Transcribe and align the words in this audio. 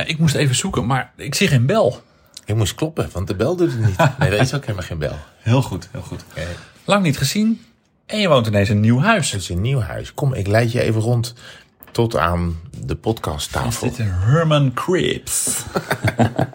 Ja, 0.00 0.06
ik 0.06 0.18
moest 0.18 0.34
even 0.34 0.54
zoeken, 0.54 0.86
maar 0.86 1.12
ik 1.16 1.34
zie 1.34 1.48
geen 1.48 1.66
bel. 1.66 2.02
Ik 2.44 2.54
moest 2.54 2.74
kloppen, 2.74 3.08
want 3.12 3.26
de 3.26 3.34
bel 3.34 3.56
doet 3.56 3.72
het 3.72 3.86
niet. 3.86 3.96
Nee, 4.18 4.30
dat 4.30 4.40
is 4.40 4.54
ook 4.54 4.62
helemaal 4.64 4.86
geen 4.86 4.98
bel. 4.98 5.16
Heel 5.38 5.62
goed, 5.62 5.88
heel 5.92 6.00
goed. 6.00 6.24
Oké. 6.30 6.46
Lang 6.84 7.02
niet 7.02 7.18
gezien. 7.18 7.64
En 8.06 8.18
je 8.18 8.28
woont 8.28 8.46
ineens 8.46 8.68
in 8.68 8.74
een 8.76 8.82
nieuw 8.82 9.00
huis. 9.00 9.32
Het 9.32 9.40
is 9.40 9.48
een 9.48 9.60
nieuw 9.60 9.80
huis. 9.80 10.14
Kom, 10.14 10.34
ik 10.34 10.46
leid 10.46 10.72
je 10.72 10.80
even 10.80 11.00
rond 11.00 11.34
tot 11.90 12.16
aan 12.16 12.60
de 12.84 12.96
podcasttafel. 12.96 13.88
Dit 13.88 13.98
is 13.98 14.06
Herman 14.08 14.72
Cripps. 14.74 15.62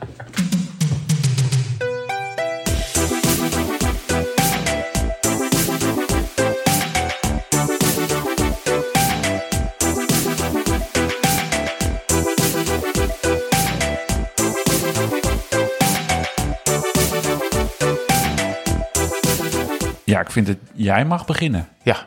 vind 20.35 20.47
het. 20.47 20.57
Jij 20.73 21.05
mag 21.05 21.25
beginnen. 21.25 21.67
Ja. 21.83 22.05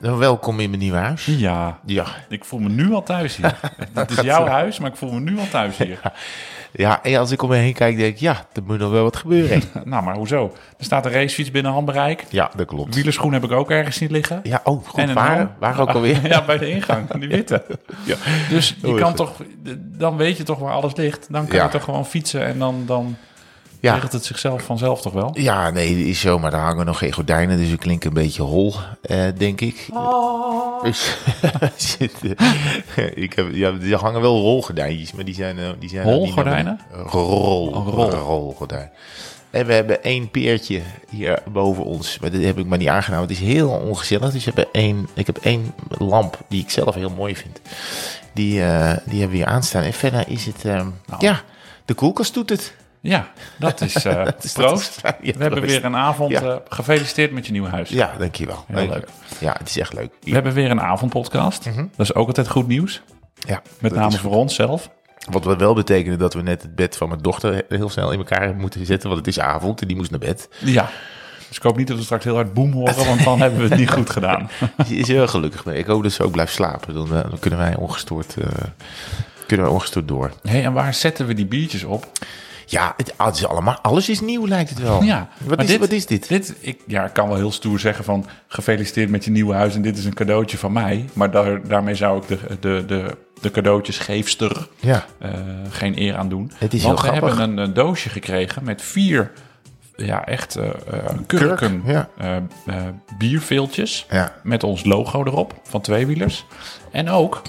Nou, 0.00 0.18
welkom 0.18 0.60
in 0.60 0.68
mijn 0.70 0.82
nieuwe 0.82 0.98
huis. 0.98 1.24
Ja. 1.24 1.78
Ja. 1.86 2.04
Ik 2.28 2.44
voel 2.44 2.60
me 2.60 2.68
nu 2.68 2.92
al 2.92 3.02
thuis 3.02 3.36
hier. 3.36 3.58
Het 3.94 4.10
is 4.10 4.20
jouw 4.20 4.46
huis, 4.46 4.78
maar 4.78 4.90
ik 4.90 4.96
voel 4.96 5.12
me 5.12 5.20
nu 5.20 5.38
al 5.38 5.48
thuis 5.50 5.76
hier. 5.76 6.00
Ja, 6.72 7.02
en 7.02 7.16
als 7.16 7.30
ik 7.30 7.42
om 7.42 7.48
me 7.48 7.56
heen 7.56 7.72
kijk, 7.72 7.96
denk 7.96 8.14
ik, 8.14 8.20
ja, 8.20 8.44
er 8.52 8.62
moet 8.66 8.78
nog 8.78 8.90
wel 8.90 9.02
wat 9.02 9.16
gebeuren. 9.16 9.62
Nou, 9.84 10.02
maar 10.04 10.14
hoezo? 10.14 10.52
Er 10.78 10.84
staat 10.84 11.06
een 11.06 11.12
racefiets 11.12 11.50
binnen 11.50 11.72
handbereik. 11.72 12.24
Ja, 12.30 12.50
dat 12.56 12.66
klopt. 12.66 12.94
Wielerschoen 12.94 13.32
heb 13.32 13.44
ik 13.44 13.52
ook 13.52 13.70
ergens 13.70 13.98
niet 13.98 14.10
liggen. 14.10 14.40
Ja, 14.42 14.60
oh, 14.64 14.86
goed. 14.86 15.00
En 15.00 15.14
Waar, 15.14 15.54
waar 15.58 15.80
ook 15.80 15.88
alweer? 15.90 16.26
Ja, 16.28 16.44
bij 16.44 16.58
de 16.58 16.68
ingang, 16.70 17.10
die 17.18 17.28
witte. 17.28 17.64
Ja. 18.04 18.16
Dus 18.48 18.76
je 18.82 18.94
kan 18.94 19.14
toch, 19.14 19.32
dan 19.78 20.16
weet 20.16 20.36
je 20.36 20.42
toch 20.42 20.58
waar 20.58 20.72
alles 20.72 20.94
ligt. 20.94 21.26
Dan 21.32 21.46
kan 21.46 21.56
Ja. 21.58 21.64
je 21.64 21.70
toch 21.70 21.84
gewoon 21.84 22.06
fietsen 22.06 22.44
en 22.44 22.58
dan, 22.58 22.82
dan 22.86 23.16
Ja. 23.84 23.94
regelt 23.94 24.12
het 24.12 24.24
zichzelf 24.24 24.62
vanzelf 24.62 25.00
toch 25.00 25.12
wel? 25.12 25.30
Ja, 25.34 25.70
nee, 25.70 25.96
dat 25.98 26.06
is 26.06 26.20
zo, 26.20 26.38
maar 26.38 26.50
daar 26.50 26.60
hangen 26.60 26.86
nog 26.86 26.98
geen 26.98 27.12
gordijnen, 27.12 27.56
dus 27.58 27.70
ik 27.70 27.78
klink 27.78 28.04
een 28.04 28.12
beetje 28.12 28.42
hol, 28.42 28.74
eh, 29.02 29.26
denk 29.36 29.60
ik. 29.60 29.86
Dus, 30.82 31.16
ik 33.14 33.32
heb, 33.32 33.46
ja, 33.52 33.72
er 33.80 33.94
hangen 33.94 34.20
wel 34.20 34.40
rolgordijntjes, 34.40 35.12
maar 35.12 35.24
die 35.24 35.34
zijn, 35.34 35.58
eh, 35.58 35.68
die 35.78 35.88
zijn 35.88 36.02
Rolgordijnen? 36.04 36.80
Rol, 37.06 37.66
Oh, 37.66 37.88
rol. 37.88 38.10
rolgordijn. 38.10 38.90
En 39.50 39.66
we 39.66 39.72
hebben 39.72 40.02
één 40.02 40.30
peertje 40.30 40.80
hier 41.10 41.42
boven 41.52 41.84
ons, 41.84 42.18
maar 42.18 42.30
dat 42.30 42.42
heb 42.42 42.58
ik 42.58 42.66
maar 42.66 42.78
niet 42.78 42.88
want 42.88 43.06
Het 43.08 43.30
is 43.30 43.38
heel 43.38 43.70
ongezellig, 43.70 44.32
dus 44.32 44.46
ik 44.46 44.56
heb 44.56 44.68
één, 44.72 45.08
ik 45.14 45.26
heb 45.26 45.36
één 45.42 45.74
lamp 45.98 46.38
die 46.48 46.62
ik 46.62 46.70
zelf 46.70 46.94
heel 46.94 47.10
mooi 47.10 47.36
vind. 47.36 47.60
Die, 48.32 48.62
eh, 48.62 48.92
die 49.04 49.18
hebben 49.20 49.30
we 49.30 49.36
hier 49.36 49.46
aanstaan. 49.46 49.82
En 49.82 49.92
verder 49.92 50.24
is 50.28 50.46
het, 50.46 50.64
ehm, 50.64 50.86
Nou. 51.06 51.18
ja, 51.18 51.40
de 51.84 51.94
koelkast 51.94 52.34
doet 52.34 52.50
het. 52.50 52.74
Ja, 53.06 53.28
dat 53.58 53.80
is 53.80 53.94
is- 54.42 54.52
proost. 54.52 55.02
dat 55.02 55.14
is- 55.20 55.26
ja, 55.26 55.32
We 55.32 55.42
hebben 55.42 55.50
proost. 55.50 55.74
weer 55.74 55.84
een 55.84 55.96
avond. 55.96 56.30
Ja. 56.30 56.40
eh, 56.42 56.56
gefeliciteerd 56.68 57.32
met 57.32 57.46
je 57.46 57.52
nieuwe 57.52 57.68
huis. 57.68 57.88
Ja, 57.88 58.12
dankjewel. 58.18 58.64
Heel 58.72 58.88
leuk. 58.88 59.08
Ja, 59.38 59.54
het 59.58 59.68
is 59.68 59.78
echt 59.78 59.92
leuk. 59.92 60.10
We 60.20 60.30
hebben 60.30 60.52
weer 60.52 60.70
een 60.70 60.80
avondpodcast. 60.80 61.64
Dat 61.64 61.74
is 61.96 62.14
ook 62.14 62.26
altijd 62.26 62.48
goed 62.48 62.66
nieuws. 62.66 63.02
Ja, 63.38 63.62
Met 63.78 63.94
name 63.94 64.16
voor 64.18 64.32
ons 64.34 64.54
zelf. 64.54 64.90
Wat 65.30 65.44
we 65.44 65.56
wel 65.56 65.74
betekenen 65.74 66.18
dat 66.18 66.34
we 66.34 66.42
net 66.42 66.62
het 66.62 66.74
bed 66.74 66.96
van 66.96 67.08
mijn 67.08 67.20
dochter 67.20 67.64
heel 67.68 67.88
snel 67.88 68.10
in 68.12 68.18
elkaar 68.18 68.54
moeten 68.54 68.86
zetten. 68.86 69.08
Want 69.08 69.20
het 69.26 69.36
is 69.36 69.40
avond 69.40 69.80
en 69.80 69.86
die 69.88 69.96
moest 69.96 70.10
naar 70.10 70.20
bed. 70.20 70.48
Ja. 70.60 70.90
Dus 71.48 71.56
ik 71.56 71.62
hoop 71.62 71.76
niet 71.76 71.88
dat 71.88 71.96
we 71.96 72.02
straks 72.02 72.24
heel 72.24 72.34
hard 72.34 72.54
boem 72.54 72.72
horen, 72.72 73.06
want 73.06 73.24
dan 73.24 73.40
hebben 73.40 73.60
we 73.62 73.68
het 73.68 73.78
niet 73.78 73.90
goed 73.90 74.10
gedaan. 74.10 74.50
Is 74.88 75.08
heel 75.08 75.28
gelukkig 75.28 75.64
mee. 75.64 75.78
Ik 75.78 75.86
hoop 75.86 76.02
dat 76.02 76.12
ze 76.12 76.22
ook 76.22 76.32
blijft 76.32 76.52
slapen. 76.52 76.94
Dan, 76.94 77.06
eh, 77.06 77.30
dan 77.30 77.38
kunnen 77.38 77.58
wij 77.58 77.76
ongestoord, 77.76 78.34
kunnen 79.46 79.66
wij 79.66 79.74
ongestoord 79.74 80.08
door. 80.08 80.30
hey, 80.42 80.64
en 80.64 80.72
waar 80.72 80.94
zetten 80.94 81.26
we 81.26 81.34
die 81.34 81.46
biertjes 81.46 81.84
op? 81.84 82.06
Ja, 82.66 82.94
het, 82.96 83.14
het 83.16 83.36
is 83.36 83.46
allemaal, 83.46 83.78
alles 83.82 84.08
is 84.08 84.20
nieuw 84.20 84.46
lijkt 84.46 84.70
het 84.70 84.78
wel. 84.78 85.02
Ja, 85.02 85.28
Wat, 85.44 85.62
is, 85.62 85.76
wat 85.76 85.90
is 85.92 86.06
dit? 86.06 86.28
Dit, 86.28 86.54
ik, 86.60 86.80
ja, 86.86 87.04
ik 87.04 87.12
kan 87.12 87.28
wel 87.28 87.36
heel 87.36 87.52
stoer 87.52 87.78
zeggen 87.80 88.04
van 88.04 88.26
gefeliciteerd 88.46 89.10
met 89.10 89.24
je 89.24 89.30
nieuwe 89.30 89.54
huis 89.54 89.74
en 89.74 89.82
dit 89.82 89.98
is 89.98 90.04
een 90.04 90.14
cadeautje 90.14 90.58
van 90.58 90.72
mij. 90.72 91.04
Maar 91.12 91.30
daar, 91.30 91.68
daarmee 91.68 91.94
zou 91.94 92.22
ik 92.22 92.28
de, 92.28 92.38
de, 92.60 92.84
de, 92.86 93.16
de 93.40 93.50
cadeautjesgeefster 93.50 94.68
Ja, 94.80 95.04
eh, 95.18 95.30
geen 95.70 95.98
eer 96.00 96.16
aan 96.16 96.28
doen. 96.28 96.52
Het 96.54 96.74
is 96.74 96.82
Want 96.82 97.00
heel 97.00 97.10
we 97.10 97.16
grappig. 97.16 97.38
hebben 97.38 97.58
een, 97.64 97.74
doosje 97.74 98.08
gekregen 98.08 98.64
met 98.64 98.82
vier, 98.82 99.32
ja 99.96 100.26
echt 100.26 100.56
eh, 100.56 100.68
kurken 101.26 101.82
ja. 101.86 102.08
bierveeltjes 103.18 104.06
ja. 104.10 104.34
met 104.42 104.62
ons 104.62 104.84
logo 104.84 105.24
erop 105.24 105.60
van 105.62 105.80
tweewielers. 105.80 106.46
En 106.92 107.10
ook 107.10 107.42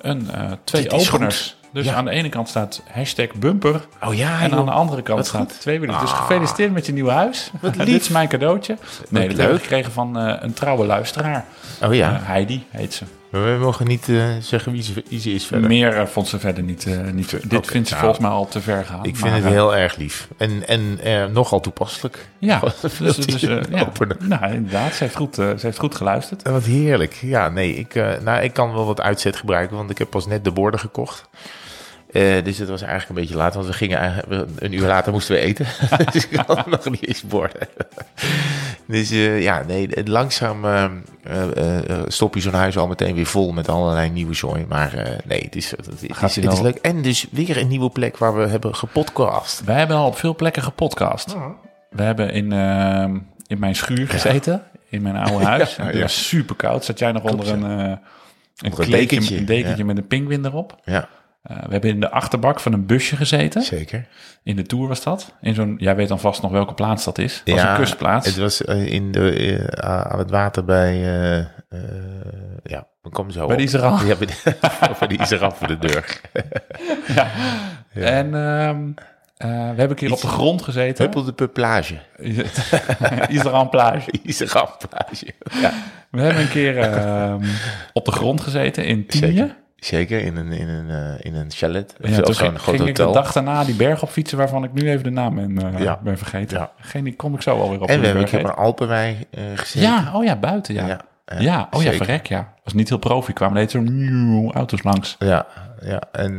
een, 0.00 0.26
twee 0.64 0.82
Dit 0.82 0.92
openers. 0.92 1.56
Dus 1.72 1.84
Ja. 1.84 1.94
aan 1.94 2.04
de 2.04 2.10
ene 2.10 2.28
kant 2.28 2.48
staat 2.48 2.82
hashtag 2.90 3.34
bumper. 3.34 3.86
Oh 4.02 4.14
ja, 4.14 4.40
En 4.40 4.48
joh. 4.48 4.58
aan 4.58 4.64
de 4.64 4.70
andere 4.70 5.02
kant 5.02 5.18
Wat 5.18 5.26
staat 5.26 5.40
goed. 5.50 5.60
tweewielers. 5.60 6.00
Dus 6.00 6.10
Ah. 6.10 6.16
gefeliciteerd 6.20 6.72
met 6.72 6.86
je 6.86 6.92
nieuwe 6.92 7.10
huis. 7.10 7.50
Wat 7.60 7.74
Dit 7.86 7.88
is 8.00 8.08
mijn 8.08 8.28
cadeautje. 8.28 8.76
Nee, 9.08 9.28
dat 9.28 9.36
leuk. 9.36 9.46
heb 9.46 9.56
ik 9.56 9.62
gekregen 9.62 9.92
van 9.92 10.18
eh, 10.18 10.36
een 10.40 10.52
trouwe 10.52 10.86
luisteraar. 10.86 11.44
Oh 11.82 11.94
ja, 11.94 12.14
Eh, 12.14 12.26
Heidi 12.26 12.66
heet 12.70 12.94
ze. 12.94 13.04
maar 13.30 13.44
we 13.44 13.58
mogen 13.60 13.86
niet 13.86 14.08
eh, 14.08 14.24
zeggen 14.40 14.72
wie 14.72 14.82
ze, 14.82 15.04
wie 15.08 15.20
ze 15.20 15.30
is 15.32 15.46
verder. 15.46 15.68
Meer 15.68 16.08
vond 16.08 16.28
ze 16.28 16.38
verder 16.38 16.62
niet. 16.62 16.86
niet 17.12 17.50
dit 17.50 17.66
vindt 17.66 17.88
ze 17.88 17.94
nou, 17.94 18.04
volgens 18.06 18.18
mij 18.26 18.30
al 18.36 18.48
te 18.48 18.60
ver 18.60 18.84
gaan. 18.84 19.04
Ik 19.04 19.16
vind 19.16 19.30
maar, 19.30 19.40
het 19.40 19.44
heel 19.52 19.76
erg 19.76 19.96
lief. 19.96 20.28
En, 20.36 20.68
en 20.68 20.98
nogal 21.32 21.60
toepasselijk. 21.60 22.28
Ja, 22.38 22.60
dus, 22.98 23.16
dus, 23.16 23.40
ja. 23.70 23.88
Nou, 24.18 24.52
inderdaad. 24.52 24.94
Ze 24.94 25.02
heeft 25.04 25.16
goed, 25.16 25.34
ze 25.34 25.56
heeft 25.60 25.78
goed 25.78 25.94
geluisterd. 25.94 26.42
Wat 26.48 26.64
heerlijk. 26.64 27.18
Ja, 27.20 27.48
nee, 27.48 27.74
ik, 27.74 27.94
nou, 28.22 28.42
ik 28.42 28.52
kan 28.52 28.72
wel 28.72 28.86
wat 28.86 29.00
uitzet 29.00 29.36
gebruiken, 29.36 29.76
want 29.76 29.90
ik 29.90 29.98
heb 29.98 30.10
pas 30.10 30.26
net 30.26 30.44
de 30.44 30.50
borden 30.52 30.80
gekocht. 30.80 31.28
Eh, 32.12 32.44
dus 32.44 32.58
het 32.58 32.68
was 32.68 32.82
eigenlijk 32.82 33.08
een 33.08 33.14
beetje 33.14 33.36
laat, 33.36 33.54
want 33.54 33.66
we 33.66 33.72
gingen 33.72 34.22
een 34.58 34.72
uur 34.72 34.86
later 34.86 35.12
moesten 35.12 35.34
we 35.34 35.40
eten. 35.40 35.66
dus 36.12 36.28
ik 36.28 36.42
had 36.46 36.66
nog 36.66 36.90
niet 36.90 37.06
eens 37.06 37.22
borden. 37.22 37.68
dus 38.86 39.10
eh, 39.10 39.42
ja, 39.42 39.62
nee, 39.66 39.88
langzaam 40.04 40.64
eh, 41.22 41.78
eh, 41.78 42.02
stop 42.06 42.34
je 42.34 42.40
zo'n 42.40 42.52
huis 42.52 42.76
al 42.76 42.86
meteen 42.86 43.14
weer 43.14 43.26
vol 43.26 43.52
met 43.52 43.68
allerlei 43.68 44.10
nieuwe 44.10 44.34
zooi. 44.34 44.64
Maar 44.68 45.20
nee, 45.24 45.42
het 45.42 45.56
is, 45.56 45.70
het, 45.70 45.86
is, 45.86 45.86
het, 45.86 46.22
is, 46.22 46.36
het 46.36 46.36
is 46.36 46.54
wel- 46.54 46.62
leuk. 46.62 46.76
En 46.76 47.02
dus 47.02 47.26
weer 47.30 47.56
een 47.56 47.68
nieuwe 47.68 47.90
plek 47.90 48.16
waar 48.16 48.36
we 48.36 48.46
hebben 48.46 48.74
gepodcast. 48.74 49.64
Wij 49.64 49.78
hebben 49.78 49.96
al 49.96 50.06
op 50.06 50.16
veel 50.16 50.34
plekken 50.34 50.62
gepodcast. 50.62 51.36
We 51.90 52.02
hebben 52.02 52.30
in, 52.32 52.52
eh, 52.52 53.14
in 53.46 53.58
mijn 53.58 53.74
schuur 53.74 54.08
gezeten. 54.08 54.62
In 54.88 55.02
mijn 55.02 55.16
oude 55.16 55.44
huis. 55.54 55.76
Ja, 55.76 55.84
het 55.84 56.00
was 56.00 56.28
super 56.28 56.56
koud. 56.56 56.84
Zat 56.84 56.98
jij 56.98 57.12
nog 57.12 57.22
onder 57.22 57.48
een, 57.48 57.62
een, 57.62 57.98
een 58.58 58.90
dekentje, 58.90 59.36
een 59.36 59.44
dekentje 59.44 59.76
ja. 59.76 59.84
met 59.84 59.96
een 59.96 60.06
pinguïn 60.06 60.44
erop. 60.44 60.80
Ja, 60.84 61.08
Eh, 61.42 61.56
we 61.56 61.72
hebben 61.72 61.90
in 61.90 62.00
de 62.00 62.10
achterbak 62.10 62.60
van 62.60 62.72
een 62.72 62.86
busje 62.86 63.16
gezeten. 63.16 63.62
zeker. 63.62 64.08
In 64.42 64.56
de 64.56 64.62
Tour 64.62 64.88
was 64.88 65.02
dat. 65.02 65.34
In 65.40 65.54
zo'n, 65.54 65.74
jij 65.78 65.96
weet 65.96 66.08
dan 66.08 66.20
vast 66.20 66.42
nog 66.42 66.50
welke 66.50 66.74
plaats 66.74 67.04
dat 67.04 67.18
is. 67.18 67.42
Dat 67.44 67.54
was 67.54 67.64
een 67.64 67.76
kustplaats. 67.76 68.26
Het 68.26 68.36
was 68.36 68.64
eh, 68.64 68.86
in 68.86 69.12
de, 69.12 69.32
eh, 69.76 69.90
aan 69.90 70.18
het 70.18 70.30
water 70.30 70.64
bij. 70.64 70.94
eh, 71.68 71.78
ja, 72.62 72.86
we 73.02 73.08
komen 73.10 73.32
zo. 73.32 73.46
Bij 73.46 73.56
de 73.56 73.62
Iseran. 73.62 74.06
Ja, 74.06 74.16
bij 74.16 74.26
de, 74.26 74.56
bij 74.98 75.08
de 75.08 75.50
voor 75.54 75.66
de 75.68 75.78
deur. 75.78 76.20
En 77.92 78.34
ehm, 78.34 78.90
eh, 79.36 79.48
we 79.48 79.54
hebben 79.54 79.90
een 79.90 79.94
keer 79.94 80.12
op 80.12 80.20
de 80.20 80.26
grond 80.26 80.62
gezeten. 80.62 81.04
Huppel 81.04 81.34
de 81.34 81.48
plage. 81.48 81.98
Iseran 83.28 83.68
plage. 83.68 84.10
Plage. 84.88 85.34
Ja, 85.60 85.72
We 86.10 86.20
hebben 86.20 86.42
een 86.42 86.48
keer 86.48 86.78
ehm, 86.78 87.44
op 87.92 88.04
de 88.04 88.12
grond 88.12 88.40
gezeten 88.40 88.84
in 88.84 89.06
Tienje. 89.06 89.54
Zeker. 89.84 90.20
In 90.20 90.36
een, 90.36 90.52
in 90.52 90.68
een, 90.68 90.90
eh, 90.90 91.24
in 91.24 91.34
een 91.34 91.50
chalet. 91.50 91.94
Ja, 92.00 92.08
of 92.08 92.24
zo'n 92.24 92.34
ging, 92.34 92.58
groot 92.58 92.76
ging 92.76 92.88
ik 92.88 92.94
de 92.94 93.10
dag 93.12 93.32
daarna 93.32 93.64
die 93.64 93.74
berg 93.74 94.02
op 94.02 94.08
fietsen 94.10 94.38
waarvan 94.38 94.64
ik 94.64 94.72
nu 94.72 94.90
even 94.90 95.04
de 95.04 95.10
naam 95.10 95.34
ben, 95.34 95.74
eh, 95.74 95.80
Ja. 95.82 96.00
ben 96.02 96.18
vergeten. 96.18 96.58
Ja. 96.58 96.70
Geen, 96.80 97.04
die 97.04 97.16
kom 97.16 97.34
ik 97.34 97.42
zo 97.42 97.60
alweer 97.60 97.80
op. 97.80 97.88
En 97.88 97.98
we 98.00 98.04
hebben 98.06 98.22
een 98.24 98.28
keer 98.28 98.44
een 98.44 98.54
Alpenwei 98.54 99.16
eh, 99.30 99.42
gezeten. 99.54 99.90
Ja, 99.90 100.10
oh 100.14 100.24
ja, 100.24 100.36
buiten, 100.36 100.74
ja. 100.74 100.86
ja. 100.86 101.00
Ja, 101.38 101.68
oh 101.70 101.82
ja, 101.82 101.92
verrek, 101.92 102.26
ja. 102.26 102.52
Was 102.64 102.72
niet 102.72 102.88
heel 102.88 102.98
profi, 102.98 103.32
kwamen 103.32 103.62
er 103.62 103.70
zo'n 103.70 103.96
nieuw 103.96 104.52
auto's 104.52 104.82
langs. 104.82 105.16
Ja, 105.18 105.46
ja. 105.82 106.00
En, 106.12 106.38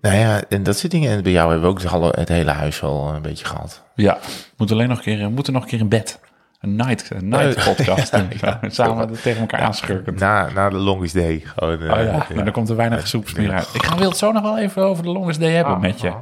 nou 0.00 0.16
ja, 0.16 0.42
en 0.48 0.62
dat 0.62 0.78
soort 0.78 0.92
dingen. 0.92 1.10
En 1.10 1.22
bij 1.22 1.32
jou 1.32 1.50
hebben 1.50 1.68
we 1.68 1.74
ook 1.76 1.82
het 1.82 1.90
hele- 1.92 2.12
het 2.16 2.28
hele 2.28 2.50
huis 2.50 2.82
al 2.82 3.14
een 3.14 3.22
beetje 3.22 3.44
gehad. 3.44 3.82
Ja, 3.94 4.18
moeten 4.56 4.76
alleen 4.76 4.88
nog 4.88 4.96
een 4.98 5.04
keer, 5.04 5.18
we 5.18 5.28
moeten 5.28 5.52
nog 5.52 5.62
een 5.62 5.68
keer 5.68 5.80
in 5.80 5.88
bed. 5.88 6.20
Een 6.64 6.76
night, 6.76 7.10
een 7.10 7.28
night 7.28 7.54
Eh, 7.56 7.64
podcast 7.66 8.12
doen. 8.16 8.28
ja. 8.40 8.58
Samen 8.68 9.20
tegen 9.22 9.40
elkaar 9.40 9.60
aanschurken. 9.60 10.14
Na, 10.14 10.50
na 10.54 10.68
de 10.70 10.76
longest 10.76 11.14
day. 11.14 11.42
Gewoon, 11.44 11.80
eh, 11.82 11.92
Oh 11.98 12.02
ja, 12.04 12.26
maar 12.34 12.44
dan 12.44 12.52
komt 12.52 12.68
er 12.68 12.76
weinig 12.76 13.06
soeps 13.08 13.32
meer 13.34 13.52
uit. 13.52 13.70
Ik 13.72 13.82
ga 13.84 13.96
wil 13.96 14.08
het 14.08 14.18
zo 14.18 14.32
nog 14.32 14.42
wel 14.42 14.58
even 14.58 14.82
over 14.82 15.02
de 15.02 15.08
longest 15.10 15.40
day 15.40 15.52
hebben 15.52 15.80
met 15.80 16.00
je. 16.00 16.12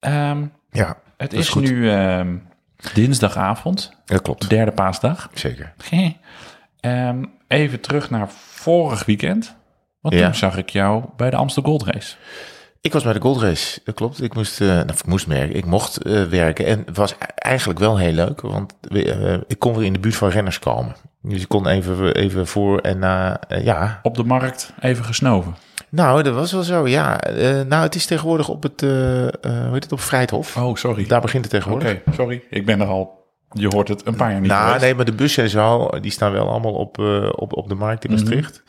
Ehm, 0.00 0.44
Ja, 0.70 0.96
het 1.16 1.32
is 1.32 1.54
nu 1.54 1.90
ehm, 1.90 2.36
dinsdagavond, 2.94 3.92
dat 4.04 4.22
klopt. 4.22 4.48
derde 4.48 4.72
paasdag. 4.72 5.30
Zeker. 5.34 5.72
Ehm, 6.80 7.24
even 7.48 7.80
terug 7.80 8.10
naar 8.10 8.28
vorig 8.30 9.04
weekend. 9.04 9.56
Want 10.00 10.14
Ja. 10.14 10.24
toen 10.24 10.34
zag 10.34 10.56
ik 10.56 10.68
jou 10.68 11.04
bij 11.16 11.30
de 11.30 11.36
Amstel 11.36 11.62
Gold 11.62 11.82
Race. 11.84 12.16
Ik 12.86 12.92
was 12.92 13.02
bij 13.04 13.12
de 13.12 13.20
Gold 13.20 13.40
Race, 13.42 13.80
dat 13.84 13.94
klopt. 13.94 14.22
Ik 14.22 14.34
moest, 14.34 14.60
nou, 14.60 14.80
ik 14.80 15.06
moest 15.06 15.26
merken, 15.26 15.56
ik 15.56 15.64
mocht 15.64 16.02
eh, 16.02 16.22
werken. 16.22 16.66
En 16.66 16.82
het 16.86 16.96
was 16.96 17.12
e- 17.12 17.14
eigenlijk 17.34 17.78
wel 17.78 17.98
heel 17.98 18.12
leuk, 18.12 18.40
want 18.40 18.72
eh, 18.90 19.32
ik 19.46 19.58
kon 19.58 19.74
weer 19.76 19.84
in 19.84 19.92
de 19.92 19.98
buurt 19.98 20.16
van 20.16 20.28
renners 20.28 20.58
komen. 20.58 20.94
Dus 21.22 21.40
ik 21.42 21.48
kon 21.48 21.66
even, 21.66 22.14
even 22.14 22.46
voor 22.46 22.78
en 22.78 22.98
na, 22.98 23.40
ja, 23.48 24.00
Op 24.02 24.14
de 24.16 24.24
markt 24.24 24.72
even 24.80 25.04
gesnoven. 25.04 25.56
Nou, 25.88 26.22
dat 26.22 26.34
was 26.34 26.52
wel 26.52 26.62
zo, 26.62 26.88
ja. 26.88 27.20
Nou, 27.68 27.82
het 27.82 27.94
is 27.94 28.06
tegenwoordig 28.06 28.48
op 28.48 28.62
het, 28.62 28.80
hoe 28.80 29.68
heet 29.72 29.82
het, 29.82 29.92
op 29.92 30.00
Vrijthof. 30.00 30.56
Oh, 30.56 30.74
sorry. 30.76 31.06
Daar 31.06 31.20
begint 31.20 31.44
het 31.44 31.54
Oké, 31.54 31.62
tegenwoordig. 31.64 32.14
sorry. 32.14 32.42
Ik 32.50 32.66
ben 32.66 32.80
er 32.80 32.86
al... 32.86 33.24
Je 33.50 33.68
hoort 33.68 33.88
het 33.88 34.06
een 34.06 34.16
paar 34.16 34.30
jaar 34.30 34.40
niet 34.40 34.50
Nou, 34.50 34.64
geweest. 34.64 34.82
nee, 34.84 34.94
maar 34.94 35.04
de 35.04 35.12
bussen 35.12 35.42
en 35.42 35.50
zo, 35.50 35.88
die 36.00 36.10
staan 36.10 36.32
wel 36.32 36.48
allemaal 36.48 36.72
op, 36.72 36.98
op, 37.36 37.56
op 37.56 37.68
de 37.68 37.74
markt 37.74 38.04
in 38.04 38.10
Maastricht. 38.10 38.62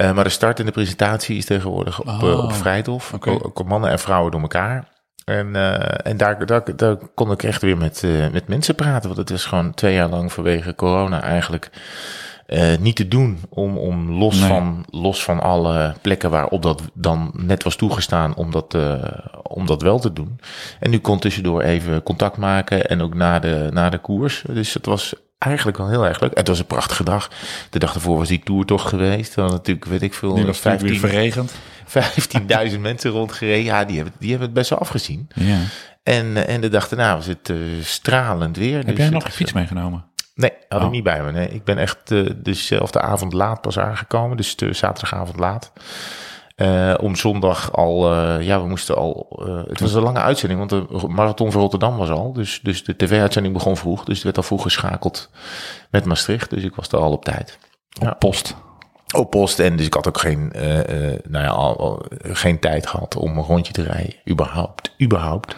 Eh, 0.00 0.12
maar 0.12 0.24
de 0.24 0.30
start 0.30 0.58
en 0.60 0.66
de 0.66 0.72
presentatie 0.72 1.36
is 1.36 1.44
tegenwoordig 1.44 2.00
op, 2.00 2.08
Oh, 2.08 2.44
op 2.44 2.52
Vrijthof. 2.52 3.12
Ook- 3.14 3.26
ook 3.26 3.64
mannen 3.64 3.90
en 3.90 3.98
vrouwen 3.98 4.30
door 4.30 4.40
elkaar. 4.40 4.88
En, 5.24 5.56
eh, 5.56 6.06
en 6.10 6.16
daar, 6.16 6.46
daar, 6.46 6.76
daar 6.76 6.96
kon 7.14 7.30
ik 7.30 7.42
echt 7.42 7.62
weer 7.62 7.76
met, 7.76 8.04
met 8.32 8.48
mensen 8.48 8.74
praten. 8.74 9.06
Want 9.06 9.16
het 9.16 9.30
was 9.30 9.44
gewoon 9.44 9.74
twee 9.74 9.94
jaar 9.94 10.08
lang 10.08 10.32
vanwege 10.32 10.74
corona 10.74 11.22
eigenlijk 11.22 11.70
niet 12.80 12.96
te 12.96 13.08
doen. 13.08 13.38
Om, 13.48 13.78
om 13.78 14.10
los, 14.10 14.38
Nee. 14.38 14.48
van, 14.48 14.84
los 14.90 15.24
van 15.24 15.40
alle 15.40 15.94
plekken 16.02 16.30
waarop 16.30 16.62
dat 16.62 16.82
dan 16.94 17.30
net 17.36 17.62
was 17.62 17.76
toegestaan 17.76 18.34
om 18.34 18.50
dat, 18.50 18.76
om 19.42 19.66
dat 19.66 19.82
wel 19.82 19.98
te 19.98 20.12
doen. 20.12 20.40
En 20.80 20.90
nu 20.90 20.98
kon 20.98 21.18
tussendoor 21.18 21.62
even 21.62 22.02
contact 22.02 22.36
maken 22.36 22.88
en 22.88 23.02
ook 23.02 23.14
na 23.14 23.38
de, 23.38 23.68
na 23.72 23.90
de 23.90 23.98
koers. 23.98 24.44
Dus 24.48 24.74
het 24.74 24.86
was 24.86 25.14
eigenlijk 25.40 25.76
wel 25.76 25.88
heel 25.88 26.06
erg 26.06 26.20
leuk. 26.20 26.30
En 26.30 26.38
het 26.38 26.48
was 26.48 26.58
een 26.58 26.66
prachtige 26.66 27.04
dag. 27.04 27.30
De 27.70 27.78
dag 27.78 27.94
ervoor 27.94 28.16
was 28.18 28.28
die 28.28 28.40
tour 28.44 28.64
toch 28.64 28.88
geweest. 28.88 29.34
Dan 29.34 29.50
natuurlijk, 29.50 29.84
weet 29.84 30.02
ik 30.02 30.14
veel, 30.14 30.34
Die 30.34 30.46
was 30.46 30.62
natuurlijk 30.62 31.00
weer 31.00 31.20
15 31.20 31.42
verregend. 31.44 32.68
15.000 32.74 32.80
mensen 32.80 33.10
rondgereden. 33.10 33.64
Ja, 33.64 33.84
die 33.84 33.96
hebben, 33.96 34.14
die 34.18 34.28
hebben 34.30 34.46
het 34.48 34.56
best 34.56 34.70
wel 34.70 34.78
afgezien. 34.78 35.28
Ja. 35.34 35.58
En, 36.02 36.36
eh, 36.36 36.54
en 36.54 36.60
de 36.60 36.68
dag 36.68 36.88
daarna 36.88 37.16
was 37.16 37.26
het 37.26 37.50
eh, 37.50 37.56
stralend 37.82 38.56
weer. 38.56 38.76
Heb 38.76 38.86
Dus 38.86 38.96
jij 38.96 39.08
nog 39.08 39.24
een 39.24 39.30
fiets 39.30 39.52
meegenomen? 39.52 40.04
Nee, 40.34 40.52
had 40.68 40.80
Oh. 40.80 40.86
ik 40.86 40.92
niet 40.92 41.02
bij 41.04 41.22
me. 41.22 41.32
Nee, 41.32 41.48
ik 41.48 41.64
ben 41.64 41.78
echt 41.78 42.10
eh, 42.10 42.26
dezelfde 42.36 43.00
avond 43.00 43.32
laat 43.32 43.60
pas 43.60 43.78
aangekomen. 43.78 44.36
Dus 44.36 44.54
zaterdagavond 44.70 45.38
laat. 45.38 45.72
Eh, 46.60 46.94
om 47.00 47.16
zondag 47.16 47.72
al, 47.72 48.12
eh, 48.12 48.46
ja, 48.46 48.60
we 48.60 48.68
moesten 48.68 48.96
al. 48.96 49.42
eh, 49.46 49.62
het 49.68 49.80
was 49.80 49.94
een 49.94 50.02
lange 50.02 50.20
uitzending, 50.20 50.58
want 50.68 50.70
de 50.70 51.08
marathon 51.08 51.52
van 51.52 51.60
Rotterdam 51.60 51.96
was 51.96 52.10
al. 52.10 52.32
Dus, 52.32 52.60
dus 52.62 52.84
de 52.84 52.96
tv-uitzending 52.96 53.54
begon 53.54 53.76
vroeg. 53.76 54.04
Dus 54.04 54.14
het 54.14 54.24
werd 54.24 54.36
al 54.36 54.42
vroeg 54.42 54.62
geschakeld 54.62 55.30
met 55.90 56.04
Maastricht. 56.04 56.50
Dus 56.50 56.62
ik 56.62 56.74
was 56.74 56.88
er 56.88 56.98
al 56.98 57.12
op 57.12 57.24
tijd. 57.24 57.58
Ja. 57.88 58.12
Post. 58.12 58.56
Op 59.14 59.30
post. 59.30 59.58
En 59.58 59.76
dus 59.76 59.86
ik 59.86 59.94
had 59.94 60.08
ook 60.08 60.18
geen, 60.18 60.52
nou 61.28 61.44
ja, 61.44 61.50
al, 61.50 61.78
al, 61.78 62.02
geen 62.22 62.58
tijd 62.58 62.86
gehad 62.86 63.16
om 63.16 63.36
een 63.38 63.44
rondje 63.44 63.72
te 63.72 63.82
rijden. 63.82 64.14
Überhaupt. 64.28 64.94
Überhaupt. 65.02 65.56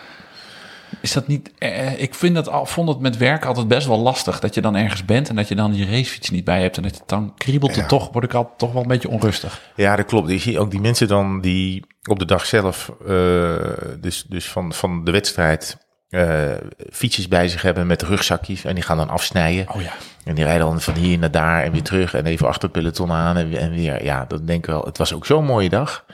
Is 1.02 1.12
dat 1.12 1.26
niet... 1.26 1.50
eh, 1.58 2.00
ik 2.00 2.14
vind 2.14 2.34
dat, 2.34 2.48
al, 2.48 2.66
vond 2.66 2.88
het 2.88 3.00
met 3.00 3.16
werk 3.16 3.44
altijd 3.44 3.68
best 3.68 3.86
wel 3.86 3.98
lastig. 3.98 4.40
Dat 4.40 4.54
je 4.54 4.60
dan 4.60 4.76
ergens 4.76 5.04
bent 5.04 5.28
en 5.28 5.36
dat 5.36 5.48
je 5.48 5.54
dan 5.54 5.74
je 5.74 5.86
racefiets 5.86 6.30
niet 6.30 6.44
bij 6.44 6.60
hebt. 6.60 6.76
En 6.76 6.82
dat 6.82 6.96
je 6.96 7.02
dan 7.06 7.34
kriebelt 7.36 7.76
het 7.76 7.88
toch, 7.88 8.12
word 8.12 8.24
ik 8.24 8.34
altijd 8.34 8.58
toch 8.58 8.72
wel 8.72 8.82
een 8.82 8.88
beetje 8.88 9.08
onrustig. 9.08 9.60
Ja, 9.76 9.96
dat 9.96 10.06
klopt. 10.06 10.30
Je 10.30 10.38
ziet 10.38 10.56
ook 10.56 10.70
die 10.70 10.80
mensen 10.80 11.08
dan 11.08 11.40
die 11.40 11.84
op 12.08 12.18
de 12.18 12.24
dag 12.24 12.46
zelf, 12.46 12.92
eh, 13.06 13.54
dus, 14.00 14.24
dus 14.28 14.48
van, 14.48 14.72
van 14.72 15.04
de 15.04 15.10
wedstrijd, 15.10 15.76
eh, 16.08 16.50
fietsjes 16.92 17.28
bij 17.28 17.48
zich 17.48 17.62
hebben 17.62 17.86
met 17.86 18.02
rugzakjes. 18.02 18.64
En 18.64 18.74
die 18.74 18.84
gaan 18.84 18.96
dan 18.96 19.10
afsnijden. 19.10 19.74
Oh 19.74 19.82
ja. 19.82 19.92
En 20.24 20.34
die 20.34 20.44
rijden 20.44 20.66
dan 20.66 20.80
van 20.80 20.94
hier 20.94 21.18
naar 21.18 21.30
daar 21.30 21.62
en 21.62 21.72
weer 21.72 21.82
terug. 21.82 22.14
En 22.14 22.26
even 22.26 22.46
achter 22.46 22.62
het 22.62 22.72
peloton 22.72 23.12
aan 23.12 23.36
en, 23.36 23.48
weer- 23.48 23.58
en 23.58 23.70
weer. 23.70 24.04
Ja, 24.04 24.24
dat 24.28 24.46
denk 24.46 24.58
ik 24.58 24.70
wel. 24.70 24.82
Het 24.82 24.98
was 24.98 25.14
ook 25.14 25.26
zo'n 25.26 25.44
mooie 25.44 25.68
dag. 25.68 26.04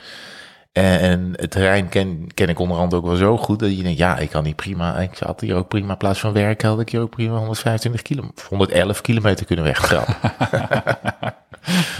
En, 0.71 1.33
het 1.35 1.51
terrein 1.51 1.89
ken, 1.89 2.27
ken 2.33 2.49
ik 2.49 2.59
onderhand 2.59 2.93
ook 2.93 3.05
wel 3.05 3.15
zo 3.15 3.37
goed. 3.37 3.59
Dat 3.59 3.77
je 3.77 3.83
denkt, 3.83 3.97
ja, 3.97 4.17
ik 4.17 4.29
kan 4.29 4.45
hier 4.45 4.55
prima. 4.55 4.99
Ik 4.99 5.17
had 5.17 5.41
hier 5.41 5.55
ook 5.55 5.67
prima, 5.67 5.91
in 5.91 5.97
plaats 5.97 6.19
van 6.19 6.33
werk, 6.33 6.61
had 6.61 6.79
ik 6.79 6.89
hier 6.89 7.01
ook 7.01 7.09
prima 7.09 7.37
125 7.37 8.01
kilometer, 8.01 8.45
111 8.49 9.01
kilometer 9.01 9.45
kunnen 9.45 9.65
wegtrappen. 9.65 10.15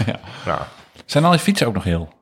Ja. 0.06 0.20
Nou, 0.46 0.60
Zijn 1.04 1.24
al 1.24 1.30
die 1.30 1.40
fietsen 1.40 1.66
ook 1.66 1.74
nog 1.74 1.84
heel? 1.84 2.12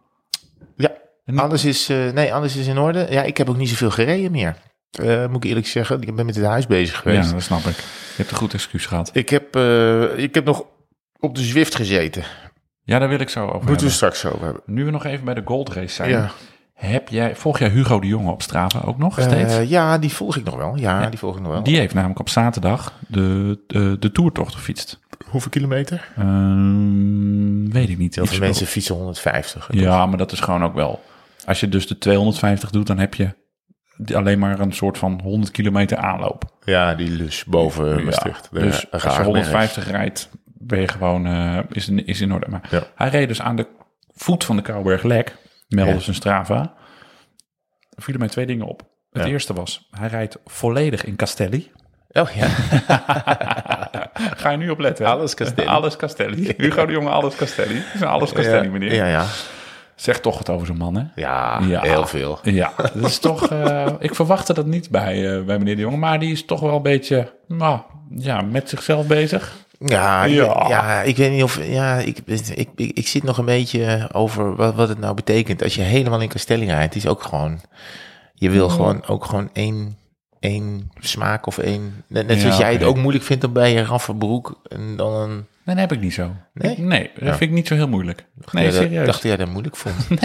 Ja, 0.76 0.92
alles 1.34 1.64
is, 1.64 1.88
eh, 1.88 2.10
nee, 2.10 2.34
alles 2.34 2.56
is 2.56 2.66
in 2.66 2.78
orde. 2.78 3.06
Ja, 3.10 3.22
ik 3.22 3.36
heb 3.36 3.48
ook 3.48 3.56
niet 3.56 3.68
zoveel 3.68 3.90
gereden 3.90 4.30
meer. 4.30 4.56
Eh, 4.90 5.26
moet 5.26 5.44
ik 5.44 5.50
eerlijk 5.50 5.66
zeggen, 5.66 6.02
ik 6.02 6.14
ben 6.16 6.26
met 6.26 6.34
het 6.34 6.44
huis 6.44 6.66
bezig 6.66 6.96
geweest. 6.96 7.28
Ja, 7.28 7.34
dat 7.34 7.42
snap 7.42 7.58
ik. 7.58 7.76
Je 7.76 8.16
hebt 8.16 8.30
een 8.30 8.36
goed 8.36 8.54
excuus 8.54 8.86
gehad. 8.86 9.10
Ik, 9.12 9.28
heb, 9.28 9.56
eh, 9.56 10.18
ik 10.18 10.34
heb 10.34 10.44
nog 10.44 10.64
op 11.20 11.34
de 11.34 11.42
Zwift 11.42 11.74
gezeten. 11.74 12.24
Ja, 12.88 12.98
daar 12.98 13.08
wil 13.08 13.20
ik 13.20 13.28
zo 13.28 13.46
over 13.46 13.68
Moeten 13.68 13.86
we 13.86 13.92
straks 13.92 14.24
over 14.24 14.44
hebben. 14.44 14.62
Nu 14.66 14.84
we 14.84 14.90
nog 14.90 15.04
even 15.04 15.24
bij 15.24 15.34
de 15.34 15.42
Gold 15.44 15.72
Race 15.72 15.94
zijn. 15.94 16.10
Ja. 16.10 16.30
Heb 16.74 17.08
jij, 17.08 17.36
volg 17.36 17.58
jij 17.58 17.68
Hugo 17.68 18.00
de 18.00 18.06
Jonge 18.06 18.30
op 18.30 18.42
Strava 18.42 18.80
ook 18.84 18.98
nog 18.98 19.20
steeds? 19.20 19.54
Eh, 19.56 19.70
ja, 19.70 19.98
die 19.98 20.12
volg 20.12 20.36
ik 20.36 20.44
nog 20.44 20.56
wel. 20.56 20.76
Ja, 20.76 21.08
die 21.08 21.18
volg 21.18 21.36
ik 21.36 21.42
nog 21.42 21.52
wel. 21.52 21.62
Die 21.62 21.76
heeft 21.76 21.94
namelijk 21.94 22.20
op 22.20 22.28
zaterdag 22.28 22.92
de, 23.06 23.58
de, 23.66 23.96
de 23.98 24.12
toertocht 24.12 24.54
gefietst. 24.54 25.00
Hoeveel 25.30 25.50
kilometer? 25.50 26.08
Ehm, 26.16 27.70
weet 27.70 27.88
ik 27.88 27.98
niet. 27.98 28.14
Heel 28.14 28.26
veel 28.26 28.38
mensen 28.38 28.66
fietsen 28.66 28.94
150. 28.94 29.68
Ja, 29.70 30.06
maar 30.06 30.18
dat 30.18 30.32
is 30.32 30.40
gewoon 30.40 30.64
ook 30.64 30.74
wel. 30.74 31.04
Als 31.44 31.60
je 31.60 31.68
dus 31.68 31.86
de 31.86 31.98
250 31.98 32.70
doet, 32.70 32.86
dan 32.86 32.98
heb 32.98 33.14
je 33.14 33.34
alleen 34.14 34.38
maar 34.38 34.60
een 34.60 34.72
soort 34.72 34.98
van 34.98 35.20
100 35.22 35.50
kilometer 35.50 35.96
aanloop. 35.96 36.44
Ja, 36.64 36.94
die 36.94 37.10
lus 37.10 37.44
boven 37.44 37.98
Ja, 37.98 38.04
Maastricht. 38.04 38.48
Dus 38.52 38.64
als 38.90 39.02
je 39.02 39.08
Graafberg. 39.08 39.26
150 39.26 39.90
rijdt, 39.90 40.28
ben 40.58 40.80
je 40.80 40.88
gewoon, 40.88 41.26
eh, 41.26 41.58
is, 41.70 41.88
in, 41.88 42.06
is 42.06 42.20
in 42.20 42.32
orde. 42.32 42.46
Maar 42.50 42.66
Ja. 42.70 42.82
hij 42.94 43.08
reed 43.08 43.28
dus 43.28 43.40
aan 43.42 43.56
de 43.56 43.66
voet 44.14 44.44
van 44.44 44.56
de 44.56 44.62
Kouwberglek, 44.62 45.36
meldde 45.68 45.94
Ja. 45.94 46.00
zijn 46.00 46.16
Strava. 46.16 46.74
Er 47.90 48.02
vielen 48.02 48.20
mij 48.20 48.30
twee 48.30 48.46
dingen 48.46 48.66
op. 48.66 48.82
Het 49.10 49.22
Ja. 49.24 49.28
eerste 49.30 49.52
was, 49.52 49.88
hij 49.90 50.08
rijdt 50.08 50.38
volledig 50.44 51.04
in 51.04 51.16
Castelli. 51.16 51.70
Oh 52.12 52.30
ja. 52.30 52.46
Ga 54.40 54.50
je 54.50 54.56
nu 54.56 54.70
op 54.70 54.78
letten? 54.78 55.04
hè? 55.06 55.10
Alles 55.12 55.34
Castelli. 55.34 55.68
Alles 55.68 55.96
Castelli. 55.96 56.54
Hugo 56.56 56.86
de 56.86 56.92
Jonge, 56.92 57.08
alles 57.08 57.36
Castelli. 57.36 57.74
Het 57.74 57.94
is 57.94 58.00
een 58.00 58.06
alles 58.06 58.32
Castelli, 58.32 58.68
meneer. 58.68 58.94
Ja, 58.94 59.06
ja. 59.06 59.24
Zegt 59.94 60.22
toch 60.22 60.36
wat 60.38 60.48
over 60.50 60.66
zo'n 60.66 60.76
man, 60.76 60.94
hè? 60.96 61.04
Ja, 61.14 61.60
Ja. 61.66 61.80
heel 61.80 62.06
veel. 62.06 62.38
Ja, 62.42 62.72
dat 62.76 63.04
is 63.04 63.18
toch. 63.18 63.48
eh, 63.50 63.86
ik 63.98 64.14
verwachtte 64.14 64.54
dat 64.54 64.66
niet 64.66 64.90
bij, 64.90 65.36
eh, 65.38 65.44
bij 65.44 65.58
meneer 65.58 65.74
de 65.76 65.80
Jonge, 65.80 65.96
maar 65.96 66.18
die 66.18 66.32
is 66.32 66.44
toch 66.44 66.60
wel 66.60 66.76
een 66.76 66.82
beetje 66.82 67.32
nou, 67.48 67.80
ja, 68.10 68.40
met 68.40 68.68
zichzelf 68.68 69.06
bezig. 69.06 69.56
Ja, 69.78 70.24
Ja. 70.24 71.02
ik 71.02 71.16
weet 71.16 71.30
niet 71.30 71.42
of. 71.42 71.64
Ja, 71.66 71.96
ik, 71.98 72.18
ik, 72.26 72.68
ik, 72.74 72.90
ik 72.94 73.08
zit 73.08 73.22
nog 73.22 73.38
een 73.38 73.44
beetje 73.44 74.08
over 74.12 74.56
wat, 74.56 74.74
wat 74.74 74.88
het 74.88 74.98
nou 74.98 75.14
betekent. 75.14 75.62
Als 75.62 75.74
je 75.74 75.82
helemaal 75.82 76.20
in 76.20 76.28
Castelli 76.28 76.66
rijdt, 76.66 76.94
is 76.94 77.06
ook 77.06 77.22
gewoon. 77.22 77.60
Je 78.34 78.50
wil 78.50 78.68
gewoon 78.68 79.06
ook 79.06 79.24
gewoon 79.24 79.50
één, 79.52 79.98
één 80.40 80.90
smaak 81.00 81.46
of 81.46 81.58
één. 81.58 82.04
Net, 82.06 82.26
net 82.26 82.36
Ja, 82.36 82.42
zoals 82.42 82.56
jij 82.58 82.72
het 82.72 82.82
ook 82.84 82.96
moeilijk 82.96 83.24
vindt 83.24 83.44
om 83.44 83.52
bij 83.52 83.72
je 83.72 83.82
rafferbroek 83.84 84.60
en 84.68 84.96
dan 84.96 85.12
een. 85.14 85.46
Nee, 85.68 85.76
dat 85.76 85.88
heb 85.88 85.98
ik 85.98 86.04
niet 86.04 86.14
zo. 86.14 86.30
Nee? 86.54 86.70
Ik- 86.72 86.78
nee 86.78 87.10
dat 87.14 87.22
Ja. 87.24 87.28
vind 87.36 87.50
ik 87.50 87.56
niet 87.56 87.66
zo 87.66 87.74
heel 87.74 87.88
moeilijk. 87.88 88.24
Nee, 88.52 88.64
dat- 88.64 88.74
serieus. 88.74 89.06
dacht 89.06 89.22
jij 89.22 89.36
dat 89.36 89.48
moeilijk 89.48 89.76
vond. 89.76 89.94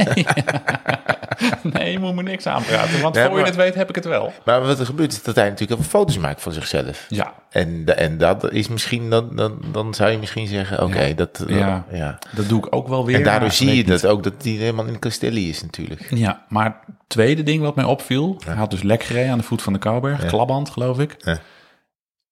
Nee, 1.63 1.91
je 1.91 2.00
moet 2.00 2.15
me 2.15 2.24
niks 2.24 2.46
aanpraten, 2.48 3.01
want 3.01 3.15
Nee, 3.15 3.25
voor 3.27 3.38
je 3.39 3.46
het 3.46 3.56
weet 3.56 3.75
heb 3.75 3.89
ik 3.89 3.96
het 3.96 4.06
wel. 4.06 4.34
maar 4.46 4.62
wat 4.62 4.79
er 4.79 4.86
gebeurt 4.86 5.12
is 5.12 5.24
dat 5.24 5.36
hij 5.36 5.50
natuurlijk 5.50 5.79
even 5.79 5.91
foto's 5.91 6.18
maakt 6.18 6.41
van 6.41 6.51
zichzelf. 6.51 7.06
Ja, 7.10 7.34
En, 7.50 7.98
en 7.98 8.18
dat 8.18 8.51
is 8.51 8.68
misschien, 8.68 9.10
dan, 9.10 9.36
dan, 9.36 9.62
dan 9.72 9.94
zou 9.94 10.12
je 10.12 10.18
misschien 10.18 10.48
zeggen, 10.48 10.84
oké, 10.84 11.01
Ja. 11.01 11.13
dat, 11.13 11.44
Ja. 11.48 11.86
ja. 11.91 12.20
dat 12.36 12.50
doe 12.50 12.58
ik 12.65 12.75
ook 12.75 12.88
wel 12.88 13.06
weer. 13.06 13.15
En 13.15 13.24
daardoor 13.24 13.51
zie 13.51 13.68
je 13.68 13.74
niet. 13.74 13.88
dat 13.88 14.06
ook, 14.06 14.24
dat 14.24 14.34
hij 14.44 14.51
helemaal 14.51 14.86
in 14.86 15.00
Castelli 15.00 15.50
is 15.50 15.62
natuurlijk. 15.62 16.08
Ja, 16.10 16.46
maar 16.50 16.65
het 16.86 16.96
tweede 17.08 17.44
ding 17.44 17.62
wat 17.62 17.75
mij 17.75 17.86
opviel, 17.86 18.41
hij 18.46 18.56
had 18.56 18.72
dus 18.72 18.84
lek 18.84 19.03
gereden 19.03 19.32
aan 19.32 19.38
de 19.38 19.44
voet 19.44 19.62
van 19.62 19.74
de 19.74 19.79
Kouwberg, 19.79 20.25
klaband 20.25 20.70
geloof 20.70 21.00
ik. 21.00 21.15
Ja. 21.20 21.38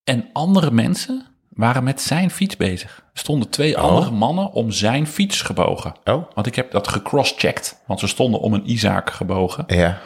En 0.04 0.28
andere 0.32 0.70
mensen 0.70 1.26
waren 1.54 1.84
met 1.84 2.00
zijn 2.00 2.30
fiets 2.30 2.56
bezig. 2.56 2.96
Er 3.12 3.18
stonden 3.20 3.48
twee 3.50 3.78
andere 3.78 4.10
mannen 4.10 4.52
om 4.52 4.70
zijn 4.70 5.06
fiets 5.06 5.42
gebogen. 5.42 5.94
Oh, 6.04 6.24
Want 6.34 6.46
ik 6.46 6.54
heb 6.54 6.70
dat 6.70 6.88
gecrosschecked, 6.88 7.82
want 7.86 8.00
ze 8.00 8.06
stonden 8.06 8.40
om 8.40 8.54
een 8.54 8.70
Isaac 8.70 9.10
gebogen. 9.10 9.64
ja. 9.66 9.98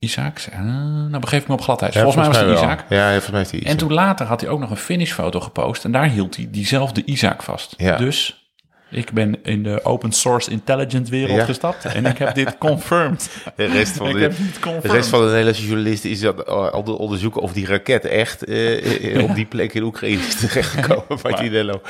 Isaac, 0.00 0.38
eh, 0.38 0.60
nou 0.60 1.18
begeef 1.18 1.42
ik 1.42 1.48
me 1.48 1.54
op 1.54 1.60
gladheid. 1.60 1.92
volgens 1.92 2.16
mij 2.16 2.26
was 2.26 2.36
het. 2.36 2.48
Isaac. 2.50 2.84
Ja, 2.88 3.10
volgens 3.10 3.30
mij 3.30 3.60
die 3.60 3.68
En 3.68 3.76
toen 3.76 3.92
later 3.92 4.26
had 4.26 4.40
hij 4.40 4.50
ook 4.50 4.58
nog 4.60 4.70
een 4.70 4.76
finishfoto 4.76 5.40
gepost. 5.40 5.84
En 5.84 5.92
daar 5.92 6.08
hield 6.08 6.36
hij 6.36 6.48
diezelfde 6.50 7.04
Isaac 7.04 7.42
vast. 7.42 7.74
Ja. 7.76 7.96
Dus 7.96 8.47
ik 8.90 9.12
ben 9.12 9.42
in 9.42 9.62
de 9.62 9.84
open 9.84 10.12
source 10.12 10.50
intelligence 10.50 11.10
wereld 11.10 11.36
Ja. 11.38 11.44
gestapt. 11.44 11.84
En 11.84 12.06
ik 12.06 12.18
heb 12.18 12.34
dit 12.34 12.58
confirmed. 12.58 13.30
De 13.56 13.64
rest 13.64 13.96
van 13.96 14.12
de, 14.12 14.30
de 14.82 14.88
rest 14.88 15.08
van 15.08 15.20
de 15.20 15.26
Nederlandse 15.26 15.66
journalisten 15.66 16.10
is 16.10 16.20
dat 16.20 16.46
al 16.46 16.82
onderzoeken 16.82 17.40
of 17.42 17.52
die 17.52 17.66
raket 17.66 18.04
echt 18.04 18.44
eh, 18.44 19.14
eh, 19.16 19.22
op 19.24 19.34
die 19.34 19.44
plek 19.46 19.74
in 19.74 19.82
Oekraïne 19.82 20.22
is 20.22 20.34
terechtgekomen. 20.34 21.04
Martinello. 21.22 21.80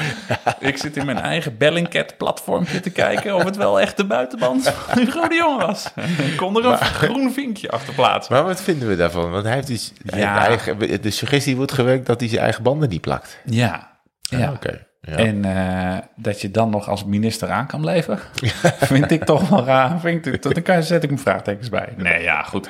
Ik 0.60 0.76
zit 0.76 0.96
in 0.96 1.06
mijn 1.06 1.18
eigen 1.18 1.56
Bellingcat 1.56 2.16
platformpje 2.16 2.80
te 2.80 2.90
kijken 2.90 3.34
of 3.34 3.44
het 3.44 3.56
wel 3.56 3.80
echt 3.80 3.96
de 3.96 4.04
buitenband 4.04 4.68
van 4.68 4.98
Hugo 4.98 5.28
de 5.28 5.34
Jong 5.34 5.60
was. 5.66 5.86
Ik 6.30 6.36
kon 6.36 6.56
er 6.56 6.64
een 6.64 6.78
groen 6.78 7.32
vinkje 7.32 7.70
achter 7.70 7.94
plaatsen. 7.94 8.34
Maar 8.34 8.44
wat 8.44 8.62
vinden 8.62 8.88
we 8.88 8.96
daarvan? 8.96 9.30
Want 9.30 9.44
hij 9.44 9.54
heeft 9.54 9.66
dus 9.66 9.92
Ja. 10.04 10.46
eigen, 10.46 11.02
de 11.02 11.10
suggestie 11.10 11.56
wordt 11.56 11.72
gewerkt 11.72 12.06
dat 12.06 12.20
hij 12.20 12.28
zijn 12.28 12.42
eigen 12.42 12.62
banden 12.62 12.88
niet 12.88 13.00
plakt. 13.00 13.38
Ja, 13.44 13.98
ja. 14.20 14.46
Ah, 14.46 14.52
Oké. 14.52 14.86
Ja. 15.08 15.16
En 15.16 15.44
eh, 15.44 15.98
dat 16.16 16.40
je 16.40 16.50
dan 16.50 16.70
nog 16.70 16.88
als 16.88 17.04
minister 17.04 17.50
aan 17.50 17.66
kan 17.66 17.80
blijven, 17.80 18.18
vind 18.92 19.10
ik 19.10 19.24
toch 19.24 19.48
wel 19.48 19.64
raar. 19.64 20.00
Vind 20.00 20.26
ik, 20.26 20.42
dan 20.42 20.62
kan, 20.62 20.82
zet 20.82 21.02
ik 21.02 21.10
mijn 21.10 21.22
vraagtekens 21.22 21.68
bij. 21.68 21.94
Nee, 21.96 22.22
ja, 22.22 22.42
goed. 22.42 22.68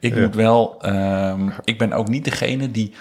Ik 0.00 0.16
moet 0.16 0.34
wel, 0.34 0.82
ehm, 0.82 1.48
ik 1.64 1.78
ben 1.78 1.92
ook 1.92 2.08
niet 2.08 2.24
degene 2.24 2.70
die, 2.70 2.94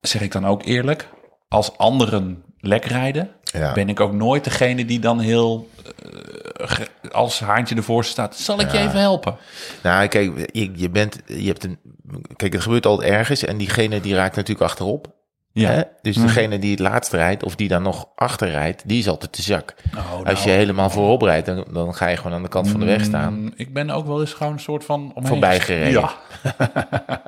zeg 0.00 0.22
ik 0.22 0.32
dan 0.32 0.46
ook 0.46 0.64
eerlijk, 0.64 1.08
als 1.48 1.78
anderen 1.78 2.44
lek 2.58 2.84
rijden, 2.84 3.30
Ja. 3.42 3.72
ben 3.72 3.88
ik 3.88 4.00
ook 4.00 4.12
nooit 4.12 4.44
degene 4.44 4.84
die 4.84 4.98
dan 5.00 5.20
heel 5.20 5.68
eh, 6.56 6.70
als 7.12 7.40
Haantje 7.40 7.74
ervoor 7.74 8.04
staat, 8.04 8.36
zal 8.36 8.60
ik 8.60 8.70
je 8.70 8.78
even 8.78 9.00
helpen? 9.00 9.36
Nou, 9.82 10.06
kijk, 10.06 10.48
je, 10.52 10.70
je 10.74 10.90
bent, 10.90 11.20
je 11.26 11.46
hebt 11.46 11.64
een, 11.64 11.78
kijk, 12.36 12.52
het 12.52 12.62
gebeurt 12.62 12.86
altijd 12.86 13.10
ergens 13.10 13.44
en 13.44 13.56
diegene 13.56 14.00
die 14.00 14.14
raakt 14.14 14.36
natuurlijk 14.36 14.70
achterop. 14.70 15.20
Ja. 15.54 15.70
Hè? 15.70 15.82
Dus 16.02 16.16
degene 16.16 16.58
die 16.58 16.70
het 16.70 16.80
laatst 16.80 17.12
rijdt 17.12 17.42
of 17.44 17.56
die 17.56 17.68
dan 17.68 17.82
nog 17.82 18.08
achter 18.14 18.50
rijdt, 18.50 18.82
die 18.88 18.98
is 18.98 19.08
altijd 19.08 19.32
te 19.32 19.42
zak. 19.42 19.74
Oh, 19.96 20.26
Als 20.26 20.40
je 20.42 20.46
nou. 20.48 20.58
helemaal 20.58 20.90
voorop 20.90 21.22
rijdt, 21.22 21.46
dan, 21.46 21.64
dan 21.72 21.94
ga 21.94 22.06
je 22.06 22.16
gewoon 22.16 22.32
aan 22.32 22.42
de 22.42 22.48
kant 22.48 22.68
van 22.68 22.80
de 22.80 22.86
weg 22.86 23.04
staan. 23.04 23.34
Mm, 23.40 23.52
Ik 23.56 23.72
ben 23.72 23.90
ook 23.90 24.06
wel 24.06 24.20
eens 24.20 24.32
gewoon 24.32 24.52
een 24.52 24.60
soort 24.60 24.84
van... 24.84 25.12
Voorbij 25.16 25.60
gereden. 25.60 25.90
Ja. 26.00 26.10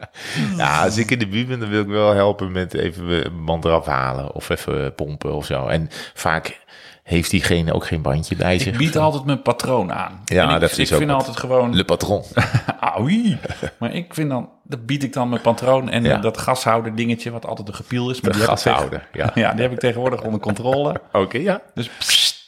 Ja, 0.57 0.83
als 0.85 0.97
ik 0.97 1.11
in 1.11 1.19
de 1.19 1.27
buurt 1.29 1.49
ben, 1.49 1.61
dan 1.61 1.69
wil 1.69 1.81
ik 1.81 1.87
wel 1.89 2.13
helpen 2.15 2.53
met 2.53 2.75
even 2.75 3.27
een 3.27 3.45
band 3.45 3.65
eraf 3.65 3.87
halen 3.87 4.35
of 4.35 4.49
even 4.49 4.95
pompen 4.95 5.35
of 5.35 5.47
zo. 5.47 5.67
En 5.67 5.89
vaak 6.15 6.61
heeft 7.05 7.31
diegene 7.31 7.73
ook 7.73 7.87
geen 7.87 8.03
bandje 8.03 8.37
bij 8.37 8.59
zich. 8.59 8.73
Ik 8.73 8.79
bied 8.79 8.97
altijd 8.97 9.25
mijn 9.25 9.43
patroon 9.43 9.93
aan. 9.93 10.21
Ja, 10.25 10.55
ik, 10.55 10.61
dat 10.61 10.71
is 10.71 10.79
ik 10.79 10.93
ook 10.93 10.99
vind 10.99 11.11
altijd 11.11 11.37
gewoon... 11.37 11.75
Le 11.75 11.85
patron. 11.85 12.23
Auwie. 12.81 13.39
Maar 13.79 13.93
ik 13.93 14.15
vind 14.15 14.31
dan... 14.31 14.49
Dat 14.63 14.87
bied 14.87 15.03
ik 15.03 15.13
dan 15.13 15.29
mijn 15.29 15.41
patroon 15.41 15.91
en 15.91 16.05
Ja. 16.05 16.19
dat 16.19 16.39
gashouder 16.39 16.95
dingetje... 16.95 17.31
wat 17.31 17.47
altijd 17.47 17.69
een 17.69 17.75
gepiel 17.75 18.11
is. 18.11 18.21
Maar 18.21 18.33
De 18.33 18.39
gashouder, 18.39 19.09
ja. 19.13 19.31
ja, 19.45 19.53
die 19.53 19.63
heb 19.63 19.73
ik 19.73 19.79
tegenwoordig 19.79 20.23
onder 20.23 20.41
controle. 20.41 21.01
Oké, 21.13 21.39
ja. 21.39 21.61
Dus 21.75 21.89
pssst. 21.89 22.43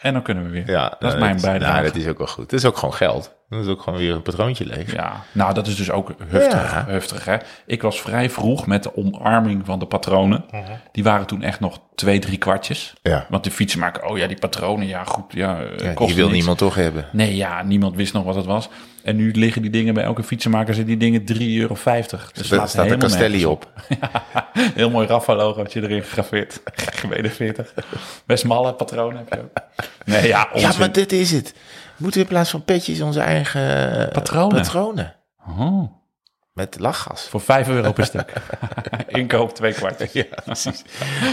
En 0.00 0.12
dan 0.12 0.22
kunnen 0.22 0.44
we 0.44 0.50
weer. 0.50 0.70
ja 0.70 0.88
dat 0.88 1.02
is 1.02 1.08
nou, 1.08 1.18
mijn 1.18 1.40
bijdrage. 1.40 1.72
Nou, 1.72 1.84
dat 1.84 1.94
is 1.96 2.06
ook 2.06 2.18
wel 2.18 2.26
goed. 2.26 2.50
Dat 2.50 2.58
is 2.58 2.64
ook 2.66 2.76
gewoon 2.76 2.94
geld. 2.94 3.34
Dat 3.48 3.60
is 3.60 3.66
ook 3.66 3.82
gewoon 3.82 3.98
weer 3.98 4.14
een 4.14 4.22
patroontje 4.22 4.66
leeg. 4.66 4.92
Ja, 4.92 5.24
nou 5.32 5.54
dat 5.54 5.66
is 5.66 5.76
dus 5.76 5.90
ook 5.90 6.12
heftig. 6.28 6.72
Ja. 6.72 6.84
heftig 6.88 7.24
hè? 7.24 7.36
Ik 7.66 7.82
was 7.82 8.00
vrij 8.00 8.30
vroeg 8.30 8.66
met 8.66 8.82
de 8.82 8.96
omarming 8.96 9.66
van 9.66 9.78
de 9.78 9.86
patronen. 9.86 10.44
Die 10.92 11.04
waren 11.04 11.26
toen 11.26 11.42
echt 11.42 11.60
nog 11.60 11.80
twee, 11.94 12.18
drie 12.18 12.38
kwartjes. 12.38 12.94
Ja. 13.02 13.26
Want 13.28 13.44
de 13.44 13.50
fietsenmaker, 13.50 14.04
oh 14.04 14.18
ja, 14.18 14.26
die 14.26 14.38
patronen, 14.38 14.86
ja 14.86 15.04
goed, 15.04 15.32
ja, 15.32 15.60
eh, 15.60 15.86
Ja, 15.86 15.92
kost 15.92 16.08
die 16.14 16.16
wil 16.22 16.30
niemand 16.30 16.58
toch 16.58 16.74
hebben. 16.74 17.06
Nee, 17.12 17.36
ja, 17.36 17.62
niemand 17.62 17.96
wist 17.96 18.12
nog 18.12 18.24
wat 18.24 18.34
het 18.34 18.44
was. 18.44 18.68
En 19.02 19.16
nu 19.16 19.30
liggen 19.32 19.62
die 19.62 19.70
dingen 19.70 19.94
bij 19.94 20.04
elke 20.04 20.22
fietsenmaker, 20.22 20.74
zijn 20.74 20.86
die 20.86 20.96
dingen 20.96 21.24
3,50 21.24 21.38
euro. 21.38 21.76
Dus 22.32 22.48
Daar 22.48 22.68
staat 22.68 22.90
een 22.90 22.98
Castelli 22.98 23.46
op. 23.46 23.72
Heel 24.74 24.90
mooi 24.90 25.06
Rafa-logootje 25.06 25.82
erin 25.82 26.02
gegraveerd. 26.02 26.60
Gebeden 27.02 27.30
40. 27.30 27.74
Best 28.26 28.44
malle 28.44 28.74
patronen 28.74 29.16
heb 29.16 29.32
je 29.32 29.40
ook. 29.40 29.64
Nee, 30.04 30.26
ja, 30.26 30.48
Ja, 30.54 30.72
maar 30.78 30.92
dit 30.92 31.12
is 31.12 31.30
het. 31.30 31.54
Moeten 31.96 32.20
we 32.20 32.26
in 32.26 32.32
plaats 32.32 32.50
van 32.50 32.64
petjes 32.64 33.00
onze 33.00 33.20
eigen 33.20 33.98
eh, 34.06 34.12
Patronen. 34.12 34.56
patronen. 34.56 35.14
Oh, 35.48 35.92
Met 36.52 36.78
lachgas. 36.78 37.28
voor 37.28 37.40
5 37.40 37.68
euro 37.68 37.92
per 37.92 38.04
stuk. 38.04 38.32
Inkoop 39.08 39.54
twee 39.54 39.72
kwartjes. 39.72 40.12
Ja, 40.22 40.24
precies. 40.44 40.84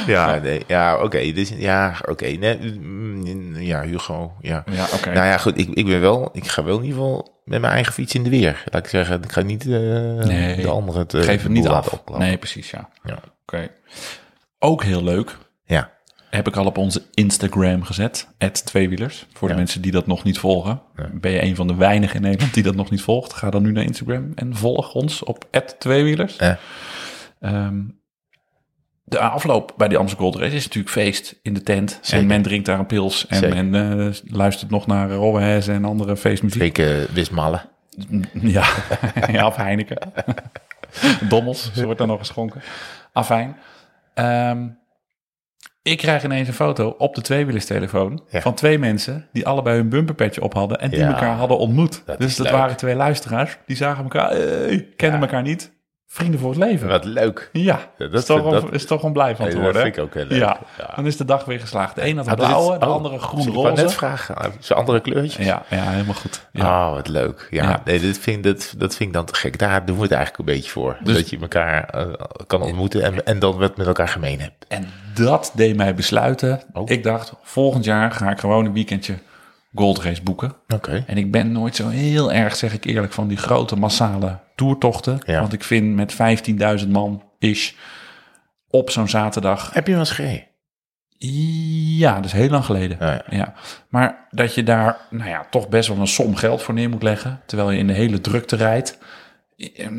Ja, 0.08 0.36
nee, 0.40 0.64
ja 0.68 0.98
oké. 1.04 1.32
dus, 1.32 1.50
ja, 1.56 1.96
oké. 2.10 2.26
nee, 2.26 2.58
mm, 2.80 3.56
ja, 3.62 3.82
Hugo. 3.82 4.34
Ja. 4.42 4.64
Ja, 4.72 4.86
oké. 4.94 5.12
Nou 5.14 5.26
ja, 5.28 5.38
goed. 5.38 5.58
Ik, 5.58 5.70
ik 5.70 5.86
ben 5.86 6.02
wel, 6.02 6.30
ik 6.34 6.48
ga 6.48 6.64
wel 6.64 6.78
in 6.78 6.84
ieder 6.84 6.98
geval 7.00 7.42
met 7.46 7.62
mijn 7.62 7.74
eigen 7.74 7.94
fiets 7.94 8.14
in 8.16 8.24
de 8.24 8.30
weer. 8.30 8.64
Laat 8.72 8.84
ik 8.84 8.90
zeggen, 8.90 9.24
ik 9.24 9.32
ga 9.32 9.42
niet 9.42 9.62
eh, 9.62 9.70
Nee, 9.70 10.56
de 10.62 10.70
andere 10.70 11.00
het, 11.00 11.16
Geef 11.16 11.44
het 11.44 11.52
niet 11.52 11.68
af. 11.68 11.74
laten 11.74 11.92
opklappen. 11.92 12.28
Nee, 12.28 12.38
precies, 12.38 12.70
ja. 12.72 12.90
Ja. 13.04 13.20
Oké. 13.42 13.68
Ook 14.60 14.84
heel 14.84 15.04
leuk. 15.04 15.38
Ja. 15.66 15.92
Heb 16.34 16.48
ik 16.48 16.56
al 16.56 16.66
op 16.66 16.78
onze 16.78 17.02
Instagram 17.14 17.84
gezet. 17.84 18.28
Tweewielers. 18.64 19.26
Voor 19.34 19.48
de 19.48 19.54
Ja. 19.54 19.60
mensen 19.60 19.82
die 19.82 19.92
dat 19.92 20.08
nog 20.08 20.24
niet 20.24 20.38
volgen. 20.40 20.82
Ben 21.12 21.32
je 21.32 21.44
een 21.44 21.56
van 21.56 21.68
de 21.68 21.76
weinigen 21.76 22.16
in 22.16 22.22
Nederland 22.22 22.54
die 22.54 22.64
dat 22.64 22.76
nog 22.76 22.90
niet 22.90 23.02
volgt? 23.02 23.34
Ga 23.34 23.50
dan 23.50 23.62
nu 23.62 23.72
naar 23.72 23.84
Instagram 23.84 24.32
en 24.36 24.56
volg 24.56 24.94
ons 24.94 25.24
op 25.24 25.48
Tweewielers. 25.80 26.38
Eh. 26.38 26.54
Ehm, 27.40 27.82
de 29.04 29.20
afloop 29.20 29.74
bij 29.78 29.88
die 29.88 29.98
Amsterdam 29.98 30.26
Gold 30.32 30.44
Race 30.44 30.56
is 30.56 30.64
natuurlijk 30.64 30.94
feest 30.94 31.40
in 31.42 31.54
de 31.54 31.64
tent. 31.64 32.00
Zeker. 32.02 32.22
En 32.22 32.28
men 32.28 32.42
drinkt 32.42 32.66
daar 32.66 32.80
een 32.80 32.86
pils. 32.86 33.28
En 33.28 33.38
Zeker. 33.38 33.66
men 33.66 34.00
eh, 34.08 34.14
luistert 34.24 34.72
nog 34.72 34.88
naar 34.88 35.12
Robbehes 35.12 35.68
en 35.68 35.86
andere 35.86 36.18
feestmuziek. 36.18 36.62
Ik 36.62 36.78
uh, 36.78 37.04
Wismalle. 37.04 37.62
Ja, 38.34 38.66
ja 39.32 39.48
of 39.48 39.56
Heineken. 39.56 39.98
Dommels, 41.30 41.72
zo 41.74 41.84
wordt 41.84 42.00
dan 42.00 42.08
nog 42.08 42.20
geschonken. 42.20 42.62
Afijn. 43.12 43.56
Ehm, 44.14 44.68
ik 45.84 45.98
krijg 45.98 46.24
ineens 46.24 46.48
een 46.48 46.54
foto 46.54 46.96
op 46.98 47.16
de 47.16 47.22
tweewielerstelefoon 47.22 48.24
Ja. 48.30 48.42
van 48.42 48.54
twee 48.54 48.80
mensen 48.80 49.28
die 49.32 49.48
allebei 49.48 49.78
hun 49.78 49.90
bumperpetje 49.90 50.42
op 50.42 50.54
hadden 50.54 50.80
en 50.80 50.90
die 50.90 51.00
Ja. 51.00 51.08
elkaar 51.08 51.36
hadden 51.36 51.58
ontmoet. 51.58 52.02
Dat 52.06 52.20
dus 52.20 52.36
dat 52.36 52.46
leuk. 52.46 52.56
waren 52.56 52.78
twee 52.78 52.96
luisteraars, 52.96 53.58
die 53.66 53.76
zagen 53.76 54.04
elkaar, 54.04 54.30
hey, 54.32 54.88
kennen 54.96 55.20
Ja. 55.20 55.26
elkaar 55.26 55.42
niet. 55.42 55.72
Vrienden 56.14 56.40
voor 56.40 56.50
het 56.50 56.60
leven. 56.60 56.88
Wat 56.88 57.06
leuk. 57.06 57.50
Ja, 57.52 57.80
Ja, 57.98 58.08
dat 58.08 58.14
is, 58.14 58.26
toch 58.26 58.52
dat- 58.52 58.72
is 58.74 58.86
toch 58.86 59.12
blij 59.12 59.36
van 59.36 59.50
te 59.50 59.56
worden. 59.56 59.74
dat 59.74 59.82
vind 59.82 59.98
ik 59.98 60.04
ook 60.04 60.14
heel 60.14 60.26
leuk. 60.26 60.40
Ja. 60.40 60.58
Ja. 60.78 60.92
dan 60.96 61.06
is 61.06 61.18
de 61.18 61.26
dag 61.26 61.46
weer 61.46 61.60
geslaagd. 61.60 61.96
De 61.96 62.06
een 62.08 62.18
had 62.18 62.26
een 62.26 62.32
Ah, 62.32 62.38
blauwe, 62.38 62.78
de 62.78 62.86
oh, 62.86 62.92
andere 62.92 63.16
Ik 63.16 63.22
wou 63.22 63.36
net 63.38 63.46
groen-roze. 63.54 63.90
vragen, 63.90 64.36
zijn 64.60 64.80
andere 64.80 65.00
kleurtjes? 65.02 65.46
Ja, 65.46 65.64
ja, 65.70 65.84
helemaal 65.84 66.14
goed. 66.14 66.48
Ja. 66.52 66.88
Oh, 66.88 66.94
wat 66.94 67.08
leuk. 67.08 67.48
Ja, 67.50 67.64
Ja. 67.64 67.82
Nee, 67.86 68.00
dit 68.00 68.18
vind, 68.18 68.44
dat, 68.44 68.74
dat 68.78 68.96
vind 68.96 69.10
ik 69.10 69.16
dan 69.16 69.26
te 69.26 69.36
gek. 69.36 69.60
Daar 69.60 69.86
doen 69.86 69.96
we 69.96 70.02
het 70.02 70.12
eigenlijk 70.12 70.50
een 70.50 70.56
beetje 70.56 70.72
voor. 70.72 70.98
Dus- 71.04 71.16
dat 71.16 71.30
je 71.30 71.38
elkaar 71.42 71.90
eh, 71.90 72.08
kan 72.48 72.62
ontmoeten 72.62 73.04
en, 73.04 73.26
en 73.26 73.40
dan 73.40 73.58
wat 73.58 73.78
met 73.78 73.88
elkaar 73.88 74.08
gemeen 74.08 74.40
hebt. 74.40 74.66
En 74.68 74.88
dat 75.14 75.52
deed 75.56 75.76
mij 75.76 75.96
besluiten. 75.96 76.62
Oh. 76.74 76.90
Ik 76.90 77.04
dacht, 77.04 77.34
volgend 77.42 77.86
jaar 77.86 78.12
ga 78.12 78.30
ik 78.32 78.40
gewoon 78.40 78.66
een 78.66 78.74
weekendje 78.74 79.14
Gold 79.76 80.00
Race 80.02 80.24
boeken. 80.24 80.56
Oké. 80.68 81.04
En 81.08 81.18
ik 81.18 81.32
ben 81.32 81.52
nooit 81.52 81.76
zo 81.76 81.88
heel 81.88 82.32
erg, 82.34 82.56
zeg 82.56 82.74
ik 82.74 82.86
eerlijk, 82.86 83.14
van 83.14 83.28
die 83.28 83.38
grote 83.38 83.76
massale 83.76 84.40
toertochten. 84.56 85.20
Ja. 85.26 85.40
Want 85.40 85.54
ik 85.54 85.64
vind 85.64 85.96
met 85.96 86.14
15.000 86.84 86.88
man 86.90 87.24
is 87.40 87.76
op 88.70 88.90
zo'n 88.90 89.08
zaterdag. 89.10 89.74
Heb 89.74 89.86
je 89.86 89.92
wel 89.92 90.02
eens 90.02 90.12
gereden? 90.12 90.48
Ja, 91.98 92.16
dat 92.16 92.26
is 92.26 92.32
heel 92.32 92.50
lang 92.50 92.66
geleden. 92.66 92.98
Ja, 93.00 93.12
ja. 93.12 93.24
Ja. 93.30 93.54
Maar 93.90 94.28
dat 94.30 94.56
je 94.56 94.64
daar 94.64 94.98
nou 95.10 95.30
ja, 95.30 95.46
toch 95.50 95.70
best 95.70 95.88
wel 95.88 95.98
een 95.98 96.08
som 96.08 96.36
geld 96.36 96.62
voor 96.62 96.74
neer 96.74 96.90
moet 96.90 97.04
leggen. 97.04 97.42
Terwijl 97.46 97.72
je 97.72 97.78
in 97.78 97.88
de 97.88 97.94
hele 97.94 98.22
drukte 98.22 98.56
rijdt. 98.56 98.98
Ja, 99.56 99.90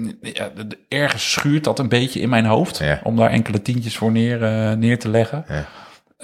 de- 0.55 0.67
de- 0.67 0.79
ergens 0.89 1.33
schuurt 1.33 1.65
dat 1.65 1.79
een 1.79 1.89
beetje 1.89 2.21
in 2.21 2.29
mijn 2.29 2.45
hoofd. 2.45 2.79
Ja. 2.79 3.01
Om 3.03 3.17
daar 3.17 3.31
enkele 3.31 3.63
tientjes 3.63 3.97
voor 3.97 4.13
neer, 4.13 4.43
eh, 4.45 4.73
neer 4.77 4.99
te 4.99 5.09
leggen. 5.09 5.45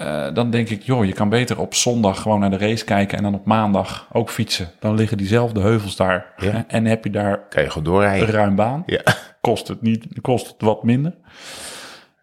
Eh, 0.01 0.33
dan 0.33 0.49
denk 0.49 0.69
ik, 0.69 0.81
joh, 0.81 1.05
je 1.05 1.13
kan 1.13 1.29
beter 1.29 1.59
op 1.59 1.73
zondag 1.73 2.21
gewoon 2.21 2.39
naar 2.39 2.49
de 2.49 2.57
race 2.57 2.85
kijken. 2.85 3.17
En 3.17 3.23
dan 3.23 3.33
op 3.33 3.45
maandag 3.45 4.07
ook 4.11 4.29
fietsen. 4.29 4.69
Dan 4.79 4.95
liggen 4.95 5.17
diezelfde 5.17 5.61
heuvels 5.61 5.95
daar. 5.95 6.33
Ja. 6.37 6.63
En 6.67 6.85
heb 6.85 7.03
je 7.03 7.09
daar 7.09 7.39
Kan 7.49 7.63
je 7.63 7.69
gewoon 7.69 7.83
doorrijden? 7.83 8.27
een 8.27 8.33
ruim 8.33 8.55
baan. 8.55 8.83
Ja. 8.85 9.01
Kost 9.41 9.67
het, 9.67 9.81
niet, 9.81 10.05
kost 10.21 10.47
het 10.47 10.55
wat 10.61 10.83
minder. 10.83 11.13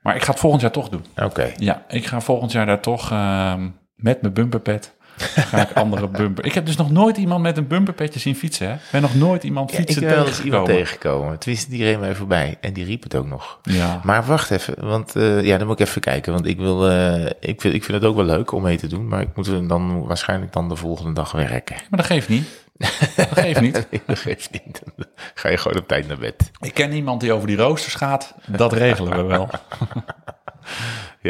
Maar 0.02 0.16
ik 0.16 0.22
ga 0.22 0.30
het 0.30 0.40
volgend 0.40 0.62
jaar 0.62 0.70
toch 0.70 0.88
doen. 0.88 1.04
Oké. 1.16 1.52
Ja, 1.56 1.82
ik 1.88 2.06
ga 2.06 2.20
volgend 2.20 2.52
jaar 2.52 2.66
daar 2.66 2.80
toch 2.80 3.10
ehm, 3.10 3.68
met 3.94 4.20
mijn 4.22 4.32
bumperpet. 4.34 4.96
Ga 5.50 5.68
ik 5.70 5.76
andere 5.76 6.08
bumper. 6.08 6.44
Ik 6.44 6.54
heb 6.54 6.66
dus 6.66 6.76
nog 6.76 6.90
nooit 6.90 7.16
iemand 7.16 7.42
met 7.42 7.56
een 7.56 7.66
bumperpetje 7.66 8.20
zien 8.20 8.36
fietsen. 8.36 8.68
Hè? 8.68 8.74
Ik 8.74 8.80
ben 8.90 9.02
nog 9.02 9.14
nooit 9.14 9.42
iemand 9.42 9.70
Ja, 9.70 9.78
ik 9.78 9.84
fietsen 9.84 10.06
ben 10.06 10.14
wel 10.14 10.26
eens 10.26 10.42
iemand 10.42 10.66
tegengekomen. 10.66 11.38
Tenminste, 11.38 11.70
die 11.70 11.84
reed 11.84 12.00
mij 12.00 12.14
voorbij. 12.14 12.56
En 12.60 12.72
die 12.72 12.84
riep 12.84 13.02
het 13.02 13.14
ook 13.14 13.26
nog. 13.26 13.58
Ja. 13.62 14.00
Maar 14.04 14.24
wacht 14.24 14.50
even, 14.50 14.88
want 14.88 15.16
eh, 15.16 15.44
ja, 15.44 15.58
dan 15.58 15.66
moet 15.66 15.80
ik 15.80 15.86
even 15.86 16.00
kijken. 16.00 16.32
Want 16.32 16.46
ik, 16.46 16.58
wil, 16.58 16.88
eh, 16.88 17.24
ik, 17.40 17.60
vind, 17.60 17.74
ik 17.74 17.84
vind 17.84 18.00
het 18.00 18.04
ook 18.04 18.16
wel 18.16 18.24
leuk 18.24 18.52
om 18.52 18.62
mee 18.62 18.76
te 18.76 18.86
doen. 18.86 19.08
Maar 19.08 19.20
ik 19.20 19.36
moet 19.36 19.68
dan 19.68 20.06
waarschijnlijk 20.06 20.52
dan 20.52 20.68
de 20.68 20.76
volgende 20.76 21.12
dag 21.12 21.32
werken. 21.32 21.76
Maar 21.76 22.00
dat 22.00 22.06
geeft 22.06 22.28
niet. 22.28 22.48
Dat 23.16 23.28
geeft 23.32 23.60
niet. 23.60 23.86
Nee, 23.90 24.02
dat 24.06 24.18
geeft 24.18 24.50
niet. 24.50 24.82
Dan 24.96 25.06
ga 25.34 25.48
je 25.48 25.56
gewoon 25.56 25.78
op 25.78 25.88
tijd 25.88 26.08
naar 26.08 26.18
bed. 26.18 26.50
Ik 26.60 26.74
ken 26.74 26.92
iemand 26.92 27.20
die 27.20 27.32
over 27.32 27.46
die 27.46 27.56
roosters 27.56 27.94
gaat. 27.94 28.34
Dat 28.46 28.72
regelen 28.72 29.16
we 29.16 29.22
wel. 29.22 29.48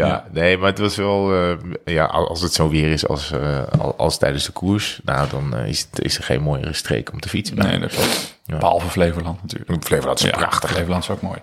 Ja, 0.07 0.25
nee, 0.31 0.59
maar 0.59 0.69
het 0.69 0.78
was 0.78 0.97
wel, 0.97 1.35
eh, 1.35 1.57
ja, 1.85 2.05
als 2.05 2.40
het 2.40 2.52
zo 2.52 2.69
weer 2.69 2.90
is 2.93 3.07
als, 3.09 3.31
eh, 3.31 3.62
als, 3.97 4.19
tijdens 4.19 4.45
de 4.45 4.52
koers, 4.52 5.00
nou, 5.05 5.28
dan 5.28 5.57
eh, 5.57 5.69
is, 5.69 5.88
het, 5.90 6.00
is 6.05 6.19
er 6.19 6.25
geen 6.25 6.43
mooiere 6.43 6.73
streek 6.73 7.12
om 7.12 7.21
te 7.21 7.28
fietsen. 7.28 7.57
Nee, 7.57 7.78
dat 7.78 7.90
klopt. 7.90 8.40
Behalve 8.47 8.88
Flevoland 8.88 9.43
natuurlijk. 9.43 9.85
Flevoland 9.85 10.19
is 10.19 10.25
Ja, 10.25 10.37
prachtig. 10.37 10.71
Flevoland 10.71 11.02
is 11.02 11.11
ook 11.11 11.21
mooi. 11.23 11.38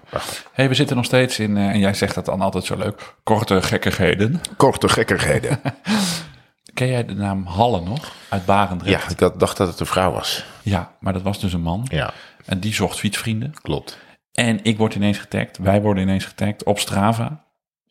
hey, 0.52 0.68
we 0.68 0.74
zitten 0.74 0.96
nog 0.96 1.06
steeds 1.06 1.40
in, 1.40 1.58
en 1.58 1.80
jij 1.80 1.94
zegt 1.94 2.16
dat 2.16 2.26
dan 2.26 2.42
altijd 2.42 2.64
zo 2.64 2.78
leuk, 2.78 3.16
korte 3.24 3.62
gekkigheden. 3.62 4.42
Korte 4.58 4.90
gekkigheden. 4.90 5.60
Ken 6.74 6.88
jij 6.88 7.06
de 7.06 7.14
naam 7.14 7.46
Halle 7.46 7.82
nog? 7.82 8.12
Uit 8.30 8.46
Barendrecht. 8.46 9.20
Ja, 9.20 9.28
ik 9.28 9.40
dacht 9.40 9.58
dat 9.58 9.68
het 9.68 9.80
een 9.80 9.86
vrouw 9.86 10.12
was. 10.12 10.46
ja, 10.62 10.92
maar 11.00 11.14
dat 11.14 11.22
was 11.22 11.40
dus 11.40 11.54
een 11.54 11.62
man. 11.62 11.86
Ja, 11.90 12.14
En 12.46 12.60
die 12.60 12.74
zocht 12.74 13.00
fietsvrienden. 13.00 13.54
klopt. 13.62 13.98
En 14.32 14.60
ik 14.64 14.78
word 14.78 14.96
ineens 14.96 15.18
getagd, 15.18 15.58
wij 15.58 15.82
worden 15.82 16.04
ineens 16.04 16.26
getagd 16.26 16.64
op 16.64 16.80
Strava. 16.80 17.44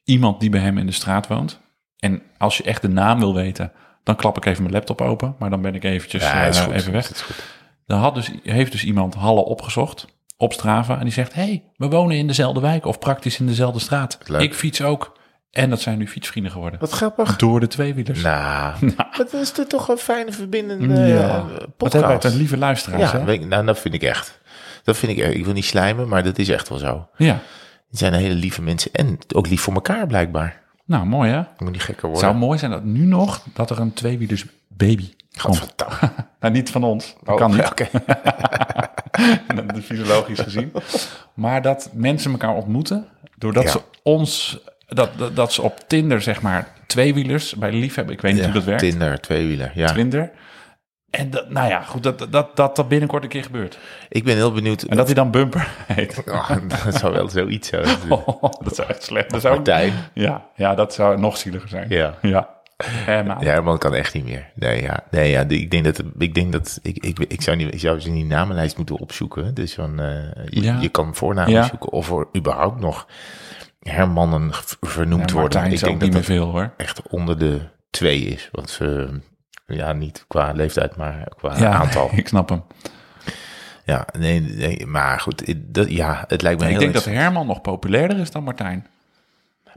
Iemand 0.05 0.41
die 0.41 0.51
bij 0.51 0.61
hem 0.61 0.79
in 0.79 0.87
de 0.87 0.93
straat 0.93 1.27
woont. 1.27 1.61
En 1.99 2.23
als 2.39 2.57
je 2.57 2.63
echt 2.63 2.83
de 2.83 2.89
naam 2.89 3.19
wil 3.19 3.35
weten, 3.35 3.73
dan 4.03 4.17
klap 4.17 4.37
ik 4.37 4.45
even 4.45 4.63
mijn 4.63 4.75
laptop 4.75 5.01
open. 5.01 5.35
Maar 5.39 5.51
dan 5.51 5.63
ben 5.63 5.75
ik 5.75 5.85
eventjes 5.85 6.23
Ja, 6.23 6.43
eh, 6.43 6.49
is 6.49 6.59
goed. 6.59 6.73
even 6.75 6.93
weg. 6.93 7.11
Is 7.11 7.21
goed. 7.21 7.43
Dan 7.87 7.99
had 7.99 8.15
dus, 8.15 8.31
heeft 8.43 8.73
dus 8.73 8.85
iemand 8.85 9.15
Halle 9.15 9.45
opgezocht 9.45 10.07
op 10.37 10.53
Strava. 10.53 10.97
En 10.99 11.05
die 11.05 11.13
zegt, 11.13 11.35
hey, 11.35 11.63
we 11.77 11.89
wonen 11.89 12.17
in 12.17 12.27
dezelfde 12.27 12.61
wijk 12.61 12.87
of 12.87 12.99
praktisch 12.99 13.41
in 13.41 13.47
dezelfde 13.47 13.81
straat. 13.81 14.19
Leuk. 14.27 14.41
Ik 14.41 14.55
fiets 14.55 14.83
ook. 14.83 15.17
En 15.51 15.71
dat 15.71 15.81
zijn 15.81 15.99
nu 15.99 16.09
fietsvrienden 16.09 16.53
geworden. 16.53 16.81
Wat 16.81 16.91
grappig. 16.91 17.37
Door 17.37 17.61
de 17.61 17.67
tweewielers. 17.67 18.23
Nou, 18.23 18.75
dat 19.17 19.33
is 19.33 19.53
dit 19.53 19.69
toch 19.69 19.89
een 19.89 19.97
fijne 19.97 20.33
verbindende 20.33 20.95
ja. 20.95 21.05
eh, 21.05 21.29
Wat 21.43 21.49
hebben 21.51 21.73
podcast. 21.77 22.07
wij 22.07 22.19
ten 22.19 22.37
lieve 22.37 22.57
luisteraars, 22.57 23.11
Ja, 23.13 23.19
hè? 23.19 23.25
weet 23.25 23.41
ik- 23.43 23.47
nou, 23.49 23.67
dat 23.67 23.79
vind 23.79 23.95
ik 23.95 24.03
echt. 24.03 24.41
Dat 24.85 24.97
vind 24.97 25.19
ik. 25.19 25.35
Ik 25.35 25.45
wil 25.45 25.55
niet 25.55 25.65
slijmen, 25.65 26.09
maar 26.09 26.23
dat 26.23 26.39
is 26.39 26.49
echt 26.49 26.69
wel 26.69 26.79
zo. 26.79 27.09
Ja. 27.17 27.39
Het 27.95 28.03
zijn 28.03 28.13
hele 28.15 28.35
lieve 28.35 28.63
mensen 28.63 28.91
en 28.93 29.19
ook 29.35 29.49
lief 29.49 29.61
voor 29.61 29.75
elkaar 29.75 30.07
blijkbaar. 30.07 30.61
Nou, 30.85 31.07
mooi 31.07 31.31
hè? 31.31 31.41
Ik 31.41 31.47
moet 31.61 31.71
niet 31.73 31.83
gekker 31.83 31.95
Het 31.95 32.03
worden. 32.13 32.21
zou 32.21 32.35
mooi 32.37 32.59
zijn 32.59 32.71
dat 32.71 32.85
nu 32.85 33.05
nog, 33.05 33.45
dat 33.53 33.71
er 33.71 33.81
een 33.81 33.93
tweewielers 33.93 34.45
baby 34.69 35.13
Gadverdamme. 35.31 35.95
Nou, 36.41 36.57
niet 36.57 36.71
van 36.71 36.85
ons. 36.85 37.15
Dat 37.23 37.35
Oh, 37.35 37.41
kan 37.41 37.51
niet. 37.51 37.73
is 39.77 39.85
fysiologisch 39.85 40.39
gezien. 40.41 40.73
Maar 41.35 41.63
dat 41.63 41.91
mensen 41.93 42.31
elkaar 42.31 42.55
ontmoeten, 42.55 43.07
doordat 43.39 43.63
Ja. 43.65 43.71
ze 43.71 43.81
ons, 44.03 44.59
dat, 44.87 45.11
dat, 45.19 45.37
dat 45.37 45.53
ze 45.53 45.63
op 45.63 45.81
Tinder, 45.87 46.23
zeg 46.23 46.43
maar, 46.43 46.69
tweewielers 46.87 47.55
bij 47.55 47.73
liefhebben, 47.73 48.15
ik 48.15 48.21
weet 48.21 48.33
niet 48.33 48.41
Ja, 48.41 48.47
hoe 48.47 48.55
dat 48.59 48.65
werkt, 48.65 48.81
Tinder, 48.83 49.21
tweewieler. 49.21 49.73
Ja. 49.75 49.93
Tinder. 49.93 50.31
En 51.19 51.31
dat, 51.31 51.51
nou 51.51 51.69
ja, 51.69 51.81
goed, 51.83 52.03
dat, 52.03 52.27
dat, 52.31 52.57
dat 52.57 52.77
dat 52.77 52.89
binnenkort 52.89 53.23
een 53.23 53.29
keer 53.29 53.43
gebeurt. 53.43 53.79
Ik 54.09 54.25
ben 54.25 54.35
heel 54.35 54.53
benieuwd. 54.53 54.83
En 54.83 54.97
dat 54.97 55.07
hij 55.07 55.15
dan 55.15 55.31
bumper 55.31 55.69
heet. 55.87 56.23
Oh, 56.29 56.51
dat 56.85 56.95
zou 56.95 57.13
wel 57.13 57.29
zoiets 57.29 57.69
zijn. 57.69 57.87
Oh, 58.09 58.43
dat 58.63 58.75
zou 58.75 58.89
echt 58.89 59.03
slecht 59.03 59.31
dat 59.31 59.41
zou, 59.41 59.55
Martijn. 59.55 59.93
Ja, 60.15 60.47
ja, 60.57 60.75
dat 60.75 60.95
zou 60.95 61.19
nog 61.21 61.37
zieliger 61.37 61.69
zijn. 61.69 61.89
Ja. 61.89 62.15
Ja. 62.23 62.49
Herman. 62.85 63.37
Ja, 63.41 63.47
Herman 63.51 63.79
kan 63.79 63.95
echt 63.95 64.15
niet 64.15 64.25
meer. 64.25 64.51
Nee, 64.55 64.83
ja, 64.83 65.05
nee, 65.11 65.31
ja 65.31 65.45
ik 65.49 65.71
denk 65.71 65.85
dat, 65.85 66.03
ik 66.19 66.35
denk 66.35 66.53
dat, 66.53 66.79
ik, 66.83 67.05
ik, 67.05 67.19
ik 67.19 67.43
zou 67.43 67.57
niet, 67.57 67.75
ik 67.75 67.81
zou 67.81 68.01
ze 68.01 68.09
in 68.09 68.15
die 68.15 68.25
namenlijst 68.25 68.77
moeten 68.77 68.97
opzoeken. 68.97 69.55
Dus 69.55 69.75
van, 69.75 70.01
eh, 70.01 70.07
je, 70.49 70.63
Ja. 70.63 70.79
je 70.81 70.89
kan 70.89 71.15
voornamen 71.15 71.53
Ja. 71.53 71.63
zoeken 71.63 71.93
of 71.93 72.11
er 72.11 72.27
überhaupt 72.37 72.81
nog 72.81 73.07
Hermannen 73.81 74.51
vernoemd 74.81 75.31
Ja, 75.31 75.37
worden. 75.37 75.65
Ik 75.65 75.81
denk 75.81 75.83
niet 75.83 76.01
dat 76.01 76.01
meer 76.01 76.11
dat 76.11 76.25
veel 76.25 76.51
hoor. 76.51 76.73
echt 76.77 77.03
onder 77.09 77.39
de 77.39 77.61
twee 77.91 78.21
is. 78.21 78.49
Wat 78.53 78.71
ze, 78.71 79.09
ja, 79.67 79.93
niet 79.93 80.25
qua 80.29 80.53
leeftijd, 80.53 80.97
maar 80.97 81.29
qua 81.37 81.59
Ja, 81.59 81.73
aantal. 81.73 82.11
ik 82.17 82.29
snap 82.29 82.49
hem. 82.49 82.63
Ja, 83.85 84.07
nee, 84.19 84.41
nee, 84.41 84.87
maar 84.87 85.21
goed, 85.21 85.55
dat, 85.75 85.91
ja, 85.91 86.25
het 86.29 86.43
lijkt 86.43 86.61
me 86.61 86.65
Ik 86.65 86.71
heel 86.71 86.81
denk 86.81 86.93
dat. 86.93 87.05
Herman 87.05 87.47
nog 87.47 87.61
populairder 87.61 88.19
is 88.19 88.31
dan 88.31 88.45
Martijn. 88.45 88.87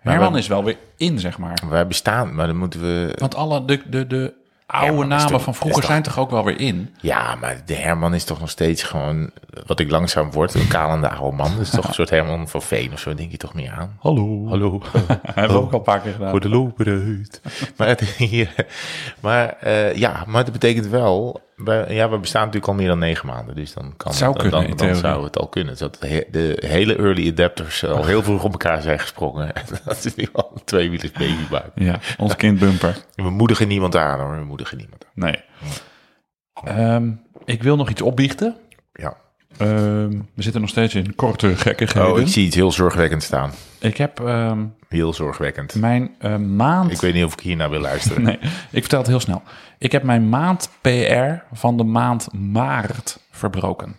Herman 0.02 0.38
is 0.38 0.48
wel 0.48 0.64
weer 0.64 0.78
in, 0.98 1.20
zeg 1.20 1.38
maar. 1.38 1.60
Wij 1.70 1.88
bestaan, 1.88 2.36
maar 2.36 2.48
dan 2.48 2.58
moeten 2.58 2.82
we... 2.82 3.14
Want 3.18 3.36
alle 3.36 3.66
de, 3.66 3.82
de, 3.90 4.08
de 4.08 4.34
oude 4.68 4.86
Herman 4.88 5.08
namen 5.08 5.28
toch- 5.28 5.42
van 5.44 5.56
vroeger 5.56 5.82
toch- 5.82 5.90
zijn 5.90 6.04
toch 6.04 6.20
ook 6.20 6.30
wel 6.32 6.44
weer 6.44 6.60
in? 6.60 6.96
Ja, 7.02 7.36
maar 7.36 7.62
de 7.66 7.74
Herman 7.74 8.14
is 8.14 8.24
toch 8.24 8.40
nog 8.40 8.50
steeds 8.50 8.84
gewoon, 8.84 9.32
wat 9.66 9.80
ik 9.80 9.92
langzaam 9.92 10.32
word, 10.32 10.54
een 10.54 10.68
kalende 10.68 11.10
oude 11.10 11.36
man. 11.38 11.52
Dat 11.52 11.60
is 11.60 11.70
toch 11.70 11.88
een 11.88 11.94
soort 11.94 12.10
Herman 12.10 12.48
van 12.48 12.62
Veen 12.62 12.94
of 12.94 13.00
zo, 13.00 13.14
denk 13.14 13.32
je 13.32 13.38
toch 13.38 13.54
meer 13.54 13.72
aan? 13.72 13.98
Hallo. 14.00 14.48
Hallo. 14.48 14.82
Hebben 15.24 15.56
we 15.58 15.62
ook 15.64 15.72
al 15.72 15.78
een 15.78 15.84
paar 15.84 16.00
keer 16.00 16.12
gedaan. 16.14 16.30
Voor 16.30 16.40
de 16.40 16.50
loopruit. 16.50 17.42
maar 17.78 17.88
het, 17.98 18.02
hier, 18.02 18.54
maar 19.20 19.50
eh, 19.60 19.96
ja, 19.96 20.24
maar 20.28 20.44
dat 20.44 20.54
betekent 20.54 20.88
wel, 20.88 21.42
ja, 21.88 22.10
we 22.10 22.18
bestaan 22.18 22.42
natuurlijk 22.46 22.68
al 22.68 22.74
meer 22.74 22.88
dan 22.88 23.00
negen 23.00 23.28
maanden, 23.28 23.56
dus 23.56 23.74
dan 23.74 23.94
kan 23.98 24.14
Zou 24.14 24.34
dan, 24.34 24.42
kunnen, 24.42 24.78
dan, 24.78 24.96
zou 24.96 25.24
het 25.24 25.38
al 25.38 25.48
kunnen. 25.48 25.78
Dat 25.78 25.98
de, 26.02 26.08
he- 26.08 26.26
de 26.32 26.64
hele 26.66 26.96
early 26.96 27.30
adapters 27.32 27.86
al 27.86 28.06
heel 28.06 28.24
vroeg 28.24 28.44
op 28.44 28.52
elkaar 28.52 28.82
zijn 28.82 29.00
gesprongen. 29.00 29.52
dat 29.86 30.06
is 30.06 30.16
nu 30.16 30.28
al 30.32 30.52
een 30.56 30.64
tweewielers 30.64 31.12
babybuik. 31.12 31.72
Ja, 31.76 32.00
ons 32.18 32.36
kind 32.36 32.60
bumper. 32.60 32.98
We 33.16 33.30
moedigen 33.30 33.68
niemand 33.68 33.96
aan 33.96 34.20
hoor, 34.20 34.38
we 34.38 34.44
moedigen 34.44 34.78
niemand 34.78 35.06
aan. 35.06 35.12
Nee. 35.14 35.44
Ehm, 36.64 37.12
ik 37.46 37.64
wil 37.64 37.76
nog 37.76 37.90
iets 37.90 38.02
opbiechten. 38.02 38.56
Ja. 38.94 39.18
Ehm, 39.58 40.10
we 40.34 40.44
zitten 40.44 40.62
nog 40.62 40.70
steeds 40.70 40.96
in 40.96 41.16
korte 41.16 41.56
gekkigheden. 41.56 42.12
Oh, 42.12 42.20
ik 42.20 42.28
zie 42.28 42.46
iets 42.46 42.56
heel 42.56 42.72
zorgwekkend 42.72 43.24
staan. 43.24 43.52
Ik 43.80 43.98
heb 43.98 44.20
ehm, 44.20 44.66
Heel 44.88 45.14
zorgwekkend. 45.14 45.76
mijn 45.76 46.16
eh, 46.20 46.38
maand... 46.38 46.92
Ik 46.92 47.02
weet 47.02 47.14
niet 47.14 47.24
of 47.24 47.34
ik 47.34 47.40
hier 47.40 47.56
naar 47.56 47.70
wil 47.70 47.80
luisteren. 47.80 48.24
Nee, 48.28 48.40
ik 48.72 48.82
vertel 48.82 49.00
het 49.00 49.08
heel 49.08 49.20
snel. 49.20 49.42
Ik 49.78 49.92
heb 49.92 50.04
mijn 50.04 50.30
maand 50.30 50.70
PR 50.82 51.34
van 51.52 51.78
de 51.78 51.84
maand 51.84 52.34
maart 52.34 53.20
verbroken. 53.32 53.96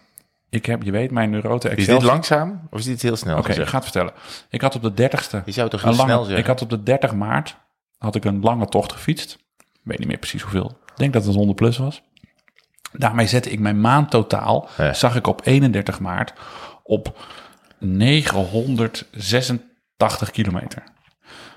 Ik 0.50 0.66
heb, 0.66 0.82
je 0.82 0.90
weet, 0.90 1.10
mijn 1.10 1.30
neurote 1.30 1.68
Is 1.68 1.76
Excel... 1.76 1.98
dit 1.98 2.08
langzaam 2.08 2.60
of 2.70 2.78
is 2.78 2.84
dit 2.84 3.02
heel 3.02 3.16
snel 3.16 3.38
Oké, 3.38 3.52
ik 3.52 3.66
ga 3.66 3.74
het 3.74 3.84
vertellen. 3.84 4.12
Ik 4.50 4.60
had 4.60 4.74
op 4.74 4.96
de 4.96 5.10
30ste... 5.10 5.44
Je 5.44 5.52
zou 5.52 5.68
toch 5.68 5.82
heel 5.82 5.94
lange, 5.94 6.10
snel 6.10 6.22
zeggen? 6.22 6.38
ik 6.38 6.46
had 6.46 6.62
op 6.62 6.70
de 6.70 6.82
30 6.82 7.14
maart 7.14 7.56
had 7.98 8.14
ik 8.14 8.24
een 8.24 8.40
lange 8.40 8.66
tocht 8.66 8.92
gefietst. 8.92 9.38
Ik 9.58 9.80
weet 9.82 9.98
niet 9.98 10.08
meer 10.08 10.18
precies 10.18 10.42
hoeveel. 10.42 10.78
Ik 10.86 10.96
denk 10.96 11.12
dat 11.12 11.24
het 11.24 11.34
100 11.34 11.56
plus 11.56 11.78
was. 11.78 12.02
Daarmee 12.92 13.26
zette 13.26 13.50
ik 13.50 13.58
mijn 13.60 13.80
maandtotaal, 13.80 14.68
Ja. 14.76 14.92
zag 14.92 15.16
ik 15.16 15.26
op 15.26 15.40
31 15.44 16.00
maart, 16.00 16.32
op 16.82 17.26
986 17.78 20.30
kilometer. 20.30 20.82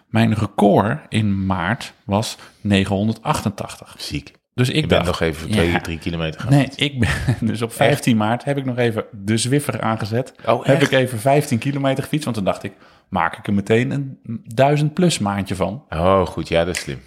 Mijn 0.08 0.34
record 0.34 1.00
in 1.10 1.46
maart 1.46 1.94
was 2.04 2.38
988. 2.62 3.96
Ziek. 3.98 4.32
Dus 4.54 4.70
ik 4.70 4.76
Ik 4.76 4.82
ben 4.88 5.04
dacht, 5.04 5.06
nog 5.06 5.20
even 5.20 5.48
ja, 5.48 5.54
twee, 5.54 5.82
drie 5.82 6.00
kilometer 6.00 6.42
gaan. 6.42 6.52
Nee, 6.52 6.70
ik 6.76 7.00
ben 7.00 7.10
dus 7.50 7.62
op 7.62 7.74
15 7.74 8.18
maart 8.18 8.44
heb 8.44 8.58
ik 8.58 8.66
nog 8.66 8.78
even 8.78 9.06
de 9.12 9.38
Zwiffer 9.38 9.82
aangezet. 9.82 10.34
Oh, 10.46 10.66
heb 10.66 10.82
ik 10.82 10.92
even 10.92 11.20
15 11.20 11.58
kilometer 11.58 12.04
gefietst, 12.04 12.26
want 12.26 12.38
toen 12.38 12.46
dacht 12.46 12.64
ik, 12.64 12.74
maak 13.10 13.38
ik 13.38 13.48
er 13.48 13.54
meteen 13.54 13.92
een 13.92 14.20
1000 14.46 14.94
plus 14.94 15.20
maandje 15.20 15.56
van. 15.56 15.84
Oh, 15.90 16.26
goed. 16.26 16.48
Ja, 16.48 16.66
dat 16.66 16.76
is 16.76 16.82
slim. 16.82 17.02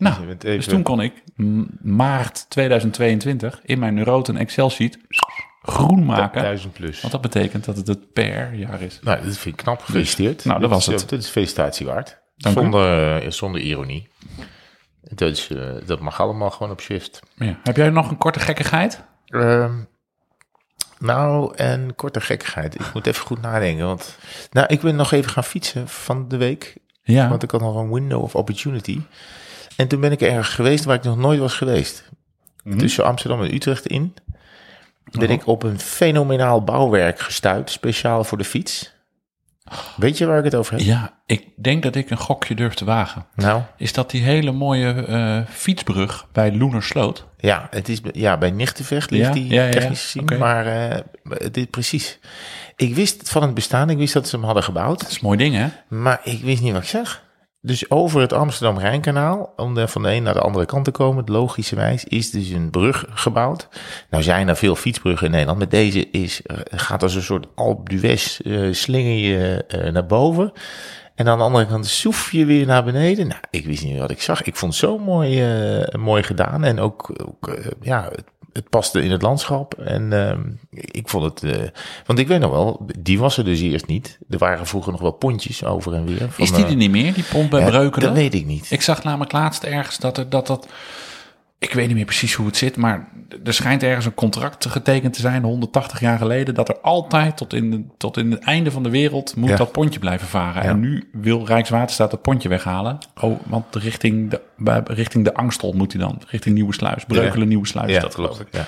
Nou, 0.00 0.26
bent 0.26 0.44
even- 0.44 0.56
dus 0.56 0.66
toen 0.66 0.82
kon 0.82 1.00
ik 1.00 1.12
maart 1.82 2.50
2022 2.50 3.60
in 3.64 3.78
mijn 3.78 3.94
Neuroten 3.94 4.36
Excel-sheet 4.36 4.98
groen 5.62 6.04
maken. 6.04 6.42
Duizend 6.42 6.72
plus. 6.72 7.00
Want 7.00 7.12
dat 7.12 7.22
betekent 7.22 7.64
dat 7.64 7.76
het 7.76 7.86
het 7.86 8.12
per 8.12 8.54
jaar 8.54 8.82
is. 8.82 8.98
Nou, 9.02 9.16
dat 9.24 9.36
vind 9.36 9.54
ik 9.58 9.62
knap. 9.64 9.80
Gefeliciteerd. 9.82 10.44
nou, 10.44 10.60
dat 10.60 10.70
was 10.70 10.86
het. 10.86 11.02
eh, 11.02 11.08
Dit 11.08 11.22
is 11.22 11.28
felicitatie 11.28 11.86
waard. 11.86 12.18
Dank 12.36 12.56
zonder, 12.58 13.22
eh, 13.22 13.30
zonder 13.30 13.60
ironie. 13.60 14.08
Dus 15.14 15.50
dat 15.86 16.00
mag 16.00 16.20
allemaal 16.20 16.50
gewoon 16.50 16.72
op 16.72 16.80
shift. 16.80 17.20
Ja. 17.34 17.58
Heb 17.62 17.76
jij 17.76 17.90
nog 17.90 18.10
een 18.10 18.18
korte 18.18 18.40
gekkigheid? 18.40 19.04
Ehm, 19.26 19.72
nou, 20.98 21.54
en 21.56 21.94
korte 21.94 22.20
gekkigheid. 22.20 22.74
Ik 22.74 22.94
moet 22.94 23.06
even 23.06 23.26
goed 23.26 23.40
nadenken. 23.40 23.86
Want 23.86 24.18
nou, 24.50 24.66
ik 24.66 24.80
ben 24.80 24.96
nog 24.96 25.12
even 25.12 25.30
gaan 25.30 25.44
fietsen 25.44 25.88
van 25.88 26.28
de 26.28 26.36
week. 26.36 26.76
Ja. 27.02 27.28
Want 27.28 27.42
ik 27.42 27.50
had 27.50 27.60
nog 27.60 27.76
een 27.76 27.92
window 27.92 28.22
of 28.22 28.34
opportunity. 28.34 29.00
En 29.80 29.88
toen 29.88 30.00
ben 30.00 30.12
ik 30.12 30.20
ergens 30.20 30.48
geweest 30.48 30.84
waar 30.84 30.96
ik 30.96 31.02
nog 31.02 31.16
nooit 31.16 31.40
was 31.40 31.54
geweest. 31.54 32.08
Mhm. 32.64 32.78
Tussen 32.78 33.04
Amsterdam 33.04 33.42
en 33.42 33.54
Utrecht 33.54 33.86
in. 33.86 34.14
Ben 35.10 35.28
Oh. 35.28 35.34
ik 35.34 35.46
op 35.46 35.62
een 35.62 35.80
fenomenaal 35.80 36.64
bouwwerk 36.64 37.20
gestuurd, 37.20 37.70
speciaal 37.70 38.24
voor 38.24 38.38
de 38.38 38.44
fiets. 38.44 38.92
Weet 39.96 40.18
je 40.18 40.26
waar 40.26 40.38
ik 40.38 40.44
het 40.44 40.54
over 40.54 40.72
heb? 40.76 40.82
Ja, 40.82 41.18
ik 41.26 41.44
denk 41.56 41.82
dat 41.82 41.94
ik 41.94 42.10
een 42.10 42.16
gokje 42.16 42.54
durf 42.54 42.74
te 42.74 42.84
wagen. 42.84 43.26
Nou, 43.34 43.62
Is 43.76 43.92
dat 43.92 44.10
die 44.10 44.22
hele 44.22 44.52
mooie 44.52 44.92
eh, 44.92 45.40
fietsbrug 45.54 46.26
bij 46.32 46.52
Loenersloot? 46.56 47.26
ja, 47.38 47.66
het 47.70 47.88
is 47.88 48.00
ja, 48.12 48.38
bij 48.38 48.50
Nichtenvecht 48.50 49.10
ligt 49.10 49.26
Ja, 49.26 49.32
die 49.32 49.46
ja, 49.46 49.54
ja, 49.54 49.64
ja. 49.66 49.70
technisch 49.72 50.02
gezien. 50.02 50.38
Maar 50.38 50.66
eh, 50.66 51.00
dit 51.52 51.70
precies. 51.70 52.18
Ik 52.76 52.94
wist 52.94 53.30
van 53.30 53.42
het 53.42 53.54
bestaan, 53.54 53.90
ik 53.90 53.96
wist 53.98 54.12
dat 54.12 54.28
ze 54.28 54.36
hem 54.36 54.44
hadden 54.44 54.62
gebouwd. 54.62 55.00
Dat 55.00 55.08
is 55.10 55.14
een 55.14 55.26
mooi 55.26 55.38
ding, 55.38 55.54
hè? 55.54 55.68
Maar 55.88 56.20
ik 56.24 56.40
wist 56.42 56.62
niet 56.62 56.72
wat 56.72 56.82
ik 56.82 56.88
zag. 56.88 57.22
Dus 57.62 57.90
over 57.90 58.20
het 58.20 58.32
Amsterdam-Rijnkanaal, 58.32 59.52
om 59.56 59.88
van 59.88 60.02
de 60.02 60.12
een 60.12 60.22
naar 60.22 60.34
de 60.34 60.40
andere 60.40 60.66
kant 60.66 60.84
te 60.84 60.90
komen, 60.90 61.24
logischerwijs, 61.26 62.04
is 62.04 62.30
dus 62.30 62.48
een 62.48 62.70
brug 62.70 63.04
gebouwd. 63.10 63.68
Nou 64.10 64.22
zijn 64.22 64.48
er 64.48 64.56
veel 64.56 64.76
fietsbruggen 64.76 65.26
in 65.26 65.32
Nederland. 65.32 65.58
Met 65.58 65.70
deze 65.70 66.10
is, 66.10 66.40
gaat 66.70 67.02
als 67.02 67.14
een 67.14 67.22
soort 67.22 67.46
d'Huez, 67.84 68.40
eh, 68.40 68.72
slinger 68.72 69.12
je 69.12 69.64
eh, 69.68 69.92
naar 69.92 70.06
boven. 70.06 70.52
En 71.14 71.28
aan 71.28 71.38
de 71.38 71.44
andere 71.44 71.66
kant 71.66 71.86
soef 71.86 72.32
je 72.32 72.44
weer 72.44 72.66
naar 72.66 72.84
beneden. 72.84 73.26
Nou, 73.26 73.40
ik 73.50 73.66
wist 73.66 73.84
niet 73.84 73.98
wat 73.98 74.10
ik 74.10 74.22
zag. 74.22 74.42
Ik 74.42 74.56
vond 74.56 74.72
het 74.72 74.80
zo 74.80 74.98
mooi, 74.98 75.42
eh, 75.42 75.94
mooi 75.94 76.22
gedaan. 76.22 76.64
En 76.64 76.80
ook, 76.80 77.12
ook 77.26 77.56
ja, 77.80 78.10
het 78.52 78.68
paste 78.68 79.02
in 79.02 79.10
het 79.10 79.22
landschap. 79.22 79.74
En 79.74 80.12
ehm, 80.12 80.40
ik 80.70 81.08
vond 81.08 81.24
het... 81.24 81.42
eh, 81.56 81.68
want 82.06 82.18
ik 82.18 82.28
weet 82.28 82.40
nog 82.40 82.50
wel, 82.50 82.86
die 82.98 83.18
was 83.18 83.36
er 83.36 83.44
dus 83.44 83.60
eerst 83.60 83.86
niet. 83.86 84.18
Er 84.30 84.38
waren 84.38 84.66
vroeger 84.66 84.92
nog 84.92 85.00
wel 85.00 85.10
pontjes 85.12 85.64
over 85.64 85.94
en 85.94 86.04
weer. 86.04 86.30
van, 86.30 86.44
Is 86.44 86.52
die 86.52 86.64
eh, 86.64 86.70
er 86.70 86.76
niet 86.76 86.90
meer, 86.90 87.14
die 87.14 87.24
pomp 87.24 87.50
bij 87.50 87.64
Breukelen? 87.64 88.06
Dat 88.06 88.16
weet 88.16 88.34
ik 88.34 88.46
niet. 88.46 88.70
Ik 88.70 88.82
zag 88.82 89.04
namelijk 89.04 89.32
laatst 89.32 89.62
ergens 89.62 89.98
dat 89.98 90.18
er, 90.18 90.28
dat 90.28 90.46
dat... 90.46 90.66
Ik 91.60 91.72
weet 91.72 91.86
niet 91.86 91.96
meer 91.96 92.04
precies 92.04 92.34
hoe 92.34 92.46
het 92.46 92.56
zit, 92.56 92.76
maar 92.76 93.08
er 93.44 93.54
schijnt 93.54 93.82
ergens 93.82 94.06
een 94.06 94.14
contract 94.14 94.66
getekend 94.66 95.12
te 95.14 95.20
zijn, 95.20 95.42
180 95.42 96.00
jaar 96.00 96.18
geleden, 96.18 96.54
dat 96.54 96.68
er 96.68 96.80
altijd 96.80 97.36
tot 97.36 97.52
in, 97.54 97.70
de, 97.70 97.84
tot 97.96 98.16
in 98.16 98.30
het 98.30 98.40
einde 98.42 98.70
van 98.70 98.82
de 98.82 98.90
wereld 98.90 99.36
moet 99.36 99.48
Ja. 99.48 99.56
dat 99.56 99.72
pontje 99.72 99.98
blijven 100.00 100.26
varen. 100.28 100.62
Ja. 100.62 100.68
En 100.68 100.80
nu 100.80 101.08
wil 101.12 101.46
Rijkswaterstaat 101.46 102.10
het 102.10 102.22
pontje 102.22 102.48
weghalen. 102.48 102.98
Oh, 103.20 103.40
want 103.46 103.74
richting 103.76 104.30
de, 104.30 104.40
richting 104.84 105.24
de 105.24 105.34
Angstel 105.34 105.72
moet 105.72 105.92
hij 105.92 106.00
dan, 106.02 106.22
richting 106.26 106.54
Nieuwe 106.54 106.74
Sluis, 106.74 107.04
Breukelen 107.04 107.48
Nieuwe 107.48 107.66
Sluis, 107.66 107.90
ja, 107.92 108.00
dat 108.00 108.14
geloof 108.14 108.40
ik. 108.40 108.46
Ja, 108.50 108.64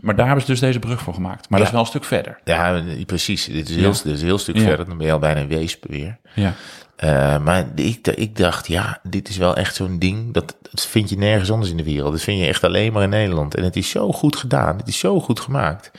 Maar 0.00 0.16
daar 0.16 0.26
hebben 0.26 0.44
ze 0.44 0.50
dus 0.50 0.60
deze 0.60 0.78
brug 0.78 1.00
voor 1.02 1.14
gemaakt. 1.14 1.48
Maar 1.48 1.58
dat 1.58 1.68
is 1.68 1.74
wel 1.74 1.82
een 1.82 1.88
stuk 1.88 2.04
verder. 2.04 2.38
ja 2.44 2.82
precies. 3.06 3.44
Dit 3.44 3.68
is, 3.68 3.76
heel, 3.76 3.92
dit 3.92 4.04
is 4.06 4.20
een 4.20 4.26
heel 4.26 4.38
stuk 4.38 4.58
verder. 4.58 4.86
Dan 4.86 4.96
ben 4.96 5.06
je 5.06 5.12
al 5.12 5.18
bijna 5.18 5.40
in 5.40 5.48
Weesp 5.48 5.84
weer. 5.88 6.18
Ja. 6.34 6.54
Eh, 7.00 7.38
maar 7.38 7.66
ik, 7.74 8.06
ik 8.06 8.36
dacht, 8.36 8.66
ja, 8.66 9.00
dit 9.02 9.28
is 9.28 9.36
wel 9.36 9.56
echt 9.56 9.74
zo'n 9.74 9.98
ding. 9.98 10.32
Dat, 10.32 10.56
dat 10.70 10.86
vind 10.86 11.10
je 11.10 11.16
nergens 11.16 11.50
anders 11.50 11.70
in 11.70 11.76
de 11.76 11.84
wereld. 11.84 12.12
Dat 12.12 12.20
vind 12.20 12.40
je 12.40 12.46
echt 12.46 12.64
alleen 12.64 12.92
maar 12.92 13.02
in 13.02 13.08
Nederland. 13.08 13.54
En 13.54 13.64
het 13.64 13.76
is 13.76 13.90
zo 13.90 14.12
goed 14.12 14.36
gedaan. 14.36 14.76
Het 14.76 14.88
is 14.88 14.98
zo 14.98 15.20
goed 15.20 15.40
gemaakt. 15.40 15.90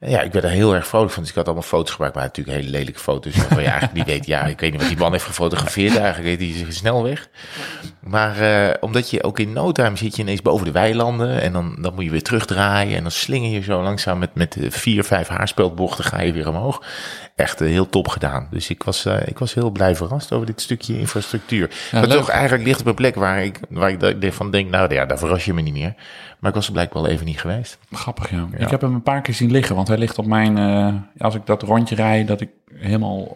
Ja, 0.00 0.20
ik 0.20 0.32
werd 0.32 0.44
er 0.44 0.50
heel 0.50 0.74
erg 0.74 0.86
vrolijk 0.86 1.12
van. 1.12 1.22
Dus 1.22 1.30
ik 1.30 1.36
had 1.36 1.46
allemaal 1.46 1.62
foto's 1.62 1.94
gemaakt. 1.94 2.14
Maar 2.14 2.24
natuurlijk 2.24 2.56
hele 2.56 2.70
lelijke 2.70 3.00
foto's. 3.00 3.34
Je 3.94 4.04
weet. 4.04 4.26
Ja, 4.26 4.44
ik 4.44 4.60
weet 4.60 4.70
niet 4.70 4.80
wat 4.80 4.90
die 4.90 4.98
man 4.98 5.12
heeft 5.12 5.24
gefotografeerd. 5.24 5.96
Eigenlijk 5.96 6.40
heet 6.40 6.56
hij 6.56 6.72
snel 6.72 7.02
weg. 7.02 7.28
Maar 8.00 8.40
eh, 8.40 8.74
omdat 8.80 9.10
je 9.10 9.22
ook 9.22 9.38
in 9.38 9.52
no 9.52 9.72
zit 9.94 10.16
je 10.16 10.22
ineens 10.22 10.42
boven 10.42 10.66
de 10.66 10.72
weilanden. 10.72 11.40
En 11.40 11.52
dan, 11.52 11.76
dan 11.80 11.94
moet 11.94 12.04
je 12.04 12.10
weer 12.10 12.22
terugdraaien. 12.22 12.96
En 12.96 13.02
dan 13.02 13.10
slinger 13.10 13.50
je 13.50 13.62
zo 13.62 13.82
langzaam 13.82 14.18
met, 14.18 14.34
met 14.34 14.56
vier, 14.68 15.04
vijf 15.04 15.28
haarspeldbochten 15.28 16.04
ga 16.04 16.20
je 16.20 16.32
weer 16.32 16.48
omhoog. 16.48 16.82
Echt 17.38 17.60
eh, 17.60 17.68
heel 17.68 17.88
top 17.88 18.08
gedaan. 18.08 18.48
Dus 18.50 18.70
ik 18.70 18.82
was, 18.82 19.04
eh, 19.04 19.16
ik 19.26 19.38
was 19.38 19.54
heel 19.54 19.70
blij 19.70 19.96
verrast 19.96 20.32
over 20.32 20.46
dit 20.46 20.60
stukje 20.60 20.98
infrastructuur. 20.98 21.70
Ja, 21.90 22.06
toch 22.06 22.28
eigenlijk 22.28 22.64
ligt 22.64 22.80
op 22.80 22.86
een 22.86 22.94
plek 22.94 23.14
waar 23.14 23.44
ik, 23.44 23.60
waar 23.68 23.90
ik 23.90 24.32
van 24.32 24.50
denk, 24.50 24.70
nou 24.70 24.94
ja, 24.94 25.06
daar 25.06 25.18
verras 25.18 25.44
je 25.44 25.54
me 25.54 25.60
niet 25.60 25.72
meer. 25.72 25.94
Maar 26.38 26.50
ik 26.50 26.56
was 26.56 26.66
er 26.66 26.72
blijkbaar 26.72 27.02
wel 27.02 27.10
even 27.10 27.26
niet 27.26 27.40
geweest. 27.40 27.78
Grappig, 27.92 28.30
ja. 28.30 28.48
Ik 28.56 28.70
heb 28.70 28.80
hem 28.80 28.94
een 28.94 29.02
paar 29.02 29.20
keer 29.20 29.34
zien 29.34 29.50
liggen, 29.50 29.76
want 29.76 29.88
hij 29.88 29.98
ligt 29.98 30.18
op 30.18 30.26
mijn... 30.26 30.58
eh, 30.58 30.94
als 31.18 31.34
ik 31.34 31.46
dat 31.46 31.62
rondje 31.62 31.94
rijd, 31.94 32.28
dat 32.28 32.40
ik 32.40 32.48
helemaal 32.74 33.26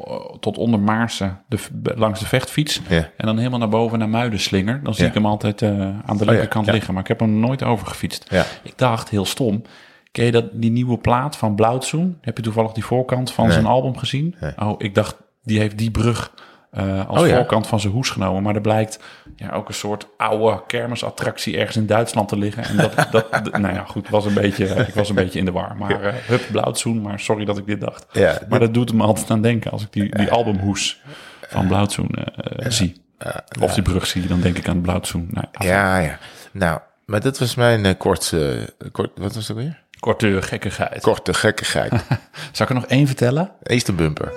tot 0.40 0.58
onder 0.58 0.80
Maarsen 0.80 1.40
de, 1.48 1.58
langs 1.94 2.20
de 2.20 2.26
vecht 2.26 2.50
fiets... 2.50 2.80
Ja. 2.88 3.08
en 3.16 3.26
dan 3.26 3.36
helemaal 3.36 3.58
naar 3.58 3.68
boven 3.68 3.98
naar 3.98 4.08
Muiden 4.08 4.40
slinger... 4.40 4.80
dan 4.82 4.94
zie 4.94 5.06
ik 5.06 5.14
hem 5.14 5.26
altijd 5.26 5.62
aan 6.06 6.16
de 6.16 6.24
linkerkant 6.24 6.66
ja. 6.66 6.72
liggen. 6.72 6.92
Maar 6.92 7.02
ik 7.02 7.08
heb 7.08 7.20
hem 7.20 7.40
nooit 7.40 7.62
overgefietst. 7.62 8.30
Ik 8.62 8.72
dacht, 8.76 9.08
heel 9.08 9.24
stom... 9.24 9.62
Ken 10.12 10.24
je 10.24 10.30
dat, 10.32 10.44
die 10.52 10.70
nieuwe 10.70 10.98
plaat 10.98 11.36
van 11.36 11.54
Blauwtsoen? 11.54 12.18
Heb 12.20 12.36
je 12.36 12.42
toevallig 12.42 12.72
die 12.72 12.84
voorkant 12.84 13.32
van 13.32 13.44
Nee. 13.44 13.52
zijn 13.52 13.66
album 13.66 13.96
gezien? 13.98 14.34
Nee. 14.40 14.52
Oh, 14.58 14.74
ik 14.78 14.94
dacht, 14.94 15.16
die 15.42 15.58
heeft 15.58 15.78
die 15.78 15.90
brug 15.90 16.32
eh, 16.70 17.08
als 17.08 17.20
Oh 17.20 17.26
ja. 17.26 17.36
voorkant 17.36 17.66
van 17.66 17.80
zijn 17.80 17.92
hoes 17.92 18.10
genomen. 18.10 18.42
Maar 18.42 18.54
er 18.54 18.60
blijkt 18.60 18.98
ja, 19.36 19.50
ook 19.50 19.68
een 19.68 19.74
soort 19.74 20.06
oude 20.16 20.62
kermisattractie 20.66 21.56
ergens 21.58 21.76
in 21.76 21.86
Duitsland 21.86 22.28
te 22.28 22.38
liggen. 22.38 22.64
En 22.64 22.76
dat, 22.76 23.06
dat 23.10 23.30
nou 23.60 23.74
ja, 23.74 23.84
goed, 23.84 24.08
was 24.08 24.24
een 24.24 24.34
beetje, 24.34 24.64
ik 24.66 24.94
was 24.94 25.08
een 25.08 25.14
beetje 25.14 25.38
in 25.38 25.44
de 25.44 25.50
war. 25.52 25.76
Maar 25.76 26.02
eh 26.02 26.14
hup, 26.26 26.42
Blauwtsoen, 26.50 27.00
maar 27.02 27.20
sorry 27.20 27.44
dat 27.44 27.58
ik 27.58 27.66
dit 27.66 27.80
dacht. 27.80 28.06
Ja, 28.12 28.38
maar 28.48 28.60
dat 28.60 28.74
doet 28.74 28.92
me 28.92 29.02
altijd 29.02 29.30
aan 29.30 29.42
denken 29.42 29.70
als 29.70 29.82
ik 29.82 29.92
die, 29.92 30.16
die 30.16 30.30
albumhoes 30.30 31.00
van 31.48 31.66
Blauwtsoen 31.66 32.08
eh, 32.08 32.70
zie. 32.70 33.00
Of 33.60 33.74
die 33.74 33.82
brug 33.82 34.06
zie, 34.06 34.26
dan 34.26 34.40
denk 34.40 34.56
ik 34.58 34.68
aan 34.68 34.80
Blauwtsoen. 34.80 35.28
Nou, 35.30 35.46
ja, 35.58 35.98
Ja. 35.98 36.18
Nou, 36.52 36.80
maar 37.06 37.20
dat 37.20 37.38
was 37.38 37.54
mijn 37.54 37.84
eh, 37.84 37.94
kort, 37.98 38.32
eh, 38.32 38.88
kort, 38.92 39.10
wat 39.14 39.34
was 39.34 39.50
ook 39.50 39.56
weer? 39.56 39.81
Korte 40.02 40.42
gekkigheid. 40.42 41.02
Korte 41.02 41.34
gekkigheid. 41.34 41.92
Zal 42.52 42.66
ik 42.66 42.68
er 42.68 42.74
nog 42.74 42.86
één 42.86 43.06
vertellen? 43.06 43.50
Eerst 43.62 43.88
een 43.88 43.96
bumper. 43.96 44.32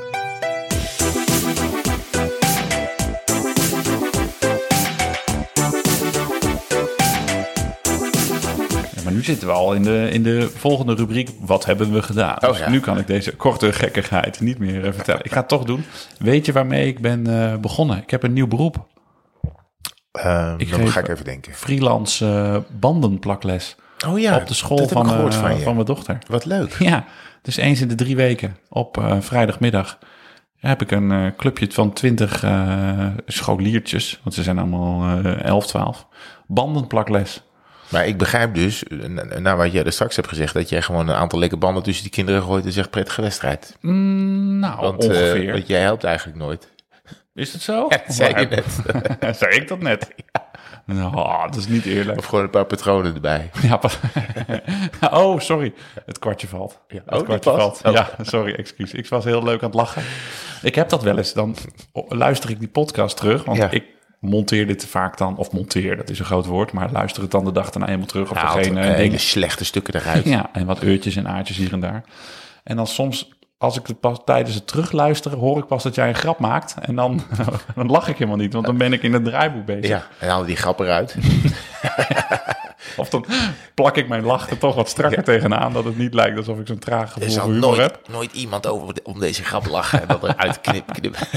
Ja, 8.95 9.01
maar 9.03 9.13
nu 9.13 9.23
zitten 9.23 9.47
we 9.47 9.53
al 9.53 9.73
in 9.73 9.83
de, 9.83 10.09
in 10.11 10.23
de 10.23 10.49
volgende 10.55 10.95
rubriek. 10.95 11.29
Wat 11.39 11.65
hebben 11.65 11.93
we 11.93 12.01
gedaan? 12.01 12.35
Oh, 12.43 12.49
dus 12.49 12.57
ja. 12.57 12.69
nu 12.69 12.79
kan 12.79 12.97
ik 12.97 13.07
deze 13.07 13.35
korte 13.35 13.73
gekkigheid 13.73 14.39
niet 14.39 14.59
meer 14.59 14.85
eh, 14.85 14.93
vertellen. 14.93 15.25
Ik 15.25 15.31
ga 15.31 15.39
het 15.39 15.47
toch 15.47 15.63
doen. 15.63 15.85
Weet 16.19 16.45
je 16.45 16.51
waarmee 16.51 16.87
ik 16.87 16.99
ben 16.99 17.27
eh, 17.27 17.57
begonnen? 17.57 17.97
Ik 17.97 18.09
heb 18.09 18.23
een 18.23 18.33
nieuw 18.33 18.47
beroep. 18.47 18.87
Ehm 20.11 20.55
Ik 20.57 20.71
dan 20.71 20.87
ga 20.87 20.99
ik 20.99 21.07
even 21.07 21.25
denken. 21.25 21.53
Freelance 21.53 22.25
eh, 22.25 22.57
bandenplakles. 22.79 23.75
Oh 24.07 24.19
ja, 24.19 24.35
op 24.35 24.47
de 24.47 24.53
school 24.53 24.87
van, 24.87 25.09
eh, 25.09 25.57
van 25.57 25.73
mijn 25.73 25.85
dochter. 25.85 26.17
Wat 26.27 26.45
leuk. 26.45 26.75
Ja, 26.89 27.05
dus 27.41 27.55
eens 27.57 27.81
in 27.81 27.87
de 27.87 27.95
drie 27.95 28.15
weken 28.15 28.57
op 28.69 28.97
eh, 28.97 29.17
vrijdagmiddag 29.19 29.99
heb 30.59 30.81
ik 30.81 30.91
een 30.91 31.11
eh, 31.11 31.25
clubje 31.37 31.67
van 31.71 31.93
twintig 31.93 32.43
scholiertjes. 33.25 34.19
Want 34.23 34.35
ze 34.35 34.43
zijn 34.43 34.57
allemaal 34.57 35.19
11, 35.23 35.67
12. 35.67 36.07
Bandenplakles. 36.47 37.41
Maar 37.89 38.07
ik 38.07 38.17
begrijp 38.17 38.53
dus, 38.53 38.83
na- 39.07 39.39
na 39.39 39.55
wat 39.55 39.71
jij 39.71 39.83
er 39.83 39.91
straks 39.91 40.15
hebt 40.15 40.27
gezegd, 40.27 40.53
dat 40.53 40.69
jij 40.69 40.81
gewoon 40.81 41.07
een 41.07 41.15
aantal 41.15 41.39
lekke 41.39 41.57
banden 41.57 41.83
tussen 41.83 42.03
die 42.03 42.11
kinderen 42.13 42.41
gooit 42.41 42.65
en 42.65 42.71
zegt 42.71 42.89
prettige 42.89 43.21
wedstrijd. 43.21 43.77
Mm, 43.81 44.59
nou, 44.59 44.79
Want, 44.81 45.03
ongeveer. 45.03 45.51
want 45.51 45.67
jij 45.67 45.81
helpt 45.81 46.03
eigenlijk 46.03 46.37
nooit. 46.37 46.73
Is 47.33 47.53
het 47.53 47.61
zo? 47.61 47.85
Ja, 47.89 48.01
dat 48.05 48.15
zei 48.15 48.39
je 48.39 48.47
net. 48.47 49.37
zei 49.37 49.55
ik 49.55 49.67
dat 49.67 49.79
net? 49.81 50.07
Nou, 50.85 51.15
dat 51.51 51.55
is 51.55 51.67
niet 51.67 51.85
eerlijk. 51.85 52.17
Of 52.17 52.25
gewoon 52.25 52.43
een 52.43 52.49
paar 52.49 52.65
patronen 52.65 53.13
erbij. 53.15 53.49
Ja, 53.61 53.79
oh, 55.21 55.39
sorry. 55.39 55.73
Het 56.05 56.19
kwartje 56.19 56.47
valt. 56.47 56.79
Ja. 56.87 57.01
Het 57.05 57.19
Oh, 57.19 57.23
kwartje 57.25 57.49
valt. 57.51 57.81
Oh. 57.85 57.93
Ja, 57.93 58.09
sorry, 58.21 58.53
excuus. 58.53 58.93
Ik 58.93 59.07
was 59.07 59.23
heel 59.23 59.43
leuk 59.43 59.59
aan 59.61 59.65
het 59.69 59.75
lachen. 59.75 60.01
Ik 60.61 60.75
heb 60.75 60.89
dat 60.89 61.03
wel 61.03 61.17
eens. 61.17 61.33
Dan 61.33 61.55
luister 62.07 62.49
ik 62.49 62.59
die 62.59 62.67
podcast 62.67 63.17
terug. 63.17 63.43
Want 63.43 63.57
Ja. 63.57 63.69
ik 63.69 63.83
monteer 64.19 64.67
dit 64.67 64.85
vaak 64.85 65.17
dan. 65.17 65.37
Of 65.37 65.51
monteer, 65.51 65.97
dat 65.97 66.09
is 66.09 66.19
een 66.19 66.25
groot 66.25 66.45
woord. 66.45 66.71
Maar 66.71 66.91
luister 66.91 67.21
het 67.21 67.31
dan 67.31 67.45
de 67.45 67.51
dag 67.51 67.69
daarna 67.69 67.89
eenmaal 67.89 68.07
terug. 68.07 68.31
Of 68.31 68.37
Haalt 68.37 68.57
er 68.57 68.63
geen 68.63 68.77
eh, 68.77 68.93
hele 68.93 69.17
slechte 69.17 69.65
stukken 69.65 69.95
eruit. 69.95 70.25
Ja, 70.25 70.49
en 70.53 70.65
wat 70.65 70.83
uurtjes 70.83 71.15
en 71.15 71.27
aardjes 71.27 71.57
hier 71.57 71.73
en 71.73 71.79
daar. 71.79 72.03
En 72.63 72.75
dan 72.75 72.87
soms, 72.87 73.29
als 73.57 73.77
ik 73.79 73.87
het 73.87 73.99
pas 73.99 74.17
tijdens 74.25 74.55
het 74.55 74.67
terugluisteren, 74.67 75.37
hoor 75.37 75.57
ik 75.57 75.65
pas 75.67 75.83
dat 75.83 75.95
jij 75.95 76.07
een 76.07 76.15
grap 76.15 76.39
maakt. 76.39 76.75
En 76.81 76.95
dan, 76.95 77.21
dan 77.75 77.87
lach 77.87 78.07
ik 78.07 78.17
helemaal 78.17 78.37
niet, 78.39 78.53
want 78.53 78.65
dan 78.65 78.77
ben 78.77 78.93
ik 78.93 79.03
in 79.03 79.13
het 79.13 79.23
draaiboek 79.25 79.65
bezig. 79.65 79.87
Ja, 79.87 80.03
en 80.19 80.29
haalde 80.29 80.45
die 80.45 80.55
grap 80.55 80.79
eruit. 80.79 81.15
Of 82.97 83.09
dan 83.09 83.25
plak 83.73 83.97
ik 83.97 84.07
mijn 84.07 84.23
lach 84.23 84.49
er 84.49 84.57
toch 84.57 84.75
wat 84.75 84.89
strakker 84.89 85.23
tegenaan, 85.23 85.73
dat 85.73 85.83
het 85.85 85.97
niet 85.97 86.13
lijkt 86.13 86.37
alsof 86.37 86.59
ik 86.59 86.67
zo'n 86.67 86.79
traag 86.79 87.11
gevoel 87.13 87.29
voor 87.31 87.51
humor 87.53 87.79
heb. 87.81 87.91
nooit, 87.93 88.09
nooit 88.09 88.31
iemand 88.33 88.67
over 88.67 88.93
de- 88.93 89.01
om 89.03 89.19
deze 89.19 89.43
grap 89.43 89.65
lachen 89.67 90.01
en 90.01 90.07
dat 90.07 90.23
eruit 90.23 90.61
knip, 90.61 90.93
knip. 90.93 91.17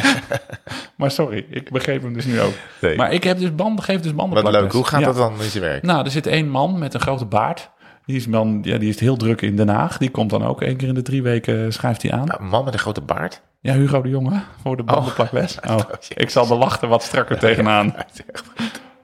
Maar 0.96 1.11
sorry, 1.11 1.46
ik 1.50 1.70
begreep 1.70 2.02
hem 2.02 2.12
dus 2.12 2.24
nu 2.24 2.40
ook. 2.40 2.52
Nee. 2.81 2.96
Maar 2.96 3.12
ik 3.12 3.24
heb 3.24 3.38
dus 3.38 3.54
banden, 3.54 3.85
geef 3.85 4.00
dus 4.00 4.14
banden. 4.14 4.42
Wat 4.42 4.52
leuk, 4.52 4.72
hoe 4.72 4.85
gaat 4.87 5.04
dat 5.04 5.16
dan 5.16 5.33
in 5.42 5.50
zijn 5.50 5.62
werk? 5.64 5.83
Nou, 5.83 6.04
er 6.04 6.11
zit 6.11 6.26
één 6.26 6.48
man 6.48 6.78
met 6.78 6.94
een 6.94 7.00
grote 7.00 7.24
baard. 7.24 7.70
Die 8.08 8.16
is, 8.16 8.26
man, 8.26 8.60
ja, 8.62 8.78
die 8.78 8.88
is 8.88 9.00
heel 9.00 9.16
druk 9.16 9.42
in 9.42 9.56
Den 9.56 9.68
Haag. 9.68 9.98
Die 9.98 10.10
komt 10.10 10.30
dan 10.30 10.44
ook 10.44 10.62
één 10.62 10.76
keer 10.76 10.88
in 10.88 10.94
de 10.94 11.02
drie 11.02 11.22
weken, 11.22 11.72
schrijft 11.72 12.02
hij 12.02 12.12
aan. 12.12 12.34
Een 12.38 12.48
man 12.48 12.64
met 12.64 12.72
een 12.72 12.78
grote 12.78 13.00
baard? 13.00 13.40
Ja, 13.60 13.74
Hugo 13.74 14.02
de 14.02 14.08
Jonge 14.08 14.40
voor 14.62 14.76
de 14.76 14.82
bandenplakles. 14.82 15.58
Oh, 15.68 15.78
ik 16.14 16.30
zal 16.30 16.46
de 16.46 16.54
lachten 16.54 16.88
wat 16.88 17.02
strakker 17.02 17.38
tegenaan 17.38 17.94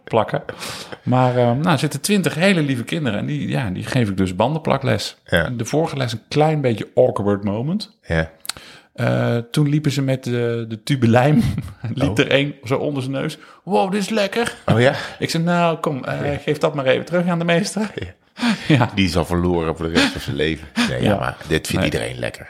plakken. 0.04 0.42
Maar 1.02 1.36
eh, 1.36 1.44
nou, 1.44 1.68
er 1.68 1.78
zitten 1.78 2.00
twintig 2.00 2.34
hele 2.34 2.62
lieve 2.62 2.84
kinderen 2.84 3.18
en 3.18 3.26
die, 3.26 3.48
ja, 3.48 3.70
die 3.70 3.84
geef 3.84 4.08
ik 4.08 4.16
dus 4.16 4.36
bandenplakles. 4.36 5.16
Ja. 5.24 5.48
De 5.48 5.64
vorige 5.64 5.96
les 5.96 6.12
een 6.12 6.22
klein 6.28 6.60
beetje 6.60 6.88
awkward 6.94 7.44
moment. 7.44 7.98
Ja. 8.02 8.30
Eh, 8.94 9.36
toen 9.36 9.68
liepen 9.68 9.90
ze 9.90 10.02
met 10.02 10.24
de, 10.24 10.64
de 10.68 10.82
tube 10.82 11.08
lijm. 11.08 11.42
Liep 11.94 12.08
Oh. 12.18 12.18
er 12.18 12.30
één 12.30 12.54
zo 12.62 12.76
onder 12.76 13.02
zijn 13.02 13.14
neus. 13.14 13.38
Wow, 13.64 13.90
dit 13.90 14.00
is 14.00 14.08
lekker. 14.08 14.56
Oh 14.66 14.80
ja? 14.80 14.94
Ik 15.18 15.30
zei, 15.30 15.42
nou 15.42 15.76
kom, 15.78 16.04
eh, 16.04 16.38
geef 16.44 16.58
dat 16.58 16.74
maar 16.74 16.86
even 16.86 17.04
terug 17.04 17.26
aan 17.26 17.38
de 17.38 17.44
meester. 17.44 17.90
Ja, 17.94 18.06
Die 18.94 19.04
is 19.06 19.16
al 19.16 19.24
verloren 19.24 19.76
voor 19.76 19.86
de 19.86 19.92
rest 19.92 20.12
van 20.12 20.20
zijn 20.20 20.36
leven. 20.36 20.68
Nee, 20.88 21.02
ja, 21.02 21.08
Ja. 21.10 21.18
maar 21.18 21.36
dit 21.48 21.66
vindt 21.66 21.72
Nee. 21.72 21.84
iedereen 21.84 22.18
lekker. 22.18 22.48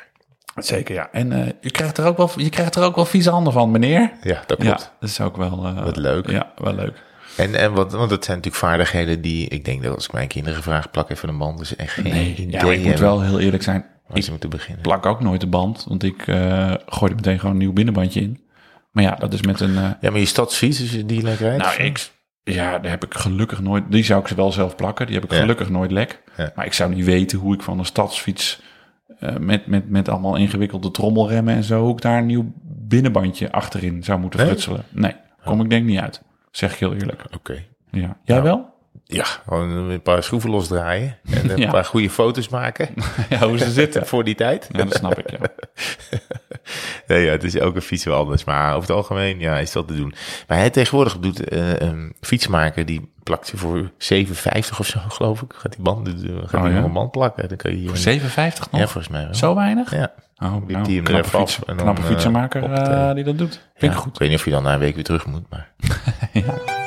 zeker 0.54 0.94
ja. 0.94 1.08
En 1.12 1.32
eh, 1.32 1.52
je, 1.60 1.70
krijgt 1.70 1.98
er 1.98 2.04
ook 2.06 2.16
wel, 2.16 2.30
je 2.36 2.48
krijgt 2.48 2.74
er 2.76 2.82
ook 2.84 2.94
wel 2.94 3.04
vieze 3.04 3.30
handen 3.30 3.52
van, 3.52 3.70
meneer. 3.70 4.12
Ja, 4.22 4.42
dat 4.46 4.58
Ja, 4.62 4.64
klopt. 4.64 4.92
dat 5.00 5.08
is 5.08 5.20
ook 5.20 5.36
wel... 5.36 5.64
eh, 5.66 5.84
Wat 5.84 5.96
leuk. 5.96 6.30
Ja, 6.30 6.52
wel 6.56 6.74
leuk. 6.74 7.02
En, 7.36 7.54
en 7.54 7.72
wat, 7.72 7.92
want 7.92 8.10
dat 8.10 8.24
zijn 8.24 8.36
natuurlijk 8.36 8.64
vaardigheden 8.64 9.20
die, 9.20 9.48
ik 9.48 9.64
denk 9.64 9.82
dat 9.82 9.94
als 9.94 10.04
ik 10.04 10.12
mijn 10.12 10.28
kinderen 10.28 10.62
vraag, 10.62 10.90
plak 10.90 11.10
even 11.10 11.28
een 11.28 11.38
band, 11.38 11.58
dus 11.58 11.76
echt 11.76 11.92
geen 11.92 12.04
Nee, 12.04 12.46
ja, 12.50 12.62
ik 12.70 12.84
moet 12.84 12.98
wel 12.98 13.20
heel 13.22 13.40
eerlijk 13.40 13.62
zijn. 13.62 13.84
waar 14.06 14.16
Ik 14.16 14.24
ze 14.24 14.30
moeten 14.30 14.50
beginnen. 14.50 14.82
plak 14.82 15.06
ook 15.06 15.20
nooit 15.20 15.40
de 15.40 15.46
band, 15.46 15.84
want 15.88 16.02
ik 16.02 16.26
eh 16.26 16.72
gooi 16.86 17.10
er 17.10 17.16
meteen 17.16 17.38
gewoon 17.38 17.52
een 17.52 17.58
nieuw 17.60 17.72
binnenbandje 17.72 18.20
in. 18.20 18.40
Maar 18.90 19.04
ja, 19.04 19.14
dat 19.14 19.32
is 19.32 19.42
met 19.42 19.60
een... 19.60 19.74
Ja, 19.74 19.96
maar 20.10 20.18
je 20.18 20.24
stadsfiets, 20.26 20.80
is 20.80 21.06
die 21.06 21.22
lekker 21.22 21.46
rijdt? 21.46 21.62
nou, 21.64 21.82
ik... 21.82 22.10
Ja, 22.44 22.78
daar 22.78 22.90
heb 22.90 23.04
ik 23.04 23.14
gelukkig 23.14 23.60
nooit... 23.60 23.84
Die 23.88 24.04
zou 24.04 24.20
ik 24.20 24.28
ze 24.28 24.34
wel 24.34 24.52
zelf 24.52 24.76
plakken. 24.76 25.06
Die 25.06 25.14
heb 25.14 25.24
ik 25.24 25.30
Ja. 25.32 25.38
gelukkig 25.38 25.70
nooit 25.70 25.90
lek. 25.90 26.22
Ja. 26.36 26.52
Maar 26.54 26.66
ik 26.66 26.72
zou 26.72 26.94
niet 26.94 27.04
weten 27.04 27.38
hoe 27.38 27.54
ik 27.54 27.62
van 27.62 27.78
een 27.78 27.84
stadsfiets... 27.84 28.62
eh, 29.18 29.36
met, 29.36 29.66
met, 29.66 29.88
met 29.90 30.08
allemaal 30.08 30.36
ingewikkelde 30.36 30.90
trommelremmen 30.90 31.54
en 31.54 31.64
zo... 31.64 31.82
hoe 31.82 31.92
ik 31.92 32.00
daar 32.00 32.18
een 32.18 32.26
nieuw 32.26 32.52
binnenbandje 32.64 33.52
achterin 33.52 34.02
zou 34.04 34.20
moeten 34.20 34.38
Nee? 34.40 34.48
frutselen. 34.48 34.84
Nee, 34.90 35.12
kom 35.44 35.60
ik 35.60 35.70
denk 35.70 35.86
niet 35.86 35.98
uit. 35.98 36.22
Zeg 36.50 36.72
ik 36.72 36.78
heel 36.78 36.94
eerlijk. 36.94 37.24
Oké. 37.34 37.64
Ja. 37.90 38.16
Jij 38.24 38.42
wel? 38.42 38.73
Ja, 39.06 39.24
gewoon 39.24 39.70
een 39.70 40.02
paar 40.02 40.22
schroeven 40.22 40.50
losdraaien 40.50 41.18
en 41.30 41.50
een 41.50 41.56
Ja. 41.64 41.70
paar 41.70 41.84
goede 41.84 42.10
foto's 42.10 42.48
maken 42.48 42.88
Ja, 43.28 43.38
hoe 43.48 43.58
ze 43.58 43.70
zitten. 43.70 44.06
voor 44.14 44.24
die 44.24 44.34
tijd. 44.34 44.68
Ja, 44.72 44.84
dat 44.84 44.94
snap 44.94 45.18
ik, 45.18 45.30
ja. 45.30 45.38
Nee, 47.06 47.24
ja, 47.24 47.30
het 47.30 47.44
is 47.44 47.54
elke 47.54 47.80
fiets 47.80 48.04
wel 48.04 48.18
anders. 48.18 48.44
Maar 48.44 48.68
over 48.74 48.88
het 48.88 48.96
algemeen 48.96 49.38
ja, 49.38 49.58
is 49.58 49.72
dat 49.72 49.88
te 49.88 49.94
doen. 49.96 50.14
Maar 50.48 50.58
hij 50.58 50.70
tegenwoordig 50.70 51.18
doet 51.18 51.48
eh, 51.48 51.76
een 51.76 52.14
fietsmaker 52.20 52.86
die 52.86 53.12
plakt 53.22 53.48
je 53.48 53.56
voor 53.56 53.90
7,50 54.14 54.78
of 54.78 54.86
zo, 54.86 55.00
geloof 55.08 55.42
ik. 55.42 55.52
Gaat 55.56 55.72
die 55.72 55.82
band, 55.82 56.08
gaat 56.08 56.54
Oh, 56.60 56.64
die 56.64 56.72
ja? 56.72 56.88
band 56.88 57.10
plakken. 57.10 57.48
Dan 57.48 57.56
kan 57.56 57.80
je 57.82 57.88
Voor 57.88 57.96
57 57.96 58.70
nog? 58.70 58.80
Ja, 58.80 58.86
volgens 58.86 59.12
mij 59.12 59.24
wel. 59.24 59.34
Zo 59.34 59.54
weinig? 59.54 59.90
Ja. 59.94 60.12
Oh, 60.42 60.66
nou, 60.66 60.84
die 60.84 60.98
er 60.98 61.04
knappe, 61.04 61.28
fiets, 61.28 61.58
en 61.58 61.62
dan, 61.66 61.76
knappe 61.76 62.00
eh, 62.00 62.06
fietsenmaker 62.06 62.72
eh, 62.72 63.14
die 63.14 63.24
dat 63.24 63.38
doet. 63.38 63.60
Vind 63.76 63.92
ik 63.92 63.98
goed. 63.98 64.12
Ik 64.12 64.18
weet 64.18 64.28
niet 64.28 64.38
of 64.38 64.44
je 64.44 64.50
dan 64.50 64.62
na 64.62 64.72
een 64.72 64.78
week 64.78 64.94
weer 64.94 65.04
terug 65.04 65.26
moet, 65.26 65.44
maar... 65.50 65.72
Ja. 66.32 66.82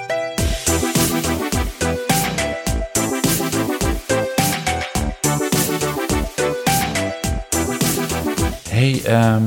Hey, 8.77 9.01
ehm, 9.03 9.43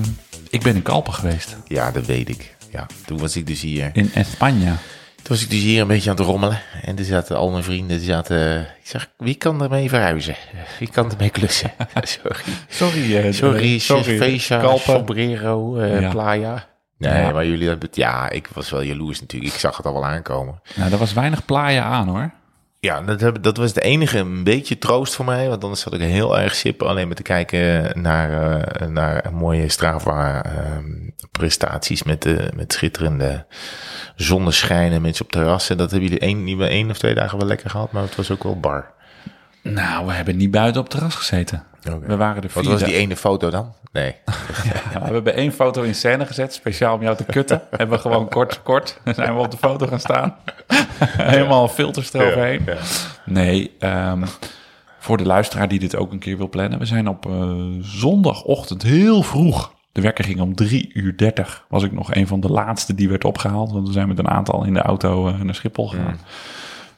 ik 0.50 0.62
ben 0.62 0.74
in 0.74 0.82
Kalpen 0.82 1.12
geweest. 1.12 1.56
Ja, 1.66 1.90
dat 1.90 2.06
weet 2.06 2.28
ik. 2.28 2.56
Ja, 2.70 2.86
toen 3.06 3.18
was 3.18 3.36
ik 3.36 3.46
dus 3.46 3.60
hier. 3.60 3.90
In 3.92 4.10
Espanje. 4.14 4.72
Toen 5.16 5.36
was 5.36 5.42
ik 5.42 5.50
dus 5.50 5.58
hier 5.60 5.80
een 5.80 5.86
beetje 5.86 6.10
aan 6.10 6.16
het 6.16 6.24
rommelen. 6.26 6.60
En 6.82 6.98
er 6.98 7.04
zaten 7.04 7.36
al 7.36 7.50
mijn 7.50 7.64
vrienden, 7.64 7.96
die 7.98 8.06
zaten... 8.06 8.60
Ik 8.60 8.66
zeg, 8.82 9.10
wie 9.16 9.34
kan 9.34 9.62
ermee 9.62 9.88
verhuizen? 9.88 10.34
Wie 10.78 10.90
kan 10.90 11.10
ermee 11.10 11.30
klussen? 11.30 11.72
Sorry. 12.02 12.42
Sorry, 12.68 13.16
eh, 13.16 13.32
Sorry, 13.32 13.74
eh, 13.74 13.80
sorry. 13.80 14.40
Kalpen. 14.48 14.80
Sombrero, 14.80 15.76
eh, 15.76 16.00
Ja. 16.00 16.10
Playa. 16.10 16.68
Nee, 16.98 17.22
Ja. 17.22 17.30
maar 17.30 17.46
jullie 17.46 17.68
hebben 17.68 17.86
het... 17.88 17.96
Ja, 17.96 18.30
ik 18.30 18.48
was 18.52 18.70
wel 18.70 18.82
jaloers 18.82 19.20
natuurlijk. 19.20 19.52
Ik 19.54 19.60
zag 19.60 19.76
het 19.76 19.86
al 19.86 19.92
wel 19.92 20.06
aankomen. 20.06 20.60
Nou, 20.74 20.92
er 20.92 20.98
was 20.98 21.12
weinig 21.12 21.44
playa 21.44 21.82
aan 21.82 22.08
hoor. 22.08 22.30
Ja, 22.82 23.00
dat, 23.00 23.42
dat 23.44 23.56
was 23.56 23.72
de 23.72 23.80
enige 23.80 24.18
een 24.18 24.44
beetje 24.44 24.78
troost 24.78 25.14
voor 25.14 25.24
mij. 25.24 25.48
Want 25.48 25.62
anders 25.62 25.80
zat 25.80 25.94
ik 25.94 26.00
heel 26.00 26.38
erg 26.38 26.54
sip 26.54 26.82
alleen 26.82 27.06
maar 27.06 27.16
te 27.16 27.22
kijken 27.22 28.00
naar, 28.02 28.30
uh, 28.80 28.88
naar 28.88 29.32
mooie 29.32 29.68
Strava 29.68 30.46
uh, 30.46 30.78
prestaties 31.32 32.02
met, 32.02 32.24
uh, 32.24 32.50
met 32.54 32.72
schitterende 32.72 33.46
zonneschijnen, 34.16 35.02
mensen 35.02 35.24
op 35.24 35.30
terrassen. 35.30 35.76
Dat 35.76 35.90
hebben 35.90 36.08
jullie 36.08 36.24
één, 36.24 36.44
niet 36.44 36.60
één 36.60 36.90
of 36.90 36.98
twee 36.98 37.14
dagen 37.14 37.38
wel 37.38 37.46
lekker 37.46 37.70
gehad, 37.70 37.92
maar 37.92 38.02
het 38.02 38.16
was 38.16 38.30
ook 38.30 38.42
wel 38.42 38.60
bar. 38.60 38.94
Nou, 39.62 40.06
we 40.06 40.12
hebben 40.12 40.36
niet 40.36 40.50
buiten 40.50 40.80
op 40.80 40.86
het 40.86 40.96
terras 40.96 41.14
gezeten. 41.14 41.64
Okay. 41.86 42.08
We 42.08 42.16
waren 42.16 42.42
er 42.42 42.50
Wat 42.54 42.64
was 42.64 42.82
die 42.82 42.94
ene 42.94 43.16
foto 43.16 43.50
dan? 43.50 43.74
Nee. 43.92 44.14
ja, 44.92 45.06
we 45.06 45.12
hebben 45.12 45.34
één 45.34 45.52
foto 45.52 45.82
in 45.82 45.94
scène 45.94 46.26
gezet, 46.26 46.54
speciaal 46.54 46.94
om 46.94 47.02
jou 47.02 47.16
te 47.16 47.24
kutten. 47.24 47.62
hebben 47.70 47.96
we 47.96 48.02
gewoon 48.02 48.28
kort, 48.28 48.62
kort, 48.62 49.00
zijn 49.04 49.34
we 49.34 49.40
op 49.40 49.50
de 49.50 49.56
foto 49.56 49.86
gaan 49.86 50.00
staan. 50.00 50.36
Helemaal 51.16 51.68
filters 51.68 52.12
eroverheen. 52.12 52.62
Ja, 52.66 52.72
ja. 52.72 52.80
Nee, 53.24 53.76
um, 53.80 54.24
voor 54.98 55.16
de 55.16 55.26
luisteraar 55.26 55.68
die 55.68 55.78
dit 55.78 55.96
ook 55.96 56.12
een 56.12 56.18
keer 56.18 56.36
wil 56.36 56.48
plannen. 56.48 56.78
We 56.78 56.84
zijn 56.84 57.08
op 57.08 57.26
uh, 57.26 57.52
zondagochtend 57.80 58.82
heel 58.82 59.22
vroeg. 59.22 59.74
De 59.92 60.00
wekker 60.00 60.24
ging 60.24 60.40
om 60.40 60.54
3 60.54 60.90
uur 60.94 61.16
30. 61.16 61.64
Was 61.68 61.82
ik 61.82 61.92
nog 61.92 62.14
een 62.14 62.26
van 62.26 62.40
de 62.40 62.48
laatste 62.48 62.94
die 62.94 63.08
werd 63.08 63.24
opgehaald. 63.24 63.72
Want 63.72 63.86
we 63.86 63.92
zijn 63.92 64.08
met 64.08 64.18
een 64.18 64.28
aantal 64.28 64.64
in 64.64 64.74
de 64.74 64.82
auto 64.82 65.28
uh, 65.28 65.40
naar 65.40 65.54
Schiphol 65.54 65.88
gegaan. 65.88 66.12
Mm. 66.12 66.18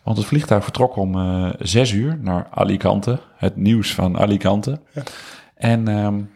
Want 0.03 0.17
het 0.17 0.27
vliegtuig 0.27 0.65
vertrok 0.65 0.97
om 0.97 1.17
uh, 1.17 1.51
6 1.59 1.93
uur 1.93 2.19
naar 2.21 2.47
Alicante. 2.51 3.19
Het 3.37 3.57
nieuws 3.57 3.95
van 3.95 4.19
Alicante. 4.19 4.81
Ja. 4.93 5.03
En 5.55 5.88
um, 5.88 6.31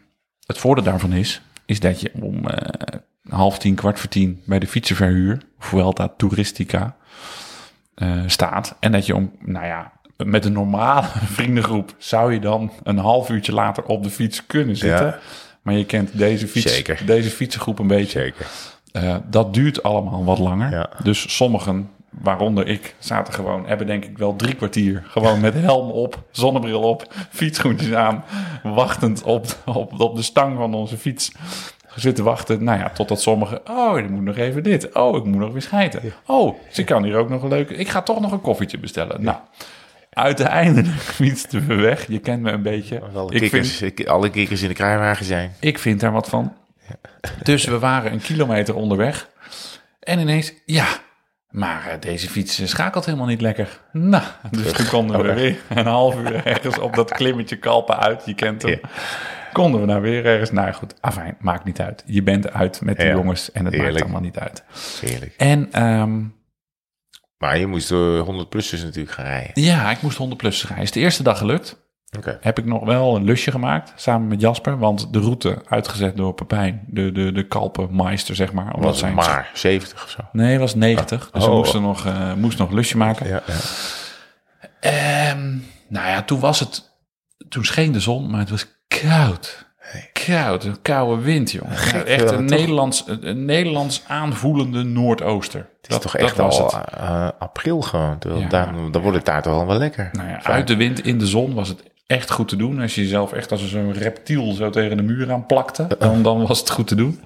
het 0.46 0.58
voordeel 0.58 0.84
daarvan 0.84 1.12
is, 1.12 1.40
is 1.64 1.80
dat 1.80 2.00
je 2.00 2.10
om 2.20 2.34
uh, 2.36 2.50
half 3.28 3.58
tien, 3.58 3.74
kwart 3.74 4.00
voor 4.00 4.08
tien 4.08 4.42
bij 4.44 4.58
de 4.58 4.66
fietsenverhuur, 4.66 5.42
Vuelta 5.58 6.08
Touristica, 6.16 6.96
uh, 7.96 8.22
staat. 8.26 8.76
En 8.80 8.92
dat 8.92 9.06
je 9.06 9.14
om, 9.14 9.32
nou 9.40 9.66
ja, 9.66 9.92
met 10.16 10.44
een 10.44 10.52
normale 10.52 11.06
vriendengroep 11.36 11.94
zou 11.98 12.32
je 12.32 12.40
dan 12.40 12.72
een 12.82 12.98
half 12.98 13.30
uurtje 13.30 13.52
later 13.52 13.84
op 13.84 14.02
de 14.02 14.10
fiets 14.10 14.46
kunnen 14.46 14.76
zitten. 14.76 15.06
Ja. 15.06 15.18
Maar 15.62 15.74
je 15.74 15.84
kent 15.84 16.18
deze, 16.18 16.48
fiets, 16.48 16.74
Zeker. 16.74 17.02
deze 17.06 17.30
fietsengroep 17.30 17.78
een 17.78 17.86
beetje. 17.86 18.20
Zeker. 18.20 18.46
Uh, 18.92 19.16
dat 19.30 19.54
duurt 19.54 19.82
allemaal 19.82 20.24
wat 20.24 20.38
langer. 20.38 20.70
Ja. 20.70 20.90
Dus 21.02 21.36
sommigen 21.36 21.90
waaronder 22.10 22.66
ik, 22.66 22.94
zaten 22.98 23.34
gewoon, 23.34 23.66
hebben 23.66 23.86
denk 23.86 24.04
ik 24.04 24.18
wel 24.18 24.36
drie 24.36 24.54
kwartier. 24.54 25.02
Gewoon 25.06 25.40
met 25.40 25.54
helm 25.54 25.90
op, 25.90 26.22
zonnebril 26.30 26.80
op, 26.80 27.12
fietsschoentjes 27.30 27.92
aan, 27.92 28.24
wachtend 28.62 29.22
op, 29.22 29.46
op, 29.64 30.00
op 30.00 30.16
de 30.16 30.22
stang 30.22 30.56
van 30.56 30.74
onze 30.74 30.96
fiets. 30.96 31.32
Zitten 31.94 32.24
wachten, 32.24 32.64
nou 32.64 32.78
ja, 32.78 32.88
totdat 32.88 33.20
sommigen, 33.20 33.60
oh, 33.70 33.98
ik 33.98 34.10
moet 34.10 34.22
nog 34.22 34.36
even 34.36 34.62
dit. 34.62 34.94
Oh, 34.94 35.16
ik 35.16 35.24
moet 35.24 35.38
nog 35.38 35.52
weer 35.52 35.62
schijten. 35.62 36.02
Oh, 36.26 36.58
ze 36.70 36.84
kan 36.84 37.04
hier 37.04 37.16
ook 37.16 37.28
nog 37.28 37.42
een 37.42 37.48
leuke, 37.48 37.74
ik 37.74 37.88
ga 37.88 38.02
toch 38.02 38.20
nog 38.20 38.32
een 38.32 38.40
koffietje 38.40 38.78
bestellen. 38.78 39.22
Nou, 39.22 39.36
uiteindelijk 40.10 41.00
fietsten 41.18 41.66
we 41.66 41.74
weg. 41.74 42.06
Je 42.08 42.18
kent 42.18 42.42
me 42.42 42.50
een 42.50 42.62
beetje. 42.62 43.00
Alle, 43.14 43.32
ik 43.32 43.40
kikkers, 43.40 43.76
vind, 43.76 43.98
ik, 43.98 44.06
alle 44.06 44.30
kikkers 44.30 44.62
in 44.62 44.68
de 44.68 44.74
kruiwagen 44.74 45.24
zijn. 45.24 45.54
Ik 45.60 45.78
vind 45.78 46.00
daar 46.00 46.12
wat 46.12 46.28
van. 46.28 46.52
Dus 47.42 47.64
we 47.64 47.78
waren 47.78 48.12
een 48.12 48.20
kilometer 48.20 48.74
onderweg. 48.74 49.28
En 50.00 50.18
ineens, 50.18 50.52
ja, 50.64 50.86
maar 51.56 51.86
uh, 51.86 52.00
deze 52.00 52.28
fiets 52.28 52.70
schakelt 52.70 53.04
helemaal 53.04 53.26
niet 53.26 53.40
lekker. 53.40 53.80
Nou, 53.92 54.24
dus 54.50 54.72
toen 54.72 54.86
konden 54.86 55.22
we 55.22 55.34
weer 55.34 55.58
een 55.78 55.86
half 55.86 56.16
uur 56.16 56.46
ergens 56.46 56.78
op 56.78 56.94
dat 56.94 57.10
klimmetje 57.10 57.56
kalpen 57.56 57.98
uit. 57.98 58.22
Je 58.26 58.34
kent 58.34 58.62
hem. 58.62 58.70
Ja. 58.70 58.78
Konden 59.52 59.80
we 59.80 59.86
nou 59.86 60.00
weer 60.00 60.26
ergens. 60.26 60.50
Nou 60.50 60.72
goed, 60.72 60.94
afijn, 61.00 61.36
maakt 61.40 61.64
niet 61.64 61.80
uit. 61.80 62.02
Je 62.06 62.22
bent 62.22 62.52
uit 62.52 62.80
met 62.80 62.96
de 62.96 63.04
ja. 63.04 63.12
jongens 63.12 63.52
en 63.52 63.64
het 63.64 63.74
Heerlijk. 63.74 63.92
maakt 63.92 64.04
allemaal 64.04 64.20
niet 64.20 64.38
uit. 64.38 64.64
Heerlijk. 65.00 65.34
En, 65.36 65.82
um, 65.82 66.34
maar 67.38 67.58
je 67.58 67.66
moest 67.66 67.90
uh, 67.90 68.20
100 68.20 68.48
plussers 68.48 68.82
natuurlijk 68.82 69.14
gaan 69.14 69.26
rijden. 69.26 69.62
Ja, 69.62 69.90
ik 69.90 70.02
moest 70.02 70.16
100 70.16 70.40
plussers 70.40 70.66
rijden. 70.68 70.86
Is 70.86 70.92
de 70.92 71.00
eerste 71.00 71.22
dag 71.22 71.38
gelukt. 71.38 71.85
Okay. 72.18 72.38
Heb 72.40 72.58
ik 72.58 72.64
nog 72.64 72.84
wel 72.84 73.16
een 73.16 73.24
lusje 73.24 73.50
gemaakt 73.50 73.92
samen 73.96 74.28
met 74.28 74.40
Jasper. 74.40 74.78
Want 74.78 75.12
de 75.12 75.20
route 75.20 75.62
uitgezet 75.68 76.16
door 76.16 76.34
Pepijn, 76.34 76.84
de, 76.86 77.12
de, 77.12 77.32
de 77.32 77.46
Kalpenmeister, 77.46 78.34
zeg 78.34 78.52
maar. 78.52 78.72
Was 78.76 78.86
het 78.86 78.96
zijn 78.96 79.14
maar 79.14 79.50
70 79.54 80.04
of 80.04 80.10
zo? 80.10 80.20
Nee, 80.32 80.58
was 80.58 80.74
90. 80.74 81.30
Dus 81.30 81.42
oh. 81.42 81.48
we 81.48 81.56
moesten 81.56 81.82
nog, 81.82 82.06
uh, 82.06 82.32
moest 82.32 82.58
nog 82.58 82.70
lusje 82.70 82.96
maken. 82.96 83.28
Ja, 83.28 83.42
ja. 84.80 85.30
Um, 85.30 85.64
nou 85.88 86.08
ja, 86.08 86.22
toen 86.22 86.40
was 86.40 86.60
het... 86.60 86.94
Toen 87.48 87.64
scheen 87.64 87.92
de 87.92 88.00
zon, 88.00 88.30
maar 88.30 88.40
het 88.40 88.50
was 88.50 88.66
koud. 88.88 89.66
Koud, 90.12 90.64
een 90.64 90.82
koude 90.82 91.22
wind, 91.22 91.50
jongen. 91.50 91.76
Gek, 91.76 92.04
echt 92.04 92.30
een 92.30 92.44
Nederlands, 92.44 93.04
een 93.06 93.44
Nederlands 93.44 94.02
aanvoelende 94.06 94.82
Noordooster. 94.82 95.60
Het 95.60 95.68
is 95.82 95.88
dat, 95.88 96.02
toch 96.02 96.16
echt 96.16 96.38
al 96.38 96.64
het. 96.64 96.78
Uh, 96.98 97.28
april 97.38 97.82
gewoon. 97.82 98.18
Ja, 98.38 98.48
daar, 98.48 98.72
dan 98.90 99.02
wordt 99.02 99.16
het 99.16 99.26
daar 99.26 99.42
toch 99.42 99.52
al 99.52 99.66
wel 99.66 99.78
lekker. 99.78 100.08
Nou 100.12 100.28
ja, 100.28 100.42
uit 100.42 100.66
de 100.66 100.76
wind 100.76 101.04
in 101.04 101.18
de 101.18 101.26
zon 101.26 101.54
was 101.54 101.68
het 101.68 101.82
echt 102.06 102.30
goed 102.30 102.48
te 102.48 102.56
doen. 102.56 102.80
Als 102.80 102.94
je 102.94 103.00
jezelf 103.02 103.32
echt 103.32 103.50
als 103.50 103.68
zo'n 103.68 103.92
reptiel 103.92 104.52
zo 104.52 104.70
tegen 104.70 104.96
de 104.96 105.02
muur 105.02 105.32
aan 105.32 105.46
plakte, 105.46 105.86
dan, 105.98 106.22
dan 106.22 106.46
was 106.46 106.58
het 106.58 106.70
goed 106.70 106.86
te 106.86 106.94
doen. 106.94 107.20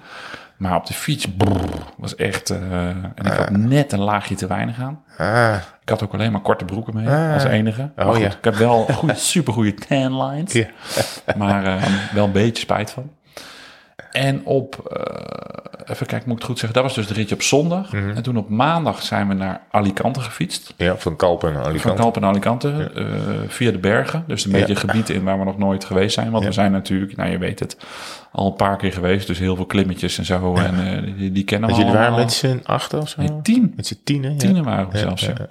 Maar 0.57 0.75
op 0.75 0.85
de 0.85 0.93
fiets 0.93 1.27
brrr, 1.37 1.69
was 1.97 2.15
echt... 2.15 2.49
Uh, 2.51 2.87
en 2.87 3.13
ik 3.23 3.31
had 3.31 3.49
net 3.49 3.91
een 3.91 3.99
laagje 3.99 4.35
te 4.35 4.47
weinig 4.47 4.79
aan. 4.81 5.03
Ah. 5.17 5.55
Ik 5.81 5.89
had 5.89 6.03
ook 6.03 6.13
alleen 6.13 6.31
maar 6.31 6.41
korte 6.41 6.65
broeken 6.65 6.93
mee, 6.95 7.07
Ah. 7.09 7.33
als 7.33 7.43
enige. 7.43 7.91
Maar 7.95 8.05
Oh, 8.05 8.11
goed, 8.13 8.21
ja. 8.21 8.27
Ik 8.27 8.37
heb 8.43 8.55
wel 8.55 8.83
goede, 8.93 9.15
supergoeie 9.15 9.73
tan 9.73 10.23
lines. 10.23 10.65
Maar 11.37 11.65
uh, 11.65 11.83
wel 12.13 12.25
een 12.25 12.31
beetje 12.31 12.61
spijt 12.63 12.91
van. 12.91 13.11
En 14.11 14.45
op, 14.45 14.91
uh, 14.97 15.03
even 15.85 16.07
kijken, 16.07 16.27
moet 16.27 16.35
ik 16.37 16.41
het 16.41 16.43
goed 16.51 16.59
zeggen. 16.59 16.73
Dat 16.73 16.83
was 16.83 16.95
dus 16.95 17.07
de 17.07 17.13
ritje 17.13 17.35
op 17.35 17.41
zondag. 17.41 17.91
Mhm. 17.93 18.09
En 18.09 18.23
toen 18.23 18.37
op 18.37 18.49
maandag 18.49 19.01
zijn 19.03 19.27
we 19.27 19.33
naar 19.33 19.61
Alicante 19.71 20.19
gefietst. 20.21 20.73
Ja, 20.77 20.97
van 20.97 21.15
Kalpen 21.15 21.53
naar 21.53 21.61
Van 21.61 21.69
Alicante. 21.71 22.01
Kalpen 22.01 22.21
naar 22.21 22.29
Alicante, 22.29 22.91
uh, 22.95 23.05
via 23.47 23.71
de 23.71 23.77
bergen. 23.77 24.23
Dus 24.27 24.45
een 24.45 24.51
Ja. 24.51 24.57
beetje 24.57 24.75
gebied 24.75 25.09
in 25.09 25.23
waar 25.23 25.39
we 25.39 25.45
nog 25.45 25.57
nooit 25.57 25.85
geweest 25.85 26.13
zijn. 26.13 26.31
Want 26.31 26.43
Ja. 26.43 26.49
we 26.49 26.55
zijn 26.55 26.71
natuurlijk, 26.71 27.15
nou 27.15 27.29
je 27.29 27.37
weet 27.37 27.59
het, 27.59 27.77
al 28.31 28.47
een 28.47 28.55
paar 28.55 28.77
keer 28.77 28.93
geweest. 28.93 29.27
Dus 29.27 29.39
heel 29.39 29.55
veel 29.55 29.65
klimmetjes 29.65 30.17
en 30.17 30.25
zo. 30.25 30.55
En 30.55 31.03
uh, 31.05 31.17
die, 31.17 31.31
die 31.31 31.43
kennen 31.43 31.69
we 31.69 31.75
jullie 31.75 31.91
waren 31.93 32.15
met 32.15 32.31
z'n 32.33 32.61
achten 32.65 32.99
of 32.99 33.09
zo? 33.09 33.21
Nee, 33.21 33.41
tien. 33.41 33.73
Met 33.75 33.87
z'n 33.87 34.01
tienen? 34.03 34.31
ja. 34.31 34.37
Tienen 34.37 34.63
waren 34.63 34.89
we 34.89 34.97
Ja, 34.97 34.99
zelfs. 35.03 35.21
ja, 35.21 35.33
ja. 35.37 35.47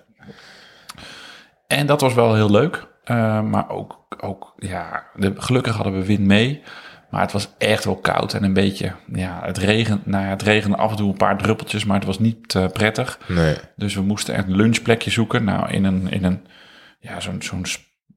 En 1.67 1.87
dat 1.87 2.01
was 2.01 2.15
wel 2.15 2.35
heel 2.35 2.51
leuk. 2.51 2.87
Uh, 3.05 3.41
maar 3.41 3.69
ook, 3.71 4.07
ook 4.21 4.53
ja, 4.59 5.05
de, 5.15 5.33
gelukkig 5.37 5.75
hadden 5.75 5.93
we 5.93 6.05
wind 6.07 6.21
mee. 6.27 6.63
Maar 7.11 7.21
het 7.21 7.33
was 7.33 7.49
echt 7.59 7.85
wel 7.85 7.97
koud 7.97 8.35
en 8.35 8.45
een 8.45 8.53
beetje, 8.53 8.93
ja, 9.13 9.41
het 9.45 9.59
regent, 9.59 10.07
nou 10.07 10.25
ja, 10.25 10.31
het 10.31 10.43
regende 10.43 10.77
af 10.77 10.91
en 10.91 10.97
toe 10.97 11.09
een 11.11 11.17
paar 11.17 11.39
druppeltjes, 11.39 11.85
maar 11.85 11.97
het 11.97 12.07
was 12.07 12.19
niet 12.19 12.55
uh, 12.55 12.67
prettig. 12.67 13.19
Nee. 13.29 13.57
Dus 13.77 13.95
we 13.95 14.03
moesten 14.03 14.35
echt 14.35 14.47
een 14.47 14.57
lunchplekje 14.57 15.11
zoeken. 15.11 15.45
Nou, 15.45 15.71
in 15.71 15.85
een, 15.85 16.11
in 16.11 16.25
een 16.25 16.47
ja, 17.01 17.21
zo'n 17.21 17.43
zo'n 17.43 17.65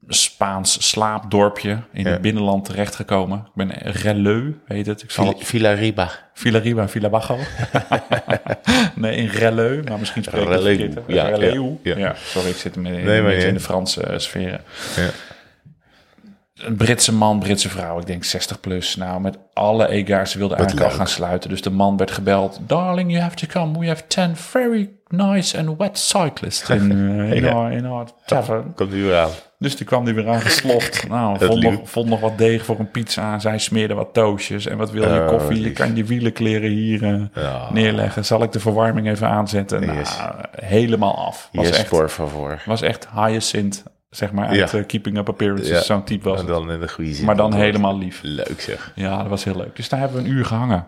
Spaans 0.08 0.90
slaapdorpje 0.90 1.78
in 1.94 2.04
Ja. 2.04 2.10
het 2.12 2.22
binnenland 2.22 2.66
terechtgekomen. 2.66 3.38
Ik 3.38 3.52
ben 3.54 3.72
Releu, 3.78 4.56
heet 4.66 4.86
het. 4.86 5.04
Ik 5.04 5.12
zal 5.12 5.26
Villa, 5.26 5.38
het 5.38 5.48
Villa 5.48 5.72
Riba. 5.72 6.10
Villariba, 6.34 6.88
Villabajo. 6.90 7.38
nee, 8.96 9.16
in 9.16 9.28
Releu, 9.28 9.84
maar 9.90 10.00
misschien 10.00 10.24
spreek 10.24 10.44
ik 10.44 10.50
het 10.50 10.62
verkeerd. 10.62 11.00
ja, 11.08 11.24
Releu. 11.28 11.78
ja, 11.84 12.16
sorry, 12.16 12.50
ik 12.50 12.56
zit 12.56 12.76
in, 12.76 12.86
in, 12.86 13.04
Nee, 13.06 13.46
in 13.46 13.54
de 13.54 13.60
Franse 13.60 14.08
uh, 14.12 14.18
sferen. 14.18 14.62
Ja. 14.96 15.10
Een 16.66 16.76
Britse 16.76 17.14
man, 17.14 17.40
Britse 17.40 17.70
vrouw, 17.70 18.00
ik 18.00 18.06
denk 18.06 18.24
60 18.24 18.60
plus. 18.60 18.96
Nou, 18.96 19.22
met 19.22 19.38
alle 19.54 19.88
egaars, 19.88 20.32
ze 20.32 20.38
wilden 20.38 20.58
Wat 20.58 20.66
eigenlijk 20.66 20.92
al 20.94 20.98
gaan 21.00 21.08
sluiten. 21.14 21.50
Dus 21.50 21.62
de 21.62 21.70
man 21.70 21.98
werd 21.98 22.12
gebeld. 22.12 22.60
Darling, 22.68 23.12
you 23.12 23.22
have 23.24 23.36
to 23.36 23.48
come. 23.48 23.80
We 23.80 23.88
have 23.88 24.04
10 24.08 24.36
very 24.36 24.90
nice 25.08 25.58
and 25.58 25.78
wet 25.78 25.98
cyclists 25.98 26.70
in, 26.70 26.92
uh, 27.20 27.32
in, 27.32 27.44
Ja. 27.44 27.52
our, 27.52 27.72
in 27.72 27.86
our 27.86 28.08
tavern. 28.26 28.74
Komt 28.76 28.92
nu 28.92 29.04
weer 29.04 29.18
aan. 29.18 29.30
Dus 29.58 29.76
die 29.76 29.86
kwam 29.86 30.06
die 30.06 30.14
weer 30.14 30.30
aangeslopt. 30.30 31.06
Nou, 31.10 31.38
Dat 31.38 31.48
vond 31.48 31.64
nog, 31.64 31.80
vond 31.84 32.10
nog 32.10 32.20
wat 32.20 32.38
deeg 32.38 32.66
voor 32.66 32.80
een 32.80 32.92
pizza. 32.92 33.40
Zij 33.40 33.58
smeerde 33.58 33.94
wat 33.94 34.14
toastjes. 34.14 34.66
En 34.68 34.78
wat 34.78 34.92
wil 34.92 35.14
je 35.14 35.20
Oh, 35.22 35.28
koffie? 35.28 35.62
Je 35.62 35.72
kan 35.72 35.96
je 35.96 36.04
wielenkleren 36.04 36.70
hier 36.70 37.04
eh, 37.34 37.72
neerleggen. 37.72 38.26
Zal 38.26 38.44
ik 38.44 38.52
de 38.52 38.60
verwarming 38.60 39.08
even 39.10 39.28
aanzetten? 39.28 39.94
Yes. 39.96 40.18
Nou, 40.18 40.34
helemaal 40.62 41.16
af. 41.26 41.50
Was 41.52 41.68
Yes, 41.68 41.78
echt, 41.78 41.88
favor. 42.12 42.62
was 42.66 42.82
echt 42.82 43.08
hyacinth, 43.16 43.84
zeg 44.16 44.32
maar, 44.32 44.48
uit 44.48 44.72
Ja. 44.72 44.78
eh, 44.80 44.86
Keeping 44.86 45.18
Up 45.18 45.30
Appearances. 45.30 45.70
Ja. 45.70 45.82
Zo'n 45.82 46.04
type 46.04 46.30
was 46.30 46.40
En 46.40 46.46
het. 46.46 46.56
dan 46.56 46.72
in 46.72 46.80
de 46.80 46.90
goede. 46.90 47.24
Maar 47.24 47.36
dan 47.36 47.54
helemaal 47.54 47.98
lief. 47.98 48.20
Leuk 48.24 48.62
zeg. 48.62 48.92
Ja, 48.96 49.18
dat 49.18 49.28
was 49.28 49.44
heel 49.44 49.56
leuk. 49.56 49.76
Dus 49.76 49.90
daar 49.90 50.00
hebben 50.00 50.18
we 50.24 50.30
een 50.30 50.36
uur 50.36 50.46
gehangen. 50.46 50.86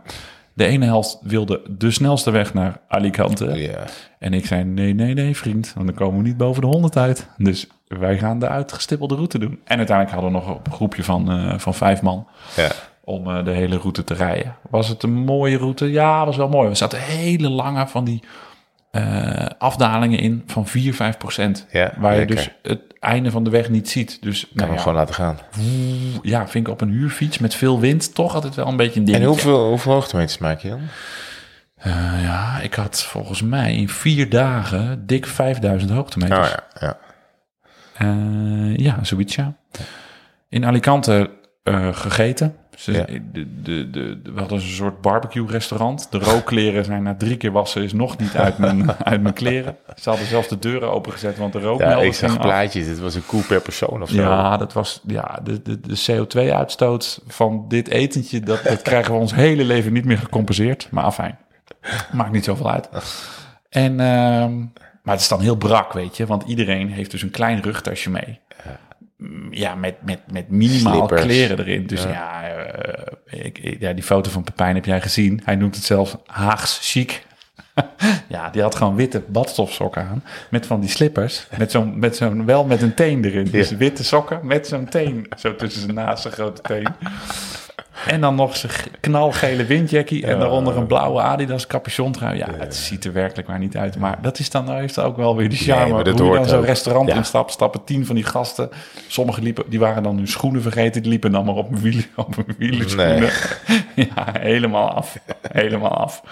De 0.53 0.65
ene 0.65 0.85
helft 0.85 1.17
wilde 1.21 1.61
de 1.69 1.91
snelste 1.91 2.31
weg 2.31 2.53
naar 2.53 2.79
Alicante. 2.87 3.45
Ja. 3.45 3.83
En 4.19 4.33
ik 4.33 4.45
zei, 4.45 4.63
nee, 4.63 4.93
nee, 4.93 5.13
nee, 5.13 5.35
vriend. 5.37 5.71
Want 5.75 5.87
dan 5.87 5.95
komen 5.95 6.17
we 6.21 6.27
niet 6.27 6.37
boven 6.37 6.61
de 6.61 6.67
100 6.67 6.97
uit. 6.97 7.27
Dus 7.37 7.67
wij 7.87 8.17
gaan 8.17 8.39
de 8.39 8.47
uitgestippelde 8.47 9.15
route 9.15 9.39
doen. 9.39 9.59
En 9.63 9.77
uiteindelijk 9.77 10.15
hadden 10.21 10.41
we 10.41 10.47
nog 10.47 10.59
een 10.65 10.71
groepje 10.73 11.03
van, 11.03 11.31
eh, 11.31 11.53
van 11.59 11.73
vijf 11.73 12.01
man 12.01 12.27
Ja. 12.55 12.69
om 13.03 13.27
eh, 13.29 13.45
de 13.45 13.51
hele 13.51 13.77
route 13.77 14.03
te 14.03 14.13
rijden. 14.13 14.55
Was 14.69 14.87
het 14.87 15.03
een 15.03 15.13
mooie 15.13 15.57
route? 15.57 15.91
Ja, 15.91 16.25
was 16.25 16.37
wel 16.37 16.49
mooi. 16.49 16.69
Er 16.69 16.75
zaten 16.75 16.99
hele 16.99 17.49
lange 17.49 17.87
van 17.87 18.03
die 18.03 18.23
eh, 18.95 19.45
afdalingen 19.57 20.19
in 20.19 20.43
van 20.47 20.67
4, 20.67 20.93
5 20.93 21.17
procent. 21.17 21.65
Ja, 21.71 21.93
waar 21.97 22.19
je 22.19 22.25
dus 22.25 22.49
het 22.61 22.81
einde 22.99 23.31
van 23.31 23.43
de 23.43 23.49
weg 23.49 23.69
niet 23.69 23.89
ziet. 23.89 24.17
Dus 24.21 24.39
Kan 24.39 24.49
nou 24.53 24.71
ja, 24.71 24.77
gewoon 24.77 24.97
laten 24.97 25.15
gaan. 25.15 25.37
ja, 26.21 26.47
vind 26.47 26.67
ik 26.67 26.73
op 26.73 26.81
een 26.81 26.89
huurfiets 26.89 27.37
met 27.37 27.55
veel 27.55 27.79
wind 27.79 28.15
toch 28.15 28.33
altijd 28.35 28.55
wel 28.55 28.67
een 28.67 28.75
beetje 28.77 28.99
een 28.99 29.05
ding. 29.05 29.17
En 29.17 29.23
hoeveel, 29.23 29.67
hoeveel 29.67 29.91
hoogtemeters 29.93 30.37
maak 30.37 30.59
je 30.59 30.69
dan? 30.69 30.81
Eh, 31.75 31.93
ja, 32.23 32.59
ik 32.59 32.73
had 32.73 33.03
volgens 33.03 33.41
mij 33.41 33.75
in 33.75 33.89
vier 33.89 34.29
dagen 34.29 35.05
dik 35.05 35.25
5000 35.25 35.91
hoogtemeters. 35.91 36.47
Oh 36.47 36.53
ja, 36.79 36.87
ja. 36.87 36.97
Eh, 37.97 38.75
ja, 38.75 39.03
zoiets 39.03 39.35
ja. 39.35 39.55
In 40.49 40.65
Alicante 40.65 41.29
gegeten. 41.91 42.55
Ze, 42.77 42.91
Ja. 42.91 43.05
de, 43.31 43.61
de, 43.61 43.89
de, 43.89 44.19
we 44.23 44.39
hadden 44.39 44.57
een 44.57 44.63
soort 44.63 45.01
barbecue 45.01 45.47
restaurant. 45.47 46.07
De 46.11 46.17
rookkleren 46.19 46.85
zijn 46.85 47.03
na 47.03 47.15
drie 47.15 47.37
keer 47.37 47.51
wassen 47.51 47.83
is 47.83 47.93
nog 47.93 48.17
niet 48.17 48.35
uit 48.35 48.57
mijn, 48.57 48.91
uit 49.03 49.21
mijn 49.21 49.33
kleren. 49.33 49.77
Ze 49.95 50.09
hadden 50.09 50.27
zelfs 50.27 50.47
de 50.47 50.59
deuren 50.59 50.91
opengezet, 50.91 51.37
want 51.37 51.53
de 51.53 51.59
Ja, 51.59 51.65
rookmelder 51.65 52.05
ik 52.05 52.13
zag 52.13 52.39
plaatjes. 52.39 52.87
Het 52.87 52.99
was 52.99 53.15
een 53.15 53.25
koe 53.25 53.41
per 53.43 53.61
persoon 53.61 54.01
of 54.01 54.09
zo. 54.09 54.21
Ja, 54.21 54.57
dat 54.57 54.73
was 54.73 55.01
ja, 55.07 55.39
de, 55.43 55.61
de, 55.61 55.79
de 55.79 56.03
CO2-uitstoot 56.11 57.21
van 57.27 57.65
dit 57.67 57.87
etentje, 57.87 58.39
dat, 58.39 58.63
dat 58.63 58.81
krijgen 58.89 59.13
we 59.13 59.19
ons 59.19 59.33
hele 59.35 59.63
leven 59.63 59.93
niet 59.93 60.05
meer 60.05 60.17
gecompenseerd. 60.17 60.87
Maar 60.91 61.03
afijn, 61.03 61.37
maakt 62.11 62.31
niet 62.31 62.43
zoveel 62.45 62.71
uit. 62.71 62.89
En, 63.69 63.99
ehm, 63.99 64.57
maar 65.03 65.13
het 65.13 65.21
is 65.21 65.27
dan 65.27 65.41
heel 65.41 65.55
brak, 65.55 65.93
weet 65.93 66.17
je, 66.17 66.25
want 66.25 66.43
iedereen 66.43 66.89
heeft 66.91 67.11
dus 67.11 67.21
een 67.21 67.31
klein 67.31 67.61
rugtasje 67.61 68.09
mee. 68.09 68.39
Ja, 69.51 69.75
met, 69.75 69.95
met, 70.05 70.19
met 70.31 70.49
minimaal 70.49 70.93
Slippers. 70.95 71.21
kleren 71.21 71.59
erin. 71.59 71.87
Dus 71.87 72.03
ja, 72.03 72.43
eh, 72.49 73.45
ik, 73.45 73.57
ik- 73.57 73.79
ja, 73.79 73.93
die 73.93 74.03
foto 74.03 74.29
van 74.31 74.43
Pepijn 74.43 74.75
heb 74.75 74.85
jij 74.85 75.01
gezien. 75.01 75.41
Hij 75.43 75.55
noemt 75.55 75.75
het 75.75 75.83
zelfs 75.85 76.15
Haags 76.25 76.79
chic. 76.81 77.23
ja, 78.27 78.49
die 78.49 78.61
had 78.61 78.75
gewoon 78.75 78.95
witte 78.95 79.23
badstofsokken 79.27 80.01
aan. 80.07 80.23
Met 80.49 80.65
van 80.65 80.79
die 80.79 80.89
slippers. 80.89 81.47
Met 81.57 81.71
zo'n, 81.71 81.99
met 81.99 82.15
zo'n, 82.15 82.45
wel 82.45 82.65
met 82.65 82.81
een 82.81 82.93
teen 82.93 83.25
erin. 83.25 83.47
Dus 83.51 83.69
Ja. 83.69 83.77
witte 83.77 84.03
sokken 84.03 84.39
met 84.43 84.67
zo'n 84.67 84.85
teen. 84.85 85.27
Zo 85.37 85.55
tussen 85.55 85.81
zijn 85.81 85.93
naast 85.93 86.21
zijn 86.21 86.33
grote 86.33 86.61
teen. 86.61 86.87
En 88.07 88.21
dan 88.21 88.35
nog 88.35 88.57
zijn 88.57 88.71
knalgele 88.99 89.65
windjackie. 89.65 90.25
En 90.25 90.39
daaronder 90.39 90.77
een 90.77 90.87
blauwe 90.87 91.21
Adidas 91.21 91.67
capuchon 91.67 92.11
trui. 92.11 92.37
Ja, 92.37 92.47
het 92.57 92.75
ziet 92.75 93.05
er 93.05 93.13
werkelijk 93.13 93.47
maar 93.47 93.59
niet 93.59 93.77
uit. 93.77 93.97
Maar 93.97 94.17
dat 94.21 94.39
is 94.39 94.49
dan 94.49 94.65
nou 94.65 94.79
heeft 94.79 94.99
ook 94.99 95.17
wel 95.17 95.35
weer 95.35 95.49
die 95.49 95.57
charme. 95.57 96.03
dat 96.03 96.19
Hoe 96.19 96.29
je 96.29 96.35
dan 96.35 96.45
zo'n 96.47 96.65
restaurant 96.65 97.09
Ja. 97.09 97.15
instapt, 97.15 97.51
stappen 97.51 97.83
tien 97.83 98.05
van 98.05 98.15
die 98.15 98.23
gasten. 98.23 98.69
Sommigen 99.07 99.43
liepen, 99.43 99.63
die 99.69 99.79
waren 99.79 100.03
dan 100.03 100.17
hun 100.17 100.27
schoenen 100.27 100.61
vergeten. 100.61 101.01
Die 101.01 101.11
liepen 101.11 101.31
dan 101.31 101.45
maar 101.45 101.55
op 101.55 101.71
een 101.71 101.79
wielen, 101.81 102.05
op 102.15 102.37
een 102.37 102.55
wielerschoenen. 102.57 103.29
Ja, 103.95 104.31
helemaal 104.39 104.89
af. 104.89 105.17
Helemaal 105.51 105.91
af. 105.97 106.23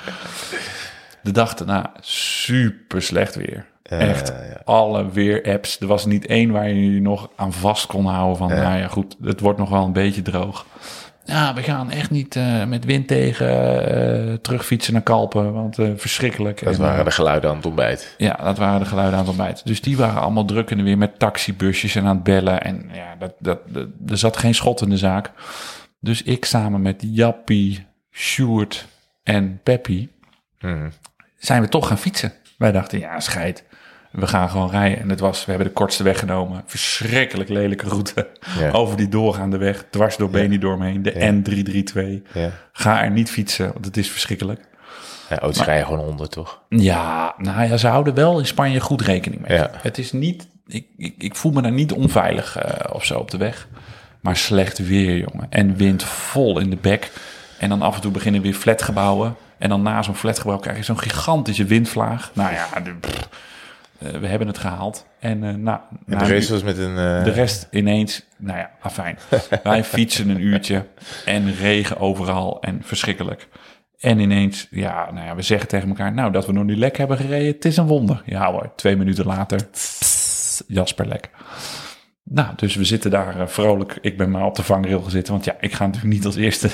De 1.22 1.32
dag 1.32 1.54
daarna 1.54 1.92
super 2.02 3.02
slecht 3.02 3.36
weer. 3.36 3.66
Echt 3.84 4.34
alle 4.66 5.12
weer-apps. 5.12 5.80
Er 5.80 5.88
was 5.88 6.06
niet 6.06 6.26
één 6.26 6.52
waar 6.52 6.68
je 6.70 6.94
je 6.94 7.02
nog 7.02 7.30
aan 7.36 7.54
vast 7.54 7.86
kon 7.86 8.06
houden. 8.06 8.38
Van, 8.38 8.48
nou 8.48 8.78
ja, 8.78 8.88
goed, 8.88 9.16
het 9.24 9.40
wordt 9.40 9.60
nog 9.60 9.70
wel 9.70 9.84
een 9.86 9.94
beetje 9.94 10.22
droog. 10.22 10.66
Ja, 11.26 11.54
we 11.54 11.64
gaan 11.64 11.92
echt 11.92 12.10
niet 12.10 12.36
eh, 12.36 12.66
met 12.66 12.86
wind 12.86 13.08
tegen 13.08 13.48
eh, 14.30 14.34
terugfietsen 14.34 14.94
naar 14.94 15.02
Kalpen. 15.02 15.54
Want 15.54 15.80
eh, 15.80 15.90
verschrikkelijk. 15.96 16.64
Dat 16.64 16.74
En, 16.74 16.80
waren 16.82 17.06
de 17.06 17.12
geluiden 17.12 17.50
aan 17.50 17.56
het 17.56 17.66
ontbijt. 17.66 18.16
ja, 18.18 18.34
dat 18.44 18.58
waren 18.58 18.80
de 18.80 18.86
geluiden 18.86 19.14
aan 19.20 19.26
het 19.26 19.30
ontbijt. 19.30 19.66
Dus 19.66 19.82
die 19.82 19.98
waren 19.98 20.22
allemaal 20.22 20.46
druk 20.46 20.72
en 20.72 20.84
weer 20.84 20.98
met 20.98 21.20
taxibusjes 21.20 21.96
en 21.96 22.06
aan 22.06 22.16
het 22.16 22.24
bellen. 22.24 22.62
En 22.64 22.90
ja, 22.94 23.16
dat, 23.20 23.34
dat, 23.40 23.60
dat- 23.68 23.88
er 24.08 24.18
zat 24.18 24.38
geen 24.38 24.56
schot 24.56 24.82
in 24.82 24.90
de 24.90 24.98
zaak. 24.98 25.32
Dus 26.00 26.24
ik 26.24 26.46
samen 26.46 26.82
met 26.82 27.04
Jappie, 27.08 27.86
Sjoerd 28.12 28.88
en 29.24 29.60
Peppy 29.64 30.08
Mhm. 30.60 30.90
zijn 31.38 31.62
we 31.62 31.70
toch 31.70 31.88
gaan 31.88 31.98
fietsen. 31.98 32.34
Wij 32.58 32.72
dachten, 32.72 33.00
ja, 33.00 33.20
scheid. 33.20 33.64
We 34.14 34.28
gaan 34.28 34.50
gewoon 34.50 34.70
rijden. 34.70 35.00
En 35.00 35.10
het 35.10 35.20
was, 35.20 35.46
we 35.46 35.52
hebben 35.52 35.68
de 35.68 35.74
kortste 35.74 36.04
weg 36.04 36.20
genomen. 36.20 36.64
Verschrikkelijk 36.66 37.50
lelijke 37.50 37.88
route. 37.88 38.28
Ja. 38.60 38.72
Over 38.82 38.98
die 38.98 39.10
doorgaande 39.10 39.58
weg, 39.58 39.86
dwars 39.90 40.18
door 40.18 40.30
Benidorm 40.30 40.82
heen. 40.82 41.02
De 41.02 41.14
N332. 41.14 42.32
Ja. 42.34 42.52
Ga 42.72 43.04
er 43.04 43.12
niet 43.12 43.30
fietsen, 43.30 43.74
want 43.74 43.86
het 43.86 43.98
is 43.98 44.10
verschrikkelijk. 44.10 44.62
Ja, 45.30 45.40
auto's 45.40 45.66
rijden 45.66 45.86
gewoon 45.86 46.06
onder, 46.06 46.30
toch? 46.30 46.62
Ja, 46.70 47.34
nou 47.38 47.68
ja, 47.70 47.78
ze 47.78 47.88
houden 47.88 48.14
wel 48.14 48.40
in 48.40 48.46
Spanje 48.46 48.80
goed 48.80 49.02
rekening 49.02 49.48
mee. 49.48 49.62
Het 49.72 49.98
is 49.98 50.12
niet, 50.12 50.48
ik, 50.68 50.86
ik, 50.98 51.14
ik 51.18 51.36
voel 51.36 51.52
me 51.52 51.62
daar 51.62 51.72
niet 51.72 51.92
onveilig 51.92 52.58
eh, 52.58 52.94
of 52.94 53.06
zo 53.06 53.20
op 53.20 53.32
de 53.32 53.38
weg. 53.38 53.68
Maar 54.22 54.38
slecht 54.38 54.88
weer, 54.88 55.18
jongen. 55.18 55.48
En 55.50 55.76
wind 55.76 56.04
vol 56.04 56.60
in 56.60 56.70
de 56.70 56.78
bek. 56.82 57.12
En 57.60 57.70
dan 57.70 57.82
af 57.82 57.96
en 57.96 58.02
toe 58.02 58.12
beginnen 58.12 58.42
weer 58.42 58.54
flatgebouwen. 58.54 59.36
En 59.58 59.70
dan 59.70 59.82
na 59.82 60.02
zo'n 60.02 60.16
flatgebouw 60.16 60.58
krijg 60.58 60.78
je 60.78 60.84
zo'n 60.84 61.00
gigantische 61.00 61.66
windvlaag. 61.66 62.32
Nou 62.34 62.54
ja, 62.54 62.68
pff, 63.00 63.30
we 63.98 64.28
hebben 64.28 64.48
het 64.48 64.58
gehaald. 64.58 65.06
En, 65.20 65.44
eh 65.44 65.54
nou, 65.54 65.80
En 66.08 66.18
de 66.18 66.26
rest 66.26 66.50
was 66.50 66.64
met 66.64 66.78
een... 66.78 66.98
eh, 66.98 67.24
de 67.24 67.32
rest 67.32 67.68
ineens, 67.72 68.24
nou 68.38 68.58
ja, 68.58 68.72
afijn. 68.82 69.18
Wij 69.64 69.84
fietsen 69.84 70.30
een 70.30 70.42
uurtje 70.42 70.86
en 71.26 71.54
regen 71.56 71.98
overal 72.00 72.62
en 72.62 72.82
verschrikkelijk. 72.84 73.48
En 74.00 74.20
ineens, 74.20 74.68
ja, 74.72 75.12
nou 75.12 75.26
ja, 75.26 75.36
we 75.36 75.42
zeggen 75.42 75.68
tegen 75.68 75.88
elkaar, 75.90 76.14
nou, 76.14 76.32
dat 76.32 76.46
we 76.46 76.52
nog 76.52 76.64
niet 76.64 76.78
lek 76.78 76.98
hebben 76.98 77.18
gereden, 77.18 77.54
het 77.54 77.66
is 77.66 77.78
een 77.78 77.88
wonder. 77.88 78.22
Ja 78.26 78.52
hoor, 78.52 78.72
twee 78.76 78.96
minuten 78.96 79.26
later, 79.26 79.66
pss, 79.72 80.64
Jasper 80.68 81.08
lek. 81.08 81.30
Nou, 82.26 82.48
dus 82.56 82.76
we 82.76 82.84
zitten 82.84 83.12
daar 83.12 83.40
eh, 83.40 83.48
vrolijk. 83.48 83.98
Ik 84.02 84.18
ben 84.18 84.32
maar 84.32 84.46
op 84.46 84.56
de 84.56 84.64
vangrail 84.64 85.02
gezeten, 85.02 85.34
want 85.34 85.46
ja, 85.46 85.56
ik 85.60 85.74
ga 85.74 85.86
natuurlijk 85.86 86.14
niet 86.14 86.26
als 86.26 86.36
eerste 86.36 86.70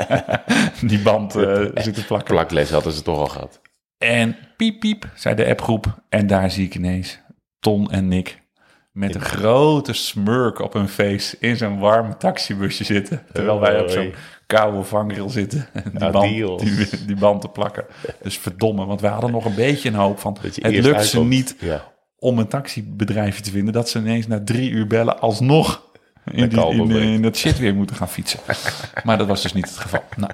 die 0.86 0.98
band 1.02 1.36
eh, 1.36 1.60
zitten 1.84 2.04
plakken. 2.04 2.34
plakles 2.34 2.70
hadden 2.70 2.92
ze 2.92 3.02
toch 3.02 3.18
al 3.18 3.26
gehad. 3.26 3.60
En 3.98 4.36
piep 4.56 4.80
piep, 4.80 5.08
zei 5.14 5.34
de 5.34 5.46
appgroep. 5.46 6.02
En 6.08 6.26
daar 6.26 6.50
zie 6.50 6.64
ik 6.66 6.74
ineens 6.74 7.18
Ton 7.60 7.90
en 7.90 8.08
Nick 8.08 8.42
met 8.92 9.14
een 9.14 9.20
grote 9.20 9.92
smurk 9.92 10.58
op 10.60 10.72
hun 10.72 10.88
face 10.88 11.36
in 11.40 11.56
zo'n 11.56 11.78
warm 11.78 12.18
taxibusje 12.18 12.84
zitten. 12.84 13.22
Terwijl 13.32 13.60
wij 13.60 13.80
op 13.80 13.88
zo'n 13.88 14.14
koude 14.46 14.82
vangrail 14.82 15.28
zitten. 15.28 15.66
en 15.72 15.90
Die, 15.94 16.02
Adios. 16.02 16.62
band, 16.62 16.90
die, 16.90 17.04
die 17.06 17.16
band 17.16 17.40
te 17.40 17.48
plakken. 17.48 17.84
Dus 18.22 18.38
verdomme, 18.38 18.84
want 18.84 19.00
wij 19.00 19.10
hadden 19.10 19.30
nog 19.30 19.44
een 19.44 19.54
beetje 19.54 19.88
een 19.88 19.94
hoop 19.94 20.18
van... 20.18 20.36
Het 20.40 20.56
lukt 20.84 21.04
ze 21.06 21.24
niet 21.24 21.56
Ja. 21.60 21.92
om 22.18 22.38
een 22.38 22.48
taxibedrijfje 22.48 23.42
te 23.42 23.50
vinden... 23.50 23.72
dat 23.72 23.88
ze 23.88 23.98
ineens 23.98 24.26
na 24.26 24.40
drie 24.44 24.70
uur 24.70 24.86
bellen 24.86 25.20
alsnog... 25.20 25.92
In, 26.30 26.48
die, 26.48 26.66
in, 26.70 26.86
brengt. 26.86 27.04
in 27.04 27.22
dat 27.22 27.36
shit 27.36 27.58
weer 27.58 27.74
moeten 27.74 27.96
gaan 27.96 28.08
fietsen. 28.08 28.40
maar 29.04 29.18
dat 29.18 29.26
was 29.26 29.42
dus 29.42 29.52
niet 29.52 29.68
het 29.68 29.78
geval. 29.78 30.04
Nou, 30.16 30.32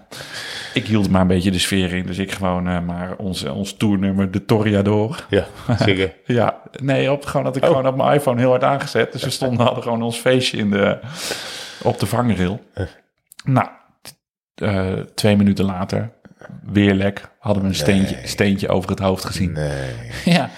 ik 0.74 0.86
hield 0.86 1.10
maar 1.10 1.20
een 1.20 1.26
beetje 1.26 1.50
de 1.50 1.58
sfeer 1.58 1.92
in. 1.94 2.06
Dus 2.06 2.18
ik 2.18 2.32
gewoon 2.32 2.68
eh, 2.68 2.80
maar 2.80 3.16
ons, 3.16 3.44
ons 3.44 3.72
tournummer, 3.76 4.30
de 4.30 4.44
Toriador. 4.44 5.26
Ja, 5.30 5.46
zeker. 5.78 6.14
Ja, 6.24 6.60
nee, 6.82 7.12
op, 7.12 7.24
gewoon 7.24 7.44
dat 7.44 7.56
ik 7.56 7.62
Oh. 7.62 7.68
gewoon 7.68 7.86
op 7.86 7.96
mijn 7.96 8.14
iPhone 8.14 8.40
heel 8.40 8.50
hard 8.50 8.64
aangezet. 8.64 9.12
Dus 9.12 9.22
we 9.22 9.30
stonden, 9.30 9.64
hadden 9.66 9.82
gewoon 9.82 10.02
ons 10.02 10.16
feestje 10.18 10.56
in 10.56 10.70
de, 10.70 10.98
op 11.82 11.98
de 11.98 12.06
vangrail. 12.06 12.60
Nou, 13.44 13.68
eh, 14.54 14.92
twee 15.14 15.36
minuten 15.36 15.64
later, 15.64 16.10
weer 16.62 16.94
lek, 16.94 17.28
hadden 17.38 17.62
we 17.62 17.68
een 17.68 17.74
steentje, 17.74 18.16
steentje 18.24 18.68
over 18.68 18.90
het 18.90 18.98
hoofd 18.98 19.24
gezien. 19.24 19.52
Nee. 19.52 19.90
Ja, 20.24 20.50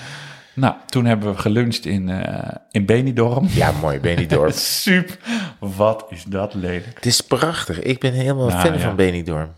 nou, 0.55 0.75
toen 0.87 1.05
hebben 1.05 1.33
we 1.33 1.39
geluncht 1.39 1.87
in, 1.87 2.09
eh 2.09 2.57
in 2.71 2.87
Benidorm. 2.87 3.47
Ja, 3.49 3.73
mooi, 3.81 4.01
Benidorm. 4.01 4.53
Super, 4.83 5.19
wat 5.59 6.07
is 6.09 6.25
dat 6.25 6.55
lelijk. 6.55 6.95
Het 6.95 7.07
is 7.07 7.21
prachtig. 7.21 7.81
Ik 7.81 8.01
ben 8.01 8.13
helemaal 8.13 8.49
Nou, 8.49 8.61
fan 8.61 8.73
ja. 8.73 8.79
van 8.79 8.97
Benidorm. 8.97 9.53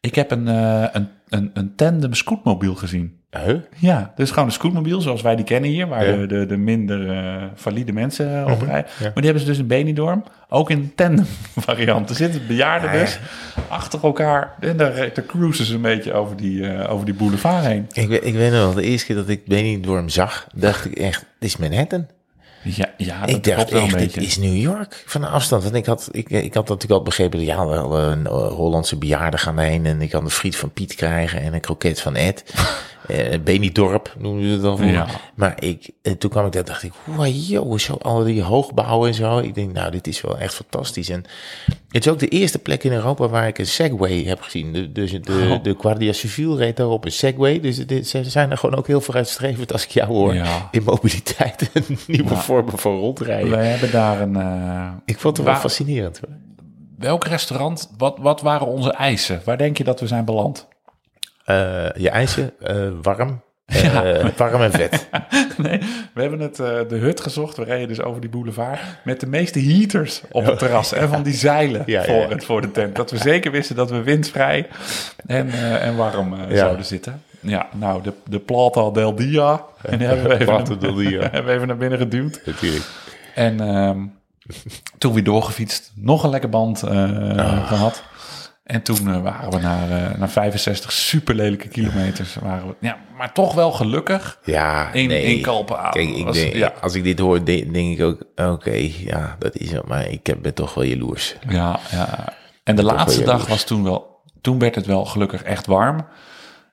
Ik 0.00 0.14
heb 0.14 0.30
een, 0.30 0.48
eh, 0.48 0.86
een, 0.92 1.08
een, 1.28 1.50
een 1.54 1.74
tandem 1.74 2.14
scootmobiel 2.14 2.74
gezien. 2.74 3.19
Huh? 3.46 3.56
Ja, 3.76 4.12
dus 4.16 4.30
gewoon 4.30 4.44
een 4.44 4.52
scootmobiel 4.52 5.00
zoals 5.00 5.22
wij 5.22 5.36
die 5.36 5.44
kennen 5.44 5.70
hier, 5.70 5.86
waar 5.88 6.04
de, 6.04 6.26
de, 6.26 6.46
de 6.46 6.56
minder 6.56 7.10
eh, 7.10 7.42
valide 7.54 7.92
mensen 7.92 8.50
op 8.50 8.62
rijden. 8.62 8.90
ja. 8.98 9.02
Maar 9.04 9.12
die 9.14 9.24
hebben 9.24 9.40
ze 9.40 9.46
dus 9.46 9.58
in 9.58 9.66
Benidorm, 9.66 10.24
ook 10.48 10.70
in 10.70 10.92
tandem 10.94 11.26
variant. 11.56 12.10
Er 12.10 12.16
zitten 12.16 12.46
bejaarden 12.46 12.90
Ja, 12.90 12.96
ja. 12.96 13.04
dus 13.04 13.18
achter 13.68 14.02
elkaar 14.02 14.54
en 14.60 14.76
daar, 14.76 14.94
daar 14.94 15.24
cruisen 15.26 15.64
ze 15.64 15.74
een 15.74 15.80
beetje 15.82 16.12
over 16.12 16.36
die, 16.36 16.66
eh, 16.68 16.92
over 16.92 17.04
die 17.04 17.14
boulevard 17.14 17.64
heen. 17.64 17.86
Ik, 17.92 18.08
weet- 18.08 18.24
ik 18.24 18.34
weet 18.34 18.50
nog 18.50 18.60
wel, 18.60 18.72
de 18.74 18.82
eerste 18.82 19.06
keer 19.06 19.16
dat 19.16 19.28
ik 19.28 19.44
Benidorm 19.46 20.08
zag, 20.08 20.46
dacht 20.54 20.84
ik 20.84 20.92
echt, 20.98 21.24
dit 21.38 21.48
is 21.48 21.56
Manhattan. 21.56 22.06
Ja, 22.62 22.86
ja 22.96 23.20
dat 23.20 23.30
ik 23.30 23.44
dacht 23.44 23.70
wel 23.70 23.80
een 23.80 23.86
echt, 23.86 23.98
dit 23.98 24.14
beetje. 24.14 24.20
is 24.20 24.36
New 24.38 24.56
York 24.56 25.02
van 25.06 25.20
de 25.20 25.26
afstand. 25.26 25.62
Want 25.62 25.74
ik 25.74 25.86
had, 25.86 26.08
ik, 26.12 26.30
ik 26.30 26.54
had 26.54 26.68
natuurlijk 26.68 26.92
al 27.00 27.02
begrepen, 27.02 27.40
ja, 27.44 27.66
wel 27.66 27.98
een 27.98 28.26
eh, 28.26 28.32
Hollandse 28.32 28.96
bejaarden 28.96 29.40
gaan 29.40 29.58
heen 29.58 29.86
en 29.86 30.02
ik 30.02 30.10
kan 30.10 30.24
de 30.24 30.30
friet 30.30 30.56
van 30.56 30.72
Piet 30.72 30.94
krijgen 30.94 31.40
en 31.40 31.54
een 31.54 31.60
kroket 31.60 32.00
van 32.00 32.16
Ed. 32.16 32.54
Eh 33.10 33.38
Benidorp 33.44 34.14
noemen 34.18 34.42
we 34.42 34.48
het 34.48 34.62
dan. 34.62 34.86
Ja. 34.86 35.06
Maar 35.34 35.62
ik, 35.62 35.90
en 36.02 36.18
toen 36.18 36.30
kwam 36.30 36.46
ik 36.46 36.52
daar, 36.52 36.64
dacht 36.64 36.82
ik, 36.82 36.92
wow, 37.04 37.26
joh, 37.48 37.78
zo 37.78 37.94
al 38.02 38.24
die 38.24 38.42
hoogbouwen 38.42 39.08
en 39.08 39.14
zo. 39.14 39.38
Ik 39.38 39.54
denk, 39.54 39.72
nou, 39.72 39.90
dit 39.90 40.06
is 40.06 40.20
wel 40.20 40.38
echt 40.38 40.54
fantastisch. 40.54 41.08
En 41.08 41.24
het 41.88 42.06
is 42.06 42.12
ook 42.12 42.18
de 42.18 42.28
eerste 42.28 42.58
plek 42.58 42.84
in 42.84 42.92
Europa 42.92 43.28
waar 43.28 43.46
ik 43.46 43.58
een 43.58 43.66
Segway 43.66 44.22
heb 44.24 44.40
gezien. 44.40 44.72
De, 44.72 44.92
dus 44.92 45.10
de, 45.10 45.48
Oh. 45.50 45.62
de 45.62 45.76
Guardia 45.80 46.12
Civil 46.12 46.56
reed 46.58 46.76
daar 46.76 46.88
op 46.88 47.04
een 47.04 47.12
Segway. 47.12 47.60
Dus 47.60 47.86
dit, 47.86 48.08
ze 48.08 48.24
zijn 48.24 48.50
er 48.50 48.56
gewoon 48.58 48.76
ook 48.78 48.86
heel 48.86 49.00
vooruitstrevend 49.00 49.72
als 49.72 49.84
ik 49.84 49.90
jou 49.90 50.08
hoor. 50.08 50.34
Ja. 50.34 50.68
In 50.70 50.82
mobiliteit 50.84 51.70
en 51.72 51.84
nieuwe 52.06 52.24
Nou, 52.30 52.36
vormen 52.42 52.78
van 52.78 52.98
rondrijden. 52.98 53.50
Wij 53.50 53.66
hebben 53.66 53.90
daar 53.90 54.20
een... 54.20 54.36
eh, 54.36 54.88
Ik 55.04 55.18
vond 55.18 55.36
het 55.36 55.46
wel 55.46 55.54
fascinerend. 55.56 56.20
hoor. 56.20 56.36
welk 56.98 57.24
restaurant, 57.24 57.90
wat, 57.98 58.16
wat 58.20 58.40
waren 58.40 58.66
onze 58.66 58.92
eisen? 58.92 59.40
Waar 59.44 59.58
denk 59.58 59.78
je 59.78 59.84
dat 59.84 60.00
we 60.00 60.06
zijn 60.06 60.24
beland? 60.24 60.68
Eh, 61.50 62.02
je 62.02 62.10
ijsje, 62.10 62.52
eh, 62.60 62.76
warm. 63.02 63.42
eh, 63.66 64.26
Warm 64.36 64.62
en 64.62 64.70
vet. 64.70 65.08
Nee, 65.56 65.78
we 66.14 66.20
hebben 66.20 66.40
het, 66.40 66.56
de 66.56 66.96
hut 66.96 67.20
gezocht. 67.20 67.56
We 67.56 67.64
reden 67.64 67.88
dus 67.88 68.02
over 68.02 68.20
die 68.20 68.30
boulevard 68.30 68.80
met 69.04 69.20
de 69.20 69.26
meeste 69.26 69.60
heaters 69.60 70.22
op 70.30 70.46
het 70.46 70.58
terras. 70.58 70.92
En 70.92 71.08
van 71.08 71.22
die 71.22 71.34
zeilen 71.34 71.82
Ja, 71.86 72.04
voor, 72.04 72.14
ja. 72.14 72.28
Het, 72.28 72.44
voor 72.44 72.60
de 72.60 72.70
tent. 72.70 72.96
Dat 72.96 73.10
we 73.10 73.16
zeker 73.18 73.50
wisten 73.50 73.76
dat 73.76 73.90
we 73.90 74.02
windvrij 74.02 74.68
en, 75.26 75.50
en 75.80 75.96
warm 75.96 76.34
Ja. 76.48 76.56
zouden 76.56 76.84
zitten. 76.84 77.22
Ja, 77.40 77.68
nou, 77.74 78.02
de, 78.02 78.12
de 78.28 78.38
Plata 78.38 78.90
del 78.90 79.14
Dia. 79.14 79.64
En 79.82 79.98
die 79.98 80.06
hebben 80.06 80.28
we 80.28 80.34
even, 80.34 80.46
Plata 80.46 80.74
del 80.74 80.94
Dia. 80.94 81.20
hebben 81.30 81.44
we 81.44 81.52
even 81.52 81.66
naar 81.66 81.76
binnen 81.76 81.98
geduwd. 81.98 82.40
Natuurlijk. 82.44 82.84
En 83.34 83.60
ehm, 83.60 83.98
toen 84.98 85.12
weer 85.14 85.24
doorgefietst. 85.24 85.92
Nog 85.94 86.24
een 86.24 86.30
lekker 86.30 86.50
band 86.50 86.82
eh, 86.82 87.66
gehad. 87.66 88.02
En 88.70 88.82
toen 88.82 89.08
eh, 89.14 89.22
waren 89.22 89.50
we 89.50 89.58
naar, 89.58 89.90
eh, 89.90 90.18
naar 90.18 90.28
65 90.30 90.92
super 90.92 91.34
lelijke 91.34 91.68
kilometers. 91.68 92.34
Waren 92.34 92.66
we, 92.68 92.74
ja, 92.80 92.98
maar 93.16 93.32
toch 93.32 93.54
wel 93.54 93.72
gelukkig. 93.72 94.38
Ja, 94.44 94.92
In, 94.92 95.08
nee. 95.08 95.22
in 95.22 95.42
Kalpen 95.42 95.76
Kijk, 95.90 96.08
ik 96.08 96.24
was- 96.24 96.36
denk, 96.36 96.54
ja, 96.54 96.72
als 96.80 96.94
ik 96.94 97.04
dit 97.04 97.18
hoor, 97.18 97.44
de- 97.44 97.70
denk 97.72 97.98
ik 97.98 98.04
ook, 98.04 98.22
oké, 98.36 98.88
ja, 98.98 99.36
dat 99.38 99.56
is 99.56 99.70
het. 99.72 99.86
Maar 99.86 100.06
ik 100.08 100.26
heb- 100.26 100.42
ben 100.42 100.54
toch 100.54 100.74
wel 100.74 100.84
jaloers. 100.84 101.36
ja, 101.48 101.78
ja. 101.90 102.24
En 102.64 102.76
de 102.76 102.82
laatste 102.82 103.24
dag 103.24 103.46
was 103.46 103.64
toen 103.64 103.82
wel... 103.82 104.08
Toen 104.40 104.58
werd 104.58 104.74
het 104.74 104.86
wel 104.86 105.04
gelukkig 105.04 105.42
echt 105.42 105.66
warm. 105.66 106.06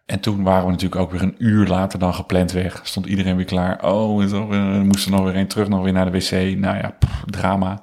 En 0.05 0.19
toen 0.19 0.43
waren 0.43 0.65
we 0.65 0.71
natuurlijk 0.71 1.01
ook 1.01 1.11
weer 1.11 1.21
een 1.21 1.35
uur 1.37 1.67
later 1.67 1.99
dan 1.99 2.13
gepland 2.13 2.51
weg. 2.51 2.79
Stond 2.83 3.05
iedereen 3.05 3.35
weer 3.35 3.45
klaar. 3.45 3.83
Oh, 3.85 4.23
eh, 4.23 4.81
moesten 4.81 5.11
nog 5.11 5.23
weer 5.23 5.35
een 5.35 5.47
terug, 5.47 5.67
nog 5.67 5.83
weer 5.83 5.93
naar 5.93 6.11
de 6.11 6.17
wc. 6.19 6.31
Nou 6.57 6.77
ja, 6.77 6.95
pff, 6.99 7.23
drama. 7.25 7.81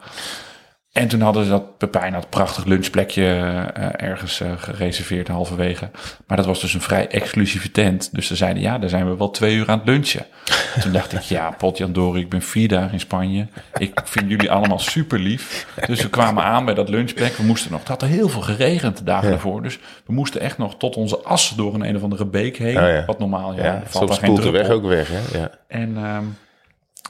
En 0.95 1.09
toen 1.09 1.21
hadden 1.21 1.45
ze 1.45 1.51
dat 1.51 1.79
Pepijn 1.79 2.13
had 2.13 2.23
een 2.23 2.29
prachtig 2.29 2.65
lunchplekje 2.65 3.25
eh, 3.25 4.09
ergens 4.09 4.41
eh, 4.41 4.53
gereserveerd 4.57 5.29
halverwege. 5.29 5.91
Maar 6.27 6.37
dat 6.37 6.47
was 6.47 6.61
dus 6.61 6.75
een 6.75 6.81
vrij 6.81 7.09
exclusieve 7.09 7.71
tent. 7.71 8.09
Dus 8.13 8.27
ze 8.27 8.37
zeiden, 8.37 8.63
ja, 8.63 8.79
daar 8.79 8.89
zijn 8.89 9.11
we 9.11 9.17
wel 9.17 9.31
twee 9.31 9.55
uur 9.55 9.69
aan 9.69 9.79
het 9.79 9.89
lunchen. 9.89 10.27
toen 10.83 10.93
dacht 10.93 11.13
ik, 11.13 11.21
ja, 11.21 11.51
Potjandori, 11.51 12.21
ik 12.21 12.29
ben 12.29 12.43
vier 12.43 12.69
dagen 12.69 12.93
in 12.93 13.01
Spanje. 13.01 13.47
Ik 13.79 14.01
vind 14.05 14.31
jullie 14.31 14.51
allemaal 14.51 14.79
super 14.79 15.19
lief. 15.19 15.67
Dus 15.87 16.03
we 16.03 16.11
kwamen 16.11 16.45
aan 16.45 16.65
bij 16.65 16.75
dat 16.75 16.89
lunchplek. 16.89 17.37
We 17.37 17.43
moesten 17.43 17.71
nog, 17.71 17.81
het 17.81 17.89
had 17.89 18.03
er 18.03 18.09
heel 18.09 18.29
veel 18.29 18.43
geregend 18.43 18.97
de 18.97 19.05
dagen 19.05 19.31
daarvoor. 19.31 19.63
Dus 19.63 19.79
we 20.07 20.13
moesten 20.13 20.41
echt 20.41 20.59
nog 20.59 20.77
tot 20.77 20.97
onze 20.97 21.19
as 21.19 21.53
door 21.57 21.75
een 21.75 21.85
een 21.89 21.97
of 21.97 22.03
andere 22.03 22.27
beek 22.27 22.57
heen. 22.57 22.77
Oh 22.77 22.89
ja. 22.89 23.05
Wat 23.05 23.19
normaal, 23.19 23.55
ja, 23.55 23.65
Ja, 23.65 23.83
valt 23.85 24.09
soms 24.09 24.17
spoelt 24.17 24.43
de 24.43 24.51
weg 24.51 24.69
ook 24.69 24.85
weg, 24.85 25.09
hè? 25.11 25.39
Ja. 25.39 25.51
En 25.69 25.97
ehm, 25.97 26.25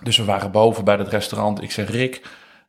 dus 0.02 0.16
we 0.16 0.24
waren 0.24 0.50
boven 0.50 0.84
bij 0.84 0.96
het 0.96 1.08
restaurant. 1.08 1.62
Ik 1.62 1.70
zeg, 1.70 1.90
Rick, 1.90 2.22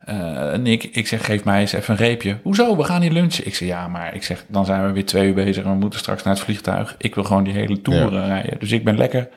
eh, 0.06 0.54
Nick, 0.54 0.84
ik 0.84 1.08
zeg, 1.08 1.26
geef 1.26 1.44
mij 1.44 1.60
eens 1.60 1.72
even 1.74 1.94
een 1.94 2.00
reepje. 2.06 2.38
Hoezo? 2.44 2.78
We 2.78 2.84
gaan 2.84 3.02
hier 3.02 3.12
lunchen. 3.12 3.46
Ik 3.46 3.56
zeg, 3.56 3.68
ja, 3.68 3.88
maar 3.88 4.16
ik 4.16 4.24
zeg, 4.24 4.46
dan 4.48 4.66
zijn 4.66 4.86
we 4.86 4.92
weer 4.92 5.06
twee 5.06 5.28
uur 5.28 5.34
bezig 5.34 5.64
en 5.64 5.70
we 5.72 5.76
moeten 5.78 6.00
straks 6.00 6.24
naar 6.24 6.34
het 6.34 6.44
vliegtuig. 6.44 6.96
Ik 6.98 7.16
wil 7.16 7.24
gewoon 7.24 7.44
die 7.44 7.54
hele 7.54 7.82
tour 7.82 8.14
Ja. 8.14 8.22
eh, 8.22 8.28
rijden. 8.28 8.60
Dus 8.60 8.72
ik 8.72 8.84
ben 8.84 8.98
lekker 8.98 9.30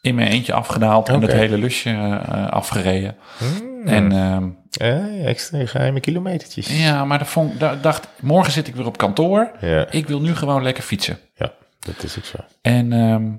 in 0.00 0.14
mijn 0.14 0.28
eentje 0.28 0.52
afgedaald 0.52 1.08
en 1.08 1.22
het 1.22 1.32
hele 1.32 1.58
lusje 1.58 1.90
eh, 1.90 2.48
afgereden. 2.48 3.16
Hmm. 3.38 3.86
En 3.86 4.12
ehm, 4.12 4.48
Ja, 4.70 5.08
extra 5.24 5.66
geheime 5.66 6.00
kilometertjes. 6.00 6.82
ja, 6.82 7.04
maar 7.04 7.18
dat 7.18 7.28
vond, 7.28 7.60
da- 7.60 7.76
dacht, 7.76 8.08
morgen 8.20 8.52
zit 8.52 8.68
ik 8.68 8.74
weer 8.74 8.86
op 8.86 8.96
kantoor. 8.96 9.50
Ja, 9.60 9.86
Ik 9.90 10.06
wil 10.06 10.20
nu 10.20 10.34
gewoon 10.34 10.62
lekker 10.62 10.82
fietsen. 10.82 11.18
ja, 11.34 11.52
dat 11.80 12.02
is 12.02 12.18
ook 12.18 12.24
zo. 12.24 12.36
En 12.62 12.92
ehm, 12.92 13.30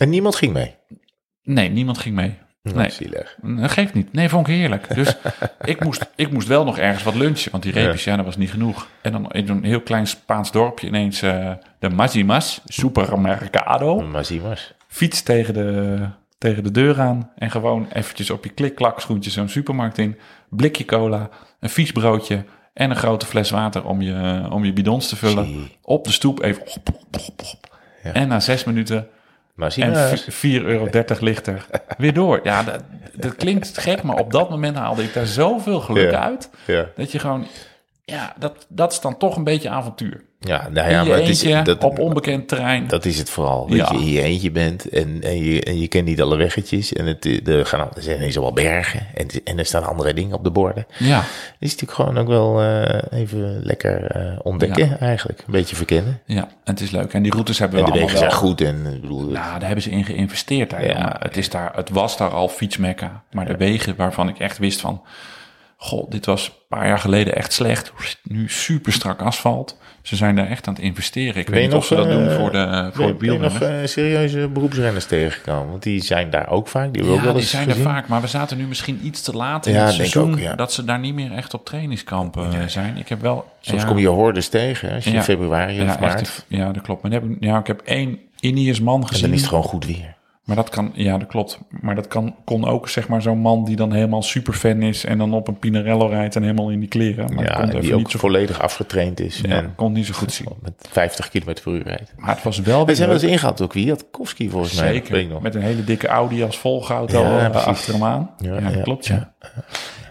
En 0.00 0.10
niemand 0.10 0.36
ging 0.36 0.52
mee. 0.52 0.74
nee, 1.42 1.68
niemand 1.70 1.98
ging 1.98 2.14
mee. 2.14 2.34
Nee. 2.62 2.90
Zielig. 2.90 3.36
Dat 3.42 3.70
geeft 3.70 3.94
niet. 3.94 4.12
Nee, 4.12 4.28
vond 4.28 4.48
ik 4.48 4.54
heerlijk. 4.54 4.94
Dus 4.94 5.16
ik, 5.64 5.84
moest, 5.84 6.10
ik 6.14 6.32
moest 6.32 6.48
wel 6.48 6.64
nog 6.64 6.78
ergens 6.78 7.02
wat 7.02 7.14
lunchen, 7.14 7.50
want 7.50 7.62
die 7.62 7.72
reepjes, 7.72 8.04
ja, 8.04 8.16
dat 8.16 8.24
was 8.24 8.36
niet 8.36 8.50
genoeg. 8.50 8.88
En 9.00 9.12
dan 9.12 9.30
in 9.30 9.48
een 9.48 9.64
heel 9.64 9.80
klein 9.80 10.06
Spaans 10.06 10.52
dorpje 10.52 10.86
ineens 10.86 11.22
eh, 11.22 11.52
de 11.78 11.88
Mazimas, 11.88 12.60
supermercado. 12.64 14.00
Eens. 14.50 14.74
Fiets 14.88 15.22
tegen 15.22 15.54
de, 15.54 15.98
tegen 16.38 16.62
de 16.62 16.70
deur 16.70 17.00
aan 17.00 17.30
en 17.36 17.50
gewoon 17.50 17.86
eventjes 17.92 18.30
op 18.30 18.44
je 18.44 18.50
klik-klak 18.50 19.00
schoentje 19.00 19.30
zo'n 19.30 19.48
supermarkt 19.48 19.98
in. 19.98 20.18
Blikje 20.48 20.84
cola, 20.84 21.28
een 21.60 21.68
fietsbroodje 21.68 22.44
en 22.74 22.90
een 22.90 22.96
grote 22.96 23.26
fles 23.26 23.50
water 23.50 23.84
om 23.84 24.00
je, 24.00 24.46
om 24.50 24.64
je 24.64 24.72
bidons 24.72 25.08
te 25.08 25.16
vullen. 25.16 25.70
Op 25.82 26.04
de 26.04 26.12
stoep 26.12 26.42
even 26.42 26.62
op, 26.62 26.88
op, 26.88 27.20
op, 27.28 27.42
op. 27.52 27.76
Ja. 28.02 28.12
En 28.12 28.28
na 28.28 28.40
zes 28.40 28.64
minuten 28.64 29.08
Maar 29.58 29.74
en 29.76 29.90
maar. 29.90 30.10
eens. 30.10 30.24
v- 30.28 30.44
4,30 30.46 30.64
euro 30.64 30.88
lichter. 31.20 31.66
Weer 31.98 32.12
door. 32.14 32.40
Ja, 32.42 32.62
dat, 32.62 32.82
dat 33.14 33.34
klinkt 33.36 33.78
gek, 33.78 34.02
maar 34.02 34.16
op 34.16 34.32
dat 34.32 34.50
moment 34.50 34.76
haalde 34.76 35.02
ik 35.02 35.14
daar 35.14 35.26
zoveel 35.26 35.80
geluk 35.80 36.10
Ja. 36.10 36.22
uit. 36.24 36.50
Ja, 36.64 36.86
Dat 36.96 37.12
je 37.12 37.18
gewoon... 37.18 37.46
Ja, 38.10 38.34
dat, 38.38 38.66
dat 38.68 38.92
is 38.92 39.00
dan 39.00 39.16
toch 39.16 39.36
een 39.36 39.44
beetje 39.44 39.68
avontuur. 39.68 40.22
ja, 40.40 40.68
nou 40.72 40.90
ja, 40.90 41.04
maar 41.04 41.16
het 41.18 41.28
is, 41.28 41.42
dat, 41.64 41.84
op 41.84 41.98
onbekend 41.98 42.48
terrein. 42.48 42.86
dat 42.86 43.04
is 43.04 43.18
het 43.18 43.30
vooral. 43.30 43.66
Ja. 43.68 43.76
Dat 43.76 43.88
je 43.88 43.96
in 44.06 44.10
je 44.12 44.22
eentje 44.22 44.50
bent 44.50 44.88
en, 44.88 45.22
en, 45.22 45.44
je, 45.44 45.62
en 45.62 45.80
je 45.80 45.88
kent 45.88 46.04
niet 46.06 46.20
alle 46.22 46.36
weggetjes. 46.36 46.92
En 46.92 47.06
het, 47.06 47.48
er, 47.48 47.66
gaan, 47.66 47.80
al- 47.80 47.90
er 47.96 48.02
zijn 48.02 48.20
allemaal 48.32 48.52
bergen 48.52 49.06
en, 49.14 49.26
en 49.44 49.58
er 49.58 49.66
staan 49.66 49.84
andere 49.84 50.14
dingen 50.14 50.36
op 50.36 50.44
de 50.44 50.50
borden. 50.50 50.86
ja, 50.98 51.22
is 51.58 51.70
natuurlijk 51.76 51.92
gewoon 51.92 52.18
ook 52.18 52.28
wel 52.28 52.62
eh, 52.62 53.18
even 53.20 53.60
lekker 53.64 54.04
eh, 54.10 54.38
ontdekken 54.42 55.00
eigenlijk. 55.00 55.38
Een 55.38 55.52
beetje 55.52 55.76
verkennen. 55.76 56.20
ja, 56.24 56.42
en 56.42 56.48
het 56.72 56.80
is 56.80 56.90
leuk. 56.90 57.12
En 57.12 57.22
die 57.22 57.32
routes 57.32 57.58
hebben 57.58 57.78
En 57.78 57.84
we 57.84 57.90
de 57.92 57.98
wegen 57.98 58.12
wel. 58.12 58.22
zijn 58.22 58.32
goed 58.38 58.60
en 58.60 58.86
ik 58.94 59.00
bedoel, 59.00 59.20
Nou, 59.20 59.32
daar 59.58 59.66
hebben 59.66 59.82
ze 59.82 59.90
in 59.90 60.04
geïnvesteerd. 60.04 60.70
Daar, 60.70 60.86
Ja. 60.86 61.16
het, 61.18 61.36
is 61.36 61.50
daar, 61.50 61.72
het 61.76 61.90
was 61.90 62.16
daar 62.16 62.30
al 62.30 62.48
fietsmekka. 62.48 63.22
Maar 63.30 63.46
de 63.46 63.56
wegen 63.56 63.96
waarvan 63.96 64.28
ik 64.28 64.38
echt 64.38 64.58
wist 64.58 64.80
van... 64.80 65.02
Goh, 65.80 66.10
dit 66.10 66.26
was 66.26 66.46
een 66.46 66.52
paar 66.78 66.86
jaar 66.86 66.98
geleden 66.98 67.36
echt 67.36 67.52
slecht. 67.52 67.92
Nu 68.22 68.48
super 68.48 68.92
strak 68.92 69.22
asfalt. 69.22 69.76
Ze 70.02 70.16
zijn 70.16 70.36
daar 70.36 70.46
echt 70.48 70.66
aan 70.66 70.74
het 70.74 70.82
investeren. 70.82 71.36
Ik 71.36 71.44
Ben 71.46 71.54
weet 71.54 71.64
niet 71.66 71.74
of 71.74 71.86
ze 71.86 71.94
dat 71.94 72.08
doen 72.10 72.28
eh, 72.28 72.36
voor 72.36 72.50
de, 72.52 72.90
voor 72.92 73.14
ben, 73.14 73.32
je 73.32 73.38
nog 73.38 73.60
eh, 73.60 73.74
serieuze 73.84 74.48
beroepsrenners 74.48 75.06
tegengekomen? 75.06 75.70
Want 75.70 75.82
die 75.82 76.02
zijn 76.02 76.30
daar 76.30 76.48
ook 76.50 76.68
vaak. 76.68 76.92
Die 76.92 77.02
we 77.02 77.08
ook 77.10 77.16
Ja, 77.16 77.22
wel 77.24 77.32
die 77.32 77.42
zijn 77.42 77.64
gezien. 77.68 77.84
er 77.84 77.90
vaak. 77.90 78.08
Maar 78.08 78.20
we 78.20 78.26
zaten 78.26 78.56
nu 78.58 78.66
misschien 78.66 79.00
iets 79.06 79.22
te 79.22 79.32
laat 79.32 79.66
in 79.66 79.72
Ja, 79.74 79.84
het 79.84 79.94
seizoen. 79.94 80.32
ook, 80.32 80.38
ja. 80.38 80.54
Dat 80.54 80.72
ze 80.72 80.84
daar 80.84 80.98
niet 80.98 81.14
meer 81.14 81.32
echt 81.32 81.54
op 81.54 81.64
trainingskampen 81.64 82.52
eh, 82.60 82.66
zijn. 82.66 82.96
Ik 82.96 83.08
heb 83.08 83.20
wel... 83.20 83.48
Soms 83.60 83.82
ja, 83.82 83.88
kom 83.88 83.98
je 83.98 84.08
hordes 84.08 84.48
tegen 84.48 84.92
als 84.94 85.04
je 85.04 85.10
Ja. 85.10 85.16
in 85.16 85.22
februari 85.22 85.74
ja, 85.74 85.82
of 85.82 85.88
echt, 85.90 86.00
maart. 86.00 86.44
ja, 86.48 86.72
dat 86.72 86.82
klopt. 86.82 87.02
Maar 87.02 87.12
heb 87.12 87.24
ja, 87.40 87.58
ik 87.58 87.66
heb 87.66 87.80
één 87.84 88.18
Ineos 88.40 88.80
man 88.80 89.00
En 89.00 89.06
gezien. 89.06 89.22
dan 89.24 89.32
is 89.32 89.40
het 89.40 89.48
gewoon 89.48 89.64
goed 89.64 89.86
weer. 89.86 90.16
Maar 90.48 90.56
dat 90.56 90.68
kan, 90.68 90.90
ja, 90.94 91.18
dat 91.18 91.28
klopt. 91.28 91.58
Maar 91.80 91.94
dat 91.94 92.08
kan, 92.08 92.34
kon 92.44 92.64
ook 92.64 92.88
zeg 92.88 93.08
maar 93.08 93.22
zo'n 93.22 93.38
man 93.38 93.64
die 93.64 93.76
dan 93.76 93.92
helemaal 93.92 94.22
super 94.22 94.52
fan 94.52 94.82
is 94.82 95.04
en 95.04 95.18
dan 95.18 95.34
op 95.34 95.48
een 95.48 95.58
Pinarello 95.58 96.06
rijdt 96.06 96.36
en 96.36 96.42
helemaal 96.42 96.70
in 96.70 96.80
die 96.80 96.88
kleren. 96.88 97.34
Maar 97.34 97.44
ja, 97.44 97.52
kon 97.52 97.62
en 97.62 97.70
die 97.70 97.80
even 97.80 97.92
ook 97.92 97.98
niet 97.98 98.10
zo, 98.10 98.18
volledig 98.18 98.60
afgetraind 98.60 99.20
is. 99.20 99.40
ja, 99.40 99.48
En 99.48 99.74
kon 99.74 99.92
niet 99.92 100.06
zo 100.06 100.12
goed 100.12 100.32
zien. 100.32 100.48
met 100.62 100.88
50 100.90 101.28
km 101.28 101.52
per 101.62 101.72
uur 101.72 101.82
rijdt. 101.82 102.12
Maar 102.16 102.34
het 102.34 102.42
was 102.42 102.58
wel 102.60 102.86
We 102.86 102.94
zijn 102.94 103.08
wel 103.08 103.16
eens 103.16 103.30
ingehaald 103.30 103.60
ook. 103.60 103.72
Wie 103.72 103.88
had 103.88 104.10
Kowski 104.10 104.50
volgens 104.50 104.74
mij? 104.80 104.92
Zeker. 104.92 105.12
Weet 105.12 105.24
ik 105.24 105.30
nog. 105.30 105.42
Met 105.42 105.54
een 105.54 105.62
hele 105.62 105.84
dikke 105.84 106.06
Audi 106.06 106.42
als 106.42 106.58
volgauto 106.58 107.20
Ja, 107.20 107.38
eh, 107.44 107.50
precies. 107.50 107.68
achter 107.68 107.92
hem 107.92 108.04
aan. 108.04 108.30
Ja, 108.38 108.54
Ja, 108.54 108.60
dat 108.60 108.74
ja, 108.74 108.82
klopt, 108.82 109.06
ja. 109.06 109.34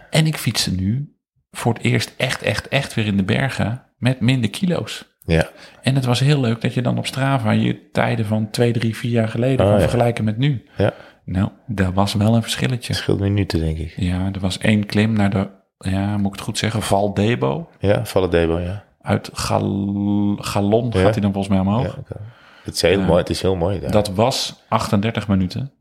En 0.09 0.25
ik 0.25 0.37
fietste 0.37 0.71
nu 0.71 1.15
voor 1.51 1.73
het 1.73 1.83
eerst 1.83 2.13
echt, 2.17 2.41
echt, 2.41 2.67
echt 2.67 2.93
weer 2.93 3.05
in 3.05 3.17
de 3.17 3.23
bergen 3.23 3.83
met 3.97 4.19
minder 4.19 4.49
kilo's. 4.49 5.15
Ja, 5.27 5.49
En 5.81 5.95
het 5.95 6.05
was 6.05 6.19
heel 6.19 6.39
leuk 6.39 6.61
dat 6.61 6.73
je 6.73 6.81
dan 6.81 6.97
op 6.97 7.05
Strava 7.05 7.51
je 7.51 7.89
tijden 7.91 8.25
van 8.25 8.49
twee, 8.49 8.71
drie, 8.71 8.95
vier 8.97 9.11
jaar 9.11 9.27
geleden 9.27 9.59
Oh, 9.65 9.71
kan 9.71 9.73
ja. 9.81 9.87
vergelijken 9.87 10.23
met 10.23 10.37
nu. 10.37 10.63
ja. 10.77 10.93
Nou, 11.25 11.49
dat 11.65 11.93
was 11.93 12.13
wel 12.13 12.35
een 12.35 12.41
verschilletje. 12.41 12.93
Het 12.93 13.01
scheelt 13.01 13.19
minuten, 13.19 13.59
denk 13.59 13.77
ik. 13.77 13.93
Ja, 13.97 14.29
er 14.33 14.39
was 14.39 14.57
één 14.57 14.85
klim 14.85 15.13
naar 15.13 15.29
de, 15.29 15.49
ja, 15.77 16.17
moet 16.17 16.25
ik 16.25 16.31
het 16.31 16.41
goed 16.41 16.57
zeggen, 16.57 16.81
Val 16.81 17.13
Debo. 17.13 17.69
Ja, 17.79 18.05
Valledebo, 18.05 18.59
ja. 18.59 18.83
Uit 19.01 19.29
Gal, 19.33 20.35
Galon 20.39 20.85
Ja. 20.93 20.99
gaat 21.01 21.11
hij 21.13 21.21
dan 21.21 21.33
volgens 21.33 21.47
mij 21.47 21.59
omhoog. 21.59 21.95
ja 22.09 22.15
het, 22.63 22.75
is 22.75 22.81
heel 22.81 22.99
Ja. 22.99 23.05
mooi, 23.05 23.19
het 23.19 23.29
is 23.29 23.41
heel 23.41 23.55
mooi 23.55 23.79
daar. 23.79 23.91
Dat 23.91 24.07
was 24.09 24.63
38 24.69 25.27
minuten. 25.27 25.71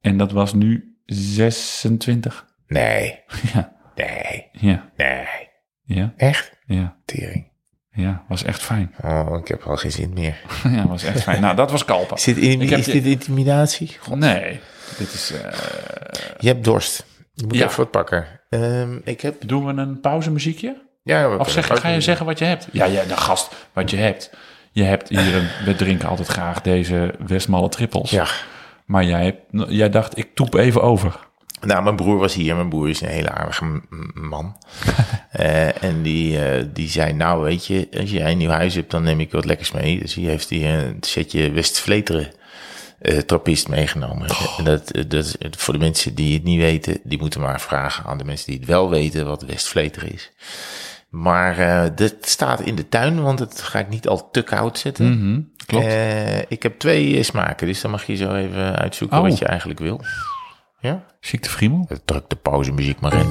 En 0.00 0.16
dat 0.16 0.32
was 0.32 0.52
nu 0.54 0.96
26. 1.06 2.46
Nee, 2.66 3.20
Ja, 3.54 3.72
nee, 3.94 4.48
ja, 4.52 4.90
nee. 4.96 5.26
ja, 5.84 6.12
Echt? 6.16 6.58
ja. 6.66 6.96
Tering. 7.04 7.50
Ja, 7.94 8.22
was 8.28 8.44
echt 8.44 8.62
fijn. 8.62 8.94
Oh, 9.04 9.38
ik 9.40 9.48
heb 9.48 9.62
al 9.62 9.76
geen 9.76 9.92
zin 9.92 10.12
meer. 10.14 10.36
Ja, 10.68 10.86
was 10.86 11.04
echt 11.04 11.22
fijn. 11.22 11.40
Nou, 11.40 11.56
dat 11.56 11.70
was 11.70 11.84
Kalpa. 11.84 12.14
Is 12.14 12.24
dit, 12.24 12.36
in- 12.36 12.60
is 12.60 12.84
dit 12.84 13.04
intimidatie? 13.04 13.96
Nee, 14.14 14.60
dit 14.98 15.12
is... 15.12 15.32
eh, 15.32 15.52
Je 16.38 16.48
hebt 16.48 16.64
dorst. 16.64 17.04
Je 17.34 17.44
moet 17.46 17.54
Ja. 17.56 17.64
even 17.64 17.76
wat 17.76 17.90
pakken. 17.90 18.26
Ehm, 18.48 18.98
ik 19.04 19.20
heb... 19.20 19.36
doen 19.46 19.66
we 19.66 19.82
een 19.82 20.00
pauzemuziekje? 20.00 20.82
Ja, 21.02 21.36
Of 21.36 21.50
zeg, 21.50 21.66
ga 21.80 21.88
je 21.88 22.00
zeggen 22.00 22.26
wat 22.26 22.38
je 22.38 22.44
hebt? 22.44 22.68
Ja, 22.72 22.84
ja, 22.84 23.04
de 23.04 23.16
gast, 23.16 23.54
wat 23.72 23.90
je 23.90 23.96
hebt. 23.96 24.30
Je 24.72 24.82
hebt 24.82 25.08
hier 25.08 25.34
een, 25.34 25.48
we 25.64 25.74
drinken 25.74 26.08
altijd 26.08 26.28
graag 26.28 26.60
deze 26.60 27.14
Westmalle 27.26 27.68
trippels. 27.68 28.10
Ja. 28.10 28.26
Maar 28.86 29.04
jij, 29.04 29.24
hebt, 29.24 29.70
jij 29.70 29.88
dacht, 29.90 30.18
ik 30.18 30.34
toep 30.34 30.54
even 30.54 30.82
over. 30.82 31.18
Nou, 31.66 31.82
mijn 31.82 31.96
broer 31.96 32.18
was 32.18 32.34
hier. 32.34 32.54
Mijn 32.54 32.68
broer 32.68 32.88
is 32.88 33.00
een 33.00 33.08
hele 33.08 33.30
aardige 33.30 33.80
man. 34.14 34.56
Eh, 35.32 35.82
en 35.82 36.02
die, 36.02 36.44
eh, 36.44 36.64
die 36.72 36.88
zei, 36.88 37.12
nou 37.12 37.42
weet 37.42 37.66
je, 37.66 37.88
als 38.00 38.10
jij 38.10 38.30
een 38.30 38.38
nieuw 38.38 38.50
huis 38.50 38.74
hebt, 38.74 38.90
dan 38.90 39.02
neem 39.02 39.20
ik 39.20 39.32
wat 39.32 39.44
lekkers 39.44 39.72
mee. 39.72 39.98
Dus 39.98 40.14
die 40.14 40.28
heeft 40.28 40.48
hier 40.48 40.68
een 40.70 40.96
setje 41.00 41.50
West-Vleteren 41.50 42.32
eh 42.98 43.18
trappist 43.18 43.68
meegenomen. 43.68 44.28
En 44.58 44.64
dat, 44.64 44.92
dat 45.08 45.24
is 45.24 45.36
voor 45.50 45.74
de 45.74 45.80
mensen 45.80 46.14
die 46.14 46.34
het 46.34 46.44
niet 46.44 46.60
weten, 46.60 47.00
die 47.04 47.18
moeten 47.18 47.40
maar 47.40 47.60
vragen 47.60 48.04
aan 48.04 48.18
de 48.18 48.24
mensen 48.24 48.46
die 48.46 48.58
het 48.58 48.68
wel 48.68 48.90
weten 48.90 49.26
wat 49.26 49.42
West-Vleteren 49.42 50.12
is. 50.12 50.30
Maar 51.08 51.58
eh 51.58 51.90
dat 51.94 52.14
staat 52.20 52.60
in 52.60 52.74
de 52.74 52.88
tuin, 52.88 53.22
want 53.22 53.38
dat 53.38 53.62
ga 53.62 53.78
ik 53.78 53.88
niet 53.88 54.08
al 54.08 54.30
te 54.30 54.42
koud 54.42 54.78
zetten. 54.78 55.18
Mhm, 55.18 55.40
klopt. 55.66 55.94
Ik 56.48 56.62
heb 56.62 56.78
twee 56.78 57.22
smaken, 57.22 57.66
dus 57.66 57.80
dan 57.80 57.90
mag 57.90 58.06
je 58.06 58.16
zo 58.16 58.34
even 58.34 58.76
uitzoeken 58.76 59.18
Oh. 59.18 59.22
wat 59.28 59.38
je 59.38 59.44
eigenlijk 59.46 59.80
wil. 59.80 60.00
Ja? 60.82 61.04
Ziekte 61.20 61.50
Friemel? 61.50 61.88
Druk 62.04 62.28
de 62.28 62.36
pauzemuziek 62.36 63.00
maar 63.00 63.12
in. 63.14 63.26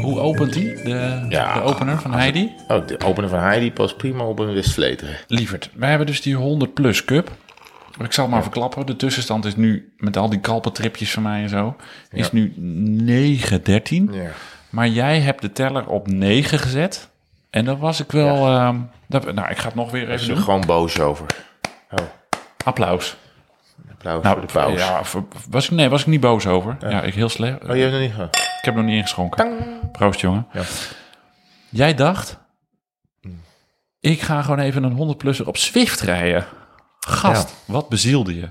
Hoe 0.00 0.20
opent 0.20 0.52
die? 0.52 0.74
De, 0.74 1.26
de 1.28 1.62
opener 1.62 1.98
van 1.98 2.12
Heidi? 2.12 2.52
Oh, 2.68 2.86
de 2.86 3.00
opener 3.00 3.30
van 3.30 3.38
Heidi 3.38 3.72
past 3.72 3.96
prima 3.96 4.24
op 4.24 4.38
een 4.38 4.52
wistfleter. 4.52 5.24
Lieverd, 5.28 5.70
wij 5.74 5.88
hebben 5.88 6.06
dus 6.06 6.22
die 6.22 6.34
100 6.34 6.74
plus 6.74 7.04
cup. 7.04 7.30
Ik 7.98 8.12
zal 8.12 8.24
het 8.24 8.32
maar 8.32 8.42
verklappen. 8.42 8.86
De 8.86 8.96
tussenstand 8.96 9.44
is 9.44 9.56
nu, 9.56 9.94
met 9.96 10.16
al 10.16 10.28
die 10.28 10.40
kalpentripjes 10.40 11.12
van 11.12 11.22
mij 11.22 11.42
en 11.42 11.48
zo, 11.48 11.76
is 12.10 12.32
nu 12.32 12.52
9-13. 13.40 14.12
Ja. 14.12 14.30
Maar 14.70 14.88
jij 14.88 15.20
hebt 15.20 15.42
de 15.42 15.52
teller 15.52 15.86
op 15.88 16.06
9 16.06 16.58
gezet. 16.58 17.10
En 17.50 17.64
daar 17.64 17.78
was 17.78 18.00
ik 18.00 18.12
wel... 18.12 18.46
ehm, 18.46 18.78
dat, 19.06 19.34
nou, 19.34 19.50
ik 19.50 19.56
ga 19.56 19.66
het 19.66 19.74
nog 19.74 19.90
weer 19.90 20.02
even 20.02 20.14
is 20.14 20.28
er 20.28 20.34
doen. 20.34 20.42
gewoon 20.42 20.66
boos 20.66 21.00
over. 21.00 21.26
Oh, 21.90 22.06
Applaus. 22.64 23.16
applaus 23.90 24.22
Nou, 24.22 24.38
voor 24.38 24.46
de 24.46 24.52
pauze. 24.52 24.76
Ja, 24.76 25.02
was 25.50 25.64
ik, 25.64 25.70
nee, 25.70 25.88
was 25.88 26.00
ik 26.00 26.06
niet 26.06 26.20
boos 26.20 26.46
over. 26.46 26.76
Ja, 26.80 27.02
ik 27.02 27.14
heel 27.14 27.28
slecht. 27.28 27.64
Oh, 27.68 27.76
je 27.76 27.82
hebt 27.82 27.92
nog 27.92 28.00
niet... 28.00 28.34
Ik 28.58 28.64
heb 28.64 28.74
nog 28.74 28.84
niet 28.84 28.96
ingeschonken. 28.96 29.56
Proost, 29.92 30.20
jongen. 30.20 30.46
Ja. 30.52 30.62
Jij 31.68 31.94
dacht, 31.94 32.38
ik 34.00 34.20
ga 34.20 34.42
gewoon 34.42 34.58
even 34.58 34.82
een 34.82 35.14
100-plusser 35.14 35.46
op 35.46 35.56
Zwift 35.56 36.00
rijden. 36.00 36.44
Gast, 37.06 37.54
wat 37.64 37.88
bezielde 37.88 38.34
je? 38.36 38.48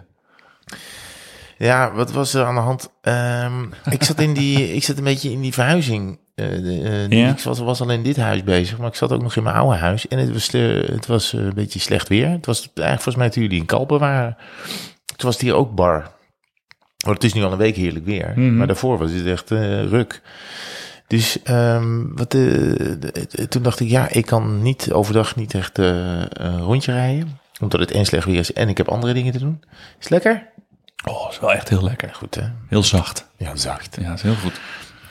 Ja, 1.58 1.92
wat 1.94 2.12
was 2.12 2.34
er 2.34 2.46
aan 2.46 2.56
de 2.56 2.62
hand? 2.62 2.90
Ehm, 3.02 3.64
ik 3.90 4.04
zat 4.04 4.20
in 4.20 4.34
die, 4.34 4.68
ik 4.76 4.84
zat 4.84 4.98
een 4.98 5.04
beetje 5.04 5.32
in 5.32 5.42
die 5.42 5.54
verhuizing. 5.54 6.20
eh, 6.36 6.48
de, 6.50 6.82
eh, 6.84 7.10
Ja. 7.20 7.30
Ik 7.30 7.40
was, 7.40 7.60
was 7.60 7.82
al 7.82 7.90
in 7.90 8.04
dit 8.04 8.18
huis 8.18 8.44
bezig, 8.44 8.78
maar 8.78 8.88
ik 8.88 8.96
zat 8.96 9.12
ook 9.12 9.22
nog 9.22 9.36
in 9.36 9.44
mijn 9.44 9.56
oude 9.56 9.78
huis. 9.78 10.08
En 10.08 10.18
het 10.18 10.32
was, 10.34 10.52
het 10.52 11.06
was 11.06 11.34
eh, 11.34 11.40
een 11.42 11.54
beetje 11.54 11.80
slecht 11.80 12.08
weer. 12.08 12.30
Het 12.30 12.46
was 12.46 12.60
eigenlijk 12.60 12.94
volgens 13.02 13.16
mij 13.16 13.30
toen 13.30 13.44
jullie 13.44 13.60
in 13.60 13.66
Kalpen 13.66 14.00
waren. 14.00 14.38
Toen 15.06 15.26
was 15.26 15.34
het 15.34 15.44
hier 15.44 15.54
ook 15.56 15.76
bar. 15.76 16.12
Want 16.98 17.16
het 17.16 17.24
is 17.24 17.34
nu 17.34 17.44
al 17.44 17.52
een 17.52 17.58
week 17.58 17.76
heerlijk 17.76 18.06
weer. 18.06 18.32
Mhm. 18.36 18.58
Maar 18.58 18.68
daarvoor 18.68 18.98
was 18.98 19.12
het 19.12 19.26
echt 19.26 19.50
ruk. 19.90 20.22
Dus 21.08 21.42
ehm, 21.44 22.02
wat, 22.16 22.32
de- 22.32 22.98
de- 23.00 23.48
toen 23.48 23.62
dacht 23.64 23.80
ik, 23.80 23.90
ja, 23.90 24.10
ik 24.10 24.26
kan 24.26 24.62
niet 24.62 24.92
overdag 24.92 25.36
niet 25.36 25.54
echt 25.54 25.78
een 25.78 26.60
rondje 26.62 26.92
rijden. 26.92 27.40
Omdat 27.62 27.80
het 27.80 27.92
en 27.92 28.06
slecht 28.06 28.26
weer 28.26 28.40
is 28.40 28.54
en 28.54 28.70
ik 28.70 28.78
heb 28.78 28.88
andere 28.90 29.14
dingen 29.14 29.32
te 29.32 29.40
doen. 29.40 29.64
Is 29.70 29.96
het 30.00 30.10
lekker? 30.10 30.48
Oh, 31.10 31.30
is 31.32 31.40
wel 31.40 31.54
echt 31.54 31.70
heel 31.70 31.84
lekker. 31.84 32.14
Goed 32.14 32.36
hè? 32.36 32.44
Heel 32.70 32.84
zacht. 32.84 33.28
Ja, 33.38 33.56
zacht. 33.56 33.98
Ja, 34.02 34.14
is 34.14 34.22
heel 34.22 34.36
goed. 34.36 34.60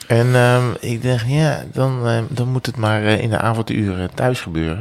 En 0.07 0.35
ehm, 0.35 0.63
ik 0.79 1.03
dacht, 1.03 1.25
ja, 1.27 1.63
dan, 1.71 2.07
ehm, 2.07 2.23
dan 2.29 2.47
moet 2.47 2.65
het 2.65 2.75
maar 2.77 3.03
eh, 3.03 3.19
in 3.21 3.29
de 3.29 3.37
avonduren 3.37 4.13
thuis 4.13 4.41
gebeuren. 4.41 4.79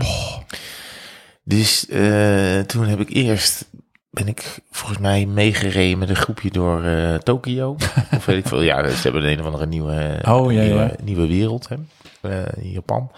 Dus 1.44 1.86
eh, 1.88 2.60
toen 2.60 2.86
heb 2.86 3.00
ik 3.00 3.10
eerst, 3.10 3.64
ben 4.10 4.28
ik 4.28 4.58
volgens 4.70 4.98
mij 4.98 5.26
meegereden 5.26 5.98
met 5.98 6.08
een 6.08 6.16
groepje 6.16 6.50
door 6.50 6.84
eh 6.84 7.14
Tokio. 7.14 7.76
of 8.16 8.24
weet 8.24 8.38
ik 8.38 8.48
veel. 8.48 8.62
Ja, 8.62 8.88
ze 8.88 9.02
hebben 9.02 9.30
een 9.30 9.40
of 9.40 9.46
andere 9.46 9.66
nieuwe, 9.66 10.18
Oh, 10.28 10.52
ja, 10.52 10.60
nieuwe, 10.60 10.80
ja. 10.80 10.90
nieuwe 11.02 11.26
wereld 11.26 11.68
hè, 11.68 11.76
Japan. 12.62 13.10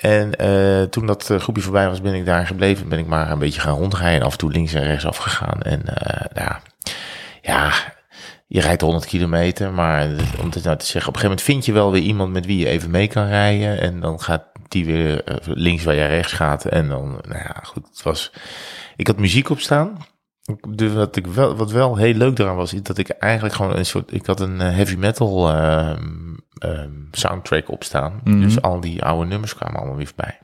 En 0.00 0.34
eh, 0.34 0.82
toen 0.82 1.06
dat 1.06 1.30
eh, 1.30 1.40
groepje 1.40 1.62
voorbij 1.62 1.88
was, 1.88 2.00
ben 2.00 2.14
ik 2.14 2.24
daar 2.24 2.46
gebleven. 2.46 2.88
Ben 2.88 2.98
ik 2.98 3.06
maar 3.06 3.30
een 3.30 3.38
beetje 3.38 3.60
gaan 3.60 3.76
rondrijden. 3.76 4.26
Af 4.26 4.32
en 4.32 4.38
toe 4.38 4.52
links 4.52 4.74
en 4.74 4.84
rechts 4.84 5.06
afgegaan. 5.06 5.62
En 5.62 5.86
eh, 5.86 6.26
ja, 6.34 6.60
ja, 7.42 7.72
je 8.46 8.60
rijdt 8.60 8.80
100 8.80 9.06
kilometer, 9.06 9.72
maar 9.72 10.08
om 10.40 10.50
het 10.50 10.64
nou 10.64 10.76
te 10.76 10.86
zeggen, 10.86 11.08
op 11.08 11.14
een 11.14 11.20
gegeven 11.20 11.22
moment 11.22 11.42
vind 11.42 11.64
je 11.64 11.72
wel 11.72 11.92
weer 11.92 12.02
iemand 12.02 12.32
met 12.32 12.46
wie 12.46 12.58
je 12.58 12.68
even 12.68 12.90
mee 12.90 13.08
kan 13.08 13.26
rijden. 13.26 13.80
En 13.80 14.00
dan 14.00 14.20
gaat 14.20 14.44
die 14.68 14.84
weer 14.84 15.24
links 15.44 15.84
waar 15.84 15.94
jij 15.94 16.08
rechts 16.08 16.32
gaat. 16.32 16.64
En 16.64 16.88
dan, 16.88 17.20
nou 17.28 17.38
ja, 17.38 17.56
goed, 17.62 17.86
het 17.88 18.02
was. 18.02 18.32
Ik 18.96 19.06
had 19.06 19.18
muziek 19.18 19.50
op 19.50 19.60
staan. 19.60 19.98
Dus 20.68 20.92
wat, 20.92 21.16
ik 21.16 21.26
wel, 21.26 21.56
wat 21.56 21.70
wel 21.70 21.96
heel 21.96 22.14
leuk 22.14 22.38
eraan 22.38 22.56
was, 22.56 22.72
is 22.72 22.82
dat 22.82 22.98
ik 22.98 23.08
eigenlijk 23.08 23.54
gewoon 23.54 23.76
een 23.76 23.86
soort. 23.86 24.12
Ik 24.12 24.26
had 24.26 24.40
een 24.40 24.60
eh, 24.60 24.74
heavy 24.74 24.96
metal 24.96 25.50
ehm, 25.50 26.34
ehm, 26.58 26.90
soundtrack 27.10 27.70
op 27.70 27.84
staan. 27.84 28.20
Mhm. 28.24 28.40
Dus 28.40 28.62
al 28.62 28.80
die 28.80 29.02
oude 29.02 29.28
nummers 29.28 29.54
kwamen 29.54 29.76
allemaal 29.76 29.96
weer 29.96 30.06
voorbij. 30.06 30.38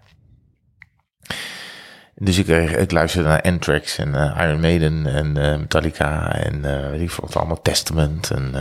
Dus 2.18 2.38
ik, 2.38 2.48
eh, 2.48 2.80
ik 2.80 2.92
luisterde 2.92 3.28
naar 3.28 3.42
Anthrax 3.42 3.98
en 3.98 4.14
eh, 4.14 4.46
Iron 4.46 4.60
Maiden 4.60 5.06
en 5.06 5.32
Metallica 5.60 6.34
en 6.34 6.62
weet 6.90 7.00
ik 7.00 7.10
vond 7.10 7.28
het 7.28 7.36
allemaal 7.36 7.62
Testament. 7.62 8.30
En 8.30 8.54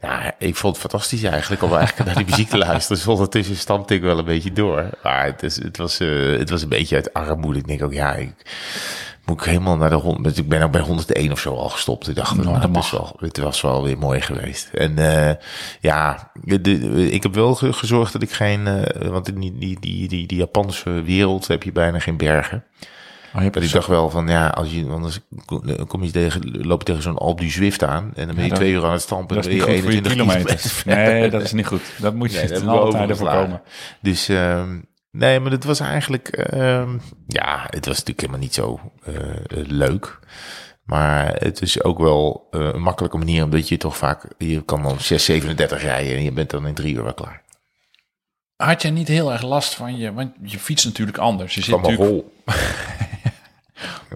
ja, 0.00 0.34
ik 0.38 0.56
vond 0.56 0.72
het 0.76 0.90
fantastisch 0.90 1.22
eigenlijk 1.22 1.62
om 1.62 1.74
eigenlijk 1.74 2.06
naar 2.06 2.24
die 2.24 2.30
muziek 2.30 2.48
te 2.48 2.58
luisteren. 2.58 2.96
Dus 2.96 3.06
ondertussen 3.06 3.56
stampte 3.56 3.94
ik 3.94 4.02
wel 4.02 4.18
een 4.18 4.24
beetje 4.24 4.52
door. 4.52 4.88
Maar 5.02 5.24
het, 5.24 5.42
is, 5.42 5.62
het, 5.62 5.76
was, 5.76 5.98
het 6.38 6.50
was 6.50 6.62
een 6.62 6.68
beetje 6.68 6.96
uit 6.96 7.12
armoede. 7.12 7.58
Ik 7.58 7.66
denk 7.66 7.82
ook, 7.82 7.92
ja, 7.92 8.14
ik 8.14 8.34
moet 9.26 9.40
ik 9.40 9.46
helemaal 9.46 9.76
naar 9.76 9.90
de 9.90 9.94
hond. 9.96 10.38
Ik 10.38 10.48
ben 10.48 10.62
ook 10.62 10.70
bij 10.70 10.80
101 10.80 11.32
of 11.32 11.38
zo 11.40 11.54
al 11.54 11.68
gestopt. 11.68 12.08
Ik 12.08 12.14
dacht, 12.14 12.34
Nou, 12.36 12.48
nou, 12.48 12.60
dat 12.60 12.70
mag. 12.72 12.90
wel, 12.90 13.16
het 13.18 13.38
was 13.38 13.60
wel 13.60 13.82
weer 13.82 13.98
mooi 13.98 14.20
geweest. 14.20 14.68
En 14.72 14.98
eh, 15.28 15.34
ja, 15.80 16.30
de, 16.44 17.10
ik 17.10 17.22
heb 17.22 17.34
wel 17.34 17.54
ge- 17.54 17.72
gezorgd 17.72 18.12
dat 18.12 18.22
ik 18.22 18.30
geen, 18.32 18.66
eh, 18.66 19.08
want 19.08 19.28
in 19.28 19.40
die, 19.40 19.58
die, 19.58 19.76
die, 19.80 20.08
die, 20.08 20.26
die 20.26 20.38
Japanse 20.38 20.90
wereld 21.02 21.46
heb 21.46 21.62
je 21.62 21.72
bijna 21.72 21.98
geen 21.98 22.16
bergen. 22.16 22.64
Oh, 23.36 23.42
Dat 23.42 23.56
ik 23.62 23.68
zo- 23.68 23.76
dacht 23.76 23.88
wel 23.88 24.10
van, 24.10 24.28
ja, 24.28 24.46
als 24.48 24.70
je, 24.70 24.86
anders 24.90 25.20
kom 25.86 26.02
je 26.04 26.10
tegen, 26.10 26.66
loop 26.66 26.78
je 26.78 26.84
tegen 26.86 27.02
zo'n 27.02 27.18
Alpe 27.18 27.42
du 27.42 27.50
Zwift 27.50 27.84
aan 27.84 28.10
en 28.14 28.26
dan 28.26 28.34
ben 28.34 28.44
je 28.44 28.50
Ja, 28.50 28.56
twee 28.56 28.72
uur 28.72 28.84
aan 28.84 28.92
het 28.92 29.00
stampen. 29.02 29.36
dat 29.36 29.46
is 29.46 29.52
niet 29.52 29.62
goed 29.62 29.80
voor 29.80 29.92
je 29.92 30.00
kilometers. 30.00 30.72
verder. 30.72 31.04
Nee, 31.12 31.30
dat 31.30 31.42
is 31.42 31.52
niet 31.52 31.66
goed. 31.66 31.82
Dat 31.96 32.14
moet 32.14 32.32
je 32.32 32.38
Nee, 32.38 32.68
overgeslagen. 32.70 33.16
voorkomen. 33.16 33.60
Dus 34.00 34.28
ehm, 34.28 34.78
nee, 35.14 35.40
maar 35.40 35.50
het 35.50 35.64
was 35.64 35.80
eigenlijk, 35.80 36.28
ehm, 36.28 36.98
ja, 37.26 37.66
het 37.66 37.86
was 37.86 37.98
natuurlijk 37.98 38.20
helemaal 38.20 38.40
niet 38.40 38.54
zo 38.54 38.80
eh, 39.04 39.30
eh, 39.30 39.66
leuk. 39.66 40.18
Maar 40.84 41.34
het 41.34 41.62
is 41.62 41.82
ook 41.82 41.98
wel 41.98 42.48
eh, 42.50 42.60
een 42.60 42.80
makkelijke 42.80 43.18
manier, 43.18 43.44
omdat 43.44 43.68
je 43.68 43.76
toch 43.76 43.96
vaak, 43.96 44.24
je 44.38 44.64
kan 44.64 44.82
dan 44.82 44.96
6,37 44.98 45.80
rijden 45.80 46.16
en 46.16 46.22
je 46.22 46.32
bent 46.32 46.50
dan 46.50 46.66
in 46.66 46.74
drie 46.74 46.94
uur 46.94 47.04
wel 47.04 47.14
klaar. 47.14 47.42
Had 48.56 48.82
jij 48.82 48.90
niet 48.90 49.08
heel 49.08 49.32
erg 49.32 49.42
last 49.42 49.74
van 49.74 49.96
je... 49.96 50.12
Want 50.12 50.32
je 50.42 50.58
fietst 50.58 50.84
natuurlijk 50.84 51.18
anders. 51.18 51.54
Je 51.54 51.62
zit 51.62 51.82
natuurlijk... 51.82 52.24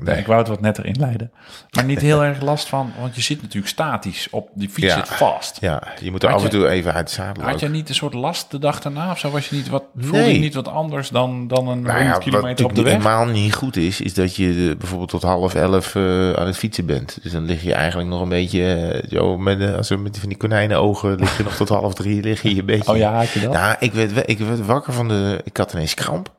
Nee, 0.00 0.18
ik 0.18 0.26
wou 0.26 0.38
het 0.38 0.48
wat 0.48 0.60
netter 0.60 0.86
inleiden. 0.86 1.30
Maar 1.70 1.84
niet 1.84 2.00
heel 2.00 2.24
erg 2.24 2.40
last 2.40 2.68
van... 2.68 2.92
Want 3.00 3.14
je 3.14 3.20
zit 3.22 3.42
natuurlijk 3.42 3.68
statisch 3.72 4.28
op... 4.30 4.48
Die 4.54 4.68
fiets 4.68 4.86
Ja. 4.86 4.94
zit 4.94 5.08
vast. 5.08 5.60
Ja, 5.60 5.82
je 6.00 6.10
moet 6.10 6.22
er 6.22 6.28
Had 6.28 6.38
af 6.38 6.44
en 6.44 6.50
je- 6.52 6.58
toe 6.62 6.68
even 6.68 6.92
uit 6.94 7.06
de 7.08 7.12
zadel 7.14 7.42
Had 7.44 7.60
jij 7.60 7.68
niet 7.68 7.88
een 7.88 7.94
soort 7.94 8.14
last 8.14 8.50
de 8.50 8.58
dag 8.58 8.80
daarna? 8.80 9.10
Of 9.10 9.18
zo 9.18 9.30
was 9.30 9.48
je 9.48 9.56
niet 9.56 9.68
wat... 9.68 9.84
Voelde 9.96 10.18
Nee. 10.18 10.32
je 10.34 10.38
niet 10.38 10.54
wat 10.54 10.68
anders 10.68 11.08
dan, 11.08 11.48
dan 11.48 11.68
een 11.68 11.82
Nou 11.82 11.96
100 11.96 12.04
ja, 12.06 12.10
wat 12.12 12.22
kilometer 12.22 12.64
op 12.64 12.74
de 12.74 12.82
weg? 12.82 12.92
helemaal 12.92 13.24
niet 13.26 13.54
goed 13.54 13.76
is, 13.76 14.00
is 14.00 14.14
dat 14.14 14.36
je 14.36 14.74
bijvoorbeeld 14.78 15.10
tot 15.10 15.22
half 15.22 15.54
elf 15.54 15.94
eh, 15.94 16.32
aan 16.32 16.46
het 16.46 16.56
fietsen 16.56 16.86
bent. 16.86 17.18
Dus 17.22 17.32
dan 17.32 17.44
lig 17.44 17.62
je 17.62 17.74
eigenlijk 17.74 18.08
nog 18.08 18.20
een 18.20 18.28
beetje 18.28 18.74
eh, 18.74 19.10
zo 19.10 19.38
met, 19.38 19.60
eh, 19.60 19.74
als 19.74 19.90
er 19.90 19.98
met 20.00 20.18
van 20.18 20.28
die 20.28 20.38
konijnenogen 20.38 21.14
lig 21.18 21.36
je 21.36 21.42
nog 21.42 21.54
tot 21.56 21.68
half 21.68 21.94
drie, 21.94 22.22
lig 22.22 22.42
je 22.42 22.58
een 22.58 22.66
beetje. 22.66 22.90
Oh 22.92 22.96
ja, 22.96 23.12
had 23.14 23.30
je 23.30 23.40
dat? 23.40 23.52
Nou, 23.52 23.76
ik 23.78 23.92
werd, 23.92 24.12
we- 24.12 24.24
ik 24.24 24.38
werd 24.38 24.66
wakker 24.66 24.92
van 24.92 25.08
de, 25.08 25.40
ik 25.44 25.56
had 25.56 25.72
ineens 25.72 25.94
kramp. 25.94 26.34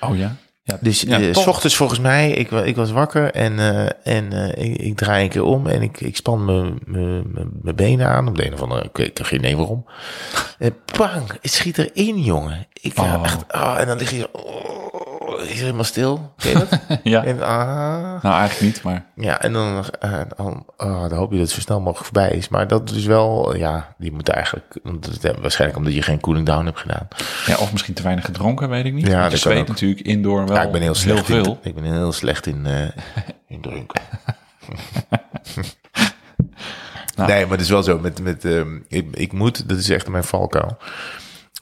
Oh 0.00 0.16
ja? 0.16 0.34
Ja, 0.66 0.78
Dus 0.80 1.00
ja, 1.00 1.20
eh, 1.20 1.34
s 1.34 1.46
ochtends 1.46 1.76
volgens 1.76 1.98
mij, 2.00 2.30
ik, 2.30 2.50
ik 2.50 2.76
was 2.76 2.90
wakker 2.90 3.30
en, 3.32 3.58
eh, 3.58 4.14
en 4.16 4.32
eh, 4.32 4.64
ik, 4.64 4.76
ik 4.80 4.96
draai 4.96 5.24
een 5.24 5.30
keer 5.30 5.42
om 5.44 5.66
en 5.66 5.82
ik, 5.82 6.00
ik 6.00 6.16
span 6.16 6.44
mijn- 6.44 6.78
mijn 6.84 7.32
mijn- 7.32 7.50
mijn 7.62 7.76
benen 7.76 8.08
aan. 8.08 8.28
Op 8.28 8.36
de 8.36 8.46
een 8.46 8.52
of 8.52 8.62
andere, 8.62 8.82
ik 8.82 8.96
weet 8.96 9.06
ik 9.08 9.18
heb 9.18 9.26
geen 9.26 9.38
idee 9.38 9.56
waarom. 9.56 9.84
En 10.58 10.76
bang, 10.96 11.28
het 11.40 11.52
schiet 11.52 11.78
erin, 11.78 12.22
jongen. 12.22 12.66
Ik, 12.72 12.98
Oh. 12.98 13.20
echt, 13.22 13.52
ah, 13.52 13.80
en 13.80 13.86
dan 13.86 13.98
lig 13.98 14.10
je 14.10 14.18
zo, 14.18 14.26
oh, 14.32 14.83
is 15.48 15.60
helemaal 15.60 15.84
stil. 15.84 16.32
Ken 16.36 16.50
je 16.50 16.58
dat? 16.58 16.80
Ja. 17.02 17.24
en, 17.24 17.42
ah, 17.42 18.22
Nou, 18.22 18.38
eigenlijk 18.38 18.60
niet, 18.60 18.82
maar... 18.82 19.04
ja, 19.16 19.40
en 19.40 19.52
dan, 19.52 19.84
eh, 20.00 20.20
dan, 20.36 20.66
ah, 20.76 21.08
dan 21.08 21.18
hoop 21.18 21.30
je 21.30 21.36
dat 21.36 21.46
het 21.46 21.54
zo 21.54 21.60
snel 21.60 21.80
mogelijk 21.80 22.04
voorbij 22.04 22.30
is. 22.30 22.48
Maar 22.48 22.68
dat 22.68 22.90
is 22.90 23.04
wel, 23.04 23.56
ja, 23.56 23.94
die 23.98 24.12
moet 24.12 24.28
eigenlijk, 24.28 24.78
waarschijnlijk 25.40 25.78
omdat 25.78 25.94
je 25.94 26.02
geen 26.02 26.20
cooling 26.20 26.46
down 26.46 26.64
hebt 26.64 26.80
gedaan. 26.80 27.08
Ja, 27.46 27.56
of 27.56 27.72
misschien 27.72 27.94
te 27.94 28.02
weinig 28.02 28.24
gedronken, 28.24 28.68
weet 28.68 28.84
ik 28.84 28.92
niet. 28.92 29.06
Ja, 29.06 29.20
Want 29.20 29.32
je 29.32 29.38
zweet 29.38 29.68
natuurlijk 29.68 30.00
indoor 30.00 30.46
wel 30.46 30.56
ja, 30.56 30.62
ik 30.62 30.72
ben 30.72 30.82
heel 30.82 30.94
slecht 30.94 31.24
veel. 31.26 31.44
in, 31.62 31.68
ik 31.68 31.74
ben 31.74 31.84
heel 31.84 32.12
slecht 32.12 32.46
in, 32.46 32.66
eh 32.66 32.88
in 33.48 33.60
drinken. 33.60 34.00
Nou. 37.16 37.28
Nee, 37.30 37.42
maar 37.42 37.52
het 37.52 37.60
is 37.60 37.68
wel 37.68 37.82
zo. 37.82 37.98
Met, 37.98 38.22
met, 38.22 38.44
ehm, 38.44 38.76
ik, 38.88 39.16
ik 39.16 39.32
moet, 39.32 39.68
dat 39.68 39.78
is 39.78 39.90
echt 39.90 40.08
mijn 40.08 40.24
valkuil. 40.24 40.76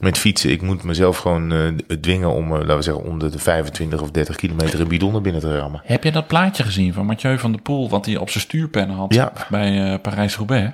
Met 0.01 0.17
fietsen, 0.17 0.51
ik 0.51 0.61
moet 0.61 0.83
mezelf 0.83 1.17
gewoon 1.17 1.51
eh, 1.51 1.67
dwingen 2.01 2.29
om, 2.33 2.45
eh, 2.45 2.59
laten 2.59 2.75
we 2.75 2.81
zeggen, 2.81 3.03
om 3.03 3.19
de, 3.19 3.29
de 3.29 3.39
25 3.39 4.01
of 4.01 4.11
30 4.11 4.35
kilometer 4.35 4.81
een 4.81 4.87
bidon 4.87 5.11
naar 5.11 5.21
binnen 5.21 5.41
te 5.41 5.57
rammen. 5.57 5.81
Heb 5.83 6.03
je 6.03 6.11
dat 6.11 6.27
plaatje 6.27 6.63
gezien 6.63 6.93
van 6.93 7.05
Mathieu 7.05 7.39
van 7.39 7.51
der 7.51 7.61
Poel... 7.61 7.89
wat 7.89 8.05
hij 8.05 8.17
op 8.17 8.29
zijn 8.29 8.43
stuurpennen 8.43 8.95
had 8.95 9.13
Ja. 9.13 9.31
bij 9.49 9.91
eh, 9.93 9.99
Parijs-Roubaix? 10.01 10.71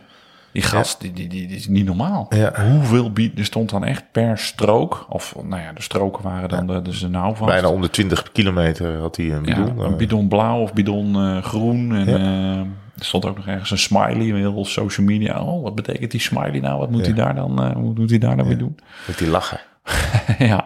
Die 0.53 0.61
gast, 0.61 1.01
die, 1.01 1.11
die, 1.13 1.27
die, 1.27 1.47
die 1.47 1.55
is 1.57 1.67
niet 1.67 1.85
normaal. 1.85 2.25
Ja. 2.29 2.65
Hoeveel 2.71 3.11
bied... 3.11 3.39
Er 3.39 3.45
stond 3.45 3.69
dan 3.69 3.83
echt 3.83 4.03
per 4.11 4.37
strook... 4.37 5.05
of 5.09 5.35
nou 5.43 5.61
ja, 5.61 5.73
de 5.73 5.81
stroken 5.81 6.23
waren 6.23 6.49
dan 6.49 6.67
de, 6.67 6.81
dus 6.81 6.99
de 6.99 7.07
nauw 7.09 7.33
van. 7.35 7.47
Bijna 7.47 7.67
om 7.69 7.81
de 7.81 7.89
20 7.89 8.31
kilometer 8.31 8.97
had 8.99 9.15
hij 9.15 9.31
een 9.31 9.43
bidon. 9.43 9.65
Ja, 9.77 9.83
eh, 9.83 9.89
een 9.89 9.97
bidon 9.97 10.27
blauw 10.27 10.59
of 10.61 10.73
bidon 10.73 11.15
eh, 11.15 11.43
groen. 11.43 11.95
En 11.95 12.05
Ja. 12.09 12.17
eh, 12.17 12.57
er 12.97 13.05
stond 13.05 13.25
ook 13.25 13.35
nog 13.37 13.47
ergens 13.47 13.71
een 13.71 13.77
smiley, 13.77 14.29
een 14.29 14.35
heel 14.35 14.65
social 14.65 15.05
media. 15.05 15.41
Oh, 15.41 15.63
wat 15.63 15.75
betekent 15.75 16.11
die 16.11 16.19
smiley 16.21 16.59
nou? 16.59 16.79
Wat 16.79 16.89
moet 16.91 17.05
Ja. 17.05 17.13
hij 17.13 17.23
daar 17.23 17.35
dan, 17.35 17.63
eh, 17.63 17.73
wat 17.73 17.97
moet 17.97 18.09
hij 18.09 18.19
daar 18.19 18.37
dan 18.37 18.47
weer 18.47 18.57
doen? 18.57 18.77
met 19.07 19.17
die 19.17 19.27
lachen. 19.29 19.59
ja. 20.39 20.65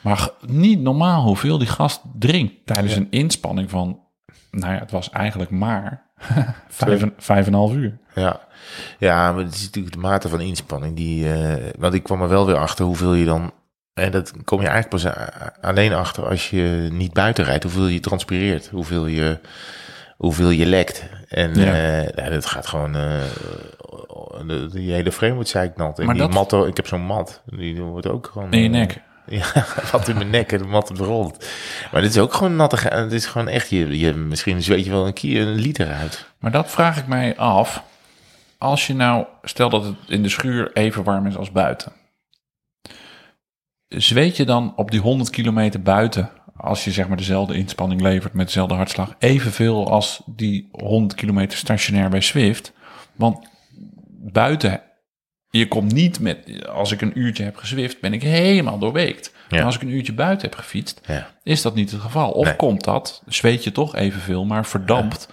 Maar 0.00 0.28
niet 0.46 0.80
normaal 0.80 1.22
hoeveel 1.24 1.58
die 1.58 1.66
gast 1.68 2.00
drinkt 2.18 2.52
tijdens 2.64 2.96
een 2.96 3.06
inspanning 3.10 3.70
van... 3.70 4.00
Nou 4.50 4.72
ja, 4.72 4.78
het 4.78 4.90
was 4.90 5.10
eigenlijk 5.10 5.50
maar 5.50 6.10
Vijf, 6.68 7.02
en- 7.02 7.14
vijf 7.18 7.46
en 7.46 7.52
een 7.52 7.58
half 7.58 7.72
uur. 7.74 7.98
Ja. 8.14 8.40
ja, 8.98 9.32
maar 9.32 9.44
het 9.44 9.54
is 9.54 9.62
natuurlijk 9.64 9.94
de 9.94 10.00
mate 10.00 10.28
van 10.28 10.40
inspanning. 10.40 10.96
Die, 10.96 11.32
eh, 11.32 11.70
want 11.78 11.94
ik 11.94 12.02
kwam 12.02 12.22
er 12.22 12.28
wel 12.28 12.46
weer 12.46 12.56
achter 12.58 12.84
hoeveel 12.84 13.14
je 13.14 13.24
dan... 13.24 13.52
En 13.94 14.10
dat 14.10 14.32
kom 14.44 14.60
je 14.60 14.68
eigenlijk 14.68 15.02
pas 15.04 15.14
alleen 15.60 15.92
achter 15.92 16.28
als 16.28 16.50
je 16.50 16.88
niet 16.92 17.12
buiten 17.12 17.44
rijdt. 17.44 17.62
Hoeveel 17.62 17.86
je 17.86 18.00
transpireert. 18.00 18.68
Hoeveel 18.68 19.06
je, 19.06 19.38
hoeveel 20.16 20.50
je 20.50 20.66
lekt. 20.66 21.04
En 21.28 21.54
Ja. 21.54 21.74
ja, 22.14 22.28
dat 22.30 22.46
gaat 22.46 22.66
gewoon... 22.66 22.96
eh 22.96 23.20
die 24.72 24.92
hele 24.92 25.12
frame 25.12 25.34
wordt 25.34 25.48
zeiknat. 25.48 25.98
En 25.98 26.04
Maar 26.06 26.14
die 26.14 26.22
dat- 26.28 26.50
mat, 26.50 26.66
ik 26.66 26.76
heb 26.76 26.86
zo'n 26.86 27.00
mat. 27.04 27.42
Die 27.46 27.82
wordt 27.82 28.06
ook 28.08 28.28
gewoon... 28.32 28.52
In 28.52 28.58
je 28.60 28.64
eh, 28.64 28.70
nek. 28.72 29.00
Ja, 29.54 29.64
wat 29.92 30.08
in 30.08 30.16
mijn 30.16 30.30
nek 30.30 30.52
en 30.52 30.58
de 30.58 30.94
grond. 30.94 31.48
Maar 31.92 32.00
dit 32.00 32.10
is 32.10 32.18
ook 32.18 32.34
gewoon 32.34 32.56
natte... 32.56 32.76
ge- 32.76 32.88
Het 32.94 33.12
is 33.12 33.26
gewoon 33.26 33.48
echt... 33.48 33.68
Je, 33.70 33.98
je, 33.98 34.12
misschien 34.14 34.62
zweet 34.62 34.84
je 34.84 34.90
wel 34.90 35.06
een, 35.06 35.12
kier, 35.12 35.46
een 35.46 35.54
liter 35.54 35.92
uit. 35.92 36.26
Maar 36.38 36.50
dat 36.50 36.70
vraag 36.70 36.98
ik 36.98 37.06
mij 37.06 37.36
af. 37.36 37.82
Als 38.58 38.86
je 38.86 38.94
nou, 38.94 39.26
stel 39.42 39.68
dat 39.70 39.84
het 39.84 39.94
in 40.06 40.22
de 40.22 40.28
schuur 40.28 40.70
even 40.72 41.04
warm 41.04 41.26
is 41.26 41.36
als 41.36 41.50
buiten. 41.52 41.92
Zweet 43.88 44.36
je 44.36 44.44
dan 44.44 44.72
op 44.76 44.90
die 44.90 45.00
100 45.00 45.30
kilometer 45.30 45.82
buiten, 45.82 46.30
als 46.56 46.84
je 46.84 46.90
zeg 46.92 47.08
maar 47.08 47.16
dezelfde 47.16 47.54
inspanning 47.54 48.00
levert 48.00 48.32
met 48.32 48.46
dezelfde 48.46 48.74
hartslag, 48.74 49.14
evenveel 49.18 49.90
als 49.90 50.22
die 50.26 50.68
100 50.72 51.14
kilometer 51.14 51.58
stationair 51.58 52.08
bij 52.10 52.20
Swift? 52.20 52.72
Want 53.14 53.48
buiten, 54.18 54.80
je 55.58 55.68
komt 55.68 55.92
niet 55.92 56.20
met, 56.20 56.66
als 56.68 56.92
ik 56.92 57.00
een 57.00 57.18
uurtje 57.18 57.44
heb 57.44 57.56
gezwift, 57.56 58.00
ben 58.00 58.12
ik 58.12 58.22
helemaal 58.22 58.78
doorweekt. 58.78 59.32
Ja. 59.48 59.56
Maar 59.56 59.64
als 59.66 59.74
ik 59.74 59.82
een 59.82 59.88
uurtje 59.94 60.12
buiten 60.12 60.48
heb 60.48 60.58
gefietst, 60.58 61.00
Ja. 61.06 61.30
is 61.42 61.62
dat 61.62 61.74
niet 61.74 61.90
het 61.90 62.00
geval. 62.00 62.30
Of 62.30 62.44
Nee. 62.46 62.56
komt 62.56 62.84
dat, 62.84 63.22
zweet 63.26 63.64
je 63.64 63.72
toch 63.72 63.94
evenveel, 63.96 64.44
maar 64.44 64.66
verdampt 64.66 65.28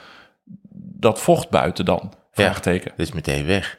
dat 1.00 1.20
vocht 1.22 1.50
buiten 1.50 1.86
dan? 1.86 2.14
Vraagteken. 2.32 2.92
Dat 2.98 3.08
is 3.08 3.14
meteen 3.14 3.46
weg. 3.46 3.78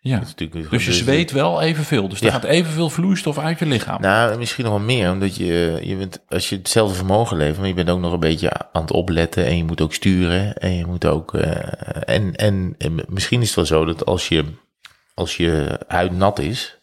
Ja. 0.00 0.22
Dus 0.70 0.84
je 0.84 0.92
zweet 0.92 1.30
wel 1.32 1.62
evenveel. 1.62 2.08
Dus 2.08 2.20
er 2.20 2.26
Ja. 2.26 2.32
gaat 2.32 2.44
evenveel 2.44 2.90
vloeistof 2.90 3.38
uit 3.38 3.58
je 3.58 3.66
lichaam. 3.66 4.00
Nou, 4.00 4.38
misschien 4.38 4.64
nog 4.64 4.72
wel 4.72 4.82
meer, 4.82 5.10
omdat 5.10 5.36
je, 5.36 5.80
je 5.82 5.96
bent, 5.96 6.20
als 6.28 6.48
je 6.48 6.56
hetzelfde 6.56 6.94
vermogen 6.96 7.36
levert, 7.36 7.58
maar 7.58 7.68
je 7.68 7.74
bent 7.74 7.90
ook 7.90 8.00
nog 8.00 8.12
een 8.12 8.20
beetje 8.20 8.50
aan 8.72 8.82
het 8.82 8.90
opletten 8.92 9.44
en 9.46 9.56
je 9.56 9.64
moet 9.64 9.80
ook 9.80 9.94
sturen 9.94 10.56
en 10.56 10.74
je 10.74 10.86
moet 10.86 11.06
ook, 11.06 11.34
eh, 11.34 12.14
en, 12.14 12.34
en, 12.36 12.74
en 12.78 13.04
misschien 13.08 13.40
is 13.40 13.46
het 13.46 13.56
wel 13.56 13.64
zo 13.66 13.84
dat 13.84 14.06
als 14.06 14.28
je, 14.28 14.44
als 15.18 15.36
je 15.36 15.80
huid 15.86 16.16
nat 16.16 16.38
is, 16.38 16.78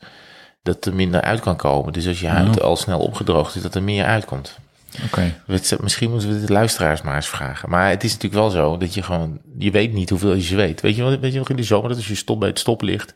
dat 0.63 0.85
er 0.85 0.93
minder 0.93 1.21
uit 1.21 1.39
kan 1.39 1.55
komen. 1.55 1.93
Dus 1.93 2.07
als 2.07 2.19
je 2.19 2.27
huid 2.27 2.61
al 2.61 2.75
snel 2.75 2.99
opgedroogd 2.99 3.55
is, 3.55 3.61
dat 3.61 3.75
er 3.75 3.83
meer 3.83 4.05
uitkomt. 4.05 4.57
Oké. 5.05 5.33
Misschien 5.79 6.09
moeten 6.11 6.29
we 6.39 6.45
de 6.45 6.53
luisteraars 6.53 7.01
maar 7.01 7.15
eens 7.15 7.27
vragen. 7.27 7.69
Maar 7.69 7.89
het 7.89 8.03
is 8.03 8.13
natuurlijk 8.13 8.41
wel 8.41 8.49
zo 8.49 8.77
dat 8.77 8.93
je 8.93 9.03
gewoon, 9.03 9.39
je 9.57 9.71
weet 9.71 9.93
niet 9.93 10.09
hoeveel 10.09 10.33
je 10.33 10.41
zweet. 10.41 10.81
Weet 10.81 10.95
je, 10.95 11.03
wel, 11.03 11.19
weet 11.19 11.31
je 11.33 11.37
nog 11.37 11.49
in 11.49 11.55
de 11.55 11.63
zomer 11.63 11.87
dat 11.89 11.97
als 11.97 12.07
je 12.07 12.15
stop 12.15 12.39
bij 12.39 12.49
het 12.49 12.59
stoplicht 12.59 13.13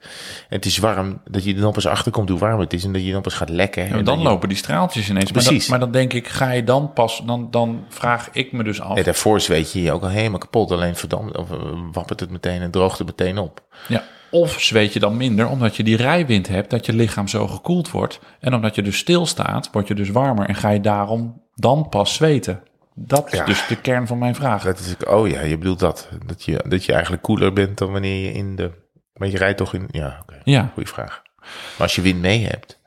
en 0.49 0.55
het 0.55 0.65
is 0.65 0.77
warm, 0.77 1.21
dat 1.29 1.43
je 1.43 1.53
er 1.55 1.61
dan 1.61 1.71
pas 1.71 1.85
achter 1.87 2.11
komt 2.11 2.29
hoe 2.29 2.39
warm 2.39 2.59
het 2.59 2.73
is 2.73 2.83
en 2.83 2.93
dat 2.93 3.05
je 3.05 3.11
dan 3.11 3.21
pas 3.21 3.33
gaat 3.33 3.49
lekken. 3.49 3.81
Ja, 3.83 3.87
en 3.89 3.95
dan 3.95 4.03
dat 4.05 4.17
je- 4.17 4.29
lopen 4.29 4.49
die 4.49 4.57
straaltjes 4.57 5.09
ineens. 5.09 5.31
Maar 5.31 5.43
Precies. 5.43 5.67
maar 5.69 5.79
dan 5.79 5.91
denk 5.91 6.13
ik, 6.13 6.27
ga 6.27 6.51
je 6.51 6.63
dan 6.63 6.93
pas... 6.93 7.21
Dan, 7.25 7.47
dan 7.51 7.85
vraag 7.89 8.29
ik 8.31 8.51
me 8.51 8.63
dus 8.63 8.81
af. 8.81 8.95
Nee, 8.95 9.03
daarvoor 9.03 9.41
zweet 9.41 9.71
je 9.71 9.81
je 9.81 9.91
ook 9.91 10.01
al 10.03 10.09
helemaal 10.09 10.39
kapot. 10.39 10.71
Alleen 10.71 10.95
verdampt, 10.95 11.37
of 11.37 11.51
eh, 11.51 11.57
wappert 11.91 12.19
het 12.19 12.29
meteen 12.29 12.61
en 12.61 12.71
droogt 12.71 12.97
het 12.97 13.07
meteen 13.07 13.37
op. 13.37 13.61
Ja, 13.87 14.03
of 14.31 14.61
zweet 14.61 14.93
je 14.93 14.99
dan 14.99 15.17
minder 15.17 15.47
omdat 15.47 15.75
je 15.75 15.83
die 15.83 15.97
rijwind 15.97 16.47
hebt, 16.47 16.69
dat 16.69 16.85
je 16.85 16.93
lichaam 16.93 17.27
zo 17.27 17.47
gekoeld 17.47 17.91
wordt. 17.91 18.19
En 18.39 18.53
omdat 18.53 18.75
je 18.75 18.81
dus 18.81 18.97
stilstaat, 18.97 19.69
word 19.71 19.87
je 19.87 19.95
dus 19.95 20.09
warmer 20.09 20.47
en 20.47 20.55
ga 20.55 20.69
je 20.69 20.79
daarom 20.81 21.41
dan 21.55 21.89
pas 21.89 22.13
zweten. 22.13 22.63
Dat 22.95 23.33
is 23.33 23.39
Ja. 23.39 23.45
dus 23.45 23.67
de 23.67 23.81
kern 23.81 24.07
van 24.07 24.17
mijn 24.17 24.35
vraag. 24.35 24.63
Dat 24.63 24.79
is, 24.79 24.95
oh 25.07 25.27
ja, 25.27 25.41
je 25.41 25.57
bedoelt 25.57 25.79
dat. 25.79 26.09
Dat 26.25 26.43
je, 26.43 26.63
dat 26.67 26.85
je 26.85 26.91
eigenlijk 26.93 27.23
koeler 27.23 27.53
bent 27.53 27.77
dan 27.77 27.91
wanneer 27.91 28.25
je 28.25 28.31
in 28.31 28.55
de... 28.55 28.71
Maar 29.13 29.27
je 29.27 29.37
rijdt 29.37 29.57
toch 29.57 29.73
in... 29.73 29.87
Ja. 29.91 30.25
Ja. 30.43 30.69
Goeie 30.73 30.89
vraag. 30.89 31.21
Maar 31.37 31.51
als 31.77 31.95
je 31.95 32.01
wind 32.01 32.21
mee 32.21 32.45
hebt... 32.45 32.79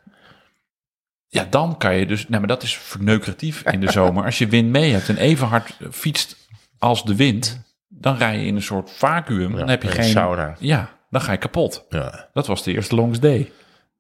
Ja, 1.29 1.47
dan 1.51 1.77
kan 1.77 1.95
je 1.97 2.07
dus... 2.07 2.29
Nee, 2.29 2.39
maar 2.39 2.49
dat 2.49 2.63
is 2.63 2.77
verneukeratief 2.77 3.63
in 3.63 3.81
de 3.81 3.91
zomer. 3.91 4.25
Als 4.25 4.39
je 4.39 4.47
wind 4.47 4.69
mee 4.69 4.93
hebt 4.93 5.09
en 5.09 5.17
even 5.17 5.47
hard 5.47 5.77
fietst 5.91 6.37
als 6.79 7.05
de 7.05 7.17
wind... 7.17 7.61
dan 7.89 8.17
rij 8.17 8.39
je 8.39 8.47
in 8.47 8.55
een 8.57 8.63
soort 8.63 8.91
vacuüm. 8.91 9.57
dan 9.57 9.69
heb 9.69 9.83
je 9.83 9.89
een 9.89 9.95
geen... 9.95 10.11
sauna. 10.11 10.57
Ja, 10.59 10.91
dan 11.13 11.21
ga 11.21 11.33
je 11.33 11.39
kapot. 11.39 11.85
Ja. 11.89 12.29
Dat 12.33 12.47
was 12.47 12.63
de 12.63 12.73
eerste 12.73 12.95
longest 12.95 13.23
day. 13.23 13.53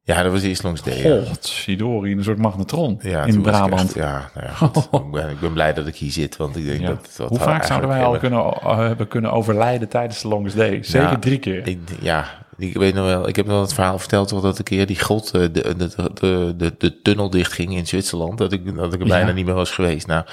ja, 0.03 0.23
dat 0.23 0.33
was 0.33 0.43
de... 0.83 0.99
Ja. 1.03 1.25
God, 1.29 1.45
Sidori, 1.47 2.11
in 2.11 2.19
een 2.19 2.25
soort 2.25 2.39
magnetron 2.39 3.01
Ja, 3.03 3.25
in 3.25 3.43
Brabant. 3.43 3.83
echt- 3.83 3.95
ja, 3.95 4.31
nou 4.35 4.47
ja, 4.47 4.53
goed. 4.53 4.77
ik, 5.31 5.41
ben, 5.41 5.53
blij 5.53 5.73
dat 5.75 5.87
ik 5.87 5.97
hier 5.97 6.11
zit, 6.11 6.37
want 6.37 6.57
ik 6.57 6.65
denk 6.65 6.81
Ja. 6.81 6.87
dat... 6.87 7.15
dat 7.17 7.29
Hoe 7.29 7.39
vaak 7.39 7.65
zouden 7.65 7.89
wij 7.89 8.05
al 8.05 8.19
kunnen, 8.19 8.39
uh, 8.39 8.77
hebben 8.77 9.09
kunnen 9.09 9.33
overlijden 9.33 9.89
tijdens 9.89 10.23
de 10.23 10.29
longest 10.29 10.57
day? 10.57 10.83
Zeker 10.83 11.19
drie 11.19 11.39
keer. 11.39 11.67
Ik, 11.67 11.79
ja, 12.01 12.25
ik 12.57 12.75
weet 12.75 12.95
nog 12.95 13.05
wel. 13.07 13.29
Ik 13.29 13.37
heb 13.37 13.47
nog 13.47 13.61
het 13.61 13.75
verhaal 13.75 13.99
verteld 13.99 14.29
toch 14.29 14.41
dat 14.43 14.59
een 14.59 14.65
keer 14.65 14.87
die 14.87 15.01
god 15.01 15.31
eh, 15.31 15.41
de, 15.41 15.51
de, 15.51 15.75
de, 15.77 16.11
de, 16.15 16.55
de, 16.57 16.75
de 16.79 17.03
tunnel 17.03 17.31
dichtging 17.31 17.77
in 17.77 17.87
Zwitserland. 17.87 18.39
Dat 18.39 18.53
ik, 18.53 18.75
dat 18.77 18.95
ik 18.95 19.01
er 19.01 19.07
bijna 19.07 19.33
niet 19.33 19.45
meer 19.47 19.55
was 19.55 19.71
geweest. 19.71 20.07
Nou, 20.07 20.25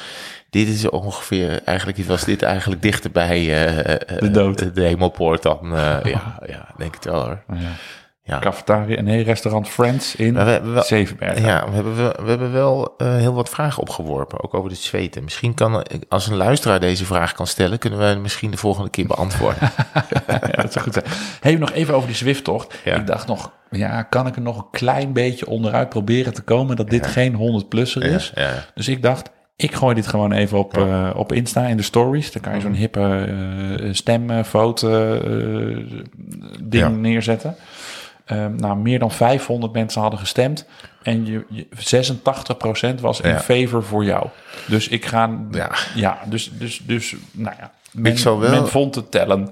dit 0.49 0.67
is 0.67 0.89
ongeveer, 0.89 1.61
eigenlijk 1.63 2.05
was 2.05 2.23
dit 2.23 2.41
eigenlijk 2.41 2.81
dichter 2.81 3.11
bij 3.11 3.37
eh, 3.39 3.79
eh, 3.93 4.19
De 4.19 4.31
dood. 4.31 4.75
de 4.75 4.81
hemelpoort 4.81 5.41
dan, 5.41 5.75
eh, 5.75 5.97
ja, 6.13 6.39
ja, 6.45 6.67
denk 6.77 6.95
ik 6.95 7.03
wel 7.03 7.23
hoor. 7.25 7.43
Ja. 7.53 7.57
Ja. 8.23 8.39
Cafetaria, 8.39 9.01
nee, 9.01 9.23
restaurant 9.23 9.69
Friends 9.69 10.15
in 10.15 10.33
we 10.33 10.59
wel, 10.59 10.83
Zevenbergen. 10.83 11.41
ja, 11.45 11.65
we 11.69 11.75
hebben, 11.75 11.95
wel- 11.95 12.13
we 12.23 12.29
hebben 12.29 12.51
wel 12.51 12.93
eh, 12.97 13.15
heel 13.15 13.33
wat 13.33 13.49
vragen 13.49 13.81
opgeworpen, 13.81 14.43
ook 14.43 14.53
over 14.53 14.69
het 14.69 14.79
zweten. 14.79 15.23
Misschien 15.23 15.53
kan, 15.53 15.85
als 16.09 16.27
een 16.27 16.35
luisteraar 16.35 16.79
deze 16.79 17.05
vraag 17.05 17.33
kan 17.33 17.47
stellen, 17.47 17.79
kunnen 17.79 17.99
hem 17.99 18.21
misschien 18.21 18.51
de 18.51 18.57
volgende 18.57 18.89
keer 18.89 19.07
beantwoorden. 19.07 19.71
Ja, 20.27 20.61
dat 20.61 20.71
zou 20.73 20.85
goed 20.85 20.93
zijn. 20.93 21.05
Hey, 21.41 21.55
nog 21.55 21.71
even 21.71 21.93
over 21.95 22.07
die 22.07 22.15
Zwift-tocht. 22.17 22.75
Ja. 22.85 22.95
Ik 22.95 23.07
dacht 23.07 23.27
nog, 23.27 23.51
ja, 23.71 24.03
kan 24.03 24.27
ik 24.27 24.35
er 24.35 24.41
nog 24.41 24.57
een 24.57 24.69
klein 24.71 25.13
beetje 25.13 25.47
onderuit 25.47 25.89
proberen 25.89 26.33
te 26.33 26.41
komen 26.41 26.75
dat 26.75 26.89
dit 26.89 27.07
geen 27.07 27.33
100-plusser 27.63 28.03
is? 28.03 28.33
Dus 28.75 28.87
ik 28.87 29.01
dacht, 29.01 29.29
ik 29.61 29.75
gooi 29.75 29.95
dit 29.95 30.07
gewoon 30.07 30.31
even 30.31 30.57
op, 30.57 30.77
eh, 30.77 31.09
op 31.15 31.31
Insta 31.33 31.65
in 31.67 31.77
de 31.77 31.83
stories. 31.83 32.31
Dan 32.31 32.41
kan 32.41 32.53
je 32.55 32.61
zo'n 32.61 32.73
hippe 32.73 33.27
eh 33.81 33.89
stemfoto 33.93 35.13
eh, 35.19 35.77
ding 36.63 36.83
Ja. 36.83 36.87
neerzetten. 36.89 37.55
Ehm, 38.25 38.55
nou, 38.55 38.77
meer 38.77 38.99
dan 38.99 39.11
500 39.11 39.73
mensen 39.73 40.01
hadden 40.01 40.19
gestemd. 40.19 40.65
En 41.03 41.25
je, 41.25 41.45
je, 41.49 41.67
86% 41.77 43.01
was 43.01 43.21
in 43.21 43.29
Ja. 43.29 43.39
favor 43.39 43.83
voor 43.83 44.03
jou. 44.03 44.27
Dus 44.67 44.87
ik 44.87 45.05
ga... 45.05 45.29
Ja. 45.51 45.71
Ja, 45.95 46.19
dus, 46.25 46.51
dus, 46.53 46.81
dus 46.83 47.15
nou 47.31 47.55
ja. 47.59 47.71
Men, 47.91 48.17
zou 48.17 48.39
wel- 48.39 48.49
men 48.51 48.67
vond 48.67 48.95
het 48.95 49.11
tellen. 49.11 49.49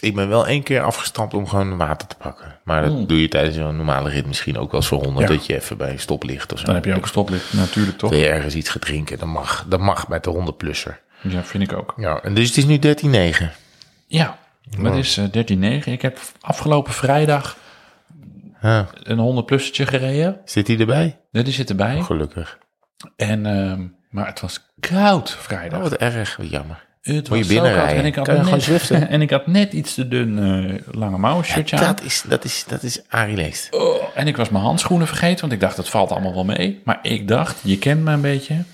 Ik 0.00 0.14
ben 0.14 0.28
wel 0.28 0.46
één 0.46 0.62
keer 0.62 0.82
afgestapt 0.82 1.34
om 1.34 1.46
gewoon 1.46 1.76
water 1.76 2.08
te 2.08 2.16
pakken. 2.16 2.58
Maar 2.64 2.82
dat 2.82 3.08
doe 3.08 3.20
je 3.20 3.28
tijdens 3.28 3.56
een 3.56 3.76
normale 3.76 4.08
rit 4.10 4.26
misschien 4.26 4.58
ook 4.58 4.72
wel 4.72 4.82
voor 4.82 5.04
100. 5.04 5.28
Ja. 5.28 5.34
Dat 5.34 5.46
je 5.46 5.54
even 5.54 5.76
bij 5.76 5.90
een 5.90 5.98
stoplicht 5.98 6.52
of 6.52 6.58
zo. 6.58 6.64
Dan 6.66 6.74
heb 6.74 6.84
je 6.84 6.94
ook 6.94 7.02
een 7.02 7.08
stoplicht, 7.08 7.52
natuurlijk 7.52 7.98
toch? 7.98 8.10
Wil 8.10 8.18
je 8.18 8.28
ergens 8.28 8.54
iets 8.54 8.68
gaat 8.68 8.82
drinken, 8.82 9.18
dat 9.18 9.28
mag. 9.28 9.64
Dat 9.68 9.80
mag 9.80 10.08
met 10.08 10.24
de 10.24 10.30
100-plusser. 10.34 11.00
Ja, 11.22 11.42
vind 11.44 11.62
ik 11.70 11.72
ook. 11.78 11.94
Ja, 11.96 12.20
en 12.22 12.34
dus 12.34 12.48
het 12.48 12.56
is 12.56 12.64
nu 12.64 12.78
13-9. 12.78 13.44
Ja, 14.06 14.38
dat 14.82 14.96
is 14.96 15.16
eh 15.16 15.24
13,9. 15.24 15.84
Ik 15.84 16.02
heb 16.02 16.18
afgelopen 16.40 16.92
vrijdag 16.92 17.56
een 19.02 19.44
100-plussertje 19.44 19.86
gereden. 19.86 20.40
zit 20.44 20.66
hij 20.66 20.78
erbij? 20.78 21.20
Ja, 21.30 21.42
Die 21.42 21.52
zit 21.52 21.70
erbij. 21.70 22.02
Gelukkig. 22.02 22.58
En, 23.16 23.46
ehm, 23.46 23.86
maar 24.10 24.26
het 24.26 24.40
was 24.40 24.70
koud 24.80 25.30
vrijdag. 25.30 25.78
Oh, 25.78 25.84
wat 25.84 25.94
erg. 25.94 26.36
Wat 26.36 26.50
jammer. 26.50 26.88
Het 27.00 27.14
moet 27.14 27.28
was 27.28 27.38
je 27.38 27.46
binnenrijden. 27.46 27.96
En 27.96 28.04
ik 28.04 28.14
had, 28.14 28.26
net, 28.26 28.90
en 29.08 29.22
ik 29.22 29.30
had 29.30 29.46
net 29.46 29.72
iets 29.72 29.94
te 29.94 30.08
dun 30.08 30.38
eh, 30.38 30.94
lange 30.94 31.18
mouwen 31.18 31.44
shirtje 31.44 31.76
aan. 31.76 31.84
Dat 31.84 32.02
is, 32.02 32.24
dat 32.28 32.44
is, 32.44 32.64
dat 32.68 32.82
is 32.82 33.00
Arie 33.08 33.36
Leest. 33.36 33.68
Oh, 33.70 34.02
en 34.14 34.26
ik 34.26 34.36
was 34.36 34.48
mijn 34.48 34.64
handschoenen 34.64 35.06
vergeten, 35.06 35.40
want 35.40 35.52
ik 35.52 35.60
dacht, 35.60 35.76
dat 35.76 35.88
valt 35.88 36.10
allemaal 36.10 36.34
wel 36.34 36.44
mee. 36.44 36.80
Maar 36.84 36.98
ik 37.02 37.28
dacht, 37.28 37.56
je 37.62 37.78
kent 37.78 38.04
me 38.04 38.12
een 38.12 38.20
beetje. 38.20 38.64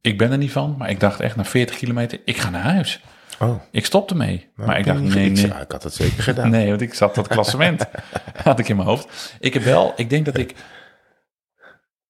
Ik 0.00 0.18
ben 0.18 0.32
er 0.32 0.38
niet 0.38 0.52
van, 0.52 0.74
maar 0.78 0.90
ik 0.90 1.00
dacht 1.00 1.20
echt 1.20 1.36
na 1.36 1.44
40 1.44 1.76
kilometer, 1.76 2.20
ik 2.24 2.36
ga 2.36 2.50
naar 2.50 2.62
huis. 2.62 3.00
Oh. 3.38 3.62
Ik 3.70 3.84
stopte 3.84 4.14
mee. 4.14 4.48
maar 4.54 4.78
ik 4.78 4.84
dacht, 4.84 5.00
nee, 5.00 5.30
nee. 5.30 5.44
ik 5.44 5.72
had 5.72 5.82
het 5.82 5.94
zeker 5.94 6.22
gedaan. 6.22 6.50
Nee, 6.56 6.68
want 6.68 6.80
ik 6.80 6.94
zat 6.94 7.14
dat 7.14 7.28
klassement. 7.28 7.84
had 8.44 8.58
ik 8.58 8.68
in 8.68 8.76
mijn 8.76 8.88
hoofd. 8.88 9.34
Ik 9.40 9.54
heb 9.54 9.62
wel, 9.62 9.92
ik 9.96 10.10
denk 10.10 10.24
dat 10.24 10.38
ik 10.38 10.54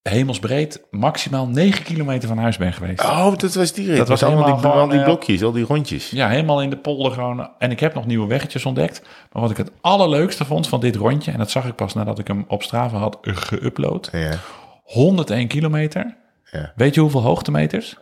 hemelsbreed 0.03 0.83
maximaal 0.91 1.47
9 1.47 1.83
kilometer 1.85 2.29
van 2.29 2.39
huis 2.39 2.57
ben 2.57 2.73
geweest. 2.73 3.05
Oh, 3.05 3.37
dat 3.37 3.55
was 3.55 3.73
die 3.73 3.87
rit. 3.87 3.97
Dat 3.97 4.09
was 4.09 4.23
allemaal 4.23 4.57
die, 4.61 4.67
al 4.71 4.89
die 4.89 5.03
blokjes, 5.03 5.43
al 5.43 5.53
die 5.53 5.65
rondjes. 5.65 6.11
Ja, 6.11 6.29
helemaal 6.29 6.63
in 6.63 6.71
de 6.71 6.77
polder 6.77 7.13
gewoon. 7.13 7.51
En 7.59 7.71
ik 7.71 7.81
heb 7.81 7.95
nog 7.95 8.07
nieuwe 8.07 8.27
weggetjes 8.27 8.65
ontdekt. 8.67 9.03
Maar 9.33 9.43
wat 9.43 9.51
ik 9.51 9.57
het 9.57 9.71
allerleukste 9.81 10.45
vond 10.45 10.69
van 10.69 10.81
dit 10.81 10.97
rondje, 10.97 11.31
en 11.33 11.39
dat 11.39 11.51
zag 11.51 11.67
ik 11.67 11.75
pas 11.75 11.95
nadat 11.95 12.19
ik 12.19 12.27
hem 12.27 12.45
op 12.49 12.63
Strava 12.63 12.99
had 12.99 13.19
geüpload, 13.23 14.11
Ja. 14.13 14.39
101 14.85 15.49
kilometer. 15.49 16.17
Ja. 16.51 16.73
Weet 16.77 16.95
je 16.95 17.01
hoeveel 17.01 17.23
hoogtemeters? 17.23 17.99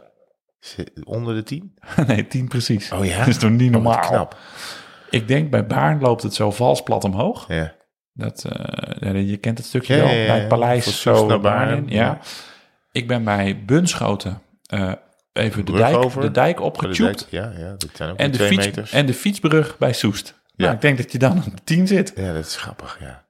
Onder 1.05 1.35
de 1.35 1.43
10? 1.43 1.75
nee, 2.07 2.27
10 2.27 2.49
precies. 2.49 2.93
Oh 2.93 3.05
ja? 3.05 3.19
Dat 3.19 3.27
is 3.27 3.39
toch 3.39 3.51
niet 3.51 3.63
Oh, 3.77 3.83
normaal? 3.83 3.99
knap. 3.99 4.37
Ik 5.11 5.29
denk 5.29 5.51
bij 5.51 5.67
Baarn 5.67 6.01
loopt 6.01 6.23
het 6.23 6.35
zo 6.35 6.51
vals 6.51 6.83
plat 6.83 7.05
omhoog. 7.05 7.45
Ja. 7.49 7.73
Dat, 8.13 8.45
eh, 8.45 9.29
je 9.29 9.37
kent 9.37 9.59
het 9.59 9.67
stukje 9.67 9.97
Ja, 9.97 10.03
wel, 10.03 10.15
ja, 10.15 10.27
bij 10.27 10.39
het 10.39 10.49
paleis 10.49 10.85
zo 11.03 11.15
Soest 11.15 11.27
naar 11.29 11.41
Baarn 11.41 11.69
Baarn, 11.69 11.89
in, 11.89 11.95
ja. 11.97 12.19
Ik 12.93 13.07
ben 13.09 13.25
bij 13.25 13.63
Bunschoten 13.67 14.43
eh, 14.67 14.93
even 15.33 15.65
de 15.65 15.73
dijk, 15.73 15.97
over. 15.97 16.21
de 16.21 16.31
dijk 16.31 16.61
Ja, 17.31 17.53
ja, 17.59 17.71
dat 17.79 17.89
zijn 17.93 18.11
ook 18.11 18.19
En 18.19 18.31
de, 18.31 18.37
twee 18.37 18.49
fiets, 18.49 18.65
meters. 18.67 18.93
en 18.93 19.07
de 19.07 19.15
fietsbrug 19.15 19.79
bij 19.79 19.93
Soest. 19.93 20.35
Nou, 20.57 20.71
Ja. 20.71 20.77
ik 20.77 20.81
denk 20.83 20.97
dat 20.97 21.13
je 21.13 21.19
dan 21.19 21.37
op 21.47 21.57
de 21.57 21.65
10 21.65 21.87
zit. 21.87 22.13
Ja, 22.17 22.33
dat 22.33 22.47
is 22.47 22.57
grappig, 22.57 22.97
ja. 23.01 23.25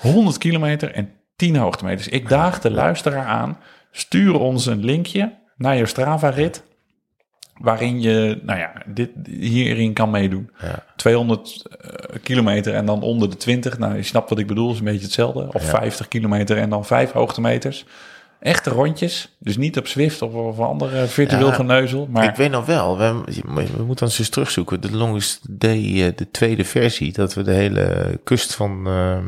100 0.00 0.38
kilometer 0.38 0.92
en 0.92 1.10
10 1.36 1.56
hoogtemeters. 1.56 2.08
Ik 2.08 2.28
daag 2.28 2.60
de 2.60 2.70
luisteraar 2.70 3.26
aan. 3.26 3.58
Stuur 3.90 4.38
ons 4.38 4.66
een 4.66 4.84
linkje 4.84 5.38
naar 5.56 5.76
je 5.76 5.86
Strava-rit. 5.86 6.62
Waarin 7.60 8.00
je, 8.00 8.40
nou 8.42 8.58
ja, 8.58 8.72
dit, 8.86 9.10
hierin 9.28 9.92
kan 9.92 10.10
meedoen. 10.10 10.50
Ja. 10.62 10.84
200 10.96 11.62
eh, 11.80 11.90
kilometer 12.22 12.74
en 12.74 12.84
dan 12.86 13.02
onder 13.02 13.30
de 13.30 13.36
20. 13.36 13.78
Nou, 13.78 13.96
je 13.96 14.02
snapt 14.02 14.30
wat 14.30 14.38
ik 14.38 14.46
bedoel, 14.46 14.72
is 14.72 14.78
een 14.78 14.84
beetje 14.84 15.02
hetzelfde. 15.04 15.48
Of 15.52 15.62
Ja. 15.62 15.68
50 15.68 16.08
kilometer 16.08 16.56
en 16.56 16.70
dan 16.70 16.84
5 16.84 17.12
hoogtemeters. 17.12 17.84
Echte 18.40 18.70
rondjes. 18.70 19.36
Dus 19.38 19.56
niet 19.56 19.78
op 19.78 19.86
Zwift 19.86 20.22
of, 20.22 20.32
of 20.34 20.58
andere 20.58 21.06
virtueel 21.06 21.46
Ja, 21.46 21.52
geneuzel. 21.52 22.08
Maar 22.10 22.24
Ik 22.24 22.34
weet 22.34 22.50
nog 22.50 22.66
wel, 22.66 22.98
we, 22.98 23.22
we 23.76 23.82
moeten 23.82 24.06
ons 24.06 24.18
eens 24.18 24.28
terugzoeken. 24.28 24.80
De 24.80 24.96
Longest 24.96 25.40
Day, 25.60 26.06
eh, 26.06 26.12
de 26.16 26.30
tweede 26.30 26.64
versie, 26.64 27.12
dat 27.12 27.34
we 27.34 27.42
de 27.42 27.52
hele 27.52 28.18
kust 28.24 28.54
van, 28.54 28.86
ehm, 28.86 29.26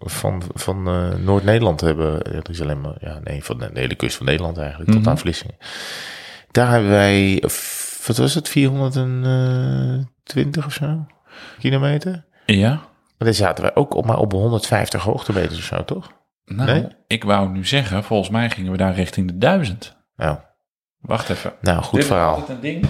van, 0.00 0.42
van 0.54 0.86
eh, 0.88 1.14
Noord-Nederland 1.24 1.80
hebben. 1.80 2.22
Er 2.22 2.50
is 2.50 2.60
alleen 2.60 2.80
maar, 2.80 2.94
ja, 3.00 3.20
nee, 3.24 3.44
van 3.44 3.58
de, 3.58 3.70
de 3.72 3.80
hele 3.80 3.94
kust 3.94 4.16
van 4.16 4.26
Nederland 4.26 4.58
eigenlijk, 4.58 4.90
tot 4.90 5.00
Mhm. 5.00 5.08
aan 5.08 5.18
Vlissingen. 5.18 5.54
Daar 6.52 6.70
hebben 6.70 6.90
wij, 6.90 7.38
wat 8.06 8.16
was 8.16 8.34
het, 8.34 8.48
420 8.48 10.66
of 10.66 10.72
zo 10.72 11.06
kilometer? 11.58 12.24
ja, 12.46 12.68
Maar 12.70 12.80
daar 13.18 13.34
zaten 13.34 13.64
wij 13.64 13.74
ook 13.74 13.94
op, 13.94 14.06
maar 14.06 14.18
op 14.18 14.32
150 14.32 15.02
hoogtemeters 15.02 15.58
of 15.58 15.64
zo, 15.64 15.84
toch? 15.84 16.12
nou, 16.44 16.70
Nee? 16.70 16.86
ik 17.06 17.24
wou 17.24 17.48
nu 17.48 17.66
zeggen, 17.66 18.04
volgens 18.04 18.30
mij 18.30 18.50
gingen 18.50 18.72
we 18.72 18.78
daar 18.78 18.94
richting 18.94 19.26
de 19.28 19.38
1000. 19.38 19.96
Nou, 20.16 20.38
Wacht 21.00 21.28
even. 21.28 21.52
nou 21.60 21.82
goed 21.82 21.92
Dit 21.92 22.00
is 22.02 22.06
verhaal. 22.06 22.34
altijd 22.34 22.48
een 22.48 22.60
ding. 22.60 22.86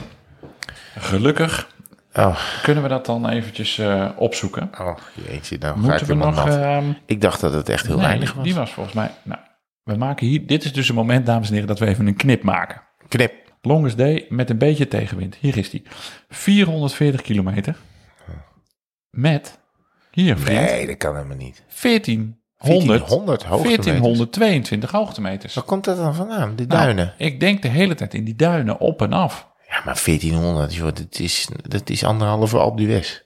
Gelukkig 0.98 1.70
Oh, 2.14 2.38
kunnen 2.62 2.82
we 2.82 2.88
dat 2.88 3.06
dan 3.06 3.28
eventjes 3.28 3.78
eh, 3.78 4.08
opzoeken. 4.16 4.70
oh 4.80 4.96
jeetje, 5.28 5.58
nou 5.58 5.74
ga 5.74 5.80
Moeten 5.80 6.00
ik 6.00 6.06
we 6.06 6.14
nog... 6.14 6.48
ehm, 6.48 6.84
Ik 7.06 7.20
dacht 7.20 7.40
dat 7.40 7.52
het 7.52 7.68
echt 7.68 7.86
heel 7.86 7.96
nee, 7.96 8.06
weinig 8.06 8.32
was. 8.32 8.44
Die 8.44 8.54
was 8.54 8.70
volgens 8.72 8.94
mij... 8.94 9.10
Nou, 9.22 9.40
we 9.82 9.96
maken 9.96 10.26
hier... 10.26 10.46
Dit 10.46 10.64
is 10.64 10.72
dus 10.72 10.88
een 10.88 10.94
moment, 10.94 11.26
dames 11.26 11.46
en 11.48 11.52
heren, 11.52 11.68
dat 11.68 11.78
we 11.78 11.86
even 11.86 12.06
een 12.06 12.16
knip 12.16 12.42
maken. 12.42 12.82
Knip. 13.08 13.32
Longest 13.62 13.96
day 13.96 14.26
met 14.28 14.50
een 14.50 14.58
beetje 14.58 14.88
tegenwind. 14.88 15.34
Hier 15.40 15.56
is 15.56 15.70
die. 15.70 15.82
440 16.28 17.22
kilometer. 17.22 17.76
Met... 19.10 19.60
Hier, 20.10 20.38
vriend. 20.38 20.60
Nee, 20.60 20.86
dat 20.86 20.96
kan 20.96 21.14
helemaal 21.16 21.36
niet. 21.36 21.62
1400... 21.82 22.40
1400 22.58 23.42
hoogtemeters. 23.42 23.86
1422 23.86 24.90
hoogtemeters. 24.90 25.54
Waar 25.54 25.64
komt 25.64 25.84
dat 25.84 25.96
dan 25.96 26.14
vandaan, 26.14 26.54
die 26.56 26.66
Nou, 26.66 26.80
duinen? 26.82 27.14
ik 27.18 27.40
denk 27.40 27.62
de 27.62 27.68
hele 27.68 27.94
tijd 27.94 28.14
in 28.14 28.24
die 28.24 28.36
duinen 28.36 28.78
op 28.80 29.02
en 29.02 29.12
af. 29.12 29.50
Ja, 29.68 29.82
maar 29.84 30.00
1400, 30.04 30.74
joh, 30.74 30.84
dat 30.94 31.18
is, 31.18 31.48
dat 31.68 31.90
is 31.90 32.04
anderhalve 32.04 32.58
Alpe 32.58 32.82
d'Huez. 32.82 33.20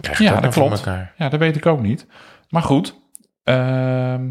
Krijg 0.00 0.18
je 0.18 0.24
Ja, 0.24 0.32
dat 0.34 0.42
dat 0.42 0.54
voor 0.54 0.62
klopt. 0.66 0.78
elkaar? 0.78 1.14
Ja, 1.16 1.28
dat 1.28 1.40
weet 1.40 1.56
ik 1.56 1.66
ook 1.66 1.80
niet. 1.82 2.06
Maar 2.48 2.62
goed. 2.62 2.94
ehm, 3.44 4.30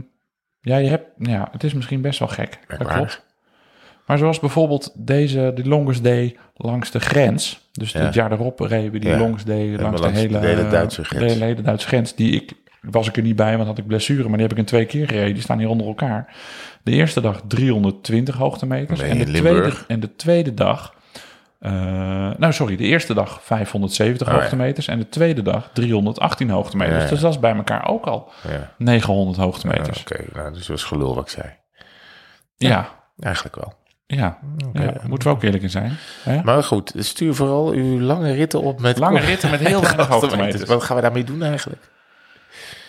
ja, 0.62 0.78
je 0.78 0.90
hebt, 0.90 1.06
ja, 1.18 1.48
het 1.52 1.64
is 1.64 1.74
misschien 1.74 2.02
best 2.02 2.20
wel 2.20 2.28
gek. 2.28 2.52
Dat 2.52 2.68
Merkwaardig. 2.80 3.14
klopt. 3.16 3.26
Maar 4.08 4.18
zoals 4.18 4.40
bijvoorbeeld 4.40 4.92
deze, 4.96 5.52
de 5.56 5.68
longest 5.68 6.04
day 6.04 6.38
langs 6.56 6.92
de 6.92 7.00
grens. 7.00 7.70
Dus 7.72 7.94
het 7.94 8.14
jaar 8.14 8.32
erop 8.32 8.60
reden 8.60 8.92
we 8.92 9.00
die 9.00 9.18
longest 9.18 9.46
day 9.46 9.76
langs, 9.76 10.02
de, 10.02 10.08
hele, 10.10 10.40
de 10.40 10.48
hele 10.48 10.68
Duitse 10.68 11.04
grens. 11.04 11.34
De 11.38 11.44
hele 11.44 11.62
Duitse 11.62 11.88
grens. 11.88 12.16
Die 12.16 12.32
ik, 12.32 12.54
was 12.82 13.08
ik 13.08 13.18
er 13.18 13.24
niet 13.24 13.36
bij, 13.36 13.56
want 13.56 13.68
had 13.68 13.78
ik 13.78 13.88
blessure. 13.88 14.24
Maar 14.24 14.32
die 14.38 14.42
heb 14.42 14.52
ik 14.52 14.58
in 14.58 14.66
twee 14.66 14.86
keer 14.86 15.08
gereden. 15.08 15.34
Die 15.34 15.44
staan 15.44 15.58
hier 15.60 15.70
onder 15.70 15.88
elkaar. 15.88 16.36
De 16.84 16.92
eerste 16.92 17.22
dag 17.22 17.42
320 17.48 18.36
hoogtemeters. 18.36 19.00
En 19.02 19.18
de, 19.18 19.24
tweede, 19.26 19.74
en 19.88 20.00
de 20.00 20.16
tweede 20.16 20.54
dag... 20.54 20.94
eh, 21.60 21.72
nou, 22.38 22.54
sorry, 22.54 22.76
de 22.76 22.84
eerste 22.84 23.14
dag 23.14 23.40
570 23.44 24.28
Oh, 24.28 24.34
ja. 24.34 24.40
hoogtemeters 24.40 24.88
en 24.88 25.00
de 25.00 25.10
tweede 25.10 25.42
dag 25.42 25.70
318 25.74 26.50
hoogtemeters. 26.50 26.98
Ja, 26.98 27.04
ja. 27.04 27.10
Dus 27.10 27.20
dat 27.20 27.32
is 27.34 27.40
bij 27.40 27.56
elkaar 27.56 27.88
ook 27.88 28.06
al 28.06 28.32
Ja, 28.50 28.72
900 28.78 29.38
ja, 29.38 29.44
hoogtemeters. 29.44 30.00
oké. 30.02 30.24
Nou, 30.34 30.50
dus 30.50 30.60
dat 30.60 30.68
was 30.68 30.84
gelul 30.84 31.16
wat 31.16 31.24
ik 31.24 31.30
zei. 31.30 31.54
Ja, 32.58 32.90
Eigenlijk 33.20 33.56
wel. 33.56 33.74
Ja. 34.08 34.40
Oké. 34.68 34.84
ja. 34.84 34.94
Moeten 35.08 35.28
we 35.30 35.34
ook 35.36 35.44
eerlijk 35.44 35.64
in 35.64 35.70
zijn. 35.70 35.94
Hè? 36.24 36.44
Maar 36.44 36.64
goed, 36.64 36.94
stuur 36.98 37.36
vooral 37.36 37.70
uw 37.72 38.00
lange 38.00 38.34
ritten 38.34 38.62
op 38.62 38.80
met... 38.82 38.98
Lange 38.98 39.20
ritten 39.20 39.50
met 39.50 39.60
heel 39.68 39.82
weinig 39.82 40.08
hoogtemeters. 40.08 40.64
Wat 40.64 40.84
gaan 40.84 40.96
we 40.96 41.02
daarmee 41.02 41.24
doen 41.24 41.44
eigenlijk? 41.44 41.82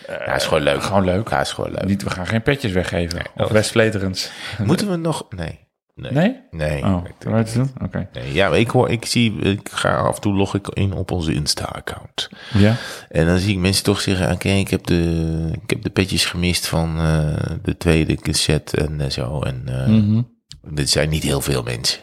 ja, 0.07 0.35
is 0.35 0.43
gewoon 0.45 0.63
leuk. 0.63 0.83
Gewoon 0.83 1.05
leuk. 1.05 1.29
Ja, 1.29 1.39
is 1.41 1.51
gewoon 1.51 1.71
leuk. 1.71 1.85
Niet, 1.85 2.03
we 2.03 2.09
gaan 2.09 2.27
geen 2.27 2.41
petjes 2.41 2.71
weggeven. 2.71 3.15
Nee, 3.35 3.45
of 3.45 3.51
West-Vleterens. 3.51 4.31
Moeten 4.63 4.89
we 4.89 4.95
nog... 4.95 5.25
Nee. 5.29 5.67
Nee? 5.95 6.11
Nee? 6.11 6.35
Nee. 6.51 6.83
Oh, 6.83 7.03
Ik- 7.05 7.53
doen? 7.53 7.71
Oké. 7.83 8.07
nee. 8.13 8.33
Ja, 8.33 8.49
ik 8.53 8.69
hoor, 8.69 8.89
ik 8.89 9.05
zie, 9.05 9.35
ik 9.39 9.69
ga 9.71 9.95
af 9.95 10.15
en 10.15 10.21
toe 10.21 10.33
log 10.33 10.55
ik 10.55 10.67
in 10.67 10.93
op 10.93 11.11
onze 11.11 11.33
Insta-account. 11.33 12.29
Ja? 12.53 12.75
En 13.09 13.25
dan 13.25 13.37
zie 13.37 13.53
ik 13.53 13.59
mensen 13.59 13.83
toch 13.83 14.01
zeggen, 14.01 14.31
oké, 14.31 14.49
ik 14.49 14.69
heb 14.69 14.85
de, 14.85 15.51
ik 15.63 15.69
heb 15.69 15.83
de 15.83 15.89
petjes 15.89 16.25
gemist 16.25 16.67
van 16.67 16.97
eh, 16.99 17.35
de 17.61 17.77
tweede 17.77 18.15
cassette 18.15 18.77
en 18.77 19.01
eh, 19.01 19.09
zo. 19.09 19.41
En 19.41 19.61
eh 19.65 19.87
Mhm. 19.87 20.21
Dit 20.67 20.89
zijn 20.89 21.09
niet 21.09 21.23
heel 21.23 21.41
veel 21.41 21.63
mensen. 21.63 21.99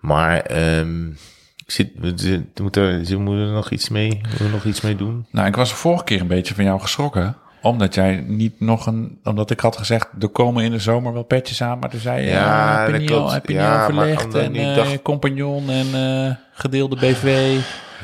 Maar 0.00 0.40
ehm 0.40 1.08
zit, 1.66 1.90
moet 2.60 2.76
er, 2.76 3.04
ze 3.04 3.16
moeten 3.16 3.46
er 3.46 3.52
nog 3.52 3.70
iets 3.70 3.88
mee, 3.88 4.20
moeten 4.28 4.44
er 4.46 4.50
nog 4.52 4.64
iets 4.64 4.80
mee 4.80 4.96
doen. 4.96 5.26
Nou, 5.30 5.46
ik 5.46 5.56
was 5.56 5.68
de 5.68 5.74
vorige 5.74 6.04
keer 6.04 6.20
een 6.20 6.26
beetje 6.26 6.54
van 6.54 6.64
jou 6.64 6.80
geschrokken. 6.80 7.36
Omdat 7.62 7.94
jij 7.94 8.24
niet 8.26 8.60
nog 8.60 8.86
een... 8.86 9.18
Omdat 9.24 9.50
ik 9.50 9.60
had 9.60 9.76
gezegd, 9.76 10.08
er 10.20 10.28
komen 10.28 10.64
in 10.64 10.70
de 10.70 10.78
zomer 10.78 11.12
wel 11.12 11.22
petjes 11.22 11.62
aan. 11.62 11.78
Maar 11.78 11.90
toen 11.90 12.00
zei 12.00 12.22
je, 12.24 12.28
Ja, 12.30 12.70
al- 12.80 12.86
heb 13.32 13.46
je 13.48 13.54
Ja, 13.54 13.86
ik 13.86 14.34
En 14.34 14.54
eh, 14.54 14.74
dacht- 14.76 15.02
compagnon 15.02 15.70
en 15.70 15.86
eh, 15.94 16.34
gedeelde 16.52 16.96
BV. 16.96 17.56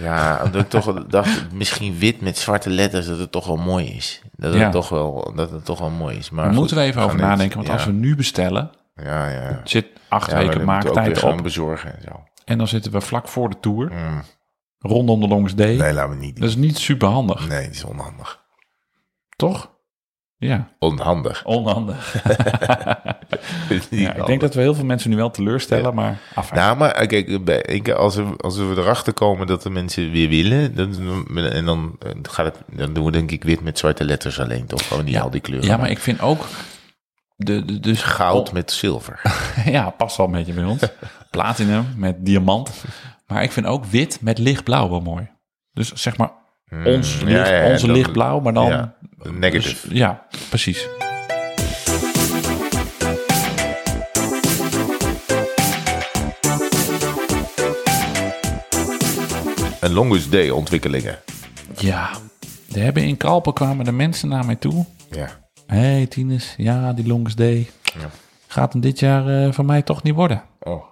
Ja, 0.02 0.40
omdat 0.44 0.60
ik 0.62 0.68
toch 0.68 1.04
dacht, 1.08 1.44
misschien 1.52 1.98
wit 1.98 2.20
met 2.20 2.38
zwarte 2.38 2.70
letters, 2.70 3.06
dat 3.06 3.18
het 3.18 3.32
toch 3.32 3.46
wel 3.46 3.56
mooi 3.56 3.86
is. 3.86 4.20
Dat 4.36 4.50
het, 4.52 4.60
Ja. 4.60 4.70
toch, 4.70 4.88
wel, 4.88 5.32
dat 5.36 5.50
het 5.50 5.64
toch 5.64 5.78
wel 5.78 5.90
mooi 5.90 6.16
is. 6.16 6.30
Maar 6.30 6.44
Daar 6.44 6.54
moeten 6.54 6.76
we 6.76 6.82
even 6.82 7.02
over 7.02 7.18
nadenken. 7.18 7.56
Want 7.56 7.66
ja, 7.68 7.74
als 7.74 7.84
we 7.84 7.92
nu 7.92 8.16
bestellen, 8.16 8.70
Ja, 9.02 9.28
ja. 9.28 9.60
zit 9.64 9.86
acht 10.08 10.30
Ja, 10.30 10.38
weken 10.38 10.64
maaktijd 10.64 11.22
op. 11.22 11.42
bezorgen 11.42 11.94
en 11.96 12.02
zo. 12.02 12.24
En 12.44 12.58
dan 12.58 12.68
zitten 12.68 12.92
we 12.92 13.00
vlak 13.00 13.28
voor 13.28 13.48
de 13.50 13.60
tour. 13.60 13.92
Mm. 13.92 14.22
Rondom 14.78 15.20
de 15.20 15.28
Longest 15.28 15.56
Day. 15.56 15.76
Nee, 15.76 15.92
laten 15.92 16.10
we 16.10 16.16
niet 16.16 16.32
doen. 16.36 16.40
Dat 16.40 16.48
is 16.50 16.56
niet 16.56 16.78
super 16.78 17.08
handig, 17.08 17.48
Nee, 17.48 17.62
het 17.64 17.74
is 17.74 17.84
onhandig. 17.84 18.44
toch? 19.36 19.74
Ja, 20.38 20.68
Onhandig. 20.78 21.44
onhandig. 21.44 22.14
Ja, 23.90 24.14
ik 24.14 24.26
denk 24.26 24.40
dat 24.40 24.54
we 24.54 24.60
heel 24.60 24.74
veel 24.74 24.84
mensen 24.84 25.10
nu 25.10 25.16
wel 25.16 25.30
teleurstellen, 25.30 25.84
Ja. 25.84 25.90
maar 25.90 26.18
af. 26.34 26.52
Nou, 26.52 26.76
maar 26.76 26.90
eh, 26.90 27.06
kijk, 27.08 27.44
bij- 27.44 27.60
ik, 27.62 27.88
als, 27.90 28.14
we, 28.16 28.34
als 28.36 28.56
we 28.56 28.74
erachter 28.76 29.12
komen 29.12 29.46
dat 29.46 29.62
de 29.62 29.70
mensen 29.70 30.10
weer 30.10 30.28
willen, 30.28 30.74
dan, 30.74 31.26
en 31.50 31.64
dan, 31.64 31.96
eh, 32.02 32.10
gaat 32.22 32.44
het, 32.44 32.78
dan 32.78 32.92
doen 32.92 33.04
we 33.04 33.10
denk 33.10 33.30
ik 33.30 33.44
wit 33.44 33.60
met 33.60 33.78
zwarte 33.78 34.04
letters 34.04 34.40
alleen, 34.40 34.66
toch? 34.66 34.88
Gewoon 34.88 35.04
niet 35.04 35.14
Ja. 35.14 35.20
al 35.20 35.30
die 35.30 35.40
kleuren. 35.40 35.68
ja, 35.68 35.76
maar 35.76 35.90
ik 35.90 35.98
vind 35.98 36.20
ook 36.20 36.44
de, 37.36 37.64
de, 37.64 37.80
dus 37.80 38.02
Goud 38.02 38.52
met 38.52 38.72
zilver. 38.72 39.20
ja, 39.64 39.90
past 39.90 40.16
wel 40.16 40.26
een 40.26 40.32
beetje 40.32 40.52
bij 40.52 40.64
ons. 40.64 40.82
Platinum 41.30 41.86
met 41.96 42.16
diamant. 42.26 42.70
Maar 43.26 43.42
ik 43.42 43.52
vind 43.52 43.66
ook 43.66 43.84
wit 43.84 44.18
met 44.20 44.38
lichtblauw 44.38 44.88
wel 44.90 45.00
mooi. 45.00 45.28
Dus 45.72 45.92
zeg 45.92 46.16
maar 46.16 46.30
ons 46.84 47.20
Mm, 47.20 47.28
ja, 47.28 47.34
licht, 47.36 47.48
ja, 47.48 47.56
ja, 47.64 47.70
onze 47.72 47.86
dan- 47.86 47.96
lichtblauw, 47.96 48.40
maar 48.40 48.52
dan... 48.54 48.66
ja, 48.68 48.94
negative. 49.22 49.88
Dus- 49.88 49.98
ja, 49.98 50.26
precies. 50.48 50.88
Een 59.80 59.92
longest 59.92 60.32
day 60.32 60.50
ontwikkelingen. 60.50 61.18
Ja, 61.78 62.10
we 62.68 62.80
hebben 62.80 63.02
in 63.02 63.16
Kalpen 63.16 63.52
kwamen 63.52 63.84
de 63.84 63.92
mensen 63.92 64.28
naar 64.28 64.46
mij 64.46 64.56
toe. 64.56 64.84
Ja. 65.10 65.28
Hey, 65.66 66.06
Tines, 66.06 66.54
ja, 66.56 66.92
die 66.92 67.06
longest 67.06 67.36
day. 67.36 67.70
Ja. 67.82 68.10
Gaat 68.46 68.72
hem 68.72 68.82
dit 68.82 68.98
jaar 68.98 69.28
eh, 69.28 69.52
van 69.52 69.66
mij 69.66 69.82
toch 69.82 70.02
niet 70.02 70.14
worden? 70.14 70.42
Oh. 70.60 70.84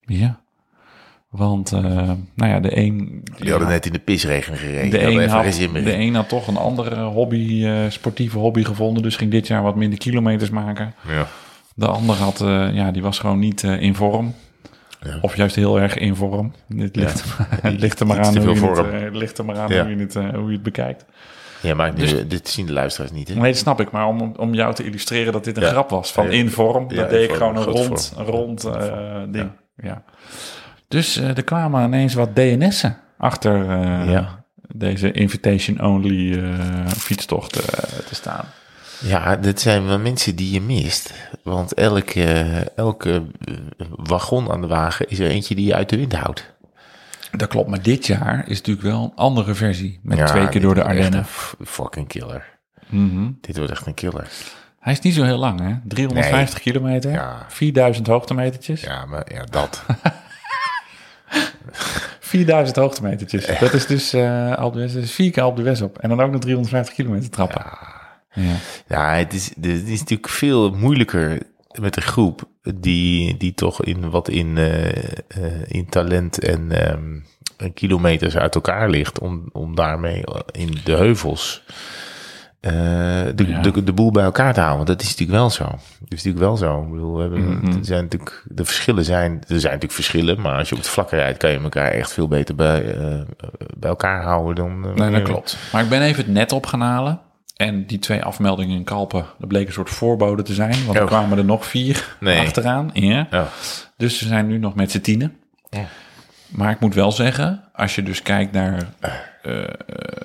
Ja. 0.00 0.40
Want, 1.30 1.72
eh, 1.72 1.82
nou 2.34 2.50
ja, 2.50 2.60
de 2.60 2.76
een... 2.76 3.24
Die 3.38 3.50
hadden 3.50 3.68
net 3.68 3.86
in 3.86 3.92
de 3.92 3.98
pisregen 3.98 4.56
gereden. 4.56 4.90
De 4.90 5.02
een, 5.02 5.28
had, 5.28 5.44
de 5.84 5.94
een 5.94 6.14
had 6.14 6.28
toch 6.28 6.46
een 6.46 6.56
andere 6.56 7.02
hobby, 7.02 7.66
eh, 7.66 7.84
sportieve 7.88 8.38
hobby 8.38 8.64
gevonden. 8.64 9.02
Dus 9.02 9.16
ging 9.16 9.30
dit 9.30 9.46
jaar 9.46 9.62
wat 9.62 9.76
minder 9.76 9.98
kilometers 9.98 10.50
maken. 10.50 10.94
Ja. 11.08 11.26
De 11.74 11.86
ander 11.86 12.16
had, 12.16 12.38
ja, 12.72 12.90
die 12.90 13.02
was 13.02 13.18
gewoon 13.18 13.38
niet 13.38 13.62
in 13.62 13.94
vorm. 13.94 14.34
Ja. 15.00 15.18
Of 15.20 15.36
juist 15.36 15.56
heel 15.56 15.80
erg 15.80 15.96
in 15.96 16.16
vorm. 16.16 16.52
Ligt, 16.68 17.24
het 17.62 17.80
ligt 17.80 18.00
er 18.00 18.06
maar 18.06 18.18
Iets 18.18 18.28
aan, 18.28 18.34
te 18.34 18.40
hoe 18.40 18.50
je, 18.50 18.56
veel 18.56 18.92
het, 18.92 19.14
ligt 19.14 19.38
er 19.38 19.44
maar 19.44 19.58
aan 19.58 19.72
hoe 20.34 20.46
je 20.46 20.52
het 20.52 20.62
bekijkt. 20.62 21.04
Ja, 21.62 21.74
maar 21.74 21.92
nu, 21.92 21.98
Dus- 22.00 22.28
dit 22.28 22.48
zien 22.48 22.66
de 22.66 22.72
luisteraars 22.72 23.12
niet, 23.12 23.28
hè? 23.28 23.34
Nee, 23.34 23.50
dat 23.52 23.60
snap 23.60 23.80
ik. 23.80 23.90
Maar 23.90 24.06
om, 24.06 24.34
om 24.36 24.54
jou 24.54 24.74
te 24.74 24.84
illustreren 24.84 25.32
dat 25.32 25.44
dit 25.44 25.56
een 25.56 25.62
Ja. 25.62 25.68
grap 25.68 25.90
was 25.90 26.12
van 26.12 26.24
Ja. 26.24 26.30
in 26.30 26.50
vorm. 26.50 26.84
Ja, 26.90 26.96
dat 26.96 27.10
deed 27.10 27.30
ik 27.30 27.36
gewoon 27.36 27.56
een 27.56 27.62
rond, 27.62 28.12
een 28.16 28.24
rond 28.24 28.64
eh, 28.64 29.22
ding. 29.28 29.50
Ja. 29.76 30.02
Dus 30.88 31.16
eh, 31.16 31.36
er 31.36 31.44
kwamen 31.44 31.84
ineens 31.84 32.14
wat 32.14 32.34
DNS'en 32.36 32.96
achter 33.18 33.70
eh, 33.70 34.26
deze 34.74 35.12
invitation-only 35.12 36.42
fietstocht 36.96 37.52
te 38.08 38.14
staan. 38.14 38.44
Ja, 39.04 39.36
dit 39.36 39.60
zijn 39.60 39.86
wel 39.86 39.98
mensen 39.98 40.36
die 40.36 40.52
je 40.52 40.60
mist. 40.60 41.12
Want 41.42 41.74
elke, 41.74 42.44
elke 42.76 43.22
wagon 43.96 44.50
aan 44.50 44.60
de 44.60 44.66
wagen 44.66 45.08
is 45.08 45.18
er 45.18 45.28
eentje 45.28 45.54
die 45.54 45.66
je 45.66 45.74
uit 45.74 45.88
de 45.88 45.96
wind 45.96 46.12
houdt. 46.12 46.51
Dat 47.36 47.48
klopt, 47.48 47.68
maar 47.68 47.82
dit 47.82 48.06
jaar 48.06 48.38
is 48.48 48.56
natuurlijk 48.56 48.86
wel 48.86 49.02
een 49.02 49.12
andere 49.14 49.54
versie. 49.54 50.00
Met 50.02 50.18
Ja, 50.18 50.24
twee 50.26 50.48
keer 50.48 50.60
door 50.60 50.74
de 50.74 50.84
Ardennen. 50.84 51.24
fucking 51.64 52.08
killer. 52.08 52.58
Mhm. 52.88 53.30
Dit 53.40 53.56
wordt 53.56 53.72
echt 53.72 53.86
een 53.86 53.94
killer. 53.94 54.28
Hij 54.80 54.92
is 54.92 55.00
niet 55.00 55.14
zo 55.14 55.22
heel 55.22 55.38
lang, 55.38 55.60
hè? 55.60 55.74
350 55.84 56.58
kilometer, 56.60 57.10
Ja. 57.10 57.44
4000 57.48 58.06
hoogtemetertjes. 58.06 58.80
Ja, 58.80 59.06
maar 59.06 59.32
ja, 59.32 59.44
dat. 59.44 59.84
4000 62.20 62.76
hoogtemetertjes. 62.76 63.58
Dat 63.58 63.72
is 63.72 63.86
dus 63.86 64.14
uh, 64.14 64.52
Alpe 64.54 64.84
is 64.84 65.12
vier 65.12 65.30
keer 65.30 65.42
Alpe 65.42 65.78
op. 65.84 65.98
En 65.98 66.08
dan 66.08 66.20
ook 66.20 66.30
nog 66.30 66.40
350 66.40 66.94
kilometer 66.94 67.30
trappen. 67.30 67.64
Ja. 68.32 68.42
Ja, 68.86 69.14
het 69.14 69.32
is, 69.32 69.48
het 69.48 69.88
is 69.88 69.98
natuurlijk 69.98 70.28
veel 70.28 70.70
moeilijker 70.70 71.42
met 71.80 71.96
een 71.96 72.02
groep 72.02 72.48
die, 72.62 73.36
die 73.36 73.54
toch 73.54 73.84
in 73.84 74.10
wat 74.10 74.28
in, 74.28 74.58
eh, 74.58 74.88
eh, 75.28 75.62
in 75.66 75.86
talent 75.88 76.38
en 76.38 76.72
ehm, 76.86 77.18
kilometers 77.74 78.36
uit 78.36 78.54
elkaar 78.54 78.90
ligt, 78.90 79.18
om, 79.18 79.48
om 79.52 79.74
daarmee 79.74 80.24
in 80.50 80.78
de 80.84 80.92
heuvels 80.92 81.62
eh, 82.60 82.72
de, 83.34 83.44
Ja. 83.46 83.60
de, 83.60 83.84
de 83.84 83.92
boel 83.92 84.10
bij 84.10 84.24
elkaar 84.24 84.52
te 84.54 84.60
houden. 84.60 84.86
Want 84.86 84.98
dat 84.98 85.02
is 85.02 85.10
natuurlijk 85.10 85.38
wel 85.38 85.50
zo. 85.50 85.64
Dat 85.64 85.78
is 86.08 86.24
natuurlijk 86.24 86.38
wel 86.44 86.56
zo. 86.56 86.82
Ik 86.82 86.90
bedoel, 86.90 87.14
we 87.14 87.20
hebben, 87.20 87.40
Mhm. 87.58 87.66
er 87.78 87.84
zijn 87.84 88.02
natuurlijk, 88.02 88.42
de 88.48 88.64
verschillen 88.64 89.04
zijn, 89.04 89.32
er 89.32 89.46
zijn 89.46 89.62
natuurlijk 89.62 89.92
verschillen, 89.92 90.40
maar 90.40 90.58
als 90.58 90.68
je 90.68 90.74
op 90.74 90.80
het 90.80 90.90
vlakke 90.90 91.16
rijdt, 91.16 91.38
kan 91.38 91.50
je 91.50 91.58
elkaar 91.60 91.90
echt 91.90 92.12
veel 92.12 92.28
beter 92.28 92.54
bij, 92.54 92.94
eh, 92.94 93.20
bij 93.76 93.90
elkaar 93.90 94.22
houden 94.22 94.54
dan. 94.54 94.86
eh, 94.86 94.94
Nee, 94.94 95.10
dat 95.10 95.22
klopt. 95.22 95.56
Maar 95.72 95.82
ik 95.82 95.88
ben 95.88 96.02
even 96.02 96.24
het 96.24 96.32
net 96.32 96.52
op 96.52 96.66
gaan 96.66 96.80
halen. 96.80 97.20
En 97.56 97.86
die 97.86 97.98
twee 97.98 98.22
afmeldingen 98.22 98.76
in 98.76 98.84
Kalpen, 98.84 99.24
dat 99.38 99.48
bleek 99.48 99.66
een 99.66 99.72
soort 99.72 99.90
voorbode 99.90 100.42
te 100.42 100.54
zijn. 100.54 100.84
Want 100.84 100.96
er 100.96 101.02
Oh. 101.02 101.08
kwamen 101.08 101.38
er 101.38 101.44
nog 101.44 101.66
vier 101.66 102.16
Nee. 102.20 102.38
achteraan. 102.40 102.90
Ja. 102.92 103.26
Ja. 103.30 103.48
Dus 103.96 104.18
ze 104.18 104.26
zijn 104.26 104.46
nu 104.46 104.58
nog 104.58 104.74
met 104.74 104.90
z'n 104.90 105.00
tienen. 105.00 105.36
Ja. 105.70 105.84
Maar 106.48 106.70
ik 106.70 106.80
moet 106.80 106.94
wel 106.94 107.12
zeggen, 107.12 107.64
als 107.72 107.94
je 107.94 108.02
dus 108.02 108.22
kijkt 108.22 108.52
naar 108.52 108.88
eh, 109.00 109.10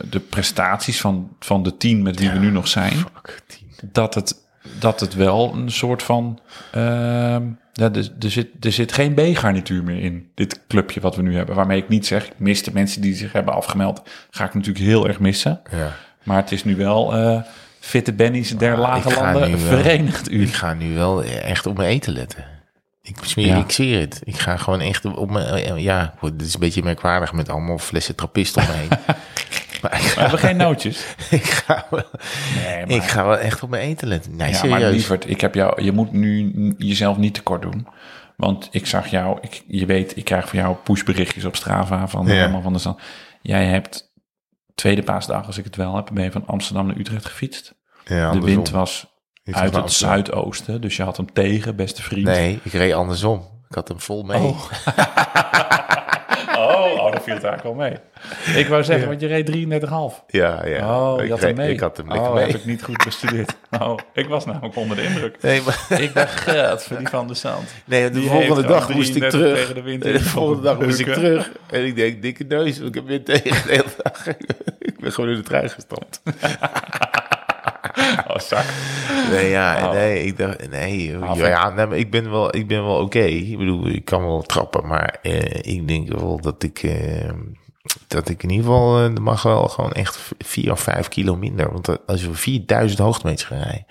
de 0.09 0.19
prestaties 0.29 1.01
van, 1.01 1.29
van 1.39 1.63
de 1.63 1.77
tien 1.77 2.01
met 2.01 2.19
wie 2.19 2.29
we 2.31 2.39
nu 2.39 2.51
nog 2.51 2.67
zijn, 2.67 2.91
Fuck, 2.93 3.41
dat 3.91 4.13
het, 4.15 4.35
dat 4.79 4.99
het 4.99 5.13
wel 5.15 5.53
een 5.53 5.71
soort 5.71 6.03
van. 6.03 6.39
ehm, 6.71 7.43
ja, 7.73 7.91
er, 7.93 8.09
er, 8.19 8.31
zit, 8.31 8.47
er 8.59 8.71
zit 8.71 8.91
geen 8.93 9.13
B-garnituur 9.13 9.83
meer 9.83 9.99
in, 9.99 10.29
dit 10.35 10.61
clubje 10.67 10.99
wat 10.99 11.15
we 11.15 11.21
nu 11.21 11.35
hebben. 11.35 11.55
Waarmee 11.55 11.81
ik 11.81 11.89
niet 11.89 12.05
zeg, 12.05 12.25
ik 12.25 12.33
mis 12.39 12.63
de 12.63 12.71
mensen 12.73 13.01
die 13.01 13.15
zich 13.15 13.31
hebben 13.31 13.53
afgemeld, 13.53 14.01
ga 14.29 14.45
ik 14.45 14.53
natuurlijk 14.53 14.85
heel 14.85 15.07
erg 15.07 15.19
missen. 15.19 15.61
Ja. 15.71 15.91
Maar 16.27 16.37
het 16.37 16.51
is 16.51 16.63
nu 16.63 16.75
wel 16.75 17.15
eh, 17.15 17.41
fitte 17.79 18.13
bennies 18.13 18.57
der 18.57 18.77
lage 18.77 19.13
landen 19.13 19.59
verenigd 19.59 20.31
u. 20.31 20.41
Ik 20.41 20.53
ga 20.53 20.73
nu 20.73 20.93
wel 20.93 21.23
echt 21.23 21.65
op 21.65 21.77
mijn 21.77 21.89
eten 21.89 22.13
letten. 22.13 22.45
Ik 23.01 23.17
zweer, 23.21 23.45
Ja. 23.45 23.55
ik 23.57 23.71
zweer 23.71 23.99
het. 23.99 24.21
Ik 24.23 24.39
ga 24.39 24.57
gewoon 24.57 24.81
echt 24.81 25.05
op 25.05 25.29
mijn... 25.29 25.81
Ja, 25.81 26.13
dit 26.21 26.41
is 26.41 26.53
een 26.53 26.59
beetje 26.59 26.83
merkwaardig 26.83 27.33
met 27.33 27.49
allemaal 27.49 27.77
flessen 27.77 28.15
trappist 28.15 28.57
om 28.57 28.63
me 28.63 28.71
heen. 28.71 28.87
maar 29.81 29.93
ik 29.93 30.01
We 30.01 30.07
ga, 30.07 30.21
hebben 30.21 30.39
geen 30.39 30.57
nootjes. 30.57 31.05
ik, 31.29 31.43
ga 31.45 31.85
wel, 31.89 32.03
Nee, 32.65 32.85
maar, 32.85 32.95
ik 32.95 33.03
ga 33.03 33.25
wel 33.25 33.37
echt 33.37 33.63
op 33.63 33.69
mijn 33.69 33.83
eten 33.83 34.07
letten. 34.07 34.35
Nee, 34.35 34.51
ja, 34.51 34.59
maar 34.65 34.69
serieus. 34.69 34.91
lieverd, 34.91 35.29
ik 35.29 35.41
heb 35.41 35.55
jou, 35.55 35.83
je 35.83 35.91
moet 35.91 36.11
nu 36.11 36.51
jezelf 36.77 37.17
niet 37.17 37.33
tekort 37.33 37.61
doen. 37.61 37.87
Want 38.35 38.67
ik 38.71 38.85
zag 38.85 39.07
jou, 39.07 39.37
ik, 39.41 39.63
je 39.67 39.85
weet, 39.85 40.17
ik 40.17 40.25
krijg 40.25 40.49
van 40.49 40.59
jou 40.59 40.75
pushberichtjes 40.83 41.45
op 41.45 41.55
Strava 41.55 42.07
van 42.07 42.25
Ja. 42.25 42.33
Herman 42.33 42.61
van 42.61 42.71
der 42.71 42.81
Zand. 42.81 42.99
Jij 43.41 43.65
hebt 43.65 44.06
tweede 44.77 45.03
paasdag, 45.03 45.45
als 45.45 45.57
ik 45.57 45.63
het 45.63 45.75
wel 45.75 45.95
heb, 45.95 46.09
ben 46.13 46.23
je 46.23 46.31
van 46.31 46.47
Amsterdam 46.47 46.87
naar 46.87 46.97
Utrecht 46.97 47.25
gefietst. 47.25 47.75
ja, 48.05 48.31
De 48.31 48.39
wind 48.39 48.69
was 48.69 49.05
uit 49.51 49.75
het 49.75 49.91
zuidoosten, 49.91 50.81
dus 50.81 50.95
je 50.95 51.03
had 51.03 51.17
hem 51.17 51.33
tegen, 51.33 51.75
beste 51.75 52.01
vriend. 52.01 52.25
Nee, 52.25 52.59
ik 52.63 52.71
reed 52.71 52.93
andersom. 52.93 53.39
Ik 53.69 53.75
had 53.75 53.87
hem 53.87 53.99
vol 53.99 54.23
mee. 54.23 54.41
Oh. 54.41 54.71
Oh, 56.67 57.03
oh, 57.03 57.11
dat 57.11 57.23
viel 57.23 57.33
het 57.33 57.43
eigenlijk 57.43 57.63
wel 57.63 57.73
mee. 57.73 57.97
Ik 58.55 58.67
wou 58.67 58.83
zeggen, 58.83 59.07
want 59.07 59.21
je 59.21 59.27
reed 59.27 59.49
33,5. 59.49 60.25
Ja, 60.27 60.65
ja. 60.65 61.11
Oh, 61.11 61.19
ik, 61.19 61.25
je 61.25 61.31
had 61.31 61.41
hem 61.41 61.55
mee. 61.55 61.71
ik 61.71 61.79
had 61.79 61.97
hem 61.97 62.11
oh, 62.11 62.33
mee. 62.33 62.45
heb 62.45 62.55
ik 62.55 62.65
niet 62.65 62.83
goed 62.83 63.03
bestudeerd. 63.03 63.55
Oh, 63.79 63.97
ik 64.13 64.27
was 64.27 64.45
namelijk 64.45 64.75
onder 64.75 64.97
de 64.97 65.03
indruk. 65.03 65.41
Nee, 65.41 65.61
maar, 65.61 66.01
Ik 66.01 66.13
dacht, 66.13 66.39
geld 66.39 66.83
voor 66.83 66.97
die 66.97 67.07
van 67.07 67.27
de 67.27 67.33
zand. 67.33 67.73
nee, 67.85 68.09
de 68.09 68.19
Die 68.19 68.29
volgende 68.29 68.67
dag 68.67 68.89
al 68.89 68.95
moest 68.95 69.15
ik 69.15 69.29
33 69.29 69.39
terug. 69.39 69.59
tegen 69.59 69.75
de 69.75 69.81
wind 69.81 70.03
de 70.03 70.19
volgende 70.19 70.61
dag 70.61 70.79
moest 70.79 70.99
ik 70.99 71.13
terug. 71.13 71.51
En 71.71 71.85
ik 71.85 71.95
denk, 71.95 72.21
dikke 72.21 72.43
neus, 72.43 72.77
want 72.77 72.87
ik 72.89 72.95
heb 72.95 73.07
weer 73.07 73.23
tegen 73.23 73.67
de 73.67 73.71
hele 73.71 73.83
dag. 74.03 74.27
ik 74.79 74.99
ben 74.99 75.11
gewoon 75.11 75.29
in 75.29 75.35
de 75.35 75.43
trein 75.43 75.69
gestapt. 75.69 76.21
Oh, 78.33 78.39
zak. 78.39 78.65
Nee, 79.31 79.49
ja, 79.49 79.85
Oh. 79.87 79.91
nee, 79.93 80.23
ik 80.23 80.37
dacht, 80.37 80.69
nee, 80.69 81.17
Ah, 81.17 81.37
ja, 81.37 81.69
nee, 81.69 81.85
maar 81.85 81.97
ik 81.97 82.11
ben 82.11 82.31
wel, 82.31 82.55
ik 82.55 82.67
ben 82.67 82.83
wel 82.83 82.99
oké. 82.99 83.19
Ik 83.19 83.57
bedoel, 83.57 83.87
ik 83.87 84.05
kan 84.05 84.25
wel 84.25 84.41
trappen, 84.41 84.87
maar 84.87 85.19
eh, 85.21 85.73
ik 85.73 85.87
denk 85.87 86.07
wel 86.09 86.39
dat 86.41 86.63
ik, 86.63 86.83
eh, 86.83 87.29
dat 88.07 88.29
ik 88.29 88.43
in 88.43 88.49
ieder 88.49 88.65
geval, 88.65 88.99
eh, 89.03 89.13
mag 89.13 89.43
wel 89.43 89.67
gewoon 89.67 89.91
echt 89.91 90.31
vier 90.37 90.71
of 90.71 90.79
vijf 90.79 91.07
kilo 91.07 91.35
minder. 91.35 91.71
Want 91.71 92.07
als 92.07 92.21
we 92.25 92.33
4000 92.33 92.99
hoogtemeters 92.99 93.43
gaan 93.47 93.61
rijden, 93.61 93.85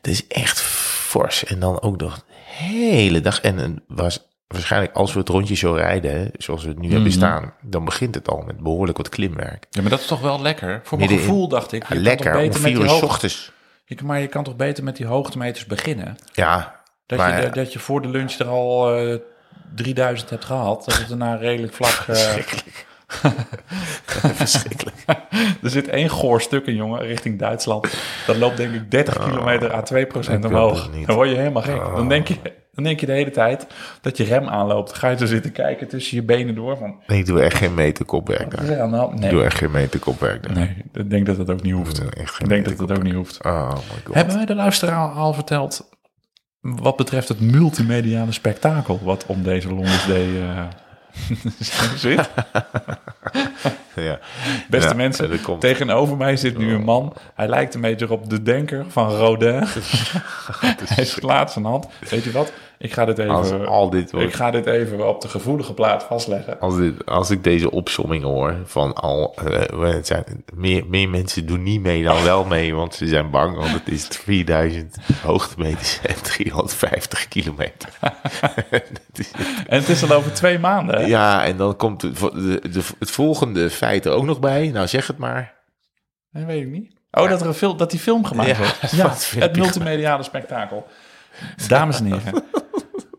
dat 0.00 0.12
is 0.12 0.26
echt 0.26 0.60
fors. 0.60 1.44
En 1.44 1.60
dan 1.60 1.80
ook 1.82 2.00
nog 2.00 2.16
de 2.16 2.22
hele 2.64 3.20
dag. 3.20 3.40
En 3.40 3.58
het 3.58 3.72
was 3.86 4.28
waarschijnlijk 4.54 4.96
als 4.96 5.12
we 5.12 5.18
het 5.18 5.28
rondje 5.28 5.54
zo 5.54 5.72
rijden, 5.72 6.30
zoals 6.38 6.62
we 6.62 6.68
het 6.68 6.78
nu 6.78 6.86
hebben 6.86 7.08
Mhm. 7.08 7.16
staan, 7.16 7.52
dan 7.60 7.84
begint 7.84 8.14
het 8.14 8.28
al 8.28 8.42
met 8.46 8.58
behoorlijk 8.58 8.96
wat 8.98 9.08
klimwerk. 9.08 9.66
Ja, 9.70 9.80
maar 9.80 9.90
dat 9.90 10.00
is 10.00 10.06
toch 10.06 10.20
wel 10.20 10.40
lekker? 10.42 10.80
Voor 10.84 10.98
mijn 10.98 11.10
gevoel 11.10 11.48
dacht 11.48 11.72
ik. 11.72 11.82
Ja, 11.82 11.88
kan 11.88 11.98
lekker, 11.98 12.36
om 12.36 12.52
vier 12.52 12.78
uur 12.80 12.88
's 12.88 12.90
hoog- 12.90 13.02
ochtends. 13.02 13.52
kan- 13.96 14.06
Maar 14.06 14.20
je 14.20 14.26
kan 14.26 14.44
toch 14.44 14.56
beter 14.56 14.84
met 14.84 14.96
die 14.96 15.06
hoogtemeters 15.06 15.66
beginnen? 15.66 16.16
Ja, 16.32 16.80
Dat, 17.06 17.18
maar, 17.18 17.42
je, 17.42 17.50
dat 17.50 17.72
je 17.72 17.78
voor 17.78 18.02
de 18.02 18.08
lunch 18.08 18.32
er 18.32 18.46
al 18.48 18.94
eh 18.96 19.16
3000 19.74 20.30
hebt 20.30 20.44
gehad. 20.44 20.84
Dat 20.84 20.98
het 20.98 21.08
daarna 21.08 21.34
redelijk 21.34 21.72
vlak... 21.74 22.04
eh, 22.08 22.34
verschrikkelijk. 24.34 24.96
er 25.62 25.70
zit 25.70 25.88
één 25.88 26.08
goor 26.08 26.40
stuk 26.40 26.66
in, 26.66 26.74
jongen, 26.74 27.00
richting 27.00 27.38
Duitsland. 27.38 27.86
Dat 28.26 28.36
loopt 28.36 28.56
denk 28.56 28.74
ik 28.74 28.90
30 28.90 29.18
kilometer 29.24 29.74
à 29.74 29.82
2 29.82 30.06
procent 30.06 30.44
ik 30.44 30.50
wil 30.50 30.62
omhoog. 30.64 30.82
dat 30.82 30.92
niet. 30.94 31.06
Dan 31.06 31.16
word 31.16 31.28
je 31.30 31.36
helemaal 31.36 31.62
gek. 31.62 31.76
Oh. 31.76 31.96
Dan, 31.96 32.08
denk 32.08 32.28
je, 32.28 32.36
dan 32.80 32.88
denk 32.88 33.00
je 33.00 33.06
de 33.06 33.12
hele 33.12 33.30
tijd 33.30 33.66
dat 34.00 34.16
je 34.16 34.24
rem 34.24 34.48
aanloopt. 34.48 34.88
Dan 34.88 34.98
ga 34.98 35.08
je 35.08 35.16
zo 35.16 35.26
zitten 35.26 35.52
kijken 35.52 35.88
tussen 35.88 36.16
je 36.16 36.22
benen 36.22 36.54
door. 36.54 36.76
Van, 36.76 36.96
Nee, 37.06 37.18
ik 37.18 37.26
doe 37.26 37.40
echt 37.42 37.56
geen 37.56 37.74
meter 37.74 38.04
kopwerk 38.04 38.56
daar. 38.56 38.68
er 38.68 38.80
aan 38.80 38.90
de 38.90 38.96
hand? 38.96 39.14
Ik 39.14 39.20
doe 39.20 39.30
Nee, 39.38 39.44
echt 39.44 39.56
geen 39.58 39.70
meter 39.70 40.00
kopwerk 40.00 40.42
daar. 40.42 40.52
nee, 40.52 40.76
ik 40.92 41.10
denk 41.10 41.26
dat 41.26 41.36
dat 41.36 41.50
ook 41.50 41.62
niet 41.62 41.72
hoeft. 41.74 41.98
Nee, 41.98 42.24
Ik 42.38 42.48
denk 42.48 42.64
dat 42.64 42.88
dat 42.88 42.96
ook 42.98 43.02
niet 43.02 43.14
hoeft. 43.14 43.44
Oh 43.44 43.72
my 43.72 44.00
god. 44.04 44.14
Hebben 44.14 44.34
wij 44.36 44.46
de 44.46 44.54
luisteraar 44.54 45.08
al 45.10 45.32
verteld 45.32 45.88
wat 46.60 46.96
betreft 46.96 47.28
het 47.28 47.40
multimediale 47.40 48.32
spektakel 48.32 49.00
wat 49.02 49.24
om 49.26 49.42
deze 49.42 49.68
Longest 49.74 50.06
Day 50.06 50.40
eh, 50.42 50.64
zit? 51.96 52.30
ja. 54.02 54.18
Beste 54.68 54.88
Ja, 54.88 54.94
mensen, 54.94 55.40
komt. 55.42 55.60
tegenover 55.60 56.16
mij 56.16 56.36
zit 56.36 56.58
nu 56.58 56.74
een 56.74 56.84
man. 56.84 57.12
Hij 57.34 57.48
lijkt 57.48 57.74
een 57.74 57.80
beetje 57.80 58.10
op 58.10 58.30
de 58.30 58.42
denker 58.42 58.84
van 58.88 59.10
Rodin. 59.10 59.64
Hij 60.94 61.04
slaat 61.04 61.52
zijn 61.52 61.64
hand. 61.64 61.86
Weet 62.10 62.24
je 62.24 62.30
wat? 62.30 62.52
Ik 62.82 62.92
ga 62.92 63.04
dit 63.04 63.18
Als 63.18 63.50
even, 63.50 63.66
al 63.66 63.90
dit 63.90 64.12
ik 64.12 64.34
ga 64.34 64.50
dit 64.50 64.66
even 64.66 65.08
op 65.08 65.20
de 65.20 65.28
gevoelige 65.28 65.74
plaat 65.74 66.02
vastleggen. 66.02 66.60
als, 66.60 66.76
dit, 66.76 67.06
als 67.06 67.30
ik 67.30 67.44
deze 67.44 67.70
opsomming 67.70 68.22
hoor 68.22 68.56
van 68.64 68.94
al, 68.94 69.34
het 69.80 70.06
zijn, 70.06 70.24
meer, 70.54 70.84
meer 70.86 71.08
mensen 71.08 71.46
doen 71.46 71.62
niet 71.62 71.80
mee 71.80 72.02
dan 72.02 72.22
wel 72.22 72.44
mee, 72.44 72.74
want 72.74 72.94
ze 72.94 73.06
zijn 73.06 73.30
bang, 73.30 73.56
want 73.56 73.72
het 73.72 73.88
is 73.88 74.06
4000 74.06 74.96
hoogtemeters 75.22 76.00
en 76.06 76.22
350 76.22 77.28
kilometer. 77.28 77.88
En 79.66 79.78
het 79.78 79.88
is 79.88 80.02
al 80.10 80.16
over 80.16 80.32
twee 80.32 80.58
maanden. 80.58 81.00
hè? 81.00 81.06
ja, 81.06 81.44
en 81.44 81.56
dan 81.56 81.76
komt 81.76 82.00
de, 82.00 82.10
de, 82.70 82.82
het 82.98 83.10
volgende 83.10 83.70
feit 83.90 84.04
er 84.04 84.12
ook 84.12 84.24
nog 84.24 84.40
bij. 84.40 84.68
Nou, 84.68 84.86
zeg 84.88 85.06
het 85.06 85.18
maar. 85.18 85.54
Dat 86.30 86.44
weet 86.44 86.62
ik 86.62 86.68
niet. 86.70 86.92
Oh, 87.10 87.28
dat, 87.28 87.40
er 87.40 87.46
een 87.46 87.54
film, 87.54 87.76
dat 87.76 87.90
die 87.90 88.00
film 88.00 88.24
gemaakt 88.24 88.56
wordt. 88.56 88.80
Ja, 88.96 89.08
het 89.08 89.30
je 89.54 89.60
multimediale 89.60 90.22
spektakel. 90.22 90.86
Dames 91.68 91.98
en 91.98 92.04
heren, 92.04 92.44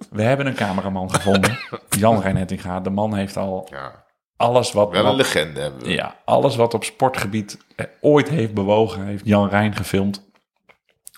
we 0.09 0.21
hebben 0.21 0.45
een 0.45 0.53
cameraman 0.55 1.13
gevonden. 1.13 1.57
Jan 1.89 2.21
Reinettinga. 2.21 2.79
De 2.79 2.89
man 2.89 3.15
heeft 3.15 3.37
al 3.37 3.67
Ja, 3.71 4.03
alles 4.37 4.71
wat... 4.71 4.91
wel 4.91 5.05
een 5.05 5.15
legende 5.15 5.59
hebben 5.61 5.83
we. 5.83 5.89
Ja, 5.91 6.15
alles 6.25 6.55
wat 6.55 6.73
op 6.73 6.83
sportgebied 6.83 7.57
eh, 7.75 7.85
ooit 8.01 8.29
heeft 8.29 8.53
bewogen, 8.53 9.05
heeft 9.05 9.25
Jan 9.25 9.49
Rijn 9.49 9.75
gefilmd. 9.75 10.29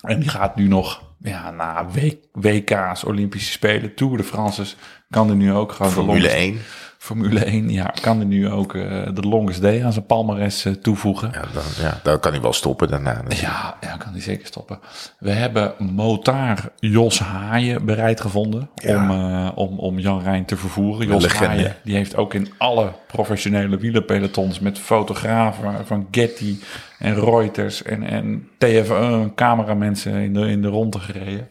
En 0.00 0.20
die 0.20 0.28
gaat 0.28 0.56
nu 0.56 0.68
nog 0.68 1.02
ja, 1.18 1.50
na 1.50 1.86
WK's, 2.32 3.04
Olympische 3.04 3.52
Spelen, 3.52 3.94
Tour 3.94 4.16
de 4.16 4.24
France's, 4.24 4.76
kan 5.10 5.28
er 5.28 5.36
nu 5.36 5.52
ook 5.52 5.72
gewoon 5.72 5.92
Formule 5.92 6.12
longest- 6.18 6.34
1. 6.36 6.60
Formule 7.04 7.44
1, 7.44 7.70
ja, 7.70 7.94
kan 8.00 8.20
er 8.20 8.26
nu 8.26 8.50
ook 8.50 8.74
eh, 8.74 9.02
de 9.14 9.20
longest 9.20 9.60
day 9.62 9.84
aan 9.84 9.92
zijn 9.92 10.06
palmares 10.06 10.64
eh, 10.64 10.72
toevoegen. 10.72 11.30
Ja, 11.32 11.40
dan, 11.52 11.62
ja, 11.80 12.00
dan 12.02 12.20
kan 12.20 12.32
hij 12.32 12.40
wel 12.40 12.52
stoppen 12.52 12.88
daarna. 12.88 13.22
Ja, 13.28 13.76
ja, 13.80 13.96
kan 13.96 14.12
die 14.12 14.22
zeker 14.22 14.46
stoppen. 14.46 14.78
We 15.18 15.30
hebben 15.30 15.74
motaar 15.78 16.68
Jos 16.78 17.18
Haaien 17.18 17.84
bereid 17.84 18.20
gevonden 18.20 18.68
Ja. 18.74 18.96
om, 18.96 19.10
eh, 19.10 19.50
om, 19.54 19.78
om 19.78 19.98
Jan 19.98 20.22
Rijn 20.22 20.44
te 20.44 20.56
vervoeren. 20.56 21.06
Jos. 21.06 21.26
Haaien 21.26 21.76
die 21.84 21.94
heeft 21.94 22.16
ook 22.16 22.34
in 22.34 22.52
alle 22.58 22.92
professionele 23.06 23.76
wielerpelotons 23.76 24.60
met 24.60 24.78
fotografen 24.78 25.86
van 25.86 26.06
Getty 26.10 26.56
en 26.98 27.14
Reuters 27.14 27.82
en, 27.82 28.02
en 28.02 28.48
TF1 28.64 29.34
cameramensen 29.34 30.12
in 30.12 30.34
de, 30.34 30.48
in 30.48 30.62
de 30.62 30.68
ronde 30.68 30.98
gereden. 30.98 31.48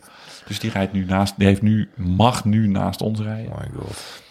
Dus 0.47 0.59
die 0.59 0.71
rijdt 0.71 0.93
nu 0.93 1.05
naast, 1.05 1.33
die 1.37 1.47
heeft 1.47 1.61
nu, 1.61 1.89
mag 1.95 2.45
nu 2.45 2.67
naast 2.67 3.01
ons 3.01 3.19
rijden. 3.19 3.51
Oh 3.51 3.59
my 3.59 3.69
god. 3.79 4.22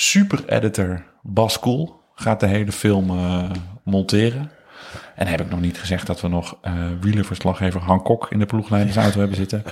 Super 0.00 0.44
editor 0.46 1.04
Bas 1.22 1.58
Koel 1.58 2.00
gaat 2.14 2.40
de 2.40 2.46
hele 2.46 2.72
film 2.72 3.10
eh, 3.10 3.50
monteren. 3.82 4.50
En 5.14 5.26
heb 5.26 5.40
ik 5.40 5.50
nog 5.50 5.60
niet 5.60 5.78
gezegd 5.78 6.06
dat 6.06 6.20
we 6.20 6.28
nog 6.28 6.56
eh 6.60 6.72
wielerverslaggever 7.00 7.80
Han 7.80 8.02
Kok 8.02 8.26
in 8.30 8.38
de 8.38 8.46
ploegleidersauto 8.46 9.18
hebben 9.18 9.36
zitten. 9.36 9.62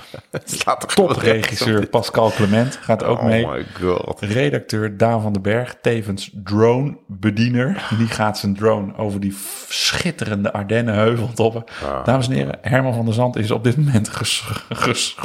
Topregisseur 0.95 1.87
Pascal 1.87 2.31
Clement 2.31 2.75
gaat 2.81 3.03
ook 3.03 3.17
Oh 3.17 3.25
mee. 3.25 3.47
my 3.47 3.65
god. 3.81 4.21
Redacteur 4.21 4.97
Daan 4.97 5.21
van 5.21 5.33
den 5.33 5.41
Berg, 5.41 5.75
tevens 5.81 6.31
drone-bediener. 6.43 7.87
Die 7.97 8.07
gaat 8.07 8.37
zijn 8.37 8.55
drone 8.55 8.97
over 8.97 9.19
die 9.19 9.35
schitterende 9.67 10.53
Ardennenheuvel 10.53 11.33
toppen. 11.33 11.63
Ah. 11.83 12.05
Dames 12.05 12.27
en 12.27 12.33
heren, 12.33 12.57
Herman 12.61 12.93
van 12.93 13.05
der 13.05 13.13
Zand 13.13 13.35
is 13.35 13.51
op 13.51 13.63
dit 13.63 13.77
moment 13.77 14.09
ges 14.09 15.15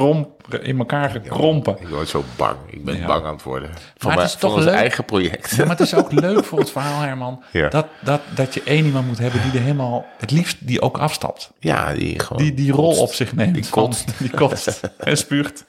in 0.60 0.78
elkaar 0.78 1.10
gekrompen. 1.10 1.76
Ik 1.80 1.88
word 1.88 2.08
zo 2.08 2.24
bang. 2.36 2.56
Ik 2.70 2.84
ben 2.84 2.96
Ja. 2.96 3.06
bang 3.06 3.24
aan 3.24 3.32
het 3.34 3.42
worden. 3.42 3.70
Voor, 3.96 4.10
het 4.10 4.18
mijn, 4.18 4.30
is 4.30 4.34
toch 4.34 4.54
ons 4.54 4.64
leuk. 4.64 4.74
eigen 4.74 5.04
project. 5.04 5.50
Ja, 5.50 5.56
maar 5.64 5.76
het 5.76 5.80
is 5.80 5.94
ook 5.94 6.12
leuk 6.26 6.44
voor 6.44 6.58
het 6.58 6.70
verhaal, 6.70 7.00
Herman. 7.00 7.42
Dat, 7.70 7.86
dat, 8.00 8.20
dat 8.34 8.54
je 8.54 8.62
één 8.64 8.84
iemand 8.84 9.06
moet 9.06 9.18
hebben 9.18 9.40
die 9.42 9.52
er 9.52 9.60
helemaal, 9.64 10.06
het 10.18 10.30
liefst 10.30 10.56
die 10.60 10.80
ook 10.80 10.98
afstapt. 10.98 11.50
Ja, 11.58 11.94
die 11.94 12.18
gewoon... 12.20 12.42
Die 12.42 12.54
die 12.54 12.72
rol 12.72 12.86
kotst. 12.86 13.00
op 13.02 13.12
zich 13.14 13.32
neemt. 13.34 13.54
Die 13.54 13.64
van- 13.66 13.82
kotst. 13.82 14.18
Die 14.18 14.30
kotst 14.30 14.80
en 14.98 15.16
spuugt. 15.16 15.64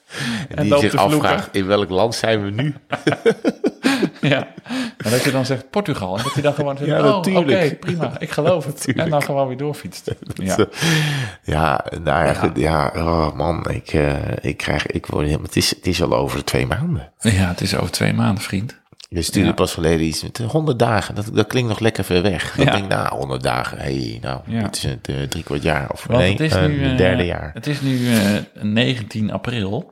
En, 0.55 0.63
die 0.63 0.78
zich 0.80 0.95
afvraagt, 0.95 1.49
in 1.55 1.65
welk 1.67 1.89
land 1.89 2.15
zijn 2.15 2.43
we 2.43 2.49
nu? 2.49 2.76
Ja. 4.24 4.47
En 5.03 5.11
dat 5.11 5.24
je 5.24 5.32
dan 5.32 5.45
zegt 5.45 5.69
Portugal. 5.69 6.17
En 6.17 6.24
dat 6.24 6.34
je 6.36 6.41
dan 6.41 6.53
gewoon 6.53 6.78
zegt, 6.78 6.89
Ja, 6.89 7.07
oh, 7.17 7.17
oké, 7.38 7.76
prima, 7.80 8.19
ik 8.19 8.30
geloof 8.32 8.65
het. 8.65 8.93
En 8.95 9.09
dan 9.09 9.24
gewoon 9.24 9.47
weer 9.47 9.57
doorfietst. 9.57 10.11
Ja. 10.36 10.65
Ja, 11.43 11.86
nou 12.03 12.26
ja, 12.26 12.51
ja, 12.55 12.91
oh 12.95 13.34
man, 13.36 13.65
ik, 13.69 13.88
eh, 13.93 14.13
ik 14.41 14.57
krijg, 14.57 14.86
ik 14.88 15.05
word 15.05 15.26
helemaal, 15.26 15.45
het 15.45 15.55
is, 15.55 15.69
het 15.69 15.88
is 15.88 16.01
al 16.03 16.13
over 16.15 16.43
twee 16.43 16.65
maanden. 16.67 17.11
ja, 17.19 17.32
het 17.47 17.61
is 17.61 17.76
over 17.76 17.91
twee 17.91 18.13
maanden, 18.13 18.43
vriend. 18.43 18.82
Je 19.09 19.21
stuurde 19.21 19.47
Ja. 19.49 19.53
pas 19.53 19.74
geleden 19.74 20.05
iets 20.05 20.24
met 20.24 20.38
100 20.38 20.80
dagen. 20.80 21.15
Dat, 21.15 21.30
dat 21.34 21.47
klinkt 21.47 21.69
nog 21.69 21.80
lekker 21.80 22.03
ver 22.03 22.21
weg. 22.21 22.55
Dan 22.55 22.65
Ja. 22.65 22.71
denk 22.71 22.84
ik, 22.84 22.89
nou, 22.89 23.15
100 23.15 23.43
dagen. 23.43 23.78
hey, 23.78 24.17
nou, 24.21 24.41
Ja. 24.45 24.61
het 24.61 24.76
is 24.76 24.84
het 24.84 25.07
eh, 25.07 25.15
drie 25.21 25.43
kwart 25.43 25.63
jaar. 25.63 25.89
Of 25.91 26.05
Want 26.07 26.19
nee, 26.19 26.32
het 26.32 26.39
is 26.39 26.53
eh, 26.55 26.65
nu, 26.65 26.82
het 26.84 26.91
eh, 26.91 26.97
derde 26.97 27.26
jaar. 27.26 27.51
Het 27.53 27.67
is 27.67 27.82
nu 27.82 28.13
eh, 28.13 28.21
19 28.61 29.32
april. 29.32 29.91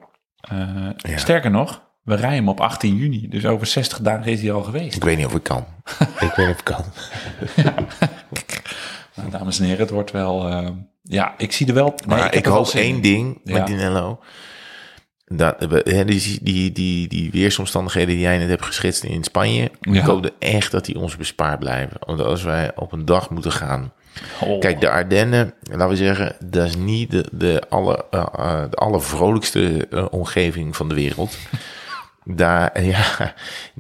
Sterker 1.16 1.52
nog, 1.52 1.82
we 2.04 2.16
rijden 2.16 2.38
hem 2.38 2.50
op 2.50 2.60
18 2.60 2.96
juni. 2.96 3.28
Dus 3.30 3.46
over 3.46 3.68
60 3.68 4.00
dagen 4.00 4.32
is 4.32 4.42
hij 4.42 4.52
al 4.52 4.64
geweest. 4.64 4.96
Ik 4.96 5.04
weet 5.04 5.18
niet 5.18 5.26
of 5.26 5.36
ik 5.36 5.44
kan. 5.44 5.66
ik 6.20 6.32
weet 6.36 6.38
niet 6.38 6.56
of 6.56 6.60
ik 6.60 6.64
kan. 6.64 6.84
Nou, 9.16 9.30
dames 9.30 9.60
en 9.60 9.66
heren, 9.66 9.80
het 9.82 9.90
wordt 9.90 10.12
wel... 10.12 10.48
eh, 10.50 10.70
ja, 11.02 11.34
ik 11.38 11.52
zie 11.52 11.68
er 11.68 11.74
wel... 11.74 11.94
nee, 12.06 12.18
Maar 12.18 12.36
ik, 12.36 12.46
hoop 12.46 12.68
in. 12.68 12.80
één 12.82 13.02
ding 13.02 13.42
Ja. 13.44 13.54
met 13.58 13.68
Dinello. 13.68 14.20
Dat, 15.26 15.60
die, 16.06 16.40
die, 16.42 16.72
die, 16.72 17.08
die 17.08 17.32
weersomstandigheden 17.32 18.10
die 18.10 18.20
jij 18.24 18.38
net 18.38 18.50
hebt 18.50 18.66
geschetst 18.66 19.04
in 19.04 19.24
Spanje. 19.24 19.72
Ja. 19.82 19.94
Ik 19.94 20.02
hoop 20.06 20.30
echt 20.40 20.72
dat 20.72 20.86
die 20.86 21.00
ons 21.00 21.18
bespaard 21.18 21.60
blijven. 21.60 21.98
Want 22.00 22.20
als 22.22 22.44
wij 22.44 22.72
op 22.76 22.92
een 22.92 23.06
dag 23.06 23.30
moeten 23.30 23.52
gaan 23.52 23.94
Oh. 24.44 24.60
Kijk, 24.60 24.80
de 24.82 24.90
Ardennen, 24.90 25.54
laten 25.62 25.88
we 25.90 25.96
zeggen, 25.96 26.36
dat 26.46 26.68
is 26.68 26.76
niet 26.76 27.12
de, 27.12 27.26
de, 27.32 27.62
alle, 27.70 28.06
eh, 28.12 28.26
eh, 28.38 28.70
de 28.70 28.76
allervrolijkste 28.76 29.88
eh, 29.92 30.06
omgeving 30.10 30.76
van 30.76 30.90
de 30.90 30.96
wereld. 30.96 31.38
Daar, 32.24 32.82
ja, 32.96 33.34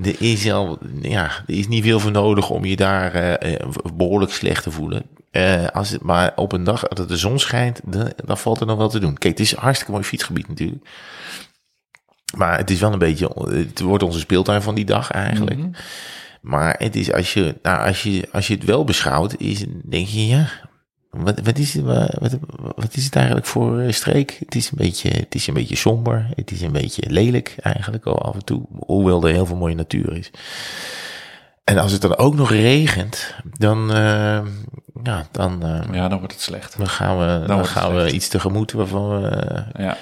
er 0.03 0.21
is, 0.21 0.51
al, 0.51 0.79
ja, 1.01 1.23
er 1.23 1.53
is 1.53 1.67
niet 1.67 1.83
veel 1.83 1.99
voor 1.99 2.11
nodig 2.11 2.49
om 2.49 2.65
je 2.65 2.75
daar 2.75 3.13
eh, 3.13 3.53
eh, 3.53 3.67
behoorlijk 3.95 4.31
slecht 4.31 4.63
te 4.63 4.71
voelen. 4.71 5.03
Eh, 5.31 5.67
als 5.67 5.89
het 5.89 6.01
maar 6.01 6.31
op 6.35 6.51
een 6.51 6.63
dag 6.63 6.87
dat 6.87 7.07
de 7.07 7.17
zon 7.17 7.39
schijnt, 7.39 7.81
dan, 7.83 8.11
dan 8.25 8.37
valt 8.37 8.59
er 8.59 8.65
nog 8.65 8.77
wel 8.77 8.89
te 8.89 8.99
doen. 8.99 9.17
Kijk, 9.17 9.37
het 9.37 9.45
is 9.45 9.51
een 9.51 9.61
hartstikke 9.61 9.91
mooi 9.91 10.03
fietsgebied 10.03 10.47
natuurlijk. 10.47 10.89
Maar 12.37 12.57
het 12.57 12.69
is 12.69 12.79
wel 12.79 12.93
een 12.93 12.99
beetje, 12.99 13.31
het 13.49 13.79
wordt 13.79 14.03
onze 14.03 14.19
speeltuin 14.19 14.61
van 14.61 14.75
die 14.75 14.85
dag 14.85 15.11
eigenlijk. 15.11 15.57
Mhm. 15.57 15.71
Maar 16.41 16.75
het 16.77 16.95
is 16.95 17.13
als 17.13 17.33
je, 17.33 17.55
nou, 17.61 17.87
als 17.87 18.03
je, 18.03 18.27
als 18.31 18.47
je 18.47 18.53
het 18.53 18.63
wel 18.63 18.83
beschouwt, 18.83 19.35
is, 19.37 19.65
denk 19.83 20.07
je, 20.07 20.27
ja, 20.27 20.49
wat, 21.11 21.39
wat, 21.39 21.57
is, 21.57 21.73
het, 21.73 21.83
wat, 22.19 22.37
wat 22.75 22.95
is 22.95 23.05
het 23.05 23.15
eigenlijk 23.15 23.45
voor 23.45 23.79
eh, 23.79 23.91
streek? 23.91 24.37
Het 24.39 24.55
is, 24.55 24.65
een 24.71 24.77
beetje, 24.77 25.09
het 25.09 25.35
is 25.35 25.47
een 25.47 25.53
beetje 25.53 25.75
somber, 25.75 26.29
het 26.35 26.51
is 26.51 26.61
een 26.61 26.71
beetje 26.71 27.03
lelijk 27.09 27.55
eigenlijk 27.61 28.05
al 28.05 28.21
af 28.21 28.33
en 28.33 28.45
toe, 28.45 28.61
hoewel 28.85 29.23
er 29.27 29.33
heel 29.33 29.45
veel 29.45 29.55
mooie 29.55 29.75
natuur 29.75 30.17
is. 30.17 30.31
En 31.63 31.77
als 31.77 31.91
het 31.91 32.01
dan 32.01 32.17
ook 32.17 32.35
nog 32.35 32.49
regent, 32.51 33.35
dan, 33.57 33.91
eh, 33.93 34.41
ja, 35.03 35.27
dan, 35.31 35.63
eh, 35.63 35.93
Ja, 35.93 36.07
dan 36.07 36.17
wordt 36.19 36.33
het 36.33 36.41
slecht. 36.43 36.77
dan 36.77 36.87
gaan 36.89 37.17
we, 37.19 37.47
dan 37.47 37.65
gaan 37.65 37.95
we 37.95 38.11
iets 38.11 38.27
tegemoet 38.27 38.71
waarvan 38.71 39.21
we, 39.21 39.63
Ja. 39.77 39.97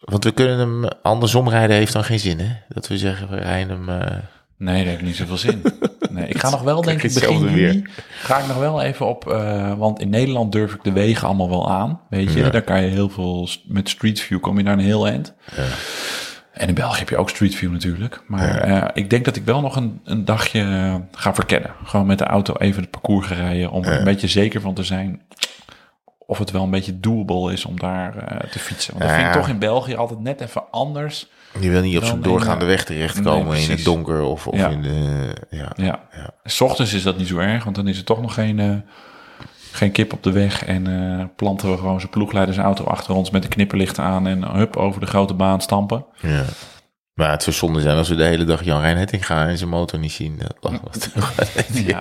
want 0.00 0.24
we 0.24 0.32
kunnen 0.32 0.58
hem 0.58 0.84
andersom 1.02 1.48
rijden 1.48 1.76
heeft 1.76 1.92
dan 1.92 2.04
geen 2.04 2.18
zin, 2.20 2.38
hè? 2.40 2.56
Dat 2.68 2.88
we 2.88 2.98
zeggen, 2.98 3.28
we 3.30 3.36
rijden 3.36 3.86
hem, 3.86 4.20
Nee, 4.62 4.78
dat 4.78 4.86
heeft 4.86 5.02
niet 5.02 5.16
zoveel 5.16 5.36
zin. 5.36 5.62
Nee, 6.10 6.26
ik 6.28 6.38
ga 6.38 6.50
nog 6.50 6.62
wel, 6.62 6.82
denk 6.90 7.02
ik, 7.02 7.14
begin 7.14 7.38
juni... 7.38 7.84
Ga 8.22 8.38
ik 8.38 8.46
nog 8.46 8.56
wel 8.58 8.82
even 8.82 9.06
op... 9.06 9.30
eh, 9.30 9.74
want 9.78 10.00
in 10.00 10.10
Nederland 10.10 10.52
durf 10.52 10.74
ik 10.74 10.82
de 10.84 10.92
wegen 10.92 11.26
allemaal 11.26 11.48
wel 11.48 11.70
aan. 11.70 12.00
Weet 12.10 12.32
je, 12.32 12.38
Ja. 12.38 12.50
daar 12.50 12.62
kan 12.62 12.82
je 12.82 12.88
heel 12.90 13.08
veel... 13.08 13.48
Met 13.66 13.88
Street 13.88 14.20
View 14.20 14.40
kom 14.40 14.56
je 14.58 14.62
naar 14.64 14.72
een 14.72 14.78
heel 14.84 15.06
eind. 15.06 15.34
Ja. 15.56 15.62
En 16.52 16.68
in 16.68 16.74
België 16.74 16.98
heb 16.98 17.08
je 17.08 17.16
ook 17.16 17.30
Street 17.30 17.54
View 17.54 17.72
natuurlijk. 17.72 18.22
Maar 18.26 18.56
eh, 18.58 18.88
ik 18.94 19.10
denk 19.10 19.24
dat 19.24 19.36
ik 19.36 19.44
wel 19.44 19.60
nog 19.60 19.76
een, 19.76 20.00
een 20.04 20.24
dagje 20.24 20.60
eh, 20.60 20.94
ga 21.12 21.34
verkennen. 21.34 21.70
Gewoon 21.84 22.06
met 22.06 22.18
de 22.18 22.24
auto 22.24 22.54
even 22.56 22.82
het 22.82 22.90
parcours 22.90 23.26
gaan 23.26 23.36
rijden. 23.36 23.70
Om 23.70 23.84
er 23.84 23.98
een 23.98 24.04
beetje 24.04 24.28
zeker 24.28 24.60
van 24.60 24.74
te 24.74 24.82
zijn... 24.84 25.22
Of 26.26 26.38
het 26.38 26.50
wel 26.50 26.62
een 26.62 26.70
beetje 26.70 27.00
doable 27.00 27.52
is 27.52 27.64
om 27.64 27.78
daar 27.80 28.12
te 28.50 28.58
fietsen. 28.58 28.92
Want 28.98 29.04
dat 29.04 29.14
vind 29.14 29.26
ik 29.26 29.32
toch 29.40 29.48
in 29.48 29.58
België 29.58 29.94
altijd 29.96 30.20
net 30.20 30.40
even 30.40 30.62
anders. 30.70 31.30
Je 31.60 31.70
wil 31.70 31.82
niet 31.82 31.96
op 31.96 32.04
zo'n 32.04 32.20
doorgaande 32.22 32.64
weg 32.64 32.84
terechtkomen 32.84 33.52
nee, 33.52 33.64
in 33.64 33.70
het 33.70 33.84
donker 33.84 34.22
of, 34.22 34.46
of 34.46 34.58
Ja. 34.58 34.68
in 34.68 34.82
de... 34.82 35.30
Ja. 35.50 35.72
Ja. 35.74 36.00
Ja. 36.12 36.30
S 36.44 36.60
ochtends 36.60 36.92
is 36.92 37.02
dat 37.02 37.18
niet 37.18 37.28
zo 37.28 37.38
erg, 37.38 37.64
want 37.64 37.76
dan 37.76 37.88
is 37.88 37.98
er 37.98 38.04
toch 38.04 38.20
nog 38.20 38.34
geen, 38.34 38.58
eh, 38.58 38.74
geen 39.72 39.92
kip 39.92 40.12
op 40.12 40.22
de 40.22 40.32
weg. 40.32 40.64
En 40.64 40.86
eh, 41.18 41.24
planten 41.36 41.70
we 41.70 41.76
gewoon 41.76 41.98
zijn 42.00 42.10
ploegleidersauto 42.12 42.84
achter 42.84 43.14
ons 43.14 43.30
met 43.30 43.42
de 43.42 43.48
knipperlichten 43.48 44.04
aan 44.04 44.26
en 44.26 44.44
hup 44.56 44.76
over 44.76 45.00
de 45.00 45.06
grote 45.06 45.34
baan 45.34 45.60
stampen. 45.60 46.04
ja. 46.20 46.44
Maar 47.14 47.30
het 47.30 47.42
zou 47.42 47.56
zonde 47.56 47.80
zijn 47.80 47.96
als 47.96 48.08
we 48.08 48.14
de 48.14 48.24
hele 48.24 48.44
dag 48.44 48.64
Jan 48.64 48.80
Rijn 48.80 49.08
gaan 49.22 49.46
en 49.48 49.58
zijn 49.58 49.70
motor 49.70 49.98
niet 49.98 50.12
zien. 50.12 50.38
Dat 50.60 50.80
was 50.82 51.08
Ja. 51.86 52.00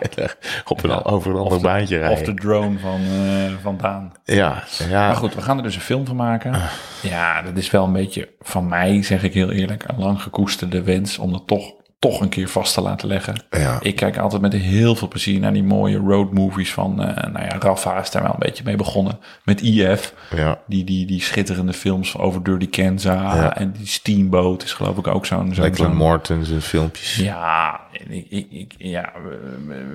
op 0.66 0.84
een, 0.84 1.04
over 1.04 1.32
een 1.32 1.38
ander 1.38 1.52
Of 1.52 1.58
de- 1.62 1.68
baantje 1.68 1.96
Of 2.00 2.02
rijden. 2.02 2.36
de 2.36 2.42
drone 2.42 2.80
van, 2.80 3.02
eh 3.02 3.52
van 3.62 3.78
Daan. 3.78 4.12
Ja, 4.24 4.64
ja. 4.90 5.08
Maar 5.08 5.16
goed, 5.16 5.36
we 5.36 5.42
gaan 5.42 5.58
er 5.58 5.64
dus 5.64 5.76
een 5.76 5.82
film 5.82 6.06
van 6.06 6.16
maken. 6.16 6.54
Ah. 6.54 6.64
Ja, 7.02 7.42
dat 7.42 7.58
is 7.58 7.72
wel 7.72 7.84
een 7.86 7.94
beetje 7.94 8.30
van 8.40 8.68
mij, 8.68 9.04
zeg 9.04 9.24
ik 9.24 9.34
heel 9.34 9.52
eerlijk, 9.52 9.84
een 9.88 10.00
lang 10.00 10.22
gekoesterde 10.22 10.84
wens 10.84 11.18
om 11.18 11.32
dat 11.32 11.44
toch, 11.48 11.74
toch 12.02 12.22
een 12.22 12.30
keer 12.30 12.50
vast 12.50 12.74
te 12.74 12.82
laten 12.82 13.08
leggen. 13.08 13.36
Ja. 13.52 13.78
Ik 13.82 13.96
kijk 13.96 14.18
altijd 14.18 14.42
met 14.42 14.54
heel 14.54 14.96
veel 14.96 15.08
plezier 15.08 15.40
naar 15.40 15.54
die 15.54 15.64
mooie 15.64 15.98
road 15.98 16.34
movies 16.34 16.74
van, 16.74 17.04
eh, 17.04 17.32
nou 17.32 17.46
ja, 17.46 17.56
Rafa 17.60 18.00
is 18.02 18.12
daar 18.12 18.22
wel 18.22 18.32
een 18.32 18.40
beetje 18.40 18.64
mee 18.64 18.76
begonnen. 18.76 19.20
Met 19.44 19.62
IF. 19.62 20.14
ja. 20.36 20.60
Die, 20.68 20.84
die, 20.84 21.06
die 21.06 21.22
schitterende 21.22 21.74
films 21.74 22.18
over 22.18 22.44
Dirty 22.44 22.70
Kansas 22.70 23.14
Ja. 23.36 23.56
en 23.58 23.72
die 23.72 23.88
Steamboat 23.88 24.64
is 24.64 24.74
geloof 24.74 24.98
ik 24.98 25.08
ook 25.08 25.26
zo'n... 25.26 25.48
Lachlan 25.48 25.76
zo'n- 25.76 25.96
Morton 25.96 26.46
zijn 26.46 26.62
filmpjes. 26.62 27.16
Ja, 27.16 27.80
ik, 28.10 28.26
ik, 28.30 28.48
ik- 28.52 28.74
ja 28.78 29.12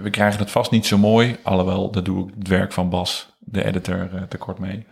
we, 0.03 0.11
krijgen 0.11 0.39
het 0.41 0.51
vast 0.51 0.71
niet 0.71 0.87
zo 0.87 0.99
mooi. 0.99 1.37
Alhoewel, 1.43 1.91
daar 1.91 2.03
doe 2.05 2.29
ik 2.29 2.35
het 2.39 2.49
werk 2.49 2.73
van 2.73 2.89
Bas, 2.91 3.29
de 3.39 3.65
editor, 3.65 4.09
eh, 4.15 4.23
tekort 4.29 4.59
mee. 4.59 4.85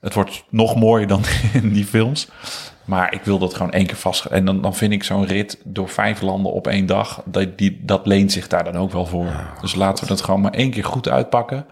Het 0.00 0.14
wordt 0.14 0.44
nog 0.50 0.76
mooier 0.76 1.06
dan 1.08 1.22
in 1.62 1.72
die 1.72 1.84
films. 1.86 2.28
Maar 2.88 3.12
ik 3.14 3.22
wil 3.22 3.38
dat 3.38 3.54
gewoon 3.54 3.72
één 3.72 3.86
keer 3.86 3.96
vast. 3.96 4.24
En 4.24 4.44
dan, 4.44 4.62
dan 4.62 4.74
vind 4.74 4.92
ik 4.92 5.04
zo'n 5.04 5.26
rit 5.26 5.60
door 5.64 5.88
vijf 5.88 6.20
landen 6.20 6.52
op 6.52 6.66
één 6.66 6.86
dag. 6.86 7.22
Dat, 7.24 7.58
die, 7.58 7.80
dat 7.84 8.06
leent 8.06 8.32
zich 8.32 8.48
daar 8.48 8.64
dan 8.64 8.76
ook 8.76 8.92
wel 8.92 9.06
voor. 9.06 9.26
dus 9.60 9.74
laten 9.74 10.04
we 10.04 10.10
dat 10.10 10.22
gewoon 10.22 10.40
maar 10.40 10.52
één 10.52 10.70
keer 10.70 10.84
goed 10.84 11.08
uitpakken. 11.08 11.66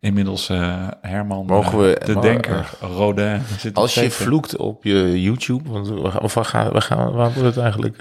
Inmiddels 0.00 0.48
eh, 0.48 0.88
Herman, 1.00 1.46
Mogen 1.46 1.72
eh, 1.72 1.78
we- 1.78 2.04
de 2.04 2.12
maar, 2.12 2.22
denker, 2.22 2.70
Rodin. 2.80 3.40
Zit 3.58 3.74
Als 3.74 3.94
je 3.94 4.10
vloekt 4.10 4.56
op 4.56 4.84
je 4.84 5.22
YouTube, 5.22 5.70
want 5.70 5.88
we 5.88 6.10
gaan, 6.10 6.20
of 6.22 6.34
we 6.34 6.44
gaan, 6.44 6.72
we 6.72 6.80
gaan 6.80 7.12
waar 7.12 7.32
wordt 7.32 7.54
het 7.54 7.56
eigenlijk? 7.64 7.96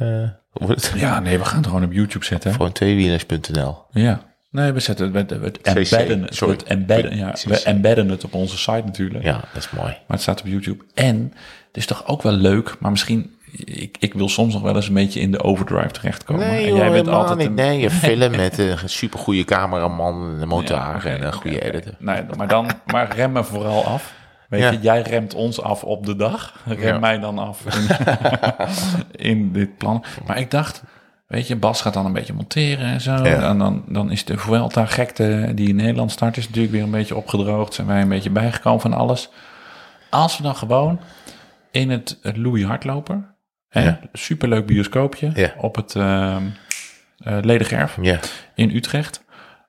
wordt 0.52 0.86
het 0.92 1.00
Ja, 1.00 1.20
nee, 1.20 1.38
we 1.38 1.46
gaan 1.46 1.58
het 1.58 1.68
gewoon 1.68 1.84
op 1.84 1.92
YouTube 1.94 2.26
zetten. 2.26 2.52
gewoon 2.52 2.72
tweewielers.nl. 2.72 3.78
Ja. 3.92 4.22
Nee, 4.52 4.72
we 4.72 4.80
zetten 4.80 5.14
het, 5.16 5.30
we, 5.32 5.40
we 5.40 5.52
embedden 5.62 6.22
het. 6.22 6.36
sorry. 6.36 6.58
Embedden, 6.66 7.18
ja, 7.18 7.34
we 7.46 7.64
embedden 7.64 8.10
het 8.10 8.24
op 8.24 8.34
onze 8.34 8.58
site 8.58 8.82
natuurlijk. 8.86 9.24
Ja, 9.24 9.34
dat 9.54 9.64
is 9.64 9.70
mooi. 9.70 9.88
Maar 9.88 10.02
het 10.08 10.22
staat 10.22 10.40
op 10.42 10.48
YouTube. 10.48 10.84
En 10.94 11.34
het 11.68 11.78
is 11.78 11.86
toch 11.86 12.08
ook 12.08 12.22
wel 12.22 12.32
leuk, 12.32 12.76
maar 12.80 12.92
misschien 12.92 13.36
ik, 13.66 13.98
ik 14.00 14.14
wil 14.14 14.30
soms 14.30 14.54
nog 14.54 14.62
wel 14.64 14.76
eens 14.76 14.88
een 14.88 14.94
beetje 14.94 15.20
in 15.20 15.32
de 15.32 15.44
overdrive 15.44 15.92
terechtkomen. 15.92 16.48
Nee, 16.48 16.68
en 16.68 16.76
jij 16.76 16.92
bent 16.92 17.08
altijd 17.08 17.38
niet. 17.38 17.48
een, 17.48 17.54
Nee, 17.54 17.84
een 17.84 17.92
film 18.10 18.32
met 18.36 18.58
een 18.58 18.78
supergoeie 18.86 19.44
cameraman, 19.46 20.16
een 20.42 20.48
montage 20.48 21.10
Ja, 21.10 21.16
en 21.16 21.24
een 21.26 21.34
goede 21.34 21.56
oké. 21.56 21.66
editor. 21.66 21.94
Nee, 22.00 22.22
maar 22.38 22.48
dan 22.48 22.70
maar 22.86 23.16
rem 23.16 23.32
me 23.32 23.44
vooral 23.44 23.86
af. 23.86 24.14
Weet 24.50 24.62
Ja. 24.62 24.72
je, 24.72 24.80
jij 24.80 25.02
remt 25.02 25.34
ons 25.34 25.62
af 25.62 25.84
op 25.84 26.06
de 26.06 26.16
dag. 26.16 26.64
Rem 26.66 26.80
Ja. 26.94 27.00
mij 27.00 27.20
dan 27.20 27.38
af 27.40 27.62
in, 27.76 27.96
in 29.36 29.52
dit 29.52 29.78
plan. 29.78 30.04
Maar 30.28 30.38
ik 30.40 30.52
dacht, 30.52 30.84
weet 31.28 31.48
je, 31.48 31.56
Bas 31.56 31.82
gaat 31.82 31.94
dan 31.94 32.06
een 32.06 32.14
beetje 32.14 32.34
monteren 32.34 32.86
en 32.86 33.02
zo. 33.02 33.16
En 33.24 33.58
dan, 33.58 33.84
dan 33.88 34.12
is 34.12 34.26
de 34.26 34.38
Vuelta 34.38 34.86
gekte 34.86 35.52
die 35.56 35.70
in 35.70 35.76
Nederland 35.76 36.12
start, 36.12 36.38
is 36.38 36.46
natuurlijk 36.48 36.74
weer 36.74 36.84
een 36.84 36.92
beetje 36.92 37.16
opgedroogd. 37.16 37.74
Zijn 37.74 37.88
wij 37.88 38.02
een 38.02 38.10
beetje 38.10 38.30
bijgekomen 38.30 38.82
van 38.82 38.94
alles. 38.94 39.30
Als 40.10 40.38
we 40.38 40.44
dan 40.44 40.56
gewoon 40.56 41.00
in 41.72 41.90
het, 41.90 42.20
Louis 42.22 42.64
Hardloper, 42.64 43.36
hè, 43.68 43.84
Ja. 43.84 44.00
superleuk 44.14 44.66
bioscoopje 44.66 45.32
Ja. 45.34 45.54
op 45.58 45.76
het 45.76 45.96
eh, 45.96 46.38
Ledegerf 47.18 47.98
Ja, 48.02 48.20
in 48.56 48.76
Utrecht. 48.76 49.26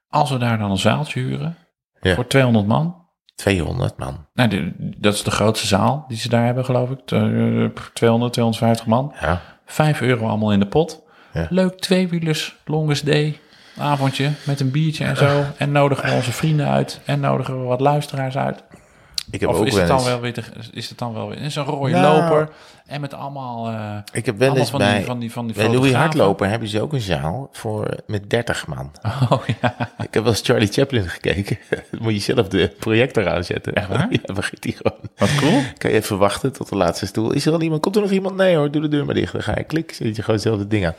Als 0.09 0.31
we 0.31 0.39
daar 0.39 0.59
dan 0.59 0.71
een 0.71 0.77
zaaltje 0.79 1.21
huren 1.21 1.57
voor 2.01 2.27
200 2.27 2.67
man. 2.67 3.07
200 3.35 3.99
man. 3.99 4.27
Nou, 4.35 4.49
de- 4.49 4.95
dat 4.99 5.15
is 5.15 5.23
de 5.23 5.31
grootste 5.31 5.67
zaal 5.67 6.05
die 6.09 6.17
ze 6.19 6.29
daar 6.29 6.45
hebben, 6.45 6.65
geloof 6.65 6.91
ik. 6.91 6.99
Eh, 7.11 7.65
200, 7.93 8.33
250 8.33 8.87
man. 8.87 9.15
Ja, 9.21 9.41
5 9.67 10.01
euro 10.01 10.27
allemaal 10.29 10.53
in 10.53 10.59
de 10.61 10.67
pot. 10.67 11.03
Leuk 11.49 11.79
tweewielers, 11.79 12.57
longest 12.65 13.07
day, 13.07 13.39
avondje 13.77 14.31
met 14.43 14.61
een 14.61 14.71
biertje 14.71 15.05
en 15.05 15.17
zo. 15.17 15.45
En 15.57 15.73
nodigen 15.73 16.09
we 16.09 16.15
onze 16.15 16.33
vrienden 16.33 16.69
uit. 16.69 17.01
En 17.05 17.21
nodigen 17.21 17.61
we 17.61 17.67
wat 17.67 17.81
luisteraars 17.81 18.37
uit. 18.37 18.63
Ik 19.31 19.41
heb 19.41 19.49
Of 19.49 19.57
ook 19.57 19.67
is 19.67 19.75
het, 19.75 19.87
dan 19.89 20.05
wel 20.05 20.21
weer 20.21 20.45
is 20.73 20.89
het 20.89 20.99
dan 20.99 21.13
wel 21.15 21.29
weer... 21.29 21.39
Is 21.39 21.57
een 21.57 21.65
rode 21.65 21.93
Nou, 21.93 22.21
loper. 22.21 22.49
En 22.87 23.01
met 23.01 23.15
allemaal... 23.15 23.69
eh, 23.69 23.97
Ik 24.13 24.27
heb 24.27 24.39
wel 24.39 24.57
eens 24.57 24.71
van 24.71 24.79
bij, 24.79 24.97
die, 24.97 25.05
van 25.05 25.19
die, 25.19 25.33
van 25.33 25.47
die 25.47 25.55
bij 25.57 25.69
Louis. 25.69 25.93
Hardloper 25.93 26.49
hebben 26.49 26.69
ze 26.69 26.81
ook 26.83 26.93
een 26.93 27.01
zaal 27.01 27.49
voor, 27.53 27.89
met 28.07 28.31
30 28.31 28.67
man. 28.67 28.91
Oh 29.31 29.43
ja. 29.61 29.75
Ik 29.99 30.15
heb 30.15 30.23
wel 30.23 30.33
eens 30.33 30.41
Charlie 30.45 30.69
Chaplin 30.69 31.09
gekeken. 31.09 31.59
Dan 31.91 32.03
moet 32.03 32.13
je 32.13 32.19
zelf 32.35 32.49
de 32.49 32.75
projector 32.79 33.29
aanzetten. 33.29 33.75
Echt 33.75 33.89
waar? 33.89 34.07
Ja, 34.23 34.35
begint 34.35 34.65
hij 34.65 34.73
gewoon. 34.73 34.99
Wat 35.17 35.35
cool. 35.35 35.63
Kan 35.79 35.91
je 35.91 35.97
even 35.97 36.19
wachten 36.19 36.53
tot 36.53 36.69
de 36.69 36.77
laatste 36.77 37.07
stoel. 37.07 37.33
Is 37.33 37.47
er 37.47 37.53
al 37.53 37.63
iemand? 37.63 37.81
Komt 37.83 37.97
er 37.97 38.03
nog 38.03 38.11
iemand? 38.11 38.37
Nee 38.37 38.57
hoor, 38.57 38.71
doe 38.71 38.83
de 38.83 38.89
deur 38.89 39.05
maar 39.05 39.15
dicht. 39.15 39.33
Dan 39.33 39.43
ga 39.43 39.55
je 39.57 39.65
klik, 39.65 39.93
zet 39.93 40.17
je 40.17 40.23
gewoon 40.23 40.41
zelf 40.41 40.59
het 40.59 40.71
ding 40.71 40.87
aan. 40.87 40.95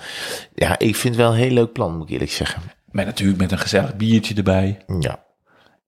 Ja, 0.55 0.79
ik 0.79 0.95
vind 0.95 1.15
het 1.15 1.23
wel 1.23 1.31
een 1.31 1.37
heel 1.39 1.51
leuk 1.51 1.73
plan, 1.73 1.93
moet 1.97 2.07
ik 2.07 2.13
eerlijk 2.13 2.31
zeggen. 2.31 2.61
Met 2.91 3.05
natuurlijk 3.05 3.39
met 3.39 3.51
een 3.51 3.59
gezellig 3.59 3.95
biertje 3.95 4.35
erbij. 4.35 4.77
Ja, 4.99 5.19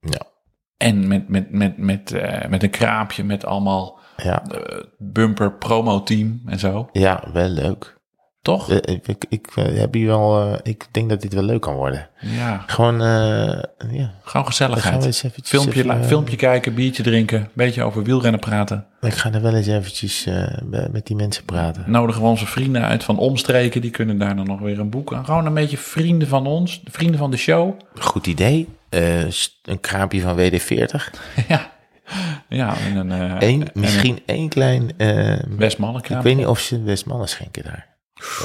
ja, 0.02 0.22
En 0.82 1.08
met, 1.08 1.28
met, 1.30 1.52
met, 1.52 1.78
met, 1.78 2.12
eh, 2.12 2.50
met 2.50 2.64
een 2.64 2.70
kraampje 2.70 3.24
met 3.24 3.46
allemaal 3.46 4.00
ja. 4.18 4.44
eh, 4.44 4.78
bumper 4.98 5.52
promo 5.54 6.04
team 6.04 6.42
en 6.46 6.60
zo. 6.60 6.90
Ja, 6.92 7.24
wel 7.34 7.50
leuk. 7.50 8.00
Toch? 8.42 8.70
Eh, 8.70 8.94
Ik, 8.96 9.08
ik, 9.08 9.26
ik, 9.30 9.50
heb 9.56 9.94
hier 9.94 10.08
wel, 10.08 10.58
ik 10.64 10.88
denk 10.92 11.10
dat 11.10 11.22
dit 11.22 11.34
wel 11.34 11.44
leuk 11.44 11.62
kan 11.62 11.76
worden. 11.76 12.10
Ja, 12.20 12.64
Gewoon, 12.68 13.00
ja. 13.92 14.12
gewoon 14.24 14.46
gezelligheid. 14.46 15.06
eens 15.06 15.24
eventjes 15.24 15.50
Filmpje, 15.62 15.84
even, 15.84 15.98
la- 16.00 16.04
filmpje 16.04 16.36
kijken, 16.36 16.74
biertje 16.74 17.04
drinken, 17.04 17.40
een 17.42 17.48
beetje 17.54 17.84
over 17.84 18.04
wielrennen 18.04 18.40
praten. 18.40 18.86
Ik 19.02 19.14
ga 19.14 19.32
er 19.32 19.42
wel 19.42 19.56
eens 19.56 19.68
eventjes 19.68 20.28
met 20.92 21.06
die 21.08 21.16
mensen 21.16 21.44
praten. 21.46 21.84
Nodigen 21.88 22.22
we 22.22 22.28
onze 22.28 22.46
vrienden 22.46 22.82
uit 22.86 23.04
van 23.04 23.18
omstreken, 23.18 23.82
die 23.82 23.92
kunnen 23.92 24.18
daar 24.18 24.36
dan 24.36 24.46
nog 24.46 24.60
weer 24.60 24.80
een 24.80 24.90
boek 24.90 25.14
aan. 25.14 25.26
Gewoon 25.26 25.46
een 25.46 25.54
beetje 25.54 25.78
vrienden 25.78 26.28
van 26.28 26.48
ons, 26.48 26.82
vrienden 26.92 27.18
van 27.20 27.32
de 27.32 27.38
show. 27.38 27.80
Goed 28.00 28.28
idee. 28.28 28.68
Eh, 28.92 29.20
een 29.64 29.80
kraampje 29.82 30.22
van 30.22 30.36
WD-40. 30.38 31.10
ja. 31.48 31.72
Ja, 32.50 32.74
en 32.78 32.96
een, 32.96 33.12
eh, 33.40 33.50
Eén, 33.50 33.68
misschien 33.74 34.20
één 34.26 34.50
klein... 34.50 34.92
eh, 34.98 35.40
Westmannenkraam. 35.58 36.18
ik 36.18 36.24
weet 36.24 36.36
niet 36.38 36.46
of 36.46 36.60
ze 36.60 36.82
Westmannen 36.84 37.28
schenken 37.30 37.64
daar. 37.64 37.90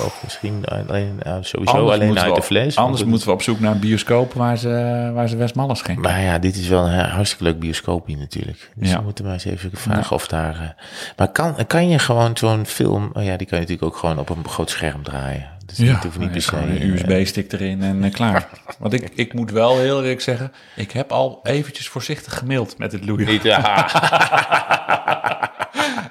Of 0.05 0.21
misschien 0.23 0.65
alleen, 0.65 1.21
sowieso 1.41 1.77
Anders 1.77 1.95
alleen 2.01 2.19
uit 2.19 2.29
we- 2.29 2.35
de 2.35 2.43
fles. 2.43 2.77
Anders 2.77 3.05
moeten 3.05 3.27
we 3.29 3.35
op 3.35 3.43
zoek 3.43 3.61
naar 3.61 3.73
een 3.73 3.81
bioscoop 3.81 4.33
waar 4.33 4.59
ze, 4.59 5.11
waar 5.15 5.29
ze 5.29 5.37
Westmannen 5.37 5.77
schenken. 5.77 6.03
Maar 6.05 6.21
ja, 6.23 6.39
dit 6.39 6.57
is 6.57 6.69
wel 6.69 6.87
een 6.89 6.99
hartstikke 6.99 7.45
leuk 7.45 7.59
bioscoopje 7.59 8.17
natuurlijk. 8.17 8.71
Dus 8.75 8.91
Ja. 8.91 8.97
we 8.99 9.03
moeten 9.05 9.25
maar 9.25 9.33
eens 9.33 9.45
even 9.45 9.71
vragen 9.75 10.17
of 10.17 10.27
daar... 10.29 10.75
maar 11.17 11.33
kan, 11.33 11.67
kan 11.67 11.89
je 11.89 11.99
gewoon 11.99 12.37
zo'n 12.37 12.67
film... 12.67 13.11
Oh 13.13 13.25
ja, 13.25 13.37
die 13.37 13.47
kan 13.47 13.59
je 13.59 13.65
natuurlijk 13.67 13.83
ook 13.95 13.97
gewoon 13.97 14.19
op 14.19 14.29
een 14.31 14.49
groot 14.49 14.71
scherm 14.71 15.03
draaien. 15.03 15.49
Dus 15.67 15.77
Ja, 15.77 16.01
hoeft 16.03 16.19
niet 16.19 16.31
per 16.33 16.43
se... 16.43 16.49
gewoon 16.49 16.69
een 16.69 16.77
eh, 16.81 16.93
USB-stick 16.93 17.53
erin 17.53 17.83
en 17.83 18.05
eh, 18.05 18.13
klaar. 18.13 18.49
Want 18.79 18.93
ik, 18.93 19.11
ik 19.15 19.33
moet 19.35 19.51
wel 19.51 19.79
heel 19.79 20.01
eerlijk 20.01 20.21
zeggen, 20.21 20.53
ik 20.77 20.91
heb 20.91 21.13
al 21.13 21.41
eventjes 21.43 21.89
voorzichtig 21.89 22.39
gemaild 22.39 22.79
met 22.79 22.93
het 22.93 23.05
Louis. 23.07 23.27
niet, 23.29 23.43
ja. 23.43 23.61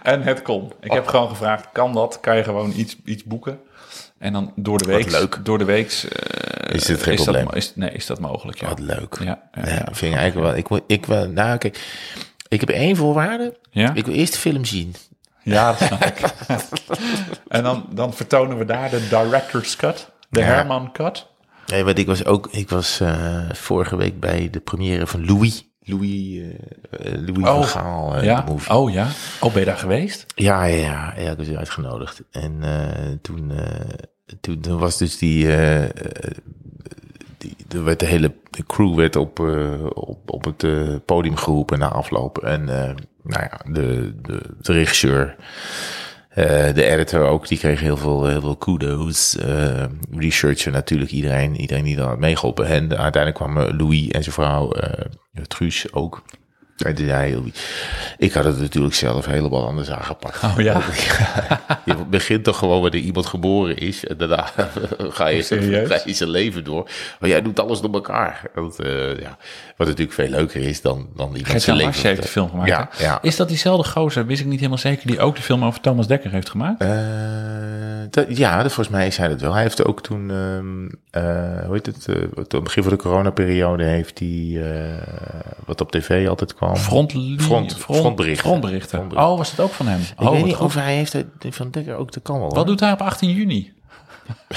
En 0.04 0.22
het 0.22 0.42
kon. 0.42 0.72
Ik 0.82 0.92
heb 0.92 1.08
gewoon 1.08 1.30
gevraagd, 1.30 1.68
kan 1.74 1.94
dat? 1.94 2.20
Kan 2.20 2.36
je 2.38 2.44
gewoon 2.44 2.74
iets, 2.76 2.96
iets 3.06 3.24
boeken? 3.24 3.60
En 4.18 4.34
dan 4.34 4.52
door 4.56 4.78
de 4.78 4.86
week. 4.86 5.12
leuk. 5.12 5.40
Door 5.44 5.58
de 5.58 5.64
week. 5.66 5.92
eh, 5.92 6.76
Is 6.76 6.84
dit 6.84 7.04
geen 7.04 7.16
probleem? 7.16 7.48
is, 7.54 7.72
nee, 7.76 7.90
is 7.92 8.06
dat 8.06 8.20
mogelijk? 8.20 8.60
Ja. 8.60 8.68
Wat 8.68 8.80
leuk. 8.80 9.18
Ja, 9.20 9.26
ja, 9.54 9.62
Ja, 9.68 9.74
ja. 9.74 9.86
vind 9.92 10.14
ik 10.14 10.20
eigenlijk 10.20 10.36
wel... 10.48 10.56
Ik, 10.58 10.68
wil- 10.68 10.84
ik, 10.88 11.06
wil- 11.06 11.30
nou, 11.30 11.58
kijk, 11.58 11.80
ik 12.48 12.60
heb 12.60 12.70
één 12.70 12.96
voorwaarde. 12.96 13.58
Ja? 13.72 13.92
Ik 13.94 14.06
wil 14.06 14.16
eerst 14.16 14.34
de 14.34 14.40
film 14.40 14.66
zien. 14.66 14.96
Ja, 15.46 15.72
dat 15.72 15.88
snap 15.88 16.04
ik. 16.04 16.20
en 17.48 17.64
dan, 17.64 17.86
dan 17.90 18.14
vertonen 18.14 18.58
we 18.58 18.66
daar 18.66 18.90
de 18.90 19.08
director's 19.10 19.76
cut. 19.76 20.12
De 20.30 20.40
Ja. 20.40 20.46
Herman 20.46 20.92
cut. 20.92 21.28
Nee, 21.68 21.84
want 21.84 21.98
ik 21.98 22.08
was 22.08 22.26
ook... 22.26 22.48
Ik 22.52 22.70
was 22.70 23.00
eh, 23.00 23.50
vorige 23.52 23.96
week 23.96 24.20
bij 24.20 24.50
de 24.50 24.60
première 24.60 25.08
van 25.08 25.26
Louis. 25.26 25.66
Louis, 25.80 26.38
eh, 26.38 27.14
eh, 27.14 27.22
Louis 27.26 27.46
van 27.46 27.64
Gaal, 27.64 28.16
eh, 28.16 28.24
ja. 28.24 28.42
de 28.42 28.52
movie. 28.52 28.74
Oh 28.76 28.92
ja. 28.92 29.08
Oh, 29.40 29.52
ben 29.52 29.60
je 29.60 29.66
daar 29.66 29.78
geweest? 29.78 30.26
Ja, 30.36 30.64
ja, 30.64 30.76
ja, 30.76 31.14
ja, 31.18 31.32
ik 31.32 31.38
was 31.38 31.50
uitgenodigd. 31.50 32.22
En 32.32 32.58
eh, 32.62 33.12
toen, 33.22 33.52
eh, 33.52 34.36
toen, 34.42 34.60
toen 34.60 34.78
was 34.80 34.98
dus 34.98 35.18
die, 35.18 35.48
er 37.70 37.84
werd 37.84 38.00
de 38.00 38.06
hele 38.06 38.34
de 38.56 38.66
crew 38.66 38.96
werd 38.96 39.16
op, 39.16 39.40
eh, 39.40 39.86
op, 39.94 40.20
op 40.26 40.46
het 40.46 40.64
eh, 40.64 40.96
podium 41.06 41.36
geroepen 41.36 41.80
na 41.80 41.88
afloop. 41.88 42.38
En 42.38 42.70
eh, 42.70 42.96
nou 43.24 43.44
ja, 43.44 43.62
de, 43.72 44.16
de, 44.22 44.42
de 44.62 44.74
regisseur, 44.74 45.36
de 46.74 46.84
editor 46.84 47.28
ook, 47.28 47.48
die 47.48 47.58
kreeg 47.58 47.80
heel 47.80 47.98
veel, 47.98 48.26
heel 48.26 48.42
veel 48.42 48.56
kudos. 48.56 49.38
Researcher 50.12 50.72
natuurlijk, 50.72 51.12
iedereen, 51.12 51.56
iedereen 51.56 51.84
die 51.84 51.96
dan 51.96 52.08
had 52.08 52.20
meegeholpen. 52.20 52.66
En 52.66 52.98
uiteindelijk 52.98 53.36
kwamen 53.36 53.78
Louis 53.78 54.08
en 54.08 54.24
zijn 54.24 54.36
vrouw, 54.36 54.72
Truus 55.48 55.94
ook. 55.94 56.24
Ik 58.18 58.34
had 58.34 58.44
het 58.46 58.60
natuurlijk 58.60 58.94
zelf 58.94 59.26
helemaal 59.26 59.68
anders 59.68 59.90
aangepakt. 59.90 60.44
Oh 60.44 60.54
ja. 60.58 60.82
Je 61.86 61.96
begint 62.10 62.44
toch 62.44 62.58
gewoon 62.58 62.82
wanneer 62.82 63.02
iemand 63.02 63.26
geboren 63.26 63.78
is. 63.78 64.06
En 64.06 64.18
daarna 64.18 64.46
ga 64.98 65.28
je, 65.28 65.44
ga 65.88 66.00
je 66.06 66.14
zijn 66.14 66.30
leven 66.30 66.64
door. 66.64 66.90
Maar 67.20 67.30
jij 67.30 67.42
doet 67.42 67.60
alles 67.60 67.82
door 67.82 67.94
elkaar. 67.94 68.42
Dat, 68.56 68.80
eh, 68.80 69.20
ja, 69.20 69.38
wat 69.78 69.88
natuurlijk 69.88 70.16
veel 70.16 70.30
leuker 70.30 70.62
is 70.62 70.82
dan, 70.82 71.08
dan 71.16 71.36
iemand 71.36 71.62
zijn 71.62 71.78
leven. 71.78 72.02
Heeft 72.02 72.22
de 72.22 72.28
film 72.28 72.50
gemaakt. 72.50 72.70
Ja, 72.70 72.90
hè? 72.92 73.04
ja. 73.04 73.20
Is 73.22 73.36
dat 73.36 73.48
diezelfde 73.48 73.90
gozer, 73.92 74.26
wist 74.26 74.42
ik 74.42 74.48
niet 74.48 74.58
helemaal 74.58 74.78
zeker, 74.78 75.08
die 75.08 75.20
ook 75.20 75.36
de 75.36 75.42
film 75.42 75.64
over 75.66 75.82
Thomas 75.82 76.08
Dekker 76.08 76.32
heeft 76.32 76.50
gemaakt? 76.50 76.82
Eh, 76.82 76.90
dat- 78.10 78.38
ja, 78.38 78.56
dat, 78.64 78.74
volgens 78.74 78.96
mij 78.96 79.08
is 79.08 79.18
hij 79.18 79.28
dat 79.28 79.42
wel. 79.42 79.54
Hij 79.54 79.62
heeft 79.62 79.86
ook 79.86 80.02
toen, 80.02 80.32
ehm, 80.32 80.86
eh, 81.24 81.66
hoe 81.66 81.74
heet 81.74 81.86
het, 81.86 82.06
het 82.36 82.64
begin 82.64 82.84
van 82.84 82.92
de 82.92 82.98
coronaperiode 82.98 83.84
heeft 83.84 84.20
hij, 84.20 84.62
wat 85.66 85.82
op 85.82 85.92
tv 85.92 86.28
altijd 86.28 86.54
kwam. 86.54 86.64
Front, 86.74 87.12
Front- 87.12 87.76
frontberichten. 87.76 87.78
frontberichten. 87.78 88.38
Frontberichten. 88.44 89.18
Oh, 89.18 89.38
was 89.38 89.52
het 89.52 89.60
ook 89.60 89.72
van 89.72 89.88
hem? 89.88 90.00
Ik 90.00 90.08
oh, 90.16 90.30
weet 90.30 90.38
wat 90.40 90.46
niet 90.48 90.56
goed. 90.56 90.66
of 90.66 90.74
hij 90.74 90.96
heeft 90.96 91.14
het- 91.14 91.26
Van 91.50 91.72
Dekker 91.72 91.96
ook, 91.96 92.12
dat 92.14 92.24
kan 92.24 92.36
wel. 92.40 92.48
Wat 92.48 92.56
hoor. 92.58 92.66
doet 92.66 92.80
hij 92.80 92.92
op 92.92 93.02
18 93.02 93.30
juni? 93.32 93.74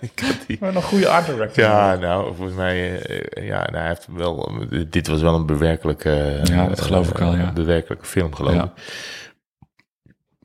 Ik 0.00 0.20
had 0.20 0.36
die- 0.46 0.56
Wat 0.60 0.74
een 0.74 0.82
goede 0.82 1.08
art 1.08 1.26
director. 1.26 1.64
Ja, 1.64 1.94
nou, 1.94 2.34
volgens 2.36 2.56
mij, 2.56 3.00
eh, 3.02 3.46
ja, 3.46 3.58
nou, 3.58 3.76
hij 3.76 3.86
heeft 3.88 4.06
wel, 4.14 4.52
dit 4.88 5.06
was 5.08 5.20
wel 5.20 5.34
een 5.34 5.46
bewerkelijke, 5.46 6.40
Ja, 6.44 6.66
dat 6.68 6.80
geloof 6.80 7.08
ik 7.10 7.18
wel, 7.18 7.34
ja. 7.36 7.52
Bewerkelijke 7.52 8.06
film, 8.06 8.34
geloof 8.34 8.54
Ja. 8.54 8.62
ik. 8.64 8.70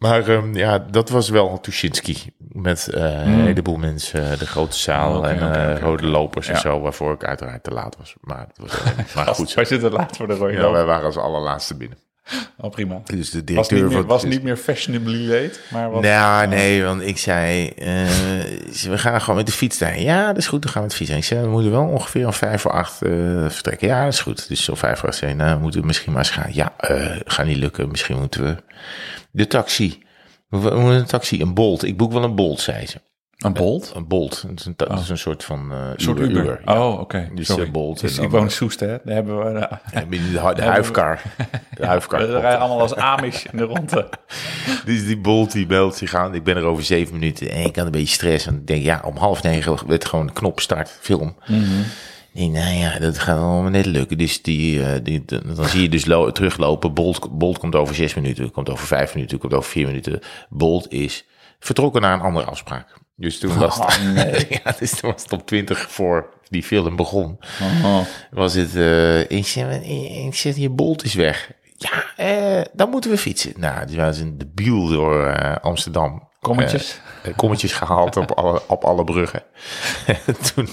Maar 0.04 0.28
ehm, 0.28 0.56
ja, 0.56 0.80
dat 0.80 1.10
was 1.10 1.30
wel 1.30 1.60
Tuschinski. 1.60 2.34
Met 2.38 2.88
eh, 2.88 3.04
een 3.04 3.40
heleboel 3.40 3.76
mensen, 3.76 4.40
de 4.40 4.48
grote 4.48 4.78
zaal 4.78 5.24
Hmm. 5.24 5.24
En 5.24 5.48
oké, 5.48 5.74
eh, 5.74 5.80
rode 5.80 6.06
lopers 6.06 6.48
en 6.48 6.60
zo, 6.60 6.80
waarvoor 6.80 7.14
ik 7.14 7.24
uiteraard 7.24 7.64
te 7.64 7.72
laat 7.72 7.98
was. 7.98 8.16
Maar, 8.22 8.48
het 8.48 8.58
was, 8.58 8.84
maar 9.16 9.26
goed, 9.26 9.54
Wij 9.54 9.66
zitten 9.66 9.92
laat 9.92 10.18
voor 10.18 10.28
de 10.28 10.36
rode 10.36 10.54
ja, 10.54 10.72
wij 10.72 10.86
waren 10.86 11.06
als 11.06 11.18
allerlaatste 11.18 11.76
binnen. 11.76 11.98
Oh, 12.58 12.72
prima. 12.72 13.02
Dus 13.06 13.30
de 13.30 13.38
Was 13.38 13.46
directeur 13.46 13.78
niet 13.82 13.88
meer, 13.90 13.98
van- 14.00 14.08
was 14.08 14.24
niet 14.24 14.44
meer 14.44 14.58
fashionably 14.58 15.28
late, 15.28 15.60
maar 15.72 15.92
was... 15.92 16.04
Nou, 16.04 16.48
nee, 16.48 16.84
want 16.84 17.02
ik 17.02 17.18
zei, 17.18 17.68
eh, 17.68 17.88
we 18.90 18.98
gaan 18.98 19.22
gewoon 19.22 19.36
met 19.36 19.46
de 19.46 19.52
fiets 19.52 19.78
daarheen. 19.78 20.04
Ja, 20.04 20.28
dat 20.28 20.38
is 20.38 20.48
goed, 20.48 20.62
dan 20.62 20.72
gaan 20.72 20.82
we 20.82 20.88
met 20.88 20.98
de 20.98 20.98
fiets 20.98 21.10
heen. 21.10 21.20
Ik 21.20 21.26
zei, 21.26 21.42
we 21.42 21.48
moeten 21.48 21.72
wel 21.72 21.84
ongeveer 21.88 22.26
om 22.26 22.34
vijf 22.34 22.62
voor 22.62 22.72
acht 22.72 23.02
eh, 23.02 23.12
vertrekken. 23.50 23.88
Ja, 23.88 24.04
dat 24.04 24.14
is 24.14 24.20
goed. 24.20 24.48
Dus 24.48 24.70
om 24.70 24.78
vijf 24.78 25.00
voor 25.00 25.10
acht 25.10 25.18
zei, 25.18 25.34
nou, 25.34 25.60
moeten 25.60 25.80
we 25.82 25.86
misschien 25.88 26.12
maar 26.14 26.22
eens 26.22 26.32
gaan. 26.32 26.50
Ja, 26.54 26.74
eh 26.78 27.16
gaat 27.26 27.46
niet 27.46 27.58
lukken. 27.58 27.90
Misschien 27.90 28.18
moeten 28.20 28.44
we 28.44 28.56
de 29.32 29.48
taxi. 29.48 30.02
We 30.50 30.58
we 30.60 30.76
moeten 30.80 31.00
een 31.00 31.06
taxi, 31.06 31.42
een 31.42 31.54
Bolt. 31.54 31.84
Ik 31.84 31.98
boek 31.98 32.12
wel 32.12 32.24
een 32.24 32.36
Bolt, 32.36 32.60
zei 32.60 32.88
ze. 32.88 32.98
Een 33.44 33.54
bolt? 33.54 33.92
Een 33.96 34.08
bolt. 34.08 34.42
Het 34.48 34.60
is 34.60 34.66
een, 34.66 34.74
dat 34.76 35.00
is 35.00 35.10
een 35.10 35.18
soort 35.18 35.44
van 35.44 35.72
uh, 35.72 35.78
Een 35.78 35.94
soort 36.02 36.20
Uber. 36.20 36.62
ja. 36.66 36.80
Oh, 36.88 37.00
oké. 37.00 37.30
Dus 37.36 37.48
Sorry. 37.48 37.64
eh, 37.66 37.72
Bolt. 37.72 38.00
Dus 38.00 38.18
ik 38.18 38.30
woon 38.30 38.44
in 38.44 38.52
Soest, 38.52 38.80
hè? 38.80 38.88
Daar 38.88 39.16
hebben 39.16 39.38
we... 39.54 39.60
eh, 39.60 39.78
eh, 40.02 40.10
de, 40.10 40.18
de, 40.32 40.54
de 40.56 40.62
huifkar. 40.62 41.22
De 41.78 41.86
huifkar. 41.86 42.20
we 42.20 42.40
rijden 42.40 42.60
allemaal 42.60 42.80
als 42.82 42.96
Amish 42.96 43.44
in 43.52 43.58
de 43.58 43.64
ronde. 43.64 44.10
Dus 44.86 45.06
die 45.06 45.18
Bolt 45.18 45.52
die 45.52 45.66
belt 45.66 45.96
zich 45.96 46.16
aan. 46.16 46.34
Ik 46.36 46.44
ben 46.44 46.56
er 46.58 46.64
over 46.64 46.84
zeven 46.84 47.14
minuten 47.14 47.50
en 47.50 47.66
ik 47.66 47.76
had 47.76 47.86
een 47.86 47.92
beetje 47.92 48.14
stress. 48.14 48.46
En 48.48 48.56
ik 48.56 48.68
denk, 48.68 48.84
ja, 48.84 49.02
om 49.06 49.18
half 49.18 49.44
negen 49.44 49.88
werd 49.88 50.06
gewoon 50.06 50.28
een 50.28 50.34
knop 50.34 50.60
start 50.60 50.98
film. 51.02 51.36
Ik 52.34 52.40
denk, 52.40 52.54
nou 52.54 52.74
ja, 52.76 53.00
dat 53.00 53.20
gaat 53.20 53.38
allemaal 53.38 53.72
net 53.72 53.86
lukken. 53.86 54.18
Dus 54.18 54.42
die, 54.42 54.84
eh, 54.84 55.00
die, 55.04 55.24
de- 55.26 55.54
dan 55.56 55.66
zie 55.66 55.82
je 55.82 55.90
dus 55.90 56.06
lo- 56.06 56.32
teruglopen. 56.32 56.94
Bolt, 56.94 57.38
Bolt 57.38 57.58
komt 57.58 57.76
over 57.76 57.96
zes 57.96 58.14
minuten, 58.14 58.52
komt 58.52 58.70
over 58.70 58.88
vijf 58.88 59.14
minuten, 59.16 59.38
komt 59.38 59.54
over 59.54 59.70
vier 59.72 59.88
minuten. 59.88 60.20
Bolt 60.50 60.92
is 60.92 61.26
vertrokken 61.60 62.02
naar 62.02 62.14
een 62.14 62.22
andere 62.22 62.46
afspraak. 62.46 62.94
Dus 63.16 63.40
toen 63.40 63.58
was 63.58 63.80
het, 63.80 64.48
ja, 64.64 64.76
dus 64.80 65.00
toen 65.00 65.12
was 65.12 65.24
het 65.24 65.32
op 65.32 65.48
20 65.48 65.92
voor 65.92 66.34
die 66.50 66.64
film 66.64 66.96
begon. 66.96 67.40
Oh. 67.84 68.00
Was 68.32 68.54
het, 68.54 68.76
eh 68.76 69.30
ik, 69.30 69.48
zeg, 69.48 69.82
ik 70.26 70.36
zeg, 70.36 70.56
je 70.56 70.70
Bolt 70.70 71.04
is 71.04 71.14
weg. 71.14 71.52
Ja, 71.78 72.04
eh, 72.16 72.62
dan 72.74 72.90
moeten 72.90 73.12
we 73.12 73.18
fietsen. 73.18 73.54
Nou, 73.58 73.86
die 73.86 73.98
was 73.98 74.18
een 74.18 74.38
debiel 74.38 74.88
door 74.88 75.26
eh, 75.26 75.56
Amsterdam. 75.56 76.28
Kommetjes. 76.40 77.00
Eh, 77.24 77.34
kommetjes 77.36 77.74
gehaald 77.74 78.18
op 78.18 78.32
alle, 78.32 78.62
op 78.68 78.84
alle 78.84 79.04
bruggen. 79.04 79.44
toen, 80.54 80.70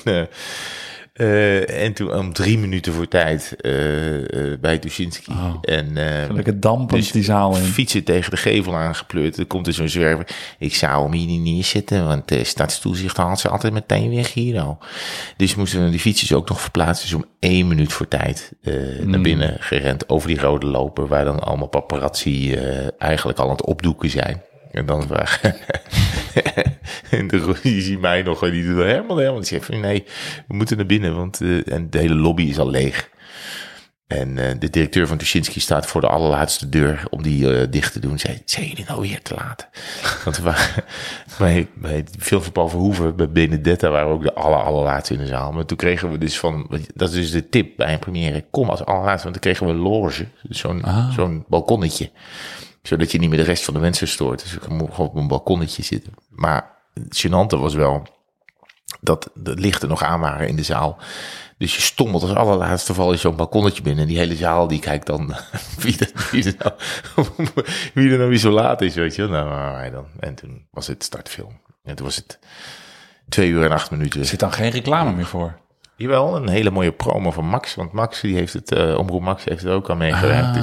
eh, 1.12 1.84
en 1.84 1.92
toen 1.92 2.14
om 2.14 2.32
drie 2.32 2.58
minuten 2.58 2.92
voor 2.92 3.08
tijd 3.08 3.56
eh, 3.60 4.52
eh, 4.52 4.60
bij 4.60 4.78
Tuschinski. 4.78 5.32
Oh. 5.32 5.54
En, 5.62 5.92
Lekker 6.32 6.60
dampend 6.60 7.00
dus 7.02 7.12
die 7.12 7.22
zaal 7.22 7.56
in. 7.56 7.62
fietsen 7.62 8.04
tegen 8.04 8.30
de 8.30 8.36
gevel 8.36 8.76
aangepleurd. 8.76 9.38
Er 9.38 9.46
komt 9.46 9.66
er 9.66 9.72
zo'n 9.72 9.88
zwerver. 9.88 10.26
Ik 10.58 10.74
zou 10.74 11.02
hem 11.02 11.12
hier 11.12 11.26
niet 11.26 11.40
neerzetten, 11.40 12.06
want 12.06 12.28
de 12.28 12.44
stadstoezicht 12.44 13.16
haalt 13.16 13.40
ze 13.40 13.48
altijd 13.48 13.72
meteen 13.72 14.14
weg 14.14 14.34
hier 14.34 14.60
al. 14.60 14.78
Dus 15.36 15.54
moesten 15.54 15.84
we 15.84 15.90
die 15.90 16.00
fietsjes 16.00 16.32
ook 16.32 16.48
nog 16.48 16.60
verplaatsen. 16.60 17.08
Dus 17.08 17.16
om 17.16 17.24
één 17.38 17.68
minuut 17.68 17.92
voor 17.92 18.08
tijd 18.08 18.52
naar 19.04 19.20
binnen 19.20 19.56
gerend 19.60 20.08
over 20.08 20.28
die 20.28 20.40
rode 20.40 20.66
loper, 20.66 21.06
waar 21.06 21.24
dan 21.24 21.40
allemaal 21.40 21.68
paparazzi 21.68 22.54
eigenlijk 22.98 23.38
al 23.38 23.44
aan 23.44 23.50
het 23.50 23.64
opdoeken 23.64 24.10
zijn. 24.10 24.42
En 24.70 24.86
dan 24.86 25.06
vragen. 25.06 25.56
en 27.10 27.28
de, 27.28 27.54
die 27.62 27.82
ziet 27.82 28.00
mij 28.00 28.22
nog, 28.22 28.42
en 28.44 28.50
die 28.50 28.64
doet 28.64 28.82
helemaal 28.82 29.16
helemaal. 29.16 29.38
Die 29.40 29.48
zegt 29.48 29.64
van 29.64 29.80
nee, 29.80 30.04
we 30.48 30.54
moeten 30.54 30.76
naar 30.76 30.86
binnen, 30.86 31.16
want 31.16 31.40
eh, 31.40 31.72
en 31.72 31.90
de 31.90 31.98
hele 31.98 32.14
lobby 32.14 32.42
is 32.42 32.58
al 32.58 32.70
leeg. 32.70 33.10
En 34.10 34.38
eh, 34.38 34.54
de 34.58 34.70
directeur 34.70 35.06
van 35.06 35.16
Tuschinski 35.18 35.60
staat 35.60 35.86
voor 35.86 36.00
de 36.00 36.06
allerlaatste 36.06 36.68
deur 36.68 37.04
om 37.10 37.22
die 37.22 37.54
eh, 37.54 37.66
dicht 37.70 37.92
te 37.92 38.00
doen. 38.00 38.18
Zei, 38.18 38.42
zijn 38.44 38.66
jullie 38.66 38.84
nou 38.88 39.00
weer 39.00 39.22
te 39.22 39.34
laat? 39.34 39.68
Want 40.24 40.36
we 40.36 40.42
waren, 40.42 40.84
bij, 41.38 41.68
bij 41.74 41.96
het 41.96 42.16
film 42.18 42.42
van 42.42 42.52
Paul 42.52 42.68
Verhoeven, 42.68 43.16
bij 43.16 43.30
Benedetta, 43.30 43.88
waren 43.88 44.08
we 44.08 44.14
ook 44.14 44.22
de 44.22 44.34
aller, 44.34 44.62
allerlaatste 44.62 45.14
in 45.14 45.20
de 45.20 45.26
zaal. 45.26 45.52
Maar 45.52 45.64
toen 45.64 45.76
kregen 45.76 46.10
we 46.10 46.18
dus 46.18 46.38
van, 46.38 46.70
dat 46.94 47.08
is 47.08 47.14
dus 47.14 47.30
de 47.30 47.48
tip 47.48 47.76
bij 47.76 47.92
een 47.92 47.98
première, 47.98 48.44
kom 48.50 48.68
als 48.68 48.84
allerlaatste, 48.84 49.28
want 49.30 49.42
dan 49.42 49.52
kregen 49.52 49.66
we 49.66 49.72
een 49.72 49.90
loge. 49.90 50.26
Dus 50.42 50.58
zo'n 50.58 50.82
Ah. 50.82 51.12
zo'n 51.12 51.44
balkonnetje. 51.48 52.10
Zodat 52.82 53.12
je 53.12 53.18
niet 53.18 53.28
meer 53.28 53.38
de 53.38 53.44
rest 53.44 53.64
van 53.64 53.74
de 53.74 53.80
mensen 53.80 54.08
stoort. 54.08 54.42
Dus 54.42 54.54
ik 54.54 54.68
mocht 54.68 54.94
gewoon 54.94 55.10
op 55.10 55.16
een 55.16 55.28
balkonnetje 55.28 55.82
zitten. 55.82 56.12
Maar 56.28 56.79
het 57.08 57.26
gênante 57.26 57.58
was 57.58 57.74
wel 57.74 58.06
dat 59.00 59.30
de 59.34 59.54
lichten 59.54 59.88
nog 59.88 60.02
aan 60.02 60.20
waren 60.20 60.48
in 60.48 60.56
de 60.56 60.62
zaal. 60.62 60.98
Dus 61.58 61.74
je 61.74 61.82
stommelt 61.82 62.22
als 62.22 62.34
allerlaatste 62.34 62.94
val 62.94 63.12
je 63.12 63.18
zo'n 63.18 63.36
balkonnetje 63.36 63.82
binnen. 63.82 64.02
En 64.02 64.08
die 64.08 64.18
hele 64.18 64.36
zaal 64.36 64.68
die 64.68 64.80
kijkt 64.80 65.06
dan 65.06 65.34
wie, 65.82 65.98
er, 65.98 66.28
wie, 66.30 66.44
er 66.44 66.54
nou, 66.58 66.74
wie 67.94 68.10
er 68.10 68.18
nou 68.18 68.38
zo 68.38 68.50
laat 68.50 68.80
is, 68.80 68.94
weet 68.94 69.14
je. 69.14 69.26
Nou, 69.26 69.48
waar 69.48 69.72
wij 69.72 69.90
dan. 69.90 70.06
En 70.20 70.34
toen 70.34 70.66
was 70.70 70.86
het 70.86 71.04
startfilm. 71.04 71.60
En 71.84 71.94
toen 71.94 72.06
was 72.06 72.16
het 72.16 72.38
twee 73.28 73.48
uur 73.48 73.64
en 73.64 73.72
acht 73.72 73.90
minuten. 73.90 74.20
Er 74.20 74.26
zit 74.26 74.40
dan 74.40 74.52
geen 74.52 74.70
reclame 74.70 75.12
meer 75.12 75.26
voor. 75.26 75.59
Jawel, 76.00 76.36
een 76.36 76.48
hele 76.48 76.70
mooie 76.70 76.92
promo 76.92 77.30
van 77.30 77.44
Max. 77.44 77.74
Want 77.74 77.92
Max, 77.92 78.20
die 78.20 78.34
heeft 78.34 78.52
het, 78.52 78.72
eh 78.72 78.98
Omroep 78.98 79.22
Max 79.22 79.44
heeft 79.44 79.64
er 79.64 79.72
ook 79.72 79.90
aan 79.90 79.98
meegewerkt. 79.98 80.46
Ah. 80.46 80.54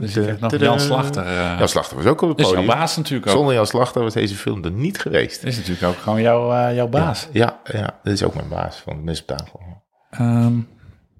dus, 0.00 0.14
Jan 0.58 0.80
Slachter. 0.80 1.26
eh 1.26 1.58
Jan 1.58 1.68
Slachter 1.68 1.96
was 1.96 2.06
ook 2.06 2.20
op 2.20 2.28
het 2.28 2.38
is 2.38 2.44
jouw 2.46 2.54
podium. 2.54 2.74
baas 2.76 2.96
natuurlijk 2.96 3.26
ook. 3.30 3.36
Zonder 3.36 3.54
Jan 3.54 3.66
Slachter 3.66 4.02
was 4.02 4.14
deze 4.14 4.34
film 4.34 4.64
er 4.64 4.70
niet 4.70 4.98
geweest. 5.00 5.44
Is 5.44 5.56
natuurlijk 5.56 5.86
ook 5.86 5.96
gewoon 5.96 6.20
jouw, 6.20 6.52
eh, 6.52 6.74
jouw 6.74 6.88
baas. 6.88 7.28
Ja, 7.32 7.60
ja, 7.64 7.98
dat 8.02 8.12
is 8.12 8.22
ook 8.22 8.34
mijn 8.34 8.48
baas 8.48 8.76
van 8.76 8.96
de 8.96 9.02
op 9.02 9.24
tafel. 9.26 9.60
Ehm, 10.10 10.58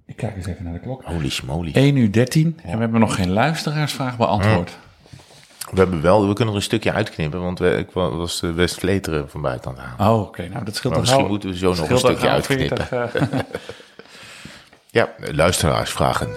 ik 0.07 0.17
kijk 0.17 0.37
eens 0.37 0.47
even 0.47 0.65
naar 0.65 0.73
de 0.73 0.81
klok. 0.81 1.03
Holy 1.05 1.29
schmoly. 1.29 1.71
1 1.75 1.97
uur 1.97 2.13
13 2.13 2.59
en 2.65 2.73
we 2.75 2.81
hebben 2.83 3.01
nog 3.01 3.15
geen 3.15 3.31
luisteraarsvraag 3.31 4.17
beantwoord. 4.17 4.79
We 5.73 5.79
hebben 5.79 6.03
wel, 6.03 6.29
we 6.29 6.35
kunnen 6.35 6.55
er 6.55 6.61
een 6.61 6.67
stukje 6.67 6.93
uitknippen, 6.93 7.41
want 7.43 7.59
we, 7.59 7.77
ik 7.77 7.91
wa- 7.91 8.11
was 8.11 8.41
de 8.41 8.53
West 8.53 8.75
Vleteren 8.79 9.31
van 9.31 9.41
buiten 9.41 9.77
aan. 9.99 10.11
Oh, 10.13 10.21
oké. 10.21 10.49
Nou, 10.49 10.65
dat 10.65 10.75
scheelt 10.75 10.93
Maar 10.93 11.03
misschien 11.03 11.27
moeten 11.27 11.49
we 11.51 11.57
zo 11.57 11.75
nog 11.75 11.91
een 11.91 11.99
stukje 11.99 12.29
uitknippen. 12.29 12.87
40, 12.87 13.31
eh, 13.31 13.39
Ja, 14.91 15.09
luisteraarsvragen. 15.33 16.29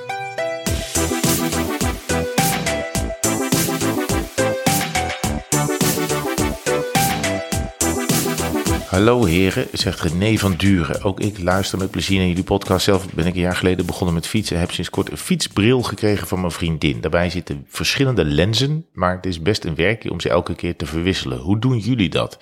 Hallo 8.95 9.25
heren, 9.25 9.67
zegt 9.71 10.01
René 10.01 10.37
van 10.37 10.55
Duren. 10.55 11.03
Ook 11.03 11.19
ik 11.19 11.39
luister 11.39 11.77
met 11.77 11.91
plezier 11.91 12.17
naar 12.17 12.27
jullie 12.27 12.43
podcast. 12.43 12.85
Zelf 12.85 13.13
ben 13.13 13.25
ik 13.25 13.33
een 13.33 13.39
jaar 13.39 13.55
geleden 13.55 13.85
begonnen 13.85 14.15
met 14.15 14.27
fietsen. 14.27 14.59
Heb 14.59 14.71
sinds 14.71 14.89
kort 14.89 15.11
een 15.11 15.17
fietsbril 15.17 15.81
gekregen 15.81 16.27
van 16.27 16.39
mijn 16.39 16.51
vriendin. 16.51 17.01
Daarbij 17.01 17.29
zitten 17.29 17.65
verschillende 17.67 18.25
lenzen, 18.25 18.85
maar 18.93 19.15
het 19.15 19.25
is 19.25 19.41
best 19.41 19.65
een 19.65 19.75
werkje 19.75 20.11
om 20.11 20.19
ze 20.19 20.29
elke 20.29 20.55
keer 20.55 20.75
te 20.75 20.85
verwisselen. 20.85 21.37
Hoe 21.37 21.59
doen 21.59 21.77
jullie 21.77 22.09
dat? 22.09 22.39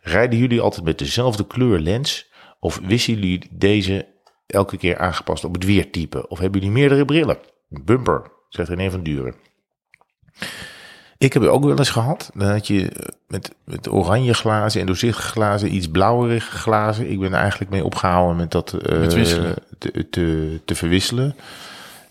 Rijden 0.00 0.38
jullie 0.38 0.60
altijd 0.60 0.84
met 0.84 0.98
dezelfde 0.98 1.46
kleur 1.46 1.78
lens? 1.78 2.30
Of 2.60 2.80
wisselen 2.82 3.18
jullie 3.20 3.48
deze 3.50 4.06
elke 4.46 4.76
keer 4.76 4.98
aangepast 4.98 5.44
op 5.44 5.54
het 5.54 5.64
weertype? 5.64 6.28
Of 6.28 6.38
hebben 6.38 6.60
jullie 6.60 6.76
meerdere 6.76 7.04
brillen? 7.04 7.38
Bumper, 7.68 8.30
zegt 8.48 8.68
René 8.68 8.90
van 8.90 9.02
Duren. 9.02 9.34
Ik 11.22 11.32
heb 11.32 11.42
het 11.42 11.50
ook 11.50 11.64
wel 11.64 11.78
eens 11.78 11.90
gehad. 11.90 12.30
Dan 12.34 12.50
had 12.50 12.66
je 12.66 12.92
met, 13.28 13.54
met 13.64 13.90
oranje 13.90 14.34
glazen 14.34 14.80
en 14.80 14.86
doorzichtige 14.86 15.28
glazen 15.28 15.74
iets 15.74 15.88
blauwerige 15.88 16.56
glazen. 16.56 17.10
Ik 17.10 17.20
ben 17.20 17.32
er 17.32 17.38
eigenlijk 17.38 17.70
mee 17.70 17.84
opgehouden 17.84 18.36
met 18.36 18.50
dat 18.50 18.72
eh, 18.72 18.98
Met 18.98 19.10
te, 19.78 20.08
te, 20.10 20.60
te 20.64 20.74
verwisselen. 20.74 21.36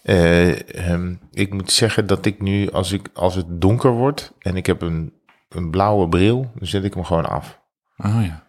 Eh, 0.02 0.90
ehm, 0.90 1.14
ik 1.32 1.54
moet 1.54 1.72
zeggen 1.72 2.08
dat 2.08 2.26
ik 2.26 2.42
nu, 2.42 2.72
als, 2.72 2.92
ik, 2.92 3.10
als 3.14 3.36
het 3.36 3.46
donker 3.48 3.92
wordt 3.92 4.34
en 4.40 4.56
ik 4.56 4.66
heb 4.66 4.82
een, 4.82 5.14
een 5.50 5.70
blauwe 5.70 6.10
bril, 6.10 6.52
dan 6.56 6.68
zet 6.68 6.84
ik 6.84 6.94
hem 6.94 7.04
gewoon 7.04 7.30
af. 7.30 7.60
Oh 7.98 8.24
ja. 8.24 8.44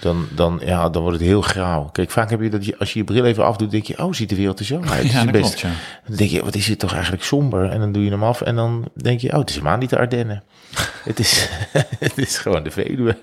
Dan, 0.00 0.28
dan, 0.34 0.60
ja, 0.64 0.88
dan 0.88 1.02
wordt 1.02 1.18
het 1.18 1.26
heel 1.26 1.40
grauw. 1.40 1.84
Kijk, 1.92 2.10
vaak 2.10 2.30
heb 2.30 2.40
je 2.40 2.50
dat 2.50 2.64
je, 2.64 2.78
als 2.78 2.92
je 2.92 2.98
je 2.98 3.04
bril 3.04 3.24
even 3.24 3.44
afdoet, 3.44 3.70
denk 3.70 3.84
je, 3.84 4.04
oh, 4.04 4.12
ziet 4.12 4.28
de 4.28 4.36
wereld 4.36 4.58
er 4.58 4.64
zo 4.64 4.80
uit. 4.80 5.10
Ja, 5.12 5.22
dat 5.22 5.32
best- 5.32 5.42
klopt, 5.42 5.60
ja. 5.60 5.70
Dan 6.06 6.16
denk 6.16 6.30
je, 6.30 6.44
wat 6.44 6.54
is 6.54 6.66
dit 6.66 6.78
toch 6.78 6.92
eigenlijk 6.92 7.22
somber? 7.22 7.70
En 7.70 7.80
dan 7.80 7.92
doe 7.92 8.04
je 8.04 8.10
hem 8.10 8.22
af 8.22 8.40
en 8.40 8.56
dan 8.56 8.88
denk 8.94 9.20
je, 9.20 9.32
oh, 9.32 9.38
het 9.38 9.48
is 9.48 9.54
helemaal 9.54 9.78
niet 9.78 9.90
de 9.90 9.98
Ardennen. 9.98 10.42
het, 11.04 11.18
is, 11.18 11.48
het 11.98 12.18
is 12.18 12.38
gewoon 12.38 12.62
de 12.62 12.70
Veluwe. 12.70 13.16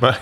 maar, 0.00 0.20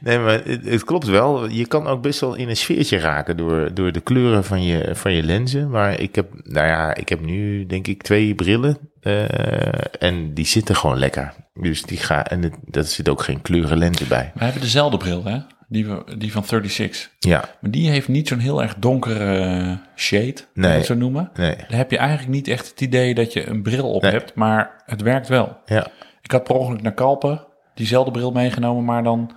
nee, 0.00 0.18
maar 0.18 0.40
het, 0.44 0.64
het 0.64 0.84
klopt 0.84 1.06
wel. 1.06 1.48
Je 1.48 1.66
kan 1.66 1.86
ook 1.86 2.02
best 2.02 2.20
wel 2.20 2.34
in 2.34 2.48
een 2.48 2.56
sfeertje 2.56 2.98
raken 2.98 3.36
door, 3.36 3.74
door 3.74 3.92
de 3.92 4.00
kleuren 4.00 4.44
van 4.44 4.62
je, 4.62 4.90
van 4.94 5.12
je 5.12 5.22
lenzen. 5.22 5.70
Maar 5.70 6.00
ik 6.00 6.14
heb, 6.14 6.26
nou 6.42 6.66
ja, 6.66 6.94
ik 6.94 7.08
heb 7.08 7.20
nu 7.20 7.66
denk 7.66 7.86
ik 7.86 8.02
twee 8.02 8.34
brillen. 8.34 8.78
Eh, 9.02 10.02
en 10.08 10.34
die 10.34 10.46
zitten 10.46 10.76
gewoon 10.76 10.98
lekker. 10.98 11.34
Dus 11.54 11.82
die 11.82 11.98
gaan, 11.98 12.22
en 12.24 12.42
het, 12.42 12.54
dat 12.64 12.88
zit 12.88 13.08
ook 13.08 13.22
geen 13.22 13.42
kleurenlenzen 13.42 14.08
bij. 14.08 14.30
We 14.34 14.44
hebben 14.44 14.62
dezelfde 14.62 14.96
bril, 14.96 15.24
hè? 15.24 15.38
Die, 15.68 15.86
we, 15.86 16.16
die 16.18 16.32
van 16.32 16.44
36. 16.44 17.10
Ja, 17.18 17.44
Maar 17.60 17.70
die 17.70 17.90
heeft 17.90 18.08
niet 18.08 18.28
zo'n 18.28 18.38
heel 18.38 18.62
erg 18.62 18.74
donkere 18.78 19.78
shade, 19.96 20.34
Nee. 20.54 20.72
het 20.72 20.86
zo 20.86 20.94
noemen. 20.94 21.30
nee, 21.34 21.56
Dan 21.68 21.78
heb 21.78 21.90
je 21.90 21.98
eigenlijk 21.98 22.28
niet 22.30 22.48
echt 22.48 22.68
het 22.68 22.80
idee 22.80 23.14
dat 23.14 23.32
je 23.32 23.46
een 23.48 23.62
bril 23.62 23.90
op 23.92 24.02
Nee. 24.02 24.10
hebt, 24.12 24.34
maar 24.34 24.82
het 24.86 25.02
werkt 25.02 25.28
wel. 25.28 25.56
ja. 25.66 25.86
Ik 26.22 26.30
had 26.32 26.44
per 26.44 26.54
ongeluk 26.54 26.82
naar 26.82 26.94
Kalpen 26.94 27.44
diezelfde 27.74 28.10
bril 28.10 28.30
meegenomen, 28.32 28.84
maar 28.84 29.02
dan 29.02 29.32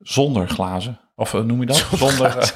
zonder 0.00 0.48
glazen. 0.48 0.98
Of 1.14 1.34
eh, 1.34 1.40
noem 1.42 1.60
je 1.60 1.66
dat? 1.66 1.86
Zonder. 1.94 2.36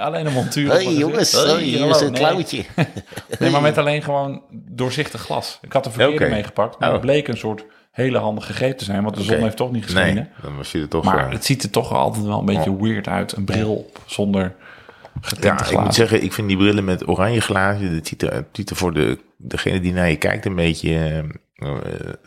alleen 0.06 0.26
een 0.26 0.32
montuur. 0.32 0.70
op 0.70 0.82
mijn 0.82 0.86
gezicht. 1.14 1.44
Hey, 1.44 1.78
hallo, 1.78 2.44
nee. 2.50 2.66
Nee, 3.38 3.50
maar 3.50 3.60
met 3.62 3.78
alleen 3.78 4.02
gewoon 4.02 4.42
doorzichtig 4.50 5.20
glas. 5.20 5.58
Ik 5.62 5.72
had 5.72 5.84
de 5.84 5.90
verkeerde 5.90 6.24
Oké. 6.24 6.34
meegepakt, 6.34 6.78
maar 6.78 6.88
Oh. 6.88 6.94
het 6.94 7.04
bleek 7.04 7.28
een 7.28 7.36
soort 7.36 7.64
hele 7.90 8.18
handige 8.18 8.52
greep 8.52 8.78
te 8.78 8.84
zijn, 8.84 9.02
want 9.02 9.16
de 9.16 9.22
zon 9.22 9.36
heeft 9.42 9.56
toch 9.56 9.72
niet 9.72 9.84
geschenen. 9.84 10.14
Nee, 10.14 10.26
dan 10.42 10.56
was 10.56 10.72
je 10.72 10.80
er 10.80 10.88
toch... 10.88 11.04
Maar 11.04 11.26
eh, 11.26 11.32
het 11.32 11.44
ziet 11.44 11.62
er 11.62 11.70
toch 11.70 11.92
altijd 11.92 12.24
wel 12.24 12.38
een 12.38 12.44
beetje 12.44 12.76
weird 12.82 13.08
uit. 13.08 13.32
Een 13.32 13.44
bril 13.44 13.74
op 13.74 14.00
zonder 14.06 14.54
getinte 15.20 15.64
Ja, 15.64 15.70
ik 15.70 15.80
moet 15.84 15.94
zeggen, 15.94 16.22
ik 16.22 16.32
vind 16.32 16.48
die 16.48 16.56
brillen 16.56 16.84
met 16.84 17.08
oranje 17.08 17.40
glazen, 17.40 17.94
dat 17.94 18.06
ziet 18.06 18.22
er, 18.22 18.32
het 18.32 18.46
ziet 18.52 18.70
er 18.70 18.76
voor 18.76 18.92
de, 18.94 19.18
degene 19.36 19.80
die 19.80 19.92
naar 19.92 20.10
je 20.10 20.16
kijkt 20.16 20.44
een 20.44 20.54
beetje 20.54 21.24
eh, 21.54 21.68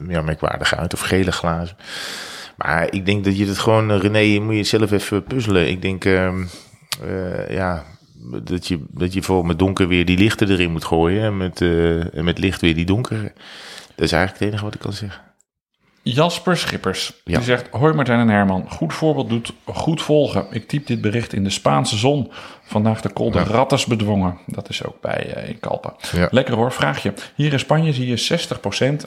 ja, 0.07 0.21
merkwaardig 0.21 0.75
uit. 0.75 0.93
Of 0.93 0.99
gele 0.99 1.31
glazen. 1.31 1.77
Maar 2.55 2.93
ik 2.93 3.05
denk 3.05 3.23
dat 3.23 3.37
je 3.37 3.45
het 3.45 3.57
gewoon, 3.57 3.91
eh, 3.91 3.99
René, 3.99 4.17
je 4.17 4.41
moet 4.41 4.55
je 4.55 4.63
zelf 4.63 4.91
even 4.91 5.23
puzzelen. 5.23 5.69
Ik 5.69 5.81
denk, 5.81 6.05
ehm, 6.05 6.43
eh, 7.03 7.49
ja, 7.49 7.83
dat 8.43 8.67
je, 8.67 8.79
dat 8.89 9.13
je 9.13 9.21
voor 9.21 9.45
met 9.45 9.59
donker 9.59 9.87
weer 9.87 10.05
die 10.05 10.17
lichten 10.17 10.49
erin 10.49 10.71
moet 10.71 10.85
gooien. 10.85 11.23
En 11.23 11.37
met, 11.37 11.61
eh, 11.61 12.15
en 12.15 12.23
met 12.23 12.37
licht 12.37 12.61
weer 12.61 12.75
die 12.75 12.85
donkere. 12.85 13.31
Dat 13.95 14.05
is 14.05 14.11
eigenlijk 14.11 14.31
het 14.33 14.41
enige 14.41 14.63
wat 14.63 14.73
ik 14.73 14.79
kan 14.79 14.93
zeggen. 14.93 15.21
Jasper 16.01 16.57
Schippers. 16.57 17.13
Ja. 17.23 17.35
Die 17.35 17.45
zegt: 17.45 17.67
Hoi 17.71 17.93
Martijn 17.93 18.19
en 18.19 18.29
Herman. 18.29 18.65
Goed 18.69 18.93
voorbeeld 18.93 19.29
doet 19.29 19.53
goed 19.65 20.01
volgen. 20.01 20.47
Ik 20.51 20.67
typ 20.67 20.87
dit 20.87 21.01
bericht 21.01 21.33
in 21.33 21.43
de 21.43 21.49
Spaanse 21.49 21.97
zon. 21.97 22.31
Vandaag 22.63 23.01
de 23.01 23.09
kolde 23.09 23.43
rattes 23.43 23.85
bedwongen. 23.85 24.37
Dat 24.45 24.69
is 24.69 24.85
ook 24.85 25.01
bij 25.01 25.33
eh, 25.33 25.49
in 25.49 25.59
Kalpen. 25.59 25.93
Ja. 26.11 26.27
Lekker 26.31 26.55
hoor, 26.55 26.71
vraagje. 26.71 27.13
Hier 27.35 27.53
in 27.53 27.59
Spanje 27.59 27.93
zie 27.93 28.07
je 28.07 28.47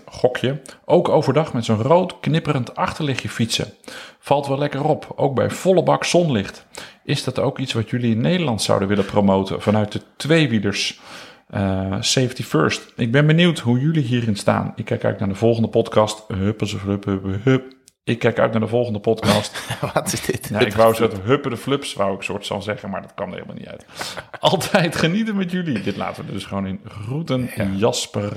60% 0.01 0.05
gokje. 0.05 0.60
Ook 0.85 1.09
overdag 1.09 1.52
met 1.52 1.64
zo'n 1.64 1.82
rood 1.82 2.20
knipperend 2.20 2.77
achterlichtje 2.77 3.28
fietsen. 3.28 3.73
Valt 4.19 4.47
wel 4.47 4.59
lekker 4.59 4.85
op. 4.85 5.12
Ook 5.16 5.35
bij 5.35 5.51
volle 5.51 5.82
bak 5.82 6.05
zonlicht. 6.05 6.66
Is 7.05 7.24
dat 7.24 7.39
ook 7.39 7.59
iets 7.59 7.73
wat 7.73 7.90
jullie 7.90 8.14
in 8.14 8.20
Nederland 8.20 8.62
zouden 8.62 8.89
willen 8.89 9.05
promoten 9.05 9.62
vanuit 9.62 9.93
de 9.93 10.02
tweewielers? 10.16 11.01
Eh, 11.52 11.96
safety 12.00 12.42
first. 12.42 12.92
Ik 12.96 13.12
ben 13.12 13.26
benieuwd 13.26 13.58
hoe 13.58 13.80
jullie 13.80 14.02
hierin 14.02 14.36
staan. 14.36 14.72
Ik 14.76 14.84
kijk 14.84 15.04
uit 15.04 15.18
naar 15.18 15.28
de 15.28 15.34
volgende 15.34 15.68
podcast. 15.68 16.24
Huppen 16.28 16.66
ze 16.66 16.78
hup, 16.78 17.04
hup, 17.04 17.24
hup. 17.44 17.74
Ik 18.04 18.18
kijk 18.18 18.38
uit 18.38 18.52
naar 18.52 18.60
de 18.60 18.66
volgende 18.68 19.00
podcast. 19.00 19.66
Wat 19.94 20.12
is 20.12 20.20
dit? 20.20 20.48
Ja, 20.48 20.58
ik 20.58 20.72
wou 20.72 20.94
zeggen 20.94 21.20
huppen 21.22 21.50
de 21.50 21.56
flips, 21.56 21.94
wou 21.94 22.14
ik 22.14 22.22
soort 22.22 22.46
zal 22.46 22.62
zeggen, 22.62 22.90
maar 22.90 23.02
dat 23.02 23.14
kwam 23.14 23.28
er 23.28 23.34
helemaal 23.34 23.56
niet 23.56 23.66
uit. 23.66 23.84
Altijd 24.40 24.96
genieten 24.96 25.36
met 25.36 25.50
jullie. 25.50 25.80
Dit 25.80 25.96
laten 25.96 26.26
we 26.26 26.32
dus 26.32 26.44
gewoon 26.44 26.66
in 26.66 26.80
groeten 26.88 27.50
Jasper. 27.76 28.32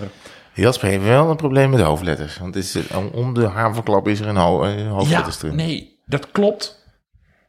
Jasper 0.54 0.90
heeft 0.90 1.04
wel 1.04 1.30
een 1.30 1.36
probleem 1.36 1.70
met 1.70 1.80
hoofdletters. 1.80 2.38
Want 2.38 2.56
is, 2.56 2.76
eh, 2.76 2.98
om 3.14 3.34
de 3.34 3.46
havenklap 3.48 4.08
is 4.08 4.20
er 4.20 4.28
een, 4.28 4.36
ho 4.36 4.68
Ja, 4.68 4.88
hoofdletters 4.88 5.44
erin. 5.44 5.56
nee, 5.56 6.00
dat 6.06 6.32
klopt. 6.32 6.84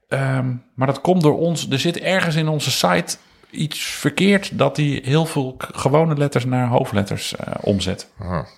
Ehm, 0.09 0.55
maar 0.75 0.87
dat 0.87 1.01
komt 1.01 1.23
door 1.23 1.39
ons. 1.39 1.71
Er 1.71 1.79
zit 1.79 1.99
ergens 1.99 2.35
in 2.35 2.49
onze 2.49 2.71
site 2.71 3.17
iets 3.57 3.79
verkeerd 3.81 4.59
dat 4.59 4.77
hij 4.77 5.01
heel 5.05 5.27
veel 5.27 5.55
gewone 5.59 6.17
letters 6.17 6.45
naar 6.45 6.69
hoofdletters 6.69 7.37
eh, 7.37 7.53
omzet. 7.61 8.13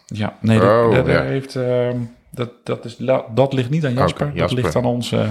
Ja, 0.07 0.37
nee, 0.41 0.59
dat, 0.59 0.69
Oh, 0.87 0.95
dat, 0.95 1.07
ja. 1.07 1.23
heeft, 1.23 1.57
ehm, 1.57 1.97
dat, 2.31 2.51
dat, 2.65 2.85
is, 2.85 2.97
dat 3.35 3.53
ligt 3.53 3.70
niet 3.70 3.85
aan 3.87 3.95
Jasper, 3.95 4.35
dat 4.35 4.53
ligt 4.53 4.77
aan 4.77 4.85
ons 4.85 5.12
eh, 5.12 5.29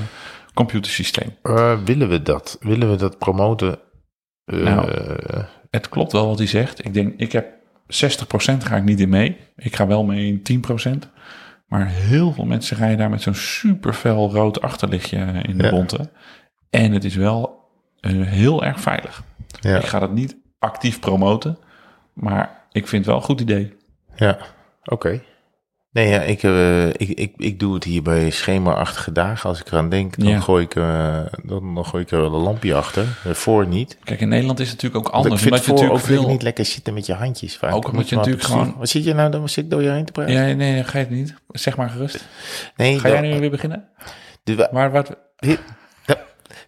computersysteem. 0.54 1.36
Eh, 1.42 1.78
willen 1.86 2.10
we 2.10 2.22
dat? 2.22 2.58
Willen 2.60 2.90
we 2.92 2.96
dat 2.96 3.18
promoten? 3.18 3.80
Nou. 4.46 4.92
Het 5.70 5.90
klopt 5.90 6.12
wel 6.12 6.28
wat 6.28 6.38
hij 6.38 6.48
zegt. 6.48 6.86
Ik 6.86 6.94
denk, 6.94 7.14
ik 7.18 7.32
heb 7.32 7.46
60% 7.88 8.64
ga 8.64 8.76
ik 8.76 8.84
niet 8.84 9.00
in 9.00 9.10
mee. 9.10 9.38
Ik 9.56 9.76
ga 9.76 9.88
wel 9.88 10.04
mee 10.04 10.28
in 10.28 10.64
10%. 11.06 11.10
Maar 11.68 11.88
heel 11.88 12.32
veel 12.34 12.46
mensen 12.46 12.78
rijden 12.78 12.98
daar 12.98 13.10
met 13.10 13.22
zo'n 13.22 13.36
super 13.36 13.94
fel 13.94 14.32
rood 14.32 14.62
achterlichtje 14.62 15.18
in 15.48 15.58
de 15.58 15.64
Ja. 15.64 15.70
bonte. 15.70 16.10
En 16.70 16.92
het 16.92 17.04
is 17.04 17.16
wel 17.16 17.56
heel 18.02 18.64
erg 18.64 18.80
veilig. 18.80 19.24
Ja, 19.62 19.78
Ik 19.78 19.86
ga 19.86 20.00
dat 20.00 20.12
niet 20.12 20.38
actief 20.60 21.00
promoten. 21.00 21.58
Maar 22.14 22.62
ik 22.72 22.88
vind 22.88 23.02
het 23.02 23.06
wel 23.06 23.16
een 23.16 23.28
goed 23.28 23.42
idee. 23.42 23.74
ja. 24.16 24.38
oké. 24.84 25.22
Nee, 25.92 26.10
ja, 26.10 26.22
ik, 26.22 26.44
eh, 26.44 26.88
ik, 26.88 26.98
ik, 27.10 27.34
ik 27.38 27.60
doe 27.60 27.74
het 27.74 27.84
hier 27.84 28.02
bij 28.02 28.30
schemaachtige 28.30 29.12
dagen. 29.12 29.50
Als 29.50 29.60
ik 29.60 29.68
eraan 29.68 29.90
denk, 29.90 30.18
dan, 30.18 30.28
Ja. 30.28 30.40
gooi, 30.40 30.64
ik, 30.64 30.76
eh, 30.76 31.20
dan, 31.44 31.76
dan 31.76 31.86
gooi 31.86 32.04
ik 32.04 32.12
er 32.12 32.22
wel 32.22 32.34
een 32.34 32.42
lampje 32.42 32.76
achter. 32.76 33.04
Eh, 33.26 33.32
voor 33.32 33.68
niet. 33.68 33.98
Kijk, 34.04 34.22
in 34.22 34.30
Nederland 34.30 34.60
is 34.60 34.70
het 34.70 34.76
natuurlijk 34.82 35.06
ook 35.06 35.12
Want 35.14 35.24
anders. 35.26 35.42
ik 35.46 35.48
vind 35.48 35.54
Omdat 35.62 35.66
je 35.66 35.72
voor 35.72 35.82
ook 35.82 35.94
natuurlijk 35.94 36.14
veel... 36.20 36.24
veel... 36.24 36.32
niet 36.34 36.42
lekker 36.44 36.66
zitten 36.66 36.94
met 36.94 37.06
je 37.06 37.14
handjes. 37.14 37.58
Vaak. 37.58 37.70
Ook 37.70 37.76
omdat 37.78 37.94
moet 37.94 38.10
je 38.10 38.16
natuurlijk 38.16 38.44
precies- 38.44 38.62
gewoon- 38.64 38.78
Wat 38.80 38.90
zit 38.90 39.04
je 39.04 39.14
nou 39.14 39.32
dan? 39.32 39.50
Zit 39.50 39.64
ik 39.64 39.70
door 39.70 39.82
je 39.82 39.90
heen 39.90 40.06
te 40.06 40.12
praten? 40.12 40.34
Ja, 40.34 40.54
nee, 40.56 40.84
ga 40.84 40.98
je 40.98 41.06
het 41.06 41.14
niet. 41.14 41.34
Zeg 41.48 41.78
maar 41.78 41.90
gerust. 41.90 42.26
nee, 42.78 43.00
Ga 43.00 43.08
jij 43.10 43.22
nu 43.22 43.40
weer 43.40 43.50
beginnen? 43.50 43.88
de- 44.44 44.70
Maar 44.72 44.92
wat... 44.92 45.18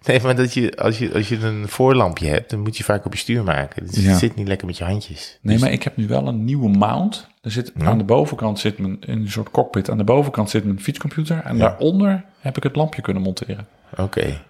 Nee, 0.08 0.20
maar 0.22 0.36
dat 0.36 0.54
je, 0.54 0.78
als, 0.78 0.98
je, 1.00 1.14
als 1.14 1.30
je 1.30 1.40
een 1.40 1.68
voorlampje 1.68 2.28
hebt, 2.28 2.50
dan 2.50 2.60
moet 2.60 2.78
je 2.78 2.84
vaak 2.84 3.06
op 3.06 3.14
je 3.14 3.20
stuur 3.20 3.44
maken. 3.44 3.86
Dus 3.86 4.04
Ja. 4.04 4.10
het 4.10 4.20
zit 4.20 4.36
niet 4.36 4.48
lekker 4.48 4.68
met 4.68 4.78
je 4.78 4.84
handjes. 4.84 5.38
Nee, 5.42 5.54
Dus- 5.54 5.64
maar 5.64 5.72
ik 5.74 5.84
heb 5.84 5.98
nu 5.98 6.08
wel 6.08 6.28
een 6.28 6.44
nieuwe 6.46 6.70
mount. 6.70 7.28
Er 7.42 7.52
zit 7.52 7.72
Ja. 7.76 7.86
aan 7.86 7.98
de 7.98 8.04
bovenkant 8.04 8.60
zit 8.60 8.78
mijn 8.78 8.98
in 9.02 9.20
een 9.20 9.30
soort 9.32 9.52
cockpit. 9.52 9.90
Aan 9.90 9.98
de 9.98 10.04
bovenkant 10.04 10.50
zit 10.50 10.64
mijn 10.64 10.80
fietscomputer 10.82 11.38
en 11.44 11.58
daaronder 11.58 12.26
heb 12.40 12.58
ik 12.58 12.64
het 12.64 12.76
lampje 12.76 13.02
kunnen 13.02 13.24
monteren. 13.24 13.68
Oké. 13.98 14.42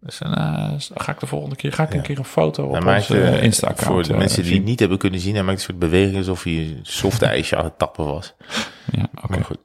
Dus 0.00 0.18
dan 0.18 0.34
eh, 0.34 0.72
ga 0.94 1.12
ik 1.12 1.20
de 1.20 1.26
volgende 1.26 1.56
keer 1.56 1.72
ga 1.72 1.82
ik 1.82 1.94
een 1.94 2.02
keer 2.02 2.18
een 2.18 2.24
foto 2.24 2.66
op 2.66 2.82
Hij 2.84 2.96
onze 2.96 3.20
eh, 3.22 3.32
uh, 3.36 3.42
Insta-account. 3.42 3.92
Voor 3.92 4.02
de 4.02 4.12
eh, 4.12 4.18
mensen 4.18 4.42
die 4.42 4.54
het 4.54 4.64
niet 4.64 4.80
hebben 4.80 4.98
kunnen 4.98 5.20
zien, 5.20 5.34
hij 5.34 5.42
maakt 5.42 5.58
een 5.58 5.64
soort 5.64 5.78
beweging 5.78 6.16
alsof 6.16 6.42
hij 6.42 6.52
een 6.52 6.78
soft 6.82 7.22
ijsje 7.32 7.56
aan 7.56 7.64
het 7.64 7.78
tappen 7.78 8.04
was. 8.04 8.34
Ja, 8.92 9.08
oké. 9.22 9.42
Goed. 9.42 9.58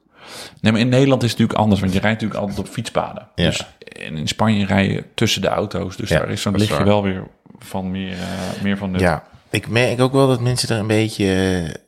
Nee, 0.60 0.72
maar 0.72 0.80
in 0.80 0.88
Nederland 0.88 1.22
is 1.22 1.30
het 1.30 1.38
natuurlijk 1.38 1.64
anders, 1.64 1.80
want 1.80 1.92
je 1.92 2.00
rijdt 2.00 2.20
natuurlijk 2.20 2.48
altijd 2.48 2.66
op 2.68 2.72
fietspaden. 2.74 3.28
Ja. 3.34 3.44
Dus 3.44 3.66
en 3.78 4.16
in 4.16 4.28
Spanje 4.28 4.66
rij 4.66 4.88
je 4.88 5.04
tussen 5.14 5.42
de 5.42 5.48
auto's, 5.48 5.96
dus 5.96 6.08
Ja, 6.08 6.18
daar 6.18 6.30
is 6.30 6.42
zo'n 6.42 6.56
lichtje 6.56 6.74
waar. 6.74 6.84
wel 6.84 7.02
weer 7.02 7.26
van 7.58 7.90
meer, 7.90 8.12
eh, 8.12 8.62
meer 8.62 8.76
van 8.76 8.90
nut. 8.90 9.00
Ja, 9.00 9.24
ik 9.50 9.68
merk 9.68 10.00
ook 10.00 10.12
wel 10.12 10.26
dat 10.26 10.40
mensen 10.40 10.68
er 10.74 10.80
een 10.80 10.86
beetje 10.86 11.26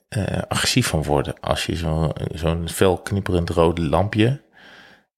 eh, 0.09 0.23
agressief 0.49 0.87
van 0.87 1.03
worden. 1.03 1.35
Als 1.41 1.67
je 1.67 1.77
zo- 1.77 2.13
zo'n 2.35 2.69
fel 2.69 2.99
knipperend 2.99 3.51
rood 3.51 3.79
lampje. 3.79 4.41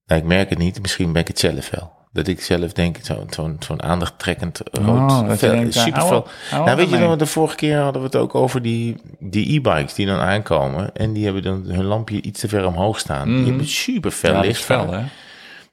Nou, 0.07 0.20
ik 0.20 0.27
merk 0.27 0.49
het 0.51 0.59
niet, 0.59 0.81
misschien 0.82 1.12
ben 1.12 1.23
ik 1.23 1.28
het 1.28 1.39
zelf 1.39 1.70
wel. 1.70 1.93
Dat 2.13 2.27
ik 2.27 2.41
zelf 2.41 2.73
denk, 2.73 2.97
zo- 3.03 3.27
zo'n 3.31 3.57
zo'n 3.59 3.83
aandachttrekkend 3.83 4.61
rood, 4.71 5.11
Oh, 5.11 5.39
denkt, 5.41 5.75
ja, 5.75 5.81
super 5.83 6.23
Nou, 6.51 6.77
weet 6.77 6.91
je 6.91 6.99
nog, 6.99 7.17
de 7.17 7.27
vorige 7.27 7.57
keer 7.57 7.79
hadden 7.79 8.01
we 8.03 8.07
het 8.07 8.17
ook 8.17 8.35
over 8.35 8.63
die 8.63 8.97
die 9.19 9.55
e-bikes 9.55 9.95
die 9.95 10.07
dan 10.07 10.19
aankomen. 10.19 10.95
En 10.95 11.13
die 11.13 11.25
hebben 11.25 11.43
dan 11.43 11.65
hun 11.67 11.85
lampje 11.85 12.23
iets 12.23 12.41
te 12.41 12.49
ver 12.49 12.67
omhoog 12.67 12.99
staan. 12.99 13.29
Die 13.29 13.37
Mhm. 13.37 13.49
hebben 13.49 13.67
super 13.67 14.11
fel 14.11 14.35
Ja, 14.35 14.41
licht. 14.41 14.61
fel, 14.63 14.93
hè? 14.93 15.01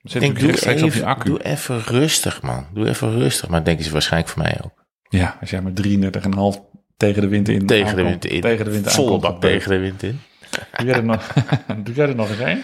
Zit 0.04 0.24
Ik 0.24 0.40
denk, 0.40 0.40
doe 0.40 0.76
even, 0.76 1.04
accu. 1.04 1.30
doe 1.30 1.44
even 1.44 1.82
rustig, 1.84 2.42
man. 2.42 2.66
Doe 2.74 2.88
even 2.90 3.12
rustig. 3.20 3.50
Maar 3.50 3.64
denken 3.64 3.86
ze 3.86 3.92
waarschijnlijk 3.92 4.32
voor 4.34 4.42
mij 4.42 4.58
ook. 4.64 4.86
Ja, 5.10 5.38
als 5.42 5.50
jij 5.50 5.62
met 5.62 5.76
33,5 5.76 6.62
tegen 6.98 7.22
de 7.22 7.28
wind 7.28 7.50
in 7.50 7.66
Tegen 7.66 7.96
de 7.96 8.04
wind 8.04 8.26
in. 8.26 8.42
Tegen 8.42 8.66
de 8.66 8.72
wind 8.72 8.92
Volle 8.92 9.20
bak 9.20 9.42
tegen 9.42 9.72
de 9.72 9.78
wind 9.78 10.04
in. 10.04 10.20
Doe 10.78 10.86
jij 10.86 10.96
er 10.96 11.04
nog, 11.04 11.28
doe 11.84 11.96
jij 11.96 12.08
er 12.08 12.16
nog 12.16 12.30
eens 12.30 12.40
een? 12.40 12.62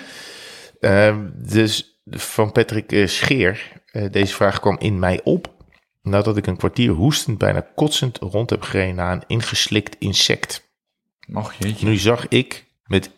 Ehm, 0.80 1.18
dus 1.36 1.95
van 2.06 2.52
Patrick 2.52 2.92
eh, 2.92 3.08
Scheer. 3.08 3.72
Eh, 3.92 4.12
deze 4.12 4.34
vraag 4.34 4.60
kwam 4.60 4.78
in 4.80 5.00
mij 5.00 5.22
op. 5.24 5.54
Nadat 6.02 6.38
ik 6.38 6.48
een 6.48 6.58
kwartier 6.58 6.92
hoestend, 6.92 7.38
bijna 7.38 7.68
kotsend 7.76 8.18
rond 8.18 8.50
heb 8.50 8.62
gereden 8.62 8.96
na 8.96 9.12
een 9.12 9.24
ingeslikt 9.28 9.96
insect. 10.00 10.70
Och 11.34 11.54
jeetje. 11.54 11.86
Nu 11.86 11.98
zag 11.98 12.28
ik 12.28 12.66
met 12.86 13.10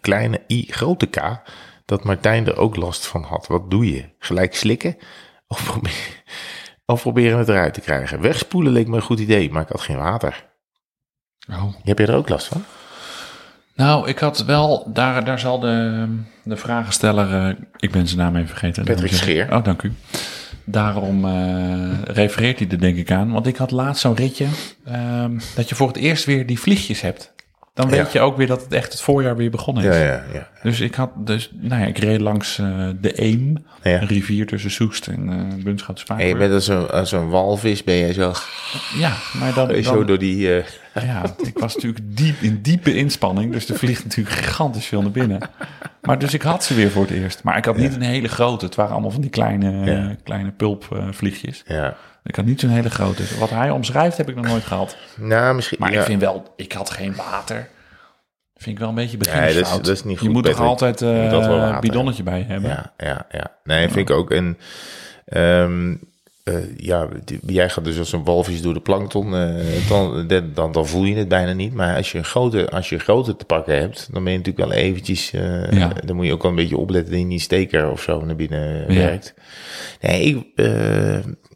kleine 0.00 0.42
i 0.48 0.66
grote 0.68 1.06
k 1.06 1.42
dat 1.84 2.04
Martijn 2.04 2.46
er 2.46 2.56
ook 2.56 2.76
last 2.76 3.06
van 3.06 3.22
had. 3.22 3.46
Wat 3.46 3.70
doe 3.70 3.92
je? 3.92 4.04
Gelijk 4.18 4.54
slikken? 4.54 4.96
Of, 5.46 5.64
probeer, 5.64 6.22
of 6.86 7.00
proberen 7.00 7.38
het 7.38 7.48
eruit 7.48 7.74
te 7.74 7.80
krijgen? 7.80 8.20
Wegspoelen 8.20 8.72
leek 8.72 8.86
me 8.86 8.96
een 8.96 9.02
goed 9.02 9.20
idee, 9.20 9.50
maar 9.50 9.62
ik 9.62 9.68
had 9.68 9.80
geen 9.80 9.96
water. 9.96 10.48
Oh. 11.48 11.74
Heb 11.82 11.98
je 11.98 12.06
er 12.06 12.14
ook 12.14 12.28
last 12.28 12.46
van? 12.46 12.64
Nou, 13.80 14.08
ik 14.08 14.18
had 14.18 14.44
wel, 14.44 14.90
daar, 14.92 15.24
daar 15.24 15.38
zal 15.38 15.60
de, 15.60 16.06
de 16.42 16.56
vragensteller, 16.56 17.46
eh, 17.48 17.54
ik 17.78 17.90
ben 17.90 18.06
zijn 18.06 18.20
naam 18.20 18.36
even 18.36 18.48
vergeten. 18.48 18.84
Patrick. 18.84 19.12
Scheer. 19.12 19.52
Oh, 19.52 19.64
dank 19.64 19.82
u. 19.82 19.92
Daarom 20.64 21.24
eh, 21.24 22.02
refereert 22.04 22.58
hij 22.58 22.68
er 22.68 22.80
denk 22.80 22.96
ik 22.96 23.10
aan. 23.10 23.32
Want 23.32 23.46
ik 23.46 23.56
had 23.56 23.70
laatst 23.70 24.00
zo'n 24.02 24.14
ritje, 24.16 24.46
ehm, 24.84 25.38
dat 25.54 25.68
je 25.68 25.74
voor 25.74 25.88
het 25.88 25.96
eerst 25.96 26.24
weer 26.24 26.46
die 26.46 26.60
vliegjes 26.60 27.00
hebt. 27.00 27.32
Dan 27.74 27.88
weet 27.88 27.98
Ja. 27.98 28.08
je 28.12 28.20
ook 28.20 28.36
weer 28.36 28.46
dat 28.46 28.62
het 28.62 28.72
echt 28.72 28.92
het 28.92 29.00
voorjaar 29.00 29.36
weer 29.36 29.50
begonnen 29.50 29.84
is. 29.84 29.96
ja, 29.96 30.22
ja. 30.32 30.48
Dus 30.62 30.80
ik 30.80 30.94
had, 30.94 31.10
dus, 31.16 31.50
nou 31.54 31.80
ja, 31.80 31.86
ik 31.86 31.98
reed 31.98 32.20
langs 32.20 32.58
eh, 32.58 32.88
de 33.00 33.22
Eem, 33.22 33.64
Ja. 33.82 34.00
een 34.00 34.06
rivier 34.06 34.46
tussen 34.46 34.70
Soest 34.70 35.06
en 35.06 35.28
uh, 35.56 35.64
Bunschoten 35.64 36.18
En 36.18 36.26
je 36.26 36.36
bent 36.36 36.52
als 36.52 36.68
een, 36.68 36.88
als 36.90 37.12
een 37.12 37.28
walvis, 37.28 37.84
ben 37.84 37.94
je 37.94 38.12
zo, 38.12 38.32
Ja, 38.98 39.12
maar 39.38 39.54
dan, 39.54 39.82
zo 39.82 39.94
dan 39.96 40.06
door 40.06 40.18
die... 40.18 40.62
ja, 41.04 41.22
ik 41.42 41.58
was 41.58 41.74
natuurlijk 41.74 42.16
diep 42.16 42.40
in 42.40 42.62
diepe 42.62 42.94
inspanning, 42.94 43.52
dus 43.52 43.68
er 43.68 43.76
vliegt 43.76 44.04
natuurlijk 44.04 44.36
gigantisch 44.36 44.86
veel 44.86 45.02
naar 45.02 45.10
binnen. 45.10 45.40
Maar 46.02 46.18
dus 46.18 46.34
ik 46.34 46.42
had 46.42 46.64
ze 46.64 46.74
weer 46.74 46.90
voor 46.90 47.02
het 47.02 47.10
eerst. 47.10 47.42
Maar 47.42 47.56
ik 47.56 47.64
had 47.64 47.76
niet 47.76 47.94
een 47.94 48.00
hele 48.02 48.28
grote. 48.28 48.64
Het 48.64 48.74
waren 48.74 48.92
allemaal 48.92 49.10
van 49.10 49.20
die 49.20 49.30
kleine, 49.30 49.84
Ja. 49.92 50.14
kleine 50.24 50.50
pulpvliegjes. 50.50 51.62
ja. 51.66 51.96
ik 52.24 52.36
had 52.36 52.44
niet 52.44 52.60
zo'n 52.60 52.70
hele 52.70 52.90
grote. 52.90 53.22
Wat 53.38 53.50
hij 53.50 53.70
omschrijft 53.70 54.16
heb 54.16 54.28
ik 54.28 54.34
nog 54.36 54.46
nooit 54.46 54.64
gehad. 54.64 54.96
Nou, 55.16 55.54
misschien... 55.54 55.78
Maar 55.80 55.92
ja. 55.92 55.98
ik 56.00 56.04
vind 56.06 56.20
wel, 56.20 56.52
ik 56.56 56.72
had 56.72 56.90
geen 56.90 57.14
water. 57.16 57.68
Vind 58.54 58.74
ik 58.74 58.78
wel 58.78 58.88
een 58.88 58.94
beetje 58.94 59.16
Nee, 59.16 59.26
beginnersfout. 59.26 59.64
dat 59.64 59.80
is- 59.80 59.86
dat 59.86 59.96
is 59.96 60.04
niet 60.04 60.20
Je 60.20 60.28
moet 60.28 60.42
toch 60.44 60.52
Patrick. 60.52 60.68
altijd 60.70 61.02
eh 61.02 61.30
water 61.48 61.80
bidonnetje 61.80 62.22
bij 62.22 62.44
hebben. 62.48 62.70
Ja, 62.70 62.92
ja, 62.96 63.26
ja. 63.30 63.56
Nee, 63.64 63.88
vind 63.88 64.08
ik 64.10 64.16
ook. 64.16 64.30
En 64.30 64.58
ehm, 65.24 65.94
eh, 66.54 66.76
ja, 66.76 67.08
die- 67.24 67.40
jij 67.46 67.68
gaat 67.70 67.84
dus 67.84 67.98
als 67.98 68.12
een 68.12 68.24
walvis 68.24 68.62
door 68.62 68.74
de 68.74 68.80
plankton, 68.80 69.34
eh, 69.36 69.54
dan, 69.88 70.28
dan, 70.54 70.72
dan 70.72 70.86
voel 70.86 71.04
je 71.04 71.14
het 71.16 71.28
bijna 71.28 71.52
niet. 71.52 71.74
Maar 71.74 71.96
als 71.96 72.12
je 72.12 72.18
een 72.18 72.24
grote, 72.24 72.70
als 72.70 72.88
je 72.88 72.94
een 72.94 73.00
grote 73.00 73.36
te 73.36 73.44
pakken 73.44 73.78
hebt, 73.78 74.08
dan 74.12 74.24
ben 74.24 74.32
je 74.32 74.38
natuurlijk 74.38 74.68
wel 74.68 74.76
eventjes, 74.78 75.32
eh, 75.32 75.70
Ja. 75.72 75.92
dan 76.04 76.16
moet 76.16 76.26
je 76.26 76.32
ook 76.32 76.42
wel 76.42 76.50
een 76.50 76.56
beetje 76.56 76.76
opletten 76.76 77.10
dat 77.10 77.20
je 77.20 77.26
niet 77.26 77.40
steker 77.42 77.90
of 77.90 78.02
zo 78.02 78.24
naar 78.24 78.36
binnen 78.36 78.92
Ja. 78.92 78.98
werkt. 78.98 79.34
Nee, 80.00 80.22
ik, 80.22 80.46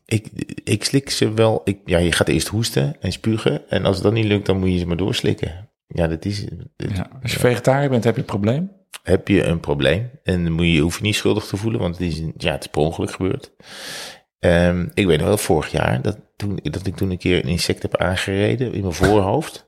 ik, 0.06 0.26
ik 0.64 0.84
slik 0.84 1.10
ze 1.10 1.32
wel. 1.32 1.60
Ik, 1.64 1.78
ja, 1.84 1.98
je 1.98 2.12
gaat 2.12 2.28
eerst 2.28 2.48
hoesten 2.48 2.96
en 3.00 3.12
spugen. 3.12 3.68
En 3.68 3.84
als 3.84 3.94
het 3.94 4.04
dan 4.04 4.14
niet 4.14 4.24
lukt, 4.24 4.46
dan 4.46 4.58
moet 4.58 4.72
je 4.72 4.78
ze 4.78 4.86
maar 4.86 4.96
doorslikken. 4.96 5.68
Ja, 5.86 6.06
dat 6.08 6.24
is. 6.24 6.44
dat- 6.76 6.90
Ja, 6.96 7.08
Als 7.22 7.32
je 7.32 7.38
vegetariër 7.38 7.90
bent, 7.90 8.04
heb 8.04 8.14
je 8.14 8.20
het 8.20 8.30
probleem. 8.30 8.70
heb 9.02 9.28
je 9.28 9.44
een 9.44 9.60
probleem. 9.60 10.10
En 10.22 10.42
dan 10.44 10.52
moet 10.52 10.66
je, 10.66 10.78
hoef 10.80 10.96
je 10.96 11.02
niet 11.02 11.14
schuldig 11.14 11.44
te 11.44 11.56
voelen, 11.56 11.80
want 11.80 11.98
het 11.98 12.06
is, 12.06 12.18
een- 12.18 12.34
ja, 12.36 12.52
het 12.52 12.64
is 12.64 12.70
per 12.70 12.80
ongeluk 12.80 13.10
gebeurd. 13.10 13.52
Ehm, 14.44 14.86
ik 14.94 15.06
weet 15.06 15.18
nog 15.18 15.26
wel 15.26 15.36
vorig 15.36 15.70
jaar 15.70 16.02
dat, 16.02 16.16
toen, 16.36 16.58
dat 16.62 16.86
ik 16.86 16.96
toen 16.96 17.10
een 17.10 17.18
keer 17.18 17.36
een 17.44 17.50
insect 17.50 17.82
heb 17.82 17.96
aangereden 17.96 18.72
in 18.72 18.80
mijn 18.80 18.92
voorhoofd. 18.92 19.64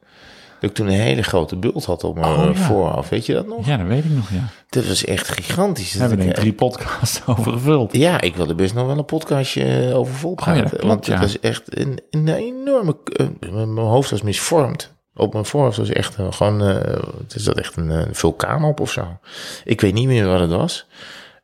Dat 0.61 0.71
ik 0.71 0.77
toen 0.77 0.87
een 0.87 0.93
hele 1.01 1.23
grote 1.23 1.57
bult 1.57 1.85
had 1.85 2.05
op 2.05 2.15
mijn 2.19 2.33
Oh, 2.33 2.45
ja. 2.45 2.55
voorhoofd. 2.55 3.09
Weet 3.09 3.27
je 3.27 3.33
dat 3.35 3.47
nog? 3.47 3.67
Ja, 3.67 3.77
dat 3.77 3.87
weet 3.87 4.05
ik 4.05 4.11
nog, 4.11 4.31
ja. 4.31 4.49
Dat 4.69 4.87
was 4.87 5.05
echt 5.05 5.29
gigantisch. 5.29 5.93
We 5.95 6.01
hebben 6.01 6.21
er 6.21 6.27
ik- 6.27 6.35
drie 6.35 6.53
podcasts 6.53 7.21
over 7.27 7.53
gevuld. 7.53 7.93
Ja, 7.97 8.21
ik 8.21 8.37
wilde 8.37 8.55
best 8.55 8.75
nog 8.75 8.87
wel 8.87 8.99
een 8.99 9.05
podcastje 9.05 9.91
over 9.95 10.15
volpraten. 10.15 10.53
Oh 10.53 10.59
ja, 10.59 10.71
dat 10.71 10.81
klopt, 10.81 10.87
want 10.87 11.07
het 11.07 11.15
ja. 11.15 11.21
was 11.21 11.41
echt 11.41 11.79
een, 11.79 12.01
een 12.11 12.29
enorme... 12.29 12.97
eh, 13.13 13.27
mijn 13.51 13.77
hoofd 13.87 14.11
was 14.11 14.23
misvormd. 14.23 14.95
Op 15.15 15.33
mijn 15.33 15.45
voorhoofd 15.45 15.77
was 15.77 15.89
echt 15.91 16.17
eh, 16.17 16.33
gewoon... 16.33 16.63
eh, 16.63 16.75
het 17.23 17.35
is 17.35 17.45
dat 17.45 17.59
echt 17.59 17.77
een, 17.77 17.91
eh, 17.91 18.03
vulkaan 18.11 18.65
op 18.65 18.81
of 18.81 18.91
zo. 18.91 19.19
Ik 19.65 19.81
weet 19.81 19.95
niet 19.95 20.07
meer 20.07 20.27
wat 20.27 20.41
het 20.41 20.51
was. 20.51 20.87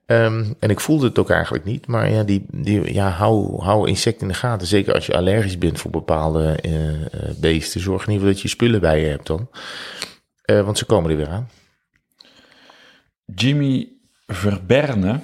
Ehm, 0.06 0.44
en 0.58 0.70
ik 0.70 0.80
voelde 0.80 1.06
het 1.06 1.18
ook 1.18 1.30
eigenlijk 1.30 1.64
niet. 1.64 1.86
Maar 1.86 2.10
ja, 2.10 2.22
die, 2.22 2.46
die, 2.50 2.94
ja 2.94 3.08
hou, 3.08 3.62
hou 3.62 3.88
insecten 3.88 4.22
in 4.22 4.32
de 4.32 4.38
gaten. 4.38 4.66
Zeker 4.66 4.94
als 4.94 5.06
je 5.06 5.16
allergisch 5.16 5.58
bent 5.58 5.78
voor 5.78 5.90
bepaalde 5.90 6.52
eh, 6.52 7.40
beesten. 7.40 7.80
Zorg 7.80 8.06
in 8.06 8.12
ieder 8.12 8.14
geval 8.14 8.32
dat 8.32 8.42
je 8.42 8.48
spullen 8.48 8.80
bij 8.80 9.00
je 9.00 9.06
hebt 9.06 9.26
dan. 9.26 9.48
Eh, 10.42 10.64
want 10.64 10.78
ze 10.78 10.84
komen 10.84 11.10
er 11.10 11.16
weer 11.16 11.28
aan. 11.28 11.48
Jimmy 13.34 13.88
Verberne, 14.26 15.20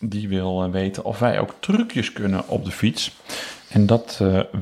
die 0.00 0.28
wil 0.28 0.62
eh, 0.62 0.70
weten 0.70 1.04
of 1.04 1.18
wij 1.18 1.40
ook 1.40 1.54
trucjes 1.60 2.12
kunnen 2.12 2.48
op 2.48 2.64
de 2.64 2.70
fiets. 2.70 3.16
En 3.68 3.86
dat 3.86 4.16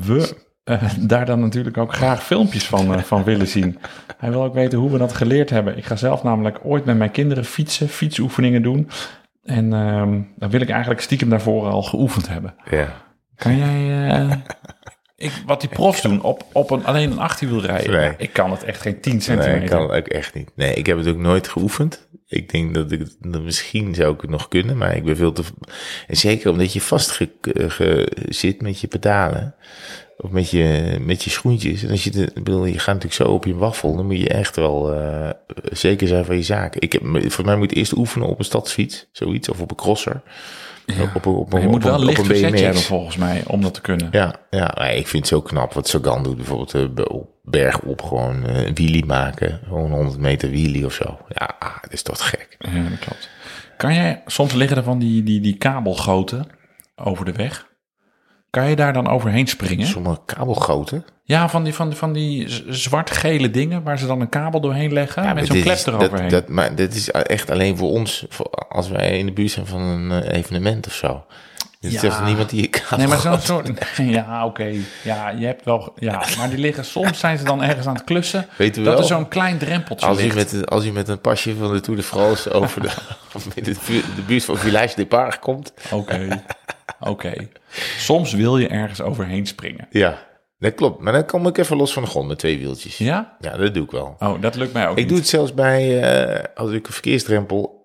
we 0.06 0.36
daar 1.00 1.26
dan 1.26 1.40
natuurlijk 1.40 1.76
ook 1.76 1.94
graag 1.94 2.24
filmpjes 2.24 2.66
van, 2.66 3.00
van 3.00 3.24
willen 3.24 3.48
zien. 3.48 3.78
Hij 4.16 4.30
wil 4.30 4.42
ook 4.42 4.54
weten 4.54 4.78
hoe 4.78 4.90
we 4.90 4.98
dat 4.98 5.12
geleerd 5.12 5.50
hebben. 5.50 5.76
Ik 5.76 5.84
ga 5.84 5.96
zelf 5.96 6.22
namelijk 6.22 6.58
ooit 6.62 6.84
met 6.84 6.96
mijn 6.96 7.10
kinderen 7.10 7.44
fietsen, 7.44 7.88
fietsoefeningen 7.88 8.62
doen. 8.62 8.88
En 9.46 9.72
ehm, 9.72 10.20
dan 10.36 10.50
wil 10.50 10.60
ik 10.60 10.70
eigenlijk 10.70 11.00
stiekem 11.00 11.28
daarvoor 11.28 11.66
al 11.66 11.82
geoefend 11.82 12.28
hebben. 12.28 12.54
Ja. 12.70 12.88
Kan 13.36 13.56
jij... 13.56 14.08
eh, 14.10 14.30
ik, 15.16 15.32
wat 15.46 15.60
die 15.60 15.70
profs 15.70 16.02
doen 16.02 16.22
op, 16.22 16.44
op 16.52 16.70
een, 16.70 16.84
alleen 16.84 17.10
een 17.10 17.18
achterwiel 17.18 17.60
rijden. 17.60 17.90
Nee. 17.92 18.12
Ik 18.18 18.32
kan 18.32 18.50
het 18.50 18.64
echt 18.64 18.80
geen 18.80 19.00
10 19.00 19.12
Nee, 19.12 19.20
centimeter. 19.22 19.62
ik 19.62 19.68
kan 19.70 19.82
het 19.82 19.90
ook 19.90 20.06
echt 20.06 20.34
niet. 20.34 20.50
Nee, 20.54 20.74
ik 20.74 20.86
heb 20.86 20.98
het 20.98 21.08
ook 21.08 21.16
nooit 21.16 21.48
geoefend. 21.48 22.08
Ik 22.28 22.50
denk 22.52 22.74
dat 22.74 22.92
ik 22.92 23.06
dat 23.20 23.42
misschien 23.42 23.94
zou 23.94 24.14
ik 24.14 24.20
het 24.20 24.30
nog 24.30 24.48
kunnen, 24.48 24.76
maar 24.76 24.96
ik 24.96 25.04
ben 25.04 25.16
veel 25.16 25.32
te. 25.32 25.42
En 26.06 26.16
zeker 26.16 26.50
omdat 26.50 26.72
je 26.72 26.80
vast 26.80 27.10
ge, 27.10 27.30
ge- 27.68 28.12
zit 28.28 28.62
met 28.62 28.80
je 28.80 28.86
pedalen. 28.86 29.54
Of 30.18 30.30
met 30.30 30.50
je, 30.50 30.96
met 31.00 31.22
je 31.24 31.30
schoentjes. 31.30 31.82
En 31.82 31.90
als 31.90 32.04
je, 32.04 32.10
de, 32.10 32.30
bedoel, 32.34 32.64
je 32.64 32.72
gaat 32.78 32.86
natuurlijk 32.94 33.14
zo 33.14 33.28
op 33.28 33.44
je 33.44 33.54
waffel. 33.54 33.96
Dan 33.96 34.06
moet 34.06 34.18
je 34.20 34.28
echt 34.28 34.56
wel 34.56 34.92
eh, 34.92 35.30
zeker 35.72 36.08
zijn 36.08 36.24
van 36.24 36.36
je 36.36 36.42
zaak. 36.42 36.76
Ik 36.76 36.92
heb, 36.92 37.02
voor 37.32 37.44
mij 37.44 37.56
moet 37.56 37.70
je 37.70 37.76
eerst 37.76 37.96
oefenen 37.96 38.28
op 38.28 38.38
een 38.38 38.44
stadsfiets. 38.44 39.08
Zoiets. 39.12 39.48
Of 39.48 39.60
op 39.60 39.70
een 39.70 39.76
crosser. 39.76 40.22
Op, 40.86 41.14
op, 41.14 41.26
op, 41.26 41.52
Maar 41.52 41.60
je 41.60 41.66
op, 41.66 41.72
moet 41.72 41.84
wel 41.84 41.98
licht 41.98 42.18
op 42.18 42.18
een 42.18 42.24
verzetje 42.24 42.50
BMX. 42.50 42.62
hebben 42.62 42.82
volgens 42.82 43.16
mij 43.16 43.42
om 43.46 43.62
dat 43.62 43.74
te 43.74 43.80
kunnen. 43.80 44.08
Ja, 44.10 44.34
ja 44.50 44.80
ik 44.80 45.06
vind 45.06 45.22
het 45.22 45.32
zo 45.32 45.40
knap 45.40 45.72
wat 45.72 45.88
Sagan 45.88 46.22
doet. 46.22 46.36
Bijvoorbeeld 46.36 46.74
eh, 46.74 47.04
op 47.08 47.28
berg 47.42 47.80
op 47.80 48.02
gewoon 48.02 48.46
eh, 48.46 48.66
een 48.66 48.74
wheelie 48.74 49.04
maken. 49.04 49.60
Gewoon 49.64 49.90
100 49.90 50.18
meter 50.18 50.50
wheelie 50.50 50.84
of 50.84 50.92
zo. 50.92 51.18
Ja, 51.28 51.54
ah, 51.58 51.82
dat 51.82 51.92
is 51.92 52.02
toch 52.02 52.28
gek. 52.28 52.56
Ja, 52.58 52.88
dat 52.88 52.98
klopt. 52.98 53.28
Kan 53.76 53.94
jij, 53.94 54.22
soms 54.26 54.52
liggen 54.52 54.76
er 54.76 54.82
van 54.82 54.98
die, 54.98 55.22
die, 55.22 55.40
die 55.40 55.56
kabelgoten 55.56 56.46
over 56.96 57.24
de 57.24 57.32
weg. 57.32 57.66
Kan 58.50 58.68
je 58.68 58.76
daar 58.76 58.92
dan 58.92 59.08
overheen 59.08 59.46
springen? 59.46 59.86
Sommige 59.86 60.20
kabelgoten. 60.26 61.04
Ja, 61.22 61.48
van 61.48 61.64
die, 61.64 61.74
van, 61.74 61.88
die- 61.88 61.98
van 61.98 62.12
die 62.12 62.46
zwart-gele 62.68 63.50
dingen 63.50 63.82
waar 63.82 63.98
ze 63.98 64.06
dan 64.06 64.20
een 64.20 64.28
kabel 64.28 64.60
doorheen 64.60 64.92
leggen 64.92 65.22
Ja, 65.22 65.32
met 65.34 65.46
zo'n 65.46 65.60
klep 65.60 65.74
is- 65.76 65.86
eroverheen. 65.86 66.28
Dat, 66.28 66.30
dat, 66.46 66.48
maar 66.48 66.74
dit 66.74 66.94
is 66.94 67.10
echt 67.10 67.50
alleen 67.50 67.76
voor 67.76 67.90
ons. 67.90 68.24
Voor 68.28 68.46
als 68.68 68.88
wij 68.88 69.18
in 69.18 69.26
de 69.26 69.32
buurt 69.32 69.50
zijn 69.50 69.66
van 69.66 69.80
een 69.80 70.22
eh, 70.22 70.36
evenement 70.38 70.86
of 70.86 70.92
zo. 70.92 71.24
Dus 71.90 72.00
Ja. 72.00 72.08
er 72.08 72.14
is 72.20 72.26
niemand 72.26 72.50
die 72.50 72.66
kabel 72.68 72.96
Nee, 72.98 73.06
maar 73.06 73.18
zo'n 73.18 73.40
soort... 73.40 73.70
Ja, 73.96 74.44
oké. 74.46 74.72
Ja, 75.02 75.30
je 75.30 75.46
hebt 75.46 75.64
wel... 75.64 75.92
Ja, 75.98 76.22
maar 76.38 76.48
die 76.48 76.58
liggen... 76.58 76.84
Soms 76.84 77.18
zijn 77.18 77.38
ze 77.38 77.44
dan 77.44 77.62
ergens 77.62 77.86
aan 77.86 77.94
het 77.94 78.04
klussen. 78.04 78.46
Weten 78.56 78.82
we 78.82 78.88
dat 78.88 78.98
wel. 78.98 79.02
er 79.08 79.14
zo'n 79.14 79.28
klein 79.28 79.58
drempeltje 79.58 80.06
Als 80.06 80.18
ligt. 80.20 80.34
met, 80.34 80.70
als 80.70 80.84
je 80.84 80.92
met 80.92 81.08
een 81.08 81.20
pasje 81.20 81.56
van 81.56 81.72
de 81.72 81.80
Tour 81.80 81.98
de 82.00 82.04
France 82.06 82.50
over 82.52 82.82
de, 82.82 82.88
de, 83.62 83.76
bu- 83.86 84.02
de 84.16 84.22
buurt 84.26 84.44
van 84.44 84.56
Village 84.56 84.96
Depart 84.96 85.38
komt. 85.38 85.72
Oké. 85.90 86.42
Oké. 87.00 87.32
Soms 87.98 88.32
wil 88.32 88.58
je 88.58 88.68
ergens 88.68 89.00
overheen 89.00 89.46
springen. 89.46 89.86
Ja, 89.90 90.18
dat 90.58 90.74
klopt. 90.74 91.00
Maar 91.02 91.12
dan 91.12 91.26
kom 91.26 91.46
ik 91.46 91.58
even 91.58 91.76
los 91.76 91.92
van 91.92 92.02
de 92.02 92.08
grond 92.08 92.28
met 92.28 92.38
twee 92.38 92.58
wieltjes. 92.58 92.98
Ja? 92.98 93.36
Ja, 93.40 93.56
dat 93.56 93.74
doe 93.74 93.84
ik 93.84 93.90
wel. 93.90 94.16
Oh, 94.18 94.40
dat 94.40 94.54
lukt 94.54 94.72
mij 94.72 94.84
ook 94.84 94.90
Ik 94.90 94.96
niet. 94.96 95.08
doe 95.08 95.18
het 95.18 95.28
zelfs 95.28 95.54
bij, 95.54 96.00
eh, 96.02 96.44
als 96.54 96.70
ik 96.70 96.86
een 96.86 96.92
verkeersdrempel, 96.92 97.75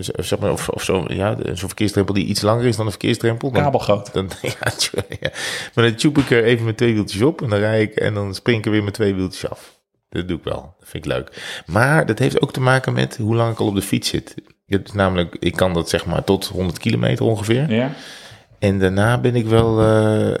zeg 0.00 0.38
maar, 0.38 0.52
of, 0.52 0.68
of 0.68 0.82
zo, 0.82 1.04
ja, 1.08 1.36
zo'n 1.44 1.56
verkeersdrempel 1.56 2.14
die 2.14 2.26
iets 2.26 2.40
langer 2.40 2.64
is 2.64 2.76
dan 2.76 2.84
een 2.84 2.90
verkeersdrempel. 2.90 3.50
Dan. 3.50 3.62
Dan, 4.12 4.28
ja. 5.20 5.30
Maar 5.74 5.84
dan 5.84 5.94
tjoep 5.94 6.18
ik 6.18 6.30
er 6.30 6.44
even 6.44 6.64
met 6.64 6.76
twee 6.76 6.94
wieltjes 6.94 7.22
op 7.22 7.42
en 7.42 7.48
dan 7.48 7.58
rij 7.58 7.82
ik 7.82 7.94
en 7.94 8.14
dan 8.14 8.34
spring 8.34 8.58
ik 8.58 8.64
er 8.64 8.70
weer 8.70 8.84
met 8.84 8.94
twee 8.94 9.14
wieltjes 9.14 9.50
af. 9.50 9.74
Dat 10.08 10.28
doe 10.28 10.38
ik 10.38 10.44
wel. 10.44 10.74
Dat 10.78 10.88
vind 10.88 11.04
ik 11.04 11.12
leuk. 11.12 11.62
Maar 11.66 12.06
dat 12.06 12.18
heeft 12.18 12.42
ook 12.42 12.52
te 12.52 12.60
maken 12.60 12.92
met 12.92 13.16
hoe 13.16 13.34
lang 13.34 13.52
ik 13.52 13.58
al 13.58 13.66
op 13.66 13.74
de 13.74 13.82
fiets 13.82 14.08
zit. 14.08 14.34
Namelijk, 14.92 15.36
ik 15.40 15.56
kan 15.56 15.72
dat 15.72 15.88
zeg 15.88 16.06
maar 16.06 16.24
tot 16.24 16.46
100 16.46 16.78
kilometer 16.78 17.24
ongeveer. 17.24 17.70
Ja? 17.72 17.92
En 18.58 18.78
daarna 18.78 19.18
ben 19.18 19.34
ik 19.34 19.46
wel, 19.46 19.80
eh, 19.80 20.34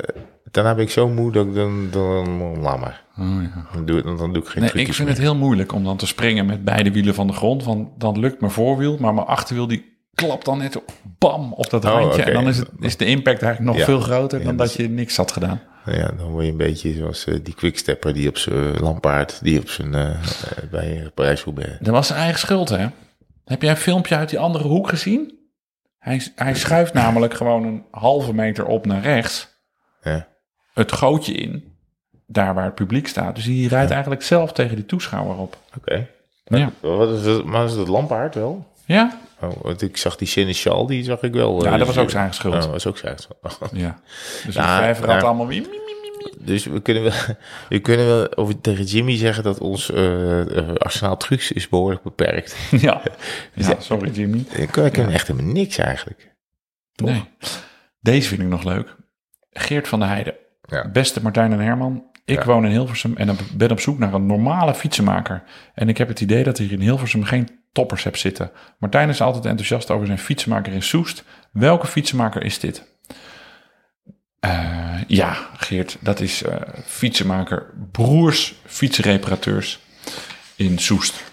daarna 0.50 0.74
ben 0.74 0.84
ik 0.84 0.90
zo 0.90 1.08
moe 1.08 1.32
dat 1.32 1.46
ik 1.46 1.54
dan, 1.54 1.88
dan 1.90 2.60
laat 2.60 2.80
maar. 2.80 3.04
Oh, 3.18 3.42
ja. 3.42 3.66
Dan 3.72 3.84
doe, 3.86 4.02
dan, 4.02 4.16
dan 4.16 4.32
doe 4.32 4.42
ik 4.42 4.48
geen 4.48 4.62
Nee, 4.62 4.70
ik 4.72 4.86
vind 4.86 4.98
meer. 4.98 5.08
het 5.08 5.18
heel 5.18 5.36
moeilijk 5.36 5.72
om 5.72 5.84
dan 5.84 5.96
te 5.96 6.06
springen 6.06 6.46
met 6.46 6.64
beide 6.64 6.90
wielen 6.92 7.14
van 7.14 7.26
de 7.26 7.32
grond. 7.32 7.64
Want 7.64 7.88
dan 8.00 8.18
lukt 8.18 8.40
mijn 8.40 8.52
voorwiel, 8.52 8.96
maar 9.00 9.14
mijn 9.14 9.26
achterwiel 9.26 9.66
die 9.66 9.94
klapt 10.14 10.44
dan 10.44 10.58
net 10.58 10.72
zo 10.72 10.84
bam 11.18 11.52
op 11.52 11.70
dat 11.70 11.84
Oh, 11.84 11.90
randje. 11.90 12.22
En 12.22 12.32
dan 12.32 12.48
is, 12.48 12.58
het, 12.58 12.70
is 12.80 12.96
de 12.96 13.04
impact 13.04 13.42
eigenlijk 13.42 13.72
nog 13.72 13.76
Ja. 13.76 13.84
veel 13.84 14.00
groter 14.00 14.38
dan 14.42 14.52
Ja, 14.52 14.58
dat 14.58 14.72
je 14.72 14.88
niks 14.88 15.16
had 15.16 15.32
gedaan. 15.32 15.60
Ja, 15.84 16.10
dan 16.16 16.26
word 16.30 16.44
je 16.44 16.50
een 16.50 16.56
beetje 16.56 16.92
zoals 16.92 17.24
eh, 17.26 17.34
die 17.42 17.54
quickstepper 17.54 18.14
die 18.14 18.28
op 18.28 18.36
zijn 18.38 18.76
lampaard, 18.80 19.38
die 19.42 19.58
op 19.60 19.68
zijn, 19.68 19.94
eh, 19.94 20.10
eh, 20.10 20.16
bij 20.70 21.10
Parijs-Roubaix. 21.14 21.70
Dat 21.80 21.94
was 21.94 22.06
zijn 22.06 22.18
eigen 22.18 22.38
schuld, 22.38 22.68
hè? 22.68 22.86
Heb 23.44 23.62
jij 23.62 23.70
een 23.70 23.76
filmpje 23.76 24.16
uit 24.16 24.28
die 24.30 24.38
andere 24.38 24.64
hoek 24.68 24.88
gezien? 24.88 25.34
Hij, 25.98 26.22
hij 26.34 26.54
schuift 26.54 26.92
namelijk 26.92 27.34
gewoon 27.34 27.64
een 27.64 27.84
halve 27.90 28.34
meter 28.34 28.64
op 28.66 28.86
naar 28.86 29.02
rechts. 29.02 29.48
Ja. 30.02 30.28
Het 30.74 30.92
gootje 30.92 31.32
in, 31.32 31.75
daar 32.26 32.54
waar 32.54 32.64
het 32.64 32.74
publiek 32.74 33.08
staat. 33.08 33.34
Dus 33.34 33.44
hij 33.44 33.62
rijdt 33.62 33.90
eigenlijk 33.90 34.22
zelf 34.22 34.52
tegen 34.52 34.76
die 34.76 34.86
toeschouwer 34.86 35.36
op. 35.36 35.56
Oké. 35.76 36.06
Ja. 36.44 36.70
Wat 36.80 37.18
is 37.18 37.24
het, 37.26 37.44
maar 37.44 37.64
is 37.64 37.72
het 37.72 37.88
lampaard 37.88 38.34
wel? 38.34 38.66
Ja? 38.84 39.18
Oh, 39.40 39.62
want 39.62 39.82
ik 39.82 39.96
zag 39.96 40.16
die 40.16 40.28
Seneschal, 40.28 40.86
die 40.86 41.04
zag 41.04 41.22
ik 41.22 41.32
wel. 41.32 41.64
Ja, 41.64 41.72
eh, 41.72 41.78
dat 41.78 41.86
was 41.86 41.94
dus- 41.94 42.04
ook 42.04 42.10
zijn 42.10 42.34
schuld. 42.34 42.54
Oh, 42.54 42.60
dat 42.60 42.70
was 42.70 42.86
ook 42.86 42.98
zijn 42.98 43.18
schuld. 43.18 43.38
Ja. 43.72 44.00
Dus 44.44 44.54
de 44.54 44.62
vijver 44.62 45.10
had 45.10 45.20
ja. 45.20 45.26
allemaal. 45.26 45.48
Dus 46.38 46.64
we 46.64 46.80
kunnen 46.80 47.02
wel, 47.02 47.12
we 47.68 47.78
kunnen 47.78 48.06
wel 48.06 48.36
over, 48.36 48.60
tegen 48.60 48.84
Jimmy 48.84 49.16
zeggen 49.16 49.44
dat 49.44 49.58
ons 49.58 49.90
eh, 49.90 50.58
eh, 50.58 50.74
arsenaal 50.74 51.16
trucs 51.16 51.52
is 51.52 51.68
behoorlijk 51.68 52.02
beperkt. 52.02 52.56
Ja. 52.80 53.02
ja, 53.54 53.76
sorry 53.78 54.10
Jimmy. 54.10 54.44
Ik 54.52 54.68
ken 54.68 54.90
ken 54.90 55.10
echt 55.10 55.26
helemaal 55.26 55.52
niks 55.52 55.78
eigenlijk. 55.78 56.34
Toch? 56.94 57.08
Nee. 57.08 57.24
Deze 58.00 58.28
vind 58.28 58.40
ik 58.40 58.48
nog 58.48 58.64
leuk. 58.64 58.96
Geert 59.50 59.88
van 59.88 59.98
der 59.98 60.08
Heijden. 60.08 60.34
Ja. 60.62 60.88
Beste 60.88 61.22
Martijn 61.22 61.52
en 61.52 61.60
Herman. 61.60 62.04
Ik 62.26 62.42
woon 62.42 62.64
in 62.64 62.70
Hilversum 62.70 63.16
en 63.16 63.36
ben 63.54 63.70
op 63.70 63.80
zoek 63.80 63.98
naar 63.98 64.14
een 64.14 64.26
normale 64.26 64.74
fietsenmaker. 64.74 65.42
En 65.74 65.88
ik 65.88 65.98
heb 65.98 66.08
het 66.08 66.20
idee 66.20 66.44
dat 66.44 66.58
hier 66.58 66.72
in 66.72 66.80
Hilversum 66.80 67.24
geen 67.24 67.48
toppers 67.72 68.04
heb 68.04 68.16
zitten. 68.16 68.50
Martijn 68.78 69.08
is 69.08 69.20
altijd 69.20 69.44
enthousiast 69.44 69.90
over 69.90 70.06
zijn 70.06 70.18
fietsenmaker 70.18 70.72
in 70.72 70.82
Soest. 70.82 71.24
Welke 71.50 71.86
fietsenmaker 71.86 72.42
is 72.42 72.58
dit? 72.58 72.82
Eh, 74.40 74.94
ja, 75.06 75.36
Geert, 75.56 75.96
dat 76.00 76.20
is 76.20 76.42
eh, 76.42 76.56
fietsenmaker 76.84 77.66
Broers 77.92 78.54
Fietsenreparateurs 78.64 79.78
in 80.56 80.78
Soest. 80.78 81.24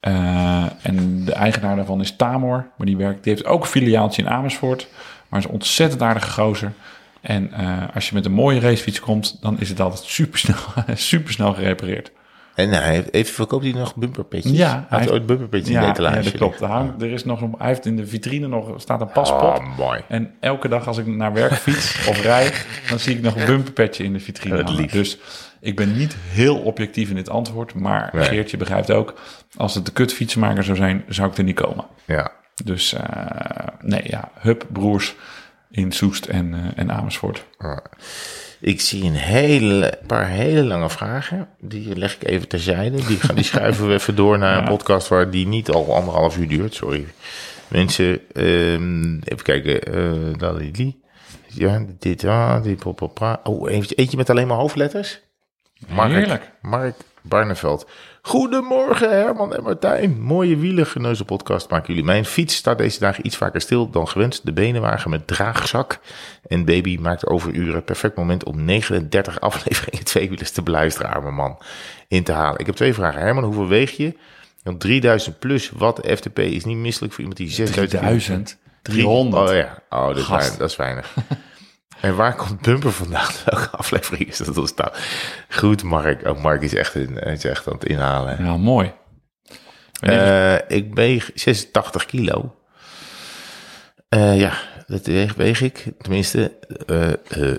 Eh, 0.00 0.66
en 0.82 1.24
de 1.24 1.32
eigenaar 1.32 1.76
daarvan 1.76 2.00
is 2.00 2.16
Tamor. 2.16 2.70
Maar 2.76 2.86
die, 2.86 2.96
werkt, 2.96 3.24
die 3.24 3.32
heeft 3.32 3.46
ook 3.46 3.62
een 3.62 3.68
filiaaltje 3.68 4.22
in 4.22 4.28
Amersfoort. 4.28 4.88
Maar 5.28 5.40
is 5.40 5.46
een 5.46 5.52
ontzettend 5.52 6.02
aardige 6.02 6.30
gozer. 6.30 6.72
En 7.22 7.52
eh, 7.52 7.82
als 7.94 8.08
je 8.08 8.14
met 8.14 8.24
een 8.24 8.32
mooie 8.32 8.60
racefiets 8.60 9.00
komt, 9.00 9.38
dan 9.40 9.60
is 9.60 9.68
het 9.68 9.80
altijd 9.80 10.02
supersnel, 10.04 10.56
supersnel 10.94 11.54
gerepareerd. 11.54 12.12
En 12.54 12.68
hij 12.70 12.92
heeft, 12.94 13.12
even 13.12 13.34
verkoopt 13.34 13.64
hij 13.64 13.72
nog 13.72 13.96
bumperpetjes? 13.96 14.52
Ja, 14.52 14.70
hij 14.72 14.84
hij 14.88 14.98
heeft 14.98 15.10
ooit 15.10 15.26
bumperpetjes 15.26 15.68
in 15.68 15.80
de 15.80 15.86
Ja, 15.86 15.90
etalage. 15.92 16.16
ja, 16.16 16.22
dat 16.22 16.32
klopt. 16.32 16.60
Er, 16.60 16.66
hangt, 16.66 17.02
er 17.02 17.10
is 17.12 17.24
nog 17.24 17.40
een, 17.40 17.54
hij 17.58 17.66
heeft 17.68 17.86
in 17.86 17.96
de 17.96 18.06
vitrine 18.06 18.46
nog 18.48 18.80
staat 18.80 19.00
een 19.00 19.12
paspot. 19.12 19.58
Oh, 19.58 19.76
mooi. 19.78 20.00
En 20.08 20.30
elke 20.40 20.68
dag 20.68 20.86
als 20.86 20.98
ik 20.98 21.06
naar 21.06 21.32
werk 21.32 21.52
fiets 21.54 22.06
of 22.08 22.22
rijd, 22.22 22.66
dan 22.88 22.98
zie 22.98 23.16
ik 23.16 23.22
nog 23.22 23.36
een 23.36 23.46
bumperpetje 23.46 24.04
in 24.04 24.12
de 24.12 24.20
vitrine. 24.20 24.62
Hangen. 24.62 24.88
Dus 24.88 25.18
ik 25.60 25.76
ben 25.76 25.96
niet 25.96 26.16
heel 26.28 26.56
objectief 26.58 27.08
in 27.08 27.14
dit 27.14 27.30
antwoord. 27.30 27.74
Maar 27.74 28.10
Nee. 28.12 28.24
Geertje 28.24 28.56
begrijpt 28.56 28.90
ook, 28.90 29.14
als 29.56 29.74
het 29.74 29.86
de 29.86 29.92
kut 29.92 30.12
fietsenmaker 30.12 30.64
zou 30.64 30.76
zijn, 30.76 31.04
zou 31.08 31.30
ik 31.30 31.36
er 31.38 31.44
niet 31.44 31.60
komen. 31.60 31.84
Ja. 32.04 32.30
Dus 32.64 32.92
eh, 32.94 33.02
nee, 33.80 34.02
ja, 34.04 34.30
Hup, 34.38 34.66
broers 34.72 35.14
in 35.72 35.92
Soest 35.92 36.24
en, 36.26 36.54
eh, 36.54 36.60
en 36.82 36.92
Amersfoort. 36.92 37.44
Ik 38.60 38.80
zie 38.80 39.04
een 39.04 39.14
hele, 39.14 39.98
paar 40.06 40.26
hele 40.28 40.62
lange 40.64 40.90
vragen. 40.90 41.48
Die 41.60 41.96
leg 41.96 42.14
ik 42.14 42.28
even 42.28 42.48
terzijde. 42.48 43.06
Die, 43.06 43.16
gaan, 43.16 43.34
die 43.34 43.44
schuiven 43.44 43.88
we 43.88 43.94
even 43.94 44.16
door 44.16 44.38
naar 44.38 44.56
een 44.56 44.62
Ja. 44.64 44.68
podcast 44.70 45.08
waar 45.08 45.30
die 45.30 45.46
niet 45.46 45.70
al 45.70 45.94
anderhalf 45.94 46.36
uur 46.38 46.48
duurt. 46.48 46.74
Sorry. 46.74 47.06
Mensen, 47.68 48.20
ehm, 48.32 49.14
even 49.14 49.42
kijken. 49.42 49.80
eh 49.82 50.38
Dalili. 50.38 51.00
Ja, 51.46 51.84
dit, 51.98 52.24
ah, 52.24 52.62
dit, 52.62 52.78
pop, 52.78 52.96
pop. 52.96 53.40
Oh, 53.44 53.70
eentje, 53.70 53.94
eentje 53.94 54.16
met 54.16 54.30
alleen 54.30 54.46
maar 54.46 54.56
hoofdletters. 54.56 55.20
Mark, 55.88 56.10
Heerlijk. 56.12 56.50
Mark 56.60 56.94
Barneveld. 57.22 57.86
Goedemorgen 58.24 59.10
Herman 59.10 59.54
en 59.54 59.62
Martijn. 59.62 60.20
Mooie 60.20 60.56
wielergeneuzel 60.56 61.24
podcast 61.24 61.70
maken 61.70 61.88
jullie. 61.88 62.04
Mijn 62.04 62.24
fiets 62.24 62.54
staat 62.54 62.78
deze 62.78 62.98
dagen 62.98 63.26
iets 63.26 63.36
vaker 63.36 63.60
stil 63.60 63.90
dan 63.90 64.08
gewenst. 64.08 64.46
De 64.46 64.52
benenwagen 64.52 65.10
met 65.10 65.26
draagzak 65.26 65.98
en 66.46 66.64
baby 66.64 66.98
maakt 67.00 67.26
overuren. 67.26 67.84
Perfect 67.84 68.16
moment 68.16 68.44
om 68.44 68.64
39 68.64 69.40
afleveringen 69.50 70.04
tweewielers 70.04 70.50
te 70.50 70.62
beluisteren, 70.62 71.10
arme 71.10 71.30
man, 71.30 71.58
in 72.08 72.22
te 72.24 72.32
halen. 72.32 72.60
Ik 72.60 72.66
heb 72.66 72.74
twee 72.74 72.94
vragen. 72.94 73.20
Herman, 73.20 73.44
hoeveel 73.44 73.68
weeg 73.68 73.96
je? 73.96 74.16
Want 74.62 74.80
3000 74.80 75.38
plus 75.38 75.70
watt 75.70 76.06
FTP 76.06 76.38
is 76.38 76.64
niet 76.64 76.76
misselijk 76.76 77.12
voor 77.12 77.20
iemand 77.20 77.40
die 77.40 77.50
6000... 77.50 77.90
3000. 77.90 78.58
300. 78.82 79.48
Oh 79.48 79.54
ja, 79.54 79.82
oh, 79.90 80.06
dat, 80.06 80.16
is 80.16 80.28
weinig, 80.28 80.56
dat 80.56 80.70
is 80.70 80.76
weinig. 80.76 81.14
en 82.02 82.16
waar 82.16 82.34
komt 82.36 82.60
Bumper 82.60 82.92
vandaan? 82.92 83.30
Welke 83.44 83.70
aflevering 83.70 84.28
is 84.28 84.38
dat 84.38 84.58
ontstaan? 84.58 84.90
Goed, 85.48 85.82
Mark. 85.82 86.26
Oh, 86.26 86.42
Mark 86.42 86.62
is 86.62 86.74
echt, 86.74 86.94
in, 86.94 87.18
is 87.18 87.44
echt 87.44 87.66
aan 87.66 87.72
het 87.72 87.84
inhalen. 87.84 88.44
Ja, 88.44 88.56
mooi. 88.56 88.92
Eh, 90.00 90.54
ik 90.68 90.94
weeg 90.94 91.30
86 91.34 92.06
kilo. 92.06 92.56
Eh, 94.08 94.38
ja, 94.40 94.52
dat 94.86 95.06
weeg, 95.06 95.34
weeg 95.34 95.60
ik. 95.60 95.84
Tenminste, 95.98 96.52
eh, 96.86 97.52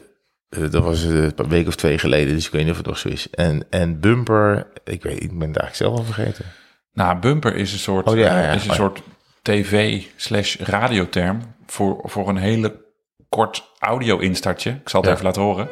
dat 0.72 0.84
was 0.84 1.04
een 1.04 1.34
week 1.48 1.68
of 1.68 1.76
twee 1.76 1.98
geleden, 1.98 2.34
dus 2.34 2.46
ik 2.46 2.52
weet 2.52 2.62
niet 2.62 2.72
of 2.72 2.78
het 2.78 2.86
nog 2.86 2.98
zo 2.98 3.08
is. 3.08 3.30
En, 3.30 3.66
en 3.70 4.00
Bumper, 4.00 4.68
ik 4.84 5.04
weet, 5.04 5.24
ik 5.24 5.40
ben 5.40 5.48
het 5.48 5.58
eigenlijk 5.58 5.76
zelf 5.76 5.98
al 5.98 6.04
vergeten. 6.04 6.46
Nou, 6.94 7.20
bumper 7.20 7.56
is 7.56 7.74
een 7.74 7.80
soort, 7.80 8.08
Oh, 8.08 8.18
ja, 8.18 8.42
ja. 8.42 8.52
is 8.52 8.64
een 8.64 8.70
Oh, 8.70 8.76
soort 8.76 9.02
tv 9.42 10.04
slash 10.16 10.56
radioterm 10.60 11.42
voor, 11.66 12.02
voor 12.04 12.30
een 12.30 12.38
hele 12.38 12.83
kort 13.34 13.64
audio 13.80 14.18
instartje. 14.18 14.70
Ik 14.70 14.90
zal 14.90 15.00
het 15.02 15.10
Ja. 15.10 15.16
even 15.16 15.26
laten 15.26 15.42
horen. 15.42 15.70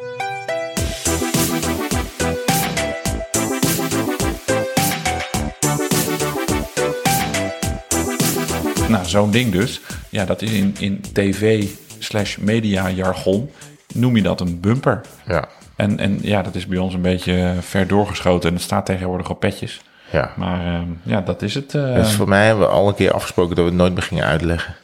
Nou, 8.88 9.04
zo'n 9.06 9.30
ding 9.30 9.52
dus. 9.52 9.80
Ja, 10.08 10.24
dat 10.24 10.42
is 10.42 10.50
in, 10.52 10.76
in 10.78 11.00
tv 11.12 11.64
slash 11.98 12.36
media 12.36 12.90
jargon 12.90 13.50
noem 13.94 14.16
je 14.16 14.22
dat 14.22 14.40
een 14.40 14.60
bumper. 14.60 15.00
Ja, 15.26 15.44
En, 15.76 15.98
en 15.98 16.18
ja, 16.22 16.42
dat 16.42 16.54
is 16.54 16.66
bij 16.66 16.78
ons 16.78 16.94
een 16.94 17.02
beetje 17.02 17.54
ver 17.60 17.86
doorgeschoten 17.86 18.48
en 18.48 18.54
het 18.54 18.64
staat 18.64 18.86
tegenwoordig 18.86 19.30
op 19.30 19.40
petjes. 19.40 19.80
ja. 20.10 20.30
Maar 20.36 20.66
ehm, 20.66 20.86
ja, 21.02 21.20
dat 21.20 21.42
is 21.42 21.54
het. 21.54 21.70
Dus 21.70 22.12
voor 22.12 22.28
mij 22.28 22.46
hebben 22.46 22.64
we 22.66 22.72
al 22.72 22.88
een 22.88 22.94
keer 22.94 23.12
afgesproken 23.12 23.56
dat 23.56 23.64
we 23.64 23.70
het 23.70 23.80
nooit 23.80 23.92
meer 23.94 24.02
gingen 24.02 24.24
uitleggen. 24.24 24.74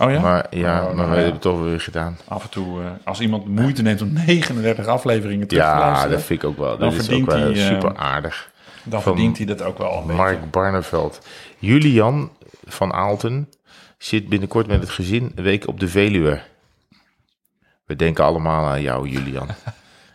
Oh 0.00 0.10
ja? 0.10 0.20
Maar 0.20 0.46
ja, 0.50 0.78
Oh, 0.80 0.86
maar 0.86 0.94
nou 0.94 0.96
we 0.96 1.02
ja. 1.02 1.14
hebben 1.14 1.32
het 1.32 1.40
toch 1.42 1.60
weer 1.62 1.80
gedaan. 1.80 2.18
Af 2.28 2.42
en 2.42 2.50
toe, 2.50 2.80
eh, 2.82 2.86
als 3.04 3.20
iemand 3.20 3.46
moeite 3.48 3.82
neemt 3.82 4.02
om 4.02 4.12
39 4.26 4.86
afleveringen 4.86 5.48
terug 5.48 5.64
te 5.64 5.68
Ja, 5.70 5.78
luisteren, 5.78 6.10
dat 6.10 6.22
vind 6.22 6.42
ik 6.42 6.48
ook 6.48 6.58
wel. 6.58 6.78
Dan 6.78 6.90
Dat 6.90 6.98
is 7.00 7.10
ook 7.10 7.26
wel 7.26 7.50
eh, 7.52 7.66
super 7.66 7.96
aardig. 7.96 8.50
dan 8.82 9.02
van 9.02 9.12
verdient 9.12 9.36
hij 9.36 9.46
dat 9.46 9.62
ook 9.62 9.78
wel 9.78 9.92
een 9.92 10.00
beetje. 10.00 10.14
Mark 10.16 10.50
Barneveld. 10.50 11.26
Julian 11.58 12.30
van 12.66 12.92
Aalten 12.92 13.48
zit 13.98 14.28
binnenkort 14.28 14.66
met 14.66 14.80
het 14.80 14.90
gezin 14.90 15.32
een 15.34 15.44
week 15.44 15.66
op 15.68 15.80
de 15.80 15.88
Veluwe. 15.88 16.40
We 17.86 17.96
denken 17.96 18.24
allemaal 18.24 18.66
aan 18.66 18.82
jou, 18.82 19.08
Julian. 19.08 19.48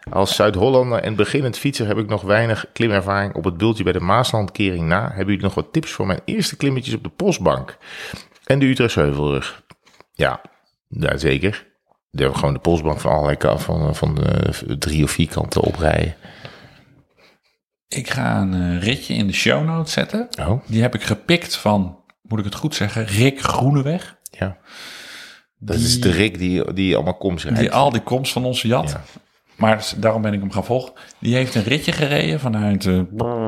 Als 0.09 0.35
Zuid-Hollander 0.35 0.99
en 0.99 1.15
beginnend 1.15 1.57
fietser 1.57 1.87
heb 1.87 1.97
ik 1.97 2.07
nog 2.07 2.21
weinig 2.21 2.65
klimervaring 2.73 3.33
op 3.35 3.43
het 3.43 3.57
bultje 3.57 3.83
bij 3.83 3.93
de 3.93 3.99
Maaslandkering 3.99 4.87
na. 4.87 5.01
Hebben 5.07 5.25
jullie 5.25 5.41
nog 5.41 5.53
wat 5.53 5.67
tips 5.73 5.91
voor 5.91 6.05
mijn 6.05 6.19
eerste 6.25 6.55
klimmetjes 6.55 6.93
op 6.95 7.03
de 7.03 7.09
Postbank? 7.09 7.77
En 8.43 8.59
de 8.59 8.65
Utrechtse 8.65 8.99
Heuvelrug? 8.99 9.63
Ja, 10.15 10.41
ja 10.87 11.17
zeker. 11.17 11.67
De, 12.09 12.33
gewoon 12.33 12.53
de 12.53 12.59
Postbank 12.59 12.99
van 12.99 13.11
allerlei 13.11 13.37
kanten, 13.37 13.65
van, 13.65 13.95
van 13.95 14.15
de 14.15 14.75
drie 14.79 15.03
of 15.03 15.11
vier 15.11 15.27
kanten 15.29 15.61
oprijden. 15.61 16.15
Ik 17.87 18.09
ga 18.09 18.41
een 18.41 18.53
eh, 18.53 18.81
ritje 18.83 19.13
in 19.13 19.27
de 19.27 19.33
show 19.33 19.65
notes 19.65 19.93
zetten. 19.93 20.27
Oh, 20.39 20.61
Die 20.67 20.81
heb 20.81 20.95
ik 20.95 21.03
gepikt 21.03 21.55
van, 21.57 21.99
moet 22.21 22.39
ik 22.39 22.45
het 22.45 22.55
goed 22.55 22.75
zeggen, 22.75 23.05
Rick 23.05 23.41
Groeneweg. 23.41 24.17
ja. 24.31 24.57
Dat 25.57 25.75
Die- 25.77 25.85
is 25.85 26.01
de 26.01 26.11
Rick 26.11 26.37
die, 26.37 26.73
die 26.73 26.95
allemaal 26.95 27.17
komt 27.17 27.41
rijdt. 27.43 27.59
Die 27.59 27.71
al 27.71 27.91
die 27.91 28.01
komst 28.01 28.31
van 28.31 28.45
onze 28.45 28.67
jat. 28.67 28.91
Ja. 28.91 29.01
Maar 29.57 29.93
daarom 29.97 30.21
ben 30.21 30.33
ik 30.33 30.39
hem 30.39 30.51
gaan 30.51 30.65
volgen. 30.65 30.93
Die 31.19 31.35
heeft 31.35 31.55
een 31.55 31.63
ritje 31.63 31.91
gereden 31.91 32.39
vanuit 32.39 32.85
eh, 32.85 32.99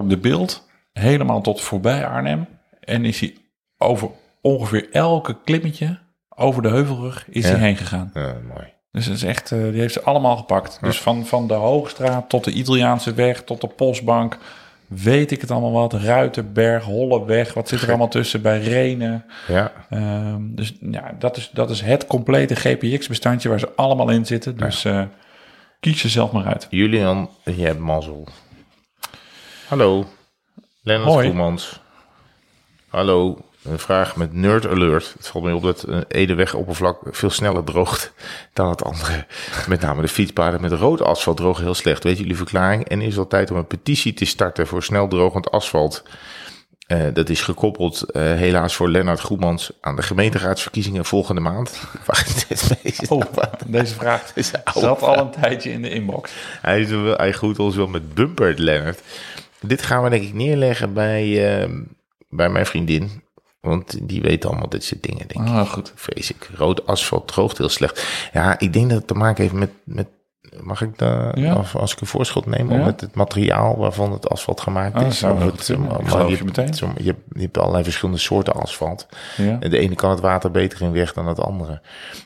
de 0.08 0.18
beeld. 0.22 0.68
Helemaal 0.94 1.42
tot 1.42 1.62
voorbij 1.62 2.08
Arnhem. 2.08 2.48
En 2.80 3.06
is 3.06 3.20
hij 3.20 3.36
over 3.78 4.10
ongeveer 4.42 4.90
elke 4.92 5.42
klimmetje 5.44 6.00
over 6.40 6.62
de 6.62 6.70
heuvelrug 6.70 7.26
is 7.30 7.44
Ja. 7.44 7.50
hij 7.50 7.60
heen 7.60 7.78
gegaan. 7.78 8.12
Ja, 8.14 8.36
mooi. 8.54 8.74
Dus 8.92 9.06
dat 9.06 9.16
is 9.16 9.24
echt, 9.24 9.52
eh, 9.52 9.62
die 9.62 9.80
heeft 9.80 9.94
ze 9.94 10.02
allemaal 10.02 10.38
gepakt. 10.38 10.78
Dus 10.82 11.02
van, 11.02 11.26
van 11.26 11.48
de 11.48 11.54
Hoogstraat 11.54 12.30
tot 12.30 12.44
de 12.44 12.52
Italiaanse 12.52 13.14
weg, 13.14 13.44
tot 13.44 13.62
de 13.62 13.68
Postbank. 13.68 14.38
Weet 14.88 15.32
ik 15.32 15.42
het 15.42 15.52
allemaal 15.52 15.72
wat. 15.72 15.94
Ruitenberg, 15.94 16.84
Holleweg. 16.84 17.54
Wat 17.54 17.68
zit 17.68 17.82
er 17.82 17.88
allemaal 17.88 18.08
tussen 18.08 18.42
bij 18.42 18.60
Renen. 18.62 19.26
Ja, 19.48 19.72
Ehm, 19.90 20.42
dus 20.56 20.74
ja, 20.92 21.16
dat 21.20 21.38
is, 21.38 21.50
dat 21.54 21.70
is 21.70 21.82
het 21.82 22.08
complete 22.08 22.56
GPX-bestandje 22.56 23.50
waar 23.50 23.60
ze 23.60 23.70
allemaal 23.76 24.10
in 24.10 24.26
zitten. 24.26 24.58
Dus 24.58 24.86
eh, 24.86 25.04
kies 25.80 26.02
ze 26.02 26.10
zelf 26.10 26.32
maar 26.32 26.46
uit. 26.46 26.68
Julian, 26.70 27.30
je 27.44 27.66
hebt 27.66 27.80
mazzel. 27.80 28.28
Hallo, 29.68 30.06
Lennart 30.82 31.12
Hoi. 31.14 31.28
Koemans. 31.28 31.80
Hallo, 32.88 33.38
een 33.68 33.80
vraag 33.80 34.16
met 34.16 34.34
Nerd 34.34 34.68
Alert. 34.68 35.14
Het 35.18 35.28
valt 35.28 35.44
mij 35.44 35.54
op 35.54 35.64
dat 35.64 35.84
een 35.88 36.06
Edeweg-oppervlak 36.08 37.00
veel 37.12 37.30
sneller 37.30 37.64
droogt 37.64 38.14
dan 38.54 38.70
het 38.70 38.84
andere. 38.84 39.26
Met 39.68 39.82
name 39.82 40.02
de 40.02 40.08
fietspaden 40.08 40.62
met 40.62 40.72
rood 40.72 41.02
asfalt 41.02 41.38
drogen 41.38 41.64
heel 41.64 41.74
slecht. 41.74 42.04
Weet 42.04 42.18
jullie 42.18 42.36
verklaring? 42.36 42.88
En 42.88 43.02
is 43.02 43.10
het 43.10 43.18
al 43.18 43.28
tijd 43.28 43.52
om 43.52 43.58
een 43.58 43.68
petitie 43.68 44.14
te 44.14 44.26
starten 44.26 44.68
voor 44.68 44.84
snel 44.84 45.08
drogend 45.08 45.52
asfalt? 45.52 46.04
Eh, 46.88 47.06
dat 47.14 47.30
is 47.30 47.42
gekoppeld, 47.42 48.12
eh, 48.12 48.24
helaas 48.24 48.76
voor 48.76 48.90
Lennart 48.90 49.20
Goemans, 49.20 49.72
aan 49.82 49.96
de 49.96 50.02
gemeenteraadsverkiezingen 50.02 51.06
volgende 51.06 51.42
maand. 51.42 51.80
Oh, 53.10 53.22
deze 53.66 53.94
vraag 53.96 54.34
zat 54.74 55.02
al 55.02 55.18
een 55.18 55.32
tijdje 55.32 55.72
in 55.72 55.82
de 55.82 55.90
inbox. 55.90 56.32
Hij, 56.62 56.82
is 56.82 56.90
hij 57.18 57.32
groet 57.32 57.60
ons 57.60 57.76
wel 57.76 57.88
met 57.88 58.14
bumper, 58.14 58.54
Leonard. 58.58 59.02
Dit 59.62 59.82
gaan 59.82 60.04
we 60.04 60.10
denk 60.10 60.24
ik 60.24 60.34
neerleggen 60.34 60.94
bij, 60.94 61.52
ehm, 61.60 61.82
bij 62.30 62.50
mijn 62.50 62.66
vriendin. 62.66 63.22
Want 63.62 64.08
die 64.08 64.22
weet 64.22 64.46
allemaal 64.46 64.70
dit 64.70 64.84
soort 64.84 65.04
dingen, 65.04 65.28
denk 65.28 65.48
ik. 65.48 65.54
Ah, 65.54 65.70
goed. 65.70 65.92
Vrees 65.96 66.30
ik. 66.32 66.50
Rood 66.56 66.86
asfalt 66.86 67.28
droogt 67.28 67.58
heel 67.58 67.70
slecht. 67.70 68.06
Ja, 68.34 68.60
ik 68.60 68.74
denk 68.74 68.90
dat 68.90 68.98
het 68.98 69.08
te 69.08 69.14
maken 69.14 69.42
heeft 69.44 69.56
met... 69.56 69.70
met 69.84 70.08
mag 70.62 70.82
ik 70.82 70.98
de, 70.98 71.32
Ja. 71.36 71.56
of 71.56 71.76
als 71.76 71.94
ik 71.94 72.02
een 72.02 72.08
voorschot 72.08 72.46
neem, 72.46 72.72
Ja. 72.72 72.86
met 72.86 73.02
het 73.02 73.16
materiaal 73.16 73.78
waarvan 73.78 74.12
het 74.12 74.30
asfalt 74.30 74.62
gemaakt 74.62 74.96
Ah, 74.96 75.06
is. 75.08 75.22
heel 75.22 75.30
het, 75.40 75.78
maar 75.78 76.30
je, 76.30 76.38
je 76.38 76.44
meteen. 76.44 76.74
zo- 76.74 76.92
je, 76.98 77.04
hebt, 77.04 77.20
je 77.32 77.42
hebt 77.42 77.58
allerlei 77.58 77.84
verschillende 77.84 78.20
soorten 78.20 78.54
asfalt. 78.54 79.08
Ja. 79.38 79.58
En 79.60 79.70
de 79.70 79.78
ene 79.78 79.96
kan 79.96 80.10
het 80.10 80.20
water 80.20 80.52
beter 80.52 80.82
in 80.82 80.92
weg 80.92 81.14
dan 81.14 81.28
het 81.28 81.40
andere. 81.40 81.82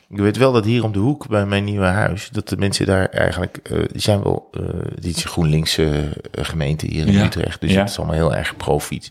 Ik 0.08 0.18
weet 0.18 0.36
wel 0.36 0.52
dat 0.52 0.64
hier 0.64 0.84
om 0.84 0.92
de 0.92 0.98
hoek 0.98 1.28
bij 1.28 1.46
mijn 1.46 1.64
nieuwe 1.64 1.86
huis, 1.86 2.28
dat 2.28 2.48
de 2.48 2.56
mensen 2.56 2.86
daar 2.86 3.06
eigenlijk, 3.08 3.56
eh, 3.62 3.78
die 3.92 4.00
zijn 4.00 4.22
wel, 4.22 4.48
eh 4.52 4.60
die 4.98 5.14
is 5.14 5.24
een 5.24 5.30
GroenLinks 5.30 5.78
eh, 5.78 5.88
gemeente 6.32 6.86
hier 6.86 7.06
in 7.06 7.12
Ja. 7.12 7.24
Utrecht. 7.24 7.60
Dus 7.60 7.74
het 7.74 7.88
is 7.88 7.96
allemaal 7.98 8.16
heel 8.16 8.34
erg 8.34 8.56
pro-fiets. 8.56 9.10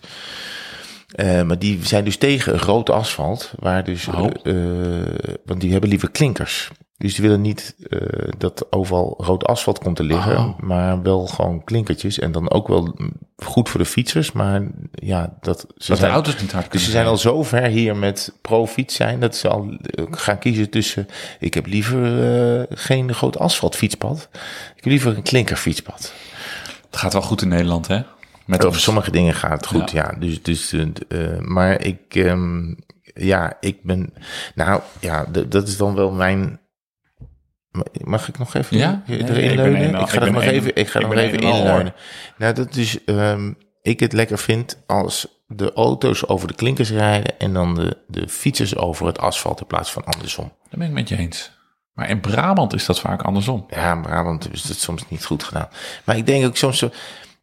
Eh, 1.11 1.41
maar 1.41 1.59
die 1.59 1.85
zijn 1.85 2.03
dus 2.03 2.17
tegen 2.17 2.57
rood 2.59 2.89
asfalt, 2.89 3.53
waar 3.59 3.83
dus, 3.83 4.07
Oh. 4.07 4.29
eh, 4.43 4.53
want 5.45 5.61
die 5.61 5.71
hebben 5.71 5.89
liever 5.89 6.11
klinkers. 6.11 6.71
Dus 6.97 7.13
die 7.15 7.23
willen 7.23 7.41
niet 7.41 7.75
eh, 7.89 7.99
dat 8.37 8.65
overal 8.69 9.13
rood 9.17 9.45
asfalt 9.45 9.79
komt 9.79 9.95
te 9.95 10.03
liggen, 10.03 10.37
Oh. 10.37 10.59
maar 10.59 11.01
wel 11.01 11.27
gewoon 11.27 11.63
klinkertjes. 11.63 12.19
En 12.19 12.31
dan 12.31 12.51
ook 12.51 12.67
wel 12.67 12.95
goed 13.37 13.69
voor 13.69 13.79
de 13.79 13.85
fietsers, 13.85 14.31
maar 14.31 14.61
ja, 14.91 15.37
dat 15.41 15.59
ze 15.59 15.65
Dat 15.77 15.87
de 15.87 15.95
zijn- 15.95 16.11
auto's 16.11 16.41
niet 16.41 16.51
hard 16.51 16.71
dus 16.71 16.83
ze 16.83 16.91
zijn 16.91 17.05
al 17.05 17.17
zo 17.17 17.43
ver 17.43 17.63
hier 17.63 17.95
met 17.95 18.33
pro-fiets 18.41 18.95
zijn 18.95 19.19
dat 19.19 19.35
ze 19.35 19.47
al 19.49 19.77
gaan 20.11 20.39
kiezen 20.39 20.69
tussen. 20.69 21.07
Ik 21.39 21.53
heb 21.53 21.65
liever 21.65 22.65
geen 22.69 23.13
groot 23.13 23.39
asfaltfietspad. 23.39 24.29
Ik 24.75 24.75
heb 24.83 24.85
liever 24.85 25.15
een 25.17 25.23
klinkerfietspad. 25.23 26.13
Het 26.89 26.99
gaat 26.99 27.13
wel 27.13 27.21
goed 27.21 27.41
in 27.41 27.47
Nederland, 27.47 27.87
hè? 27.87 28.01
Met 28.51 28.65
Over 28.65 28.79
sommige 28.81 29.11
dingen 29.11 29.33
gaat 29.33 29.51
het 29.51 29.65
goed, 29.65 29.91
ja. 29.91 30.15
dus, 30.19 30.41
dus, 30.43 30.71
eh, 30.73 30.81
eh, 31.33 31.39
maar 31.39 31.81
ik, 31.81 32.15
ehm, 32.15 32.73
ja, 33.13 33.57
ik 33.59 33.83
ben. 33.83 34.13
Nou 34.55 34.81
ja, 34.99 35.25
dat 35.47 35.67
is 35.67 35.77
dan 35.77 35.95
wel 35.95 36.11
mijn. 36.11 36.59
Mag 38.03 38.27
ik 38.27 38.37
nog 38.37 38.53
even 38.53 38.77
Ja? 38.77 39.03
erin 39.07 39.25
Nee, 39.25 39.49
ik 39.49 39.55
leunen? 39.55 39.95
al- 39.95 40.01
ik 40.01 40.09
ga 40.09 40.15
ik 40.21 40.25
er 40.25 40.31
nog 40.31 40.43
een- 40.43 40.49
even, 40.49 40.75
ik 40.75 40.87
ga 40.87 40.99
er 40.99 41.07
nog 41.07 41.17
even 41.17 41.39
inleunen. 41.39 41.93
Nou, 42.37 42.53
dat 42.53 42.75
is, 42.75 43.03
ehm, 43.03 43.53
ik 43.81 43.99
het 43.99 44.13
lekker 44.13 44.37
vind 44.37 44.83
als 44.87 45.43
de 45.47 45.73
auto's 45.73 46.27
over 46.27 46.47
de 46.47 46.53
klinkers 46.53 46.89
rijden 46.91 47.39
en 47.39 47.53
dan 47.53 47.75
de, 47.75 47.97
de 48.07 48.27
fietsers 48.29 48.75
over 48.75 49.05
het 49.05 49.19
asfalt 49.19 49.59
in 49.59 49.67
plaats 49.67 49.91
van 49.91 50.03
andersom. 50.05 50.51
Dat 50.69 50.79
ben 50.79 50.87
ik 50.87 50.93
met 50.93 51.09
je 51.09 51.17
eens. 51.17 51.51
Maar 51.93 52.09
in 52.09 52.19
Brabant 52.19 52.73
is 52.73 52.85
dat 52.85 52.99
vaak 52.99 53.21
andersom. 53.21 53.65
Ja, 53.69 53.93
in 53.93 54.01
Brabant 54.01 54.53
is 54.53 54.63
het 54.63 54.77
soms 54.79 55.09
niet 55.09 55.25
goed 55.25 55.43
gedaan. 55.43 55.69
Maar 56.05 56.17
ik 56.17 56.25
denk 56.25 56.45
ook 56.45 56.57
soms 56.57 56.77
zo, 56.77 56.89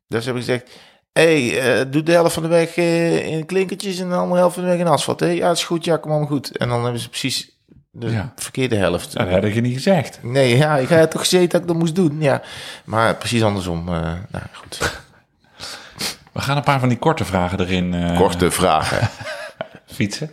dus 0.09 0.25
heb 0.25 0.35
ik 0.35 0.41
gezegd, 0.41 0.71
hey, 1.13 1.61
eh, 1.81 1.85
doe 1.91 2.03
de 2.03 2.13
helft 2.13 2.35
van 2.35 2.43
de 2.43 2.49
weg 2.49 2.77
eh, 2.77 3.27
in 3.27 3.47
klinkertjes 3.47 3.99
en 3.99 4.09
de 4.09 4.15
andere 4.15 4.41
helft 4.41 4.55
van 4.55 4.65
de 4.65 4.71
weg 4.71 4.79
in 4.79 4.87
asfalt. 4.87 5.21
Hè? 5.21 5.27
Ja, 5.27 5.47
dat 5.49 5.57
is 5.57 5.65
goed, 5.65 5.85
ja, 5.85 5.97
kom 5.97 6.11
allemaal 6.11 6.29
goed. 6.29 6.57
En 6.57 6.69
dan 6.69 6.83
hebben 6.83 7.01
ze 7.01 7.09
precies 7.09 7.57
De 7.91 8.11
Ja. 8.11 8.33
verkeerde 8.37 8.77
helft. 8.77 9.15
Nou, 9.15 9.27
dat 9.27 9.35
had 9.35 9.45
ik 9.49 9.55
je 9.55 9.61
niet 9.61 9.75
gezegd. 9.75 10.19
Nee, 10.23 10.57
ja, 10.57 10.77
ik 10.77 10.89
had 10.89 11.11
toch 11.11 11.21
gezeten 11.21 11.49
dat 11.51 11.61
ik 11.61 11.67
dat 11.67 11.77
moest 11.77 11.95
doen. 11.95 12.21
Ja, 12.21 12.43
maar 12.85 13.15
precies 13.17 13.43
andersom. 13.43 13.89
eh, 13.89 13.95
nou, 14.31 14.45
goed. 14.53 14.79
We 16.33 16.41
gaan 16.41 16.57
een 16.57 16.63
paar 16.63 16.81
van 16.81 16.89
die 16.89 16.99
korte 16.99 17.25
vragen 17.25 17.61
erin 17.61 18.15
Korte 18.17 18.51
vragen. 18.51 19.09
fietsen. 19.97 20.31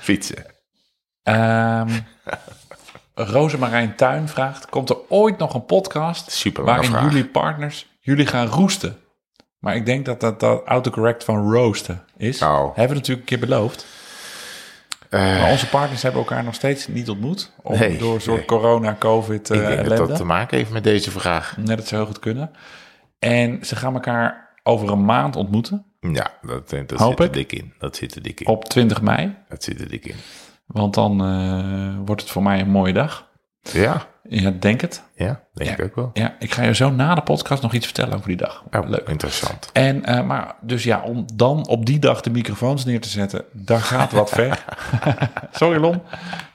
Fietsen. 0.00 0.44
Rosemarijn 3.14 3.96
Tuin 3.96 4.28
vraagt: 4.28 4.66
Komt 4.68 4.90
er 4.90 4.96
ooit 5.08 5.38
nog 5.38 5.54
een 5.54 5.64
podcast 5.66 6.30
Super 6.30 6.64
waarin 6.64 6.90
vraag. 6.90 7.02
jullie 7.02 7.24
partners 7.26 7.86
jullie 8.00 8.26
gaan 8.26 8.46
roesten? 8.46 8.96
Maar 9.62 9.76
ik 9.76 9.86
denk 9.86 10.04
dat 10.04 10.20
dat, 10.20 10.40
dat 10.40 10.62
autocorrect 10.64 11.24
van 11.24 11.52
roosten 11.52 12.02
is. 12.16 12.38
Nou. 12.38 12.66
Hebben 12.66 12.88
we 12.88 12.94
natuurlijk 12.94 13.30
een 13.30 13.38
keer 13.38 13.48
beloofd. 13.48 13.86
Eh, 15.08 15.20
Maar 15.20 15.50
onze 15.50 15.68
partners 15.68 16.02
hebben 16.02 16.20
elkaar 16.20 16.44
nog 16.44 16.54
steeds 16.54 16.88
niet 16.88 17.08
ontmoet. 17.08 17.52
Om, 17.62 17.78
Nee, 17.78 17.98
door 17.98 18.14
een 18.14 18.20
soort 18.20 18.36
nee. 18.36 18.46
corona, 18.46 18.96
covid 18.98 19.50
ik 19.50 19.60
eh 19.60 19.66
denk 19.68 19.88
dat 19.88 20.08
dat 20.08 20.16
te 20.16 20.24
maken 20.24 20.56
heeft 20.56 20.70
met 20.70 20.84
deze 20.84 21.10
vraag. 21.10 21.56
Net 21.56 21.76
dat 21.76 21.90
heel 21.90 22.06
goed 22.06 22.18
kunnen. 22.18 22.50
En 23.18 23.66
ze 23.66 23.76
gaan 23.76 23.94
elkaar 23.94 24.48
over 24.62 24.88
een 24.90 25.04
maand 25.04 25.36
ontmoeten. 25.36 25.84
Ja, 26.00 26.30
dat, 26.42 26.70
dat 26.70 26.90
Hoop 26.90 27.10
zit 27.10 27.18
er 27.18 27.24
ik. 27.24 27.32
dik 27.32 27.52
in. 27.52 27.72
Dat 27.78 27.96
zit 27.96 28.14
er 28.14 28.22
dik 28.22 28.40
in. 28.40 28.46
Op 28.46 28.64
20 28.64 29.02
mei. 29.02 29.34
Dat 29.48 29.62
zit 29.64 29.80
er 29.80 29.88
dik 29.88 30.06
in. 30.06 30.16
Want 30.66 30.94
dan 30.94 31.24
eh, 31.24 31.96
wordt 32.06 32.20
het 32.22 32.30
voor 32.30 32.42
mij 32.42 32.60
een 32.60 32.70
mooie 32.70 32.92
dag. 32.92 33.28
Ja, 33.60 34.06
Ja, 34.34 34.50
denk 34.50 34.80
het. 34.80 35.02
ja 35.14 35.40
denk 35.54 35.70
Ja. 35.70 35.76
ik 35.76 35.82
ook 35.84 35.94
wel. 35.94 36.10
Ja, 36.12 36.34
ik 36.38 36.54
ga 36.54 36.62
je 36.62 36.74
zo 36.74 36.90
na 36.90 37.14
de 37.14 37.22
podcast 37.22 37.62
nog 37.62 37.72
iets 37.72 37.84
vertellen 37.86 38.14
over 38.14 38.28
die 38.28 38.36
dag. 38.36 38.64
Oh, 38.70 38.88
Leuk. 38.88 39.08
Interessant. 39.08 39.70
En, 39.72 40.04
eh, 40.04 40.22
maar 40.26 40.54
dus 40.60 40.84
ja, 40.84 41.00
om 41.02 41.24
dan 41.34 41.66
op 41.68 41.86
die 41.86 41.98
dag 41.98 42.20
de 42.20 42.30
microfoons 42.30 42.84
neer 42.84 43.00
te 43.00 43.08
zetten, 43.08 43.44
daar 43.52 43.80
gaat 43.80 44.12
wat 44.12 44.30
ver. 44.40 44.64
Sorry 45.52 45.80
Lon, 45.80 46.02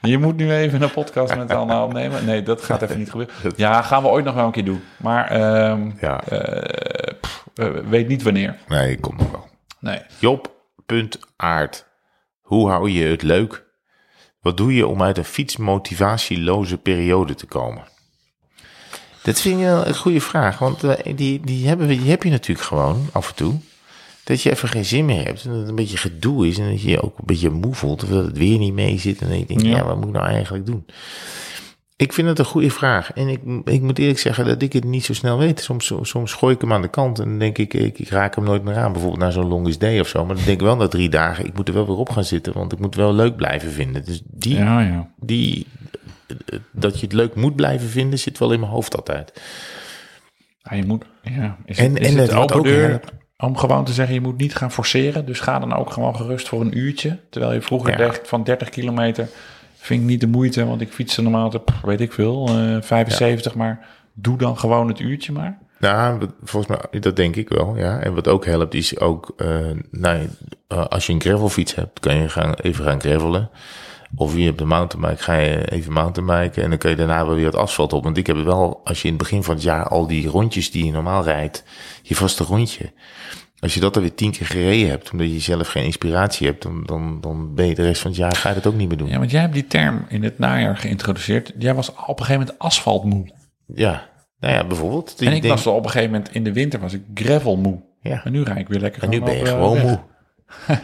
je 0.00 0.18
moet 0.18 0.36
nu 0.36 0.52
even 0.52 0.82
een 0.82 0.90
podcast 0.92 1.36
met 1.36 1.50
Anna 1.50 1.84
opnemen. 1.84 2.24
Nee, 2.24 2.42
dat 2.42 2.62
gaat 2.62 2.82
even 2.82 2.98
niet 2.98 3.10
gebeuren. 3.10 3.34
Ja, 3.56 3.82
gaan 3.82 4.02
we 4.02 4.08
ooit 4.08 4.24
nog 4.24 4.34
wel 4.34 4.46
een 4.46 4.52
keer 4.52 4.64
doen. 4.64 4.82
Maar 4.96 5.30
ehm, 5.30 5.90
Ja, 6.00 6.22
eh, 6.24 7.14
pff, 7.20 7.44
weet 7.88 8.08
niet 8.08 8.22
wanneer. 8.22 8.56
nee, 8.68 8.98
komt 9.00 9.18
nog 9.18 9.30
wel. 9.30 9.46
Nee. 9.80 10.00
Job.aard. 10.18 11.86
Hoe 12.40 12.68
hou 12.70 12.90
je 12.90 13.04
het 13.06 13.22
leuk? 13.22 13.66
Wat 14.40 14.56
doe 14.56 14.74
je 14.74 14.86
om 14.86 15.02
uit 15.02 15.18
een 15.18 15.24
fietsmotivatieloze 15.24 16.76
periode 16.78 17.34
te 17.34 17.46
komen? 17.46 17.84
Dat 19.22 19.40
vind 19.40 19.60
ik 19.60 19.66
een 19.66 19.94
goede 19.94 20.20
vraag, 20.20 20.58
want 20.58 20.84
eh, 20.84 21.16
die, 21.16 21.40
die, 21.40 21.66
hebben 21.68 21.86
we, 21.86 21.98
die 21.98 22.10
heb 22.10 22.22
je 22.22 22.30
natuurlijk 22.30 22.66
gewoon 22.66 23.08
af 23.12 23.28
en 23.28 23.34
toe. 23.34 23.54
Dat 24.24 24.42
je 24.42 24.50
even 24.50 24.68
geen 24.68 24.84
zin 24.84 25.04
meer 25.04 25.24
hebt 25.24 25.44
en 25.44 25.50
dat 25.50 25.58
het 25.58 25.68
een 25.68 25.74
beetje 25.74 25.96
gedoe 25.96 26.48
is 26.48 26.58
en 26.58 26.70
dat 26.70 26.82
je 26.82 26.90
je 26.90 27.02
ook 27.02 27.18
een 27.18 27.26
beetje 27.26 27.50
moe 27.50 27.74
voelt. 27.74 28.02
Of 28.02 28.08
dat 28.08 28.24
het 28.24 28.38
weer 28.38 28.58
niet 28.58 28.72
mee 28.72 28.98
zit 28.98 29.20
en 29.20 29.28
dat 29.28 29.38
je 29.38 29.46
denkt, 29.46 29.62
Ja. 29.62 29.68
ja, 29.68 29.84
wat 29.84 29.96
moet 29.96 30.06
ik 30.06 30.12
nou 30.12 30.26
eigenlijk 30.26 30.66
doen? 30.66 30.86
Ik 32.00 32.12
vind 32.12 32.28
het 32.28 32.38
een 32.38 32.44
goede 32.44 32.70
vraag. 32.70 33.12
En 33.12 33.28
ik, 33.28 33.40
ik 33.64 33.80
moet 33.80 33.98
eerlijk 33.98 34.18
zeggen 34.18 34.44
dat 34.44 34.62
ik 34.62 34.72
het 34.72 34.84
niet 34.84 35.04
zo 35.04 35.14
snel 35.14 35.38
weet. 35.38 35.60
Soms, 35.60 35.92
soms 36.02 36.32
gooi 36.32 36.54
ik 36.54 36.60
hem 36.60 36.72
aan 36.72 36.82
de 36.82 36.88
kant 36.88 37.18
en 37.18 37.24
dan 37.28 37.38
denk 37.38 37.58
ik, 37.58 37.74
ik, 37.74 37.98
ik 37.98 38.08
raak 38.08 38.34
hem 38.34 38.44
nooit 38.44 38.62
meer 38.64 38.76
aan. 38.76 38.92
Bijvoorbeeld 38.92 39.20
naar 39.22 39.32
zo'n 39.32 39.48
longest 39.48 39.80
day 39.80 40.00
of 40.00 40.08
zo. 40.08 40.24
Maar 40.26 40.34
dan 40.34 40.44
denk 40.44 40.56
ik 40.60 40.66
wel 40.66 40.76
na 40.76 40.88
drie 40.88 41.08
dagen, 41.08 41.46
ik 41.46 41.54
moet 41.54 41.68
er 41.68 41.74
wel 41.74 41.86
weer 41.86 41.96
op 41.96 42.10
gaan 42.10 42.24
zitten. 42.24 42.52
Want 42.52 42.72
ik 42.72 42.78
moet 42.78 42.94
wel 42.94 43.14
leuk 43.14 43.36
blijven 43.36 43.70
vinden. 43.70 44.04
Dus 44.04 44.22
die, 44.24 44.54
Ja, 44.56 44.80
ja. 44.80 45.10
die, 45.20 45.66
dat 46.70 46.94
je 47.00 47.06
het 47.06 47.14
leuk 47.14 47.34
moet 47.34 47.56
blijven 47.56 47.88
vinden, 47.88 48.18
zit 48.18 48.38
wel 48.38 48.52
in 48.52 48.60
mijn 48.60 48.72
hoofd 48.72 48.96
altijd. 48.96 49.40
Ja, 50.62 50.76
je 50.76 50.84
moet, 50.86 51.04
ja. 51.22 51.56
Is 51.64 51.78
En- 51.78 51.94
het, 51.94 52.00
is 52.02 52.14
en 52.14 52.18
het 52.20 52.32
ook 52.32 52.64
deur 52.64 53.00
om 53.36 53.56
gewoon 53.56 53.84
te 53.84 53.92
zeggen, 53.92 54.14
je 54.14 54.20
moet 54.20 54.38
niet 54.38 54.54
gaan 54.54 54.72
forceren. 54.72 55.26
Dus 55.26 55.40
ga 55.40 55.58
dan 55.58 55.74
ook 55.74 55.90
gewoon 55.92 56.16
gerust 56.16 56.48
voor 56.48 56.60
een 56.60 56.78
uurtje. 56.78 57.18
Terwijl 57.30 57.52
je 57.52 57.60
vroeger 57.62 57.90
Ja. 57.90 57.96
dacht 57.96 58.28
van 58.28 58.44
30 58.44 58.68
kilometer, 58.68 59.28
vind 59.88 60.00
ik 60.00 60.06
niet 60.06 60.20
de 60.20 60.26
moeite. 60.26 60.66
Want 60.66 60.80
ik 60.80 60.92
fietste 60.92 61.22
normaal, 61.22 61.50
tot, 61.50 61.64
pff, 61.64 61.80
weet 61.80 62.00
ik 62.00 62.12
veel, 62.12 62.48
eh 62.48 62.76
75. 62.80 63.54
Maar 63.54 63.86
doe 64.12 64.38
dan 64.38 64.58
gewoon 64.58 64.88
het 64.88 65.00
uurtje 65.00 65.32
maar. 65.32 65.58
Nou, 65.78 66.28
volgens 66.42 66.78
mij, 66.90 67.00
dat 67.00 67.16
denk 67.16 67.36
ik 67.36 67.48
wel, 67.48 67.76
ja. 67.76 67.98
En 67.98 68.14
wat 68.14 68.28
ook 68.28 68.44
helpt 68.44 68.74
is 68.74 68.98
ook, 68.98 69.32
eh, 69.36 69.48
nou, 69.90 70.28
eh, 70.68 70.86
als 70.86 71.06
je 71.06 71.12
een 71.12 71.20
gravelfiets 71.20 71.74
hebt, 71.74 72.00
kan 72.00 72.16
je 72.16 72.28
gaan, 72.28 72.54
even 72.54 72.84
gaan 72.84 73.00
gravelen. 73.00 73.50
Of 74.14 74.36
je 74.36 74.44
hebt 74.44 74.60
een 74.60 74.68
mountainbike, 74.68 75.22
ga 75.22 75.34
je 75.34 75.70
even 75.70 75.92
mountainbiken 75.92 76.62
en 76.62 76.68
dan 76.68 76.78
kun 76.78 76.90
je 76.90 76.96
daarna 76.96 77.26
wel 77.26 77.34
weer 77.34 77.46
het 77.46 77.56
asfalt 77.56 77.92
op. 77.92 78.04
Want 78.04 78.16
ik 78.16 78.26
heb 78.26 78.36
wel, 78.36 78.80
als 78.84 79.02
je 79.02 79.08
in 79.08 79.14
het 79.14 79.22
begin 79.22 79.42
van 79.42 79.54
het 79.54 79.62
jaar 79.62 79.88
al 79.88 80.06
die 80.06 80.28
rondjes 80.28 80.70
die 80.70 80.84
je 80.84 80.92
normaal 80.92 81.24
rijdt, 81.24 81.64
je 82.02 82.14
vaste 82.14 82.44
rondje. 82.44 82.92
Als 83.60 83.74
je 83.74 83.80
dat 83.80 83.96
er 83.96 84.02
weer 84.02 84.14
tien 84.14 84.30
keer 84.32 84.46
gereden 84.46 84.88
hebt, 84.88 85.10
omdat 85.10 85.32
je 85.32 85.38
zelf 85.40 85.68
geen 85.68 85.84
inspiratie 85.84 86.46
hebt, 86.46 86.62
dan, 86.62 86.82
dan, 86.86 87.20
dan 87.20 87.54
ben 87.54 87.66
je 87.66 87.74
de 87.74 87.82
rest 87.82 88.00
van 88.00 88.10
het 88.10 88.20
jaar, 88.20 88.36
ga 88.36 88.48
je 88.48 88.54
dat 88.54 88.66
ook 88.66 88.74
niet 88.74 88.88
meer 88.88 88.96
doen. 88.96 89.08
Ja, 89.08 89.18
want 89.18 89.30
jij 89.30 89.40
hebt 89.40 89.52
die 89.54 89.66
term 89.66 90.04
in 90.08 90.22
het 90.24 90.38
najaar 90.38 90.76
geïntroduceerd. 90.76 91.52
Jij 91.58 91.74
was 91.74 91.90
op 91.90 91.96
een 92.20 92.24
gegeven 92.24 92.40
moment 92.40 92.58
asfaltmoe. 92.58 93.30
Ja, 93.74 94.08
nou 94.40 94.54
ja, 94.54 94.64
bijvoorbeeld. 94.66 95.14
En 95.20 95.32
ik 95.32 95.42
denk- 95.42 95.54
was 95.54 95.66
op 95.66 95.84
een 95.84 95.90
gegeven 95.90 96.10
moment 96.12 96.32
in 96.34 96.44
de 96.44 96.52
winter 96.52 96.80
was 96.80 96.92
ik 96.92 97.02
gravelmoe. 97.14 97.82
Ja. 98.00 98.24
En 98.24 98.32
nu 98.32 98.42
rijd 98.42 98.58
ik 98.58 98.68
weer 98.68 98.80
lekker 98.80 99.02
En 99.02 99.10
nu 99.10 99.20
ben 99.22 99.34
je 99.36 99.42
eh, 99.42 99.48
gewoon 99.48 99.74
weg. 99.74 99.82
moe. 99.82 99.98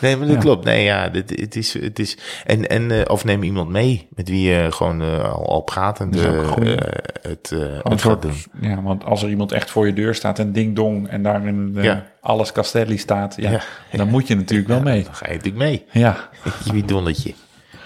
Nee, 0.00 0.16
maar 0.16 0.26
dat 0.26 0.38
klopt. 0.38 0.64
Nee, 0.64 0.84
ja, 0.84 1.08
dit, 1.08 1.40
het 1.40 1.56
is, 1.56 1.72
het 1.72 1.98
is, 1.98 2.16
en, 2.46 2.68
en, 2.68 2.90
eh, 2.90 3.00
of 3.06 3.24
neem 3.24 3.42
iemand 3.42 3.68
mee 3.70 4.08
met 4.14 4.28
wie 4.28 4.50
je 4.50 4.72
gewoon 4.72 5.02
eh, 5.02 5.32
al, 5.32 5.68
een 5.98 6.44
goeie. 6.44 6.74
eh, 6.74 7.02
het, 7.30 7.48
Gewoon 7.48 7.80
het 7.82 8.02
gaat 8.02 8.22
doen. 8.22 8.34
Ja, 8.60 8.82
want 8.82 9.04
als 9.04 9.22
er 9.22 9.28
iemand 9.28 9.52
echt 9.52 9.70
voor 9.70 9.86
je 9.86 9.92
deur 9.92 10.14
staat 10.14 10.38
en 10.38 10.52
ding 10.52 10.76
dong 10.76 11.08
en 11.08 11.22
daarin 11.22 11.72
Ja. 11.80 12.06
alles 12.20 12.52
Castelli 12.52 12.98
staat, 12.98 13.34
ja, 13.36 13.50
Ja. 13.50 13.60
dan 13.90 14.08
moet 14.08 14.26
je 14.26 14.36
natuurlijk 14.36 14.68
wel 14.68 14.80
mee. 14.80 15.02
Dan 15.02 15.14
ga 15.14 15.26
je 15.26 15.36
natuurlijk 15.36 15.64
mee. 15.64 15.84
Ja, 15.90 16.28
Je 16.64 16.72
bidonnetje 16.72 17.34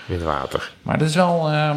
met 0.07 0.23
water. 0.23 0.73
maar 0.83 0.99
dat 0.99 1.09
is 1.09 1.15
wel, 1.15 1.49
ehm, 1.51 1.77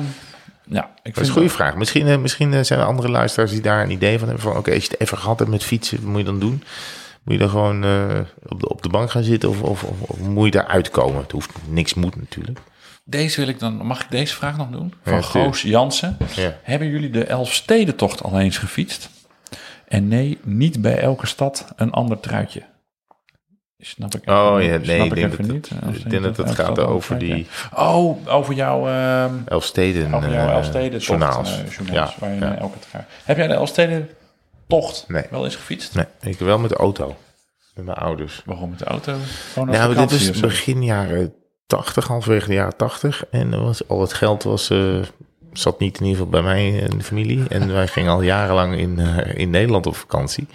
ja, 0.66 0.90
ik 1.04 1.14
Dat 1.14 1.24
is 1.24 1.28
een 1.30 1.34
goede 1.34 1.50
vraag. 1.50 1.76
Misschien, 1.76 2.22
misschien 2.22 2.66
zijn 2.66 2.80
er 2.80 2.86
andere 2.86 3.10
luisteraars 3.10 3.52
die 3.52 3.62
daar 3.62 3.84
een 3.84 3.92
idee 3.92 4.18
van 4.20 4.28
hebben. 4.28 4.44
Van 4.46 4.58
oké, 4.58 4.74
als 4.74 4.84
je 4.84 4.90
het 4.92 5.02
even 5.02 5.18
gehad 5.18 5.40
hebt 5.40 5.52
met 5.52 5.64
fietsen, 5.64 5.98
wat 6.02 6.10
moet 6.10 6.20
je 6.20 6.26
dan 6.26 6.40
doen? 6.40 6.64
Moet 7.26 7.34
je 7.34 7.40
dan 7.40 7.50
gewoon 7.50 7.84
eh, 7.84 8.20
op, 8.48 8.60
de, 8.60 8.70
op 8.70 8.82
de 8.82 8.90
bank 8.90 9.12
gaan 9.12 9.24
zitten 9.24 9.50
of, 9.50 9.62
of, 9.62 9.84
of, 9.84 10.02
of 10.02 10.20
moet 10.20 10.46
je 10.46 10.52
daar 10.52 10.68
uitkomen? 10.68 11.22
Het 11.22 11.32
hoeft 11.32 11.52
niks 11.68 11.94
moet 11.94 12.16
natuurlijk. 12.16 12.60
Deze 13.04 13.40
wil 13.40 13.50
ik 13.50 13.60
dan, 13.60 13.74
mag 13.86 14.02
ik 14.04 14.12
deze 14.12 14.36
vraag 14.36 14.58
nog 14.58 14.70
doen? 14.70 14.94
Van 15.04 15.14
Ja. 15.14 15.22
Goos 15.22 15.62
Jansen. 15.62 16.18
Ja. 16.36 16.58
Hebben 16.64 16.88
jullie 16.88 17.10
de 17.10 17.24
Elfstedentocht 17.24 18.24
al 18.24 18.40
eens 18.40 18.58
gefietst? 18.58 19.10
En 19.88 20.08
nee, 20.08 20.38
niet 20.44 20.82
bij 20.82 20.98
elke 21.00 21.26
stad 21.28 21.66
een 21.76 21.92
ander 21.92 22.20
truitje. 22.20 22.64
Snap 23.80 24.16
ik 24.16 24.30
Oh 24.30 24.56
ja, 24.62 24.78
nee, 24.78 25.04
ik 25.04 25.14
denk 25.16 25.38
dat 25.38 25.48
niet. 25.48 25.70
het- 25.70 25.96
ik 25.98 26.10
denk 26.10 26.24
dat 26.24 26.38
het 26.38 26.52
gaat 26.52 26.80
over 26.80 27.18
die 27.18 27.48
Oh, 27.76 28.18
over 28.28 28.54
jouw... 28.54 28.88
ehm, 28.88 29.34
Elfsteden 29.46 30.14
Over 30.14 30.32
jouw 30.32 30.62
eh, 30.62 31.00
journaals. 31.00 31.58
eh, 31.62 31.72
journaals 31.72 32.14
Ja, 32.14 32.20
waar 32.20 32.30
je 32.34 32.40
ja. 32.40 32.46
naar 32.48 32.58
elke 32.58 32.78
gaat. 32.90 33.06
Heb 33.24 33.38
jij 33.38 33.48
de 33.48 33.56
Elfstedentocht 34.68 35.10
Nee. 35.10 35.24
wel 35.30 35.46
eens 35.46 35.56
gefietst? 35.56 35.96
Nee, 35.96 36.06
ik 36.22 36.40
wel 36.40 36.60
met 36.60 36.70
de 36.70 36.76
auto. 36.76 37.16
Met 37.76 37.86
mijn 37.86 37.98
ouders. 37.98 38.42
Waarom 38.46 38.70
met 38.70 38.80
de 38.80 38.86
auto? 38.86 39.16
Gewoon 39.54 39.70
Nou, 39.70 39.96
dit 39.96 40.30
was 40.30 40.40
begin 40.40 40.84
jaren 40.84 41.34
80, 41.68 42.08
halverwege 42.08 42.48
de 42.48 42.54
jaren 42.54 42.78
80. 42.78 43.26
En 43.30 43.54
er 43.54 43.62
was, 43.62 43.88
al 43.88 44.02
het 44.02 44.14
geld 44.14 44.44
was, 44.44 44.70
eh, 44.70 45.02
zat 45.54 45.80
niet 45.80 46.00
in 46.00 46.06
ieder 46.06 46.18
geval 46.18 46.42
bij 46.42 46.54
mij 46.54 46.82
en 46.90 46.98
de 46.98 47.04
familie. 47.04 47.48
En 47.50 47.72
wij 47.74 47.88
gingen 47.88 48.12
al 48.12 48.22
jarenlang 48.22 48.78
in, 48.78 49.00
eh, 49.00 49.38
in 49.40 49.50
Nederland 49.50 49.86
op 49.86 49.96
vakantie. 49.96 50.48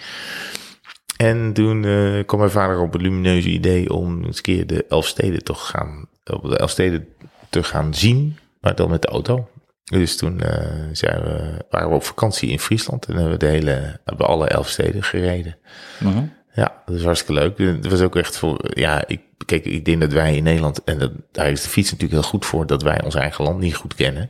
En 1.17 1.53
toen 1.53 1.85
eh, 1.85 2.25
kwam 2.25 2.39
mijn 2.39 2.51
vader 2.51 2.79
op 2.79 2.93
het 2.93 3.01
lumineuze 3.01 3.49
idee 3.49 3.93
om 3.93 4.23
eens 4.23 4.37
een 4.37 4.43
keer 4.43 4.67
de 4.67 4.85
Elfsteden 4.89 5.43
toch 5.43 5.69
gaan, 5.69 6.05
op 6.25 6.49
de 6.49 6.57
Elfsteden 6.57 7.07
te 7.49 7.63
gaan 7.63 7.93
zien, 7.93 8.37
maar 8.61 8.75
dan 8.75 8.89
met 8.89 9.01
de 9.01 9.07
auto. 9.07 9.47
Dus 9.91 10.17
toen 10.17 10.41
eh, 10.41 10.67
zijn 10.91 11.23
we, 11.23 11.65
waren 11.69 11.89
we 11.89 11.95
op 11.95 12.03
vakantie 12.03 12.49
in 12.49 12.59
Friesland 12.59 13.05
en 13.05 13.13
hebben 13.13 13.31
we 13.31 13.37
de 13.37 13.45
hele, 13.45 13.71
hebben 14.05 14.25
we 14.25 14.31
alle 14.31 14.47
Elfsteden 14.47 15.03
gereden. 15.03 15.57
Mhm. 15.99 16.23
Ja, 16.53 16.81
dat 16.85 16.95
is 16.95 17.03
hartstikke 17.03 17.41
leuk. 17.41 17.57
Het 17.57 17.87
was 17.87 18.01
ook 18.01 18.15
echt 18.15 18.37
voor, 18.37 18.59
ja, 18.73 19.07
ik, 19.07 19.21
kijk, 19.45 19.65
ik 19.65 19.85
denk 19.85 20.01
dat 20.01 20.11
wij 20.11 20.35
in 20.35 20.43
Nederland, 20.43 20.83
en 20.83 20.99
dat, 20.99 21.11
daar 21.31 21.49
is 21.49 21.61
de 21.61 21.69
fiets 21.69 21.91
natuurlijk 21.91 22.21
heel 22.21 22.29
goed 22.29 22.45
voor, 22.45 22.65
dat 22.67 22.83
wij 22.83 23.03
ons 23.03 23.15
eigen 23.15 23.43
land 23.43 23.59
niet 23.59 23.75
goed 23.75 23.95
kennen. 23.95 24.29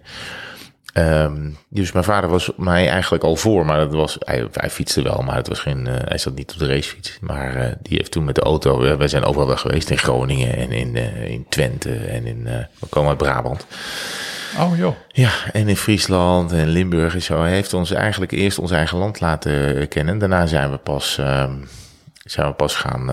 Ehm, 0.94 1.50
dus 1.70 1.92
mijn 1.92 2.06
vader 2.06 2.30
was 2.30 2.52
mij 2.58 2.90
eigenlijk 2.90 3.24
al 3.24 3.36
voor, 3.36 3.66
maar 3.66 3.78
dat 3.78 3.94
was, 3.94 4.16
hij, 4.20 4.48
hij 4.52 4.70
fietste 4.70 5.02
wel, 5.02 5.22
maar 5.26 5.36
het 5.36 5.48
was 5.48 5.60
geen, 5.60 5.88
eh, 5.88 5.94
hij 5.98 6.18
zat 6.18 6.36
niet 6.36 6.54
op 6.54 6.60
de 6.60 6.68
racefiets. 6.68 7.18
Maar 7.22 7.56
eh, 7.56 7.72
die 7.82 7.98
heeft 7.98 8.12
toen 8.12 8.24
met 8.24 8.36
de 8.36 8.42
auto, 8.42 8.84
eh, 8.84 8.96
wij 8.98 9.08
zijn 9.08 9.24
overal 9.24 9.48
wel 9.48 9.58
geweest, 9.58 9.90
in 9.90 9.98
Groningen 9.98 10.56
en 10.56 10.72
in, 10.72 10.96
eh, 10.96 11.30
in 11.30 11.46
Twente 11.50 11.96
en 11.96 12.26
in, 12.26 12.44
we 12.80 12.88
komen 12.90 13.10
uit 13.10 13.18
Brabant. 13.18 13.66
Oh 14.60 14.78
joh. 14.78 14.96
Ja, 15.08 15.32
en 15.52 15.68
in 15.68 15.78
Friesland 15.78 16.52
en 16.52 16.68
Limburg 16.68 17.14
en 17.14 17.22
zo. 17.22 17.42
Hij 17.42 17.52
heeft 17.52 17.74
ons 17.74 17.92
eigenlijk 17.92 18.32
eerst 18.32 18.60
ons 18.60 18.72
eigen 18.72 18.98
land 18.98 19.20
laten 19.20 19.88
kennen. 19.88 20.18
Daarna 20.18 20.46
zijn 20.46 20.72
we 20.72 20.78
pas, 20.78 21.18
ehm, 21.18 21.54
zijn 22.14 22.48
we 22.48 22.54
pas 22.54 22.76
gaan 22.76 23.12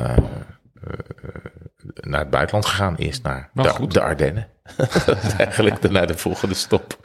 naar 2.00 2.20
het 2.20 2.30
buitenland 2.30 2.66
gegaan. 2.66 2.96
Eerst 2.96 3.22
naar 3.22 3.50
de, 3.52 3.68
goed. 3.68 3.92
de 3.94 4.00
Ardennen. 4.00 4.48
Eigenlijk 5.38 5.82
daarna 5.82 6.06
de 6.06 6.14
volgende 6.18 6.54
stop. 6.54 6.98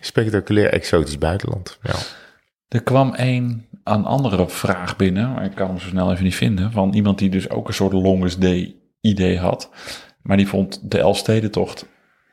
Spectaculair 0.00 0.72
exotisch 0.72 1.18
buitenland. 1.18 1.78
Ja. 1.82 1.94
Er 2.68 2.82
kwam 2.82 3.12
een, 3.16 3.66
een 3.84 4.04
andere 4.04 4.48
vraag 4.48 4.96
binnen, 4.96 5.32
maar 5.32 5.44
ik 5.44 5.54
kan 5.54 5.68
hem 5.68 5.78
zo 5.78 5.88
snel 5.88 6.12
even 6.12 6.24
niet 6.24 6.34
vinden, 6.34 6.72
van 6.72 6.92
iemand 6.94 7.18
die 7.18 7.30
dus 7.30 7.50
ook 7.50 7.68
een 7.68 7.74
soort 7.74 7.92
longest 7.92 8.40
day 8.40 8.76
idee 9.00 9.38
had. 9.38 9.70
Maar 10.22 10.36
die 10.36 10.48
vond 10.48 10.90
de 10.90 10.98
Elfstedentocht 10.98 11.86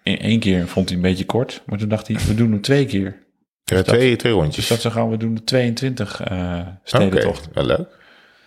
in 0.03 0.19
één 0.19 0.39
keer 0.39 0.67
vond 0.67 0.87
hij 0.87 0.95
een 0.97 1.03
beetje 1.03 1.25
kort. 1.25 1.61
Maar 1.65 1.77
toen 1.79 1.89
dacht 1.89 2.07
hij, 2.07 2.17
we 2.27 2.35
doen 2.35 2.51
hem 2.51 2.61
twee 2.61 2.85
keer. 2.85 3.17
Ja, 3.63 3.75
dat- 3.75 3.85
twee, 3.85 4.15
twee 4.15 4.33
rondjes. 4.33 4.55
Dus 4.55 4.67
dat 4.67 4.81
zo 4.81 4.89
gaan 4.89 5.09
we 5.09 5.17
doen 5.17 5.33
de 5.33 5.43
22 5.43 6.21
eh 6.21 6.59
stedentocht. 6.83 7.45
Oké, 7.47 7.53
wel 7.53 7.65
leuk. 7.65 7.87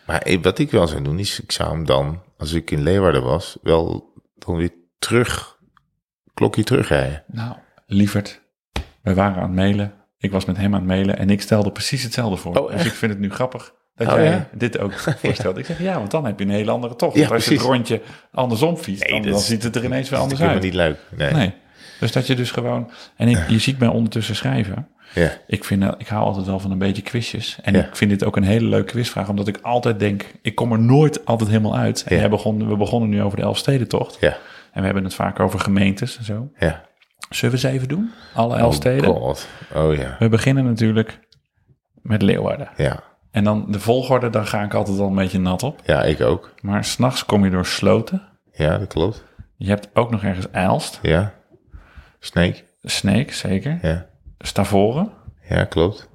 Maar 0.06 0.26
ik- 0.26 0.42
wat 0.42 0.58
ik 0.58 0.70
wel 0.70 0.86
zou 0.86 1.02
doen, 1.02 1.18
is 1.18 1.40
ik 1.40 1.52
zou 1.52 1.70
hem 1.70 1.86
dan, 1.86 2.22
als 2.38 2.52
ik 2.52 2.70
in 2.70 2.82
Leeuwarden 2.82 3.22
was, 3.22 3.58
wel 3.62 4.12
dan 4.34 4.56
weer 4.56 4.72
terug, 4.98 5.58
klokje 6.34 6.64
terugrijden. 6.64 7.24
Nou, 7.26 7.56
lieverd, 7.86 8.42
we 9.02 9.14
waren 9.14 9.36
aan 9.36 9.42
het 9.42 9.52
mailen. 9.56 9.94
Ik 10.18 10.30
was 10.30 10.44
met 10.44 10.56
hem 10.56 10.66
aan 10.74 10.80
het 10.80 10.88
mailen 10.88 11.18
en 11.18 11.30
ik 11.30 11.42
stelde 11.42 11.72
precies 11.72 12.02
hetzelfde 12.02 12.36
voor. 12.36 12.56
Oh, 12.56 12.70
dus 12.72 12.84
ik 12.84 12.92
vind 12.92 13.12
het 13.12 13.20
nu 13.20 13.30
grappig 13.30 13.74
dat 13.94 14.06
Oh, 14.08 14.14
jij 14.14 14.24
ja? 14.24 14.48
dit 14.54 14.78
ook 14.78 14.92
voorstelt. 15.22 15.58
Ik 15.58 15.64
zeg, 15.66 15.78
ja, 15.78 15.98
want 15.98 16.10
dan 16.10 16.24
heb 16.26 16.38
je 16.38 16.44
een 16.44 16.50
hele 16.50 16.70
andere 16.70 16.96
tocht. 16.96 17.14
Ja, 17.14 17.20
Want 17.20 17.32
als 17.32 17.44
je 17.44 17.50
het 17.54 17.60
rondje 17.62 18.02
andersom 18.32 18.76
fietst, 18.76 19.02
Nee, 19.02 19.12
dan, 19.12 19.22
dat 19.22 19.30
dan 19.30 19.40
is- 19.40 19.46
ziet 19.46 19.62
het 19.62 19.76
er 19.76 19.84
ineens 19.84 20.08
weer 20.10 20.18
Dat 20.18 20.32
is 20.32 20.32
anders 20.38 20.52
uit. 20.54 20.62
niet 20.62 20.74
leuk. 20.74 20.98
Nee. 21.16 21.32
Nee. 21.32 21.54
Dus 22.00 22.12
dat 22.12 22.26
je 22.26 22.34
dus 22.34 22.50
gewoon... 22.50 22.90
En 23.16 23.28
ik, 23.28 23.48
je 23.48 23.58
ziet 23.58 23.78
mij 23.78 23.88
ondertussen 23.88 24.36
schrijven. 24.36 24.88
Ja. 25.14 25.30
Ik, 25.46 25.64
vind, 25.64 25.82
dat- 25.82 25.94
ik 26.00 26.06
hou 26.08 26.24
altijd 26.24 26.46
wel 26.46 26.60
van 26.60 26.70
een 26.70 26.78
beetje 26.78 27.02
quizjes. 27.02 27.58
En 27.62 27.74
ik 27.74 27.96
vind 27.96 28.10
dit 28.10 28.24
ook 28.24 28.36
een 28.36 28.42
hele 28.42 28.66
leuke 28.68 28.92
quizvraag. 28.92 29.28
Omdat 29.28 29.48
ik 29.48 29.58
altijd 29.62 29.98
denk, 29.98 30.24
ik 30.42 30.54
kom 30.54 30.72
er 30.72 30.78
nooit 30.80 31.24
altijd 31.26 31.48
helemaal 31.50 31.76
uit. 31.76 32.04
En 32.06 32.14
Ja. 32.14 32.20
jij 32.20 32.30
begon, 32.30 32.68
we 32.68 32.76
begonnen 32.76 33.08
nu 33.08 33.22
over 33.22 33.36
de 33.36 33.42
Elfstedentocht. 33.44 34.16
Ja. 34.20 34.36
En 34.72 34.80
we 34.80 34.84
hebben 34.84 35.04
het 35.04 35.14
vaak 35.14 35.40
over 35.40 35.60
gemeentes 35.60 36.18
en 36.18 36.24
zo. 36.24 36.48
Ja. 36.58 36.84
Zullen 37.30 37.54
we 37.54 37.60
ze 37.60 37.68
even 37.68 37.88
doen? 37.88 38.10
Alle 38.34 38.56
elf 38.56 38.74
steden? 38.74 39.14
Oh 39.14 39.20
god. 39.22 39.48
Oh 39.74 39.94
ja. 39.94 40.16
We 40.18 40.28
beginnen 40.28 40.64
natuurlijk 40.64 41.18
met 42.02 42.22
Leeuwarden. 42.22 42.68
Ja. 42.76 43.02
En 43.30 43.44
dan 43.44 43.66
de 43.68 43.80
volgorde, 43.80 44.30
daar 44.30 44.46
ga 44.46 44.62
ik 44.62 44.74
altijd 44.74 44.98
al 44.98 45.06
een 45.08 45.14
beetje 45.14 45.38
nat 45.40 45.62
op. 45.62 45.80
Ja, 45.84 46.02
ik 46.02 46.20
ook. 46.20 46.54
Maar 46.60 46.84
s'nachts 46.84 47.24
kom 47.26 47.44
je 47.44 47.50
door 47.50 47.66
Sloten. 47.66 48.22
Ja, 48.52 48.78
dat 48.78 48.88
klopt. 48.88 49.24
Je 49.56 49.68
hebt 49.68 49.88
ook 49.92 50.10
nog 50.10 50.22
ergens 50.24 50.52
Aalst. 50.52 50.98
Ja. 51.02 51.34
Snake. 52.18 52.62
Sneek, 52.82 53.32
zeker. 53.32 53.78
Ja. 53.82 54.06
Stavoren. 54.38 55.10
Ja, 55.48 55.64
klopt. 55.64 56.08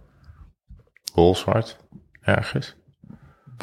Bolzwart. 1.13 1.77
Ergens. 2.21 2.75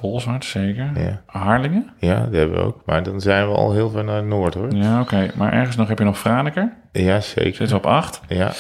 Bolzwart, 0.01 0.45
zeker. 0.45 1.01
Ja. 1.01 1.23
Harlingen. 1.27 1.91
Ja, 1.99 2.21
dat 2.25 2.33
hebben 2.33 2.57
we 2.57 2.63
ook. 2.63 2.83
Maar 2.87 3.03
dan 3.03 3.21
zijn 3.21 3.49
we 3.49 3.55
al 3.55 3.73
heel 3.73 3.91
ver 3.91 4.05
naar 4.05 4.25
Noord 4.25 4.55
hoor. 4.55 4.75
Ja, 4.75 5.01
oké. 5.01 5.31
Maar 5.37 5.53
ergens 5.53 5.77
nog 5.77 5.89
heb 5.89 5.99
je 5.99 6.05
nog 6.05 6.19
Franeker. 6.19 6.73
Ja, 6.93 7.21
zeker. 7.21 7.55
Zit 7.67 7.73
op 7.73 7.87
8. 7.87 8.21
Ja. 8.29 8.53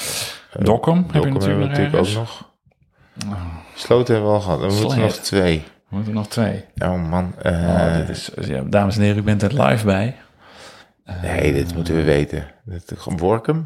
Dokkum 0.59 0.97
heb 0.97 1.07
je 1.07 1.13
Dokkum 1.13 1.33
natuurlijk 1.33 1.77
hebben 1.77 1.91
we 1.91 1.97
ergens. 1.99 2.17
ook 2.17 2.23
nog. 2.23 2.51
Sloten 3.75 4.15
hebben 4.15 4.33
we 4.33 4.37
al 4.39 4.43
gehad. 4.43 4.61
Dan 4.61 4.75
moeten 4.81 4.99
nog 5.01 5.13
twee. 5.13 5.65
We 5.89 5.97
moeten 5.97 6.13
nog 6.15 6.29
twee. 6.29 6.65
Oh 6.79 7.09
man. 7.11 7.35
Oh, 7.43 7.87
eh, 7.91 7.97
dit 7.97 8.09
is, 8.09 8.31
ja, 8.41 8.63
dames 8.63 8.97
en 8.97 9.03
heren, 9.03 9.19
u 9.19 9.23
bent 9.23 9.43
er 9.43 9.63
live 9.63 9.85
bij. 9.85 10.17
nee, 11.23 11.53
dit 11.53 11.75
moeten 11.75 11.95
we 11.95 12.03
weten. 12.03 12.47
Workum? 13.17 13.65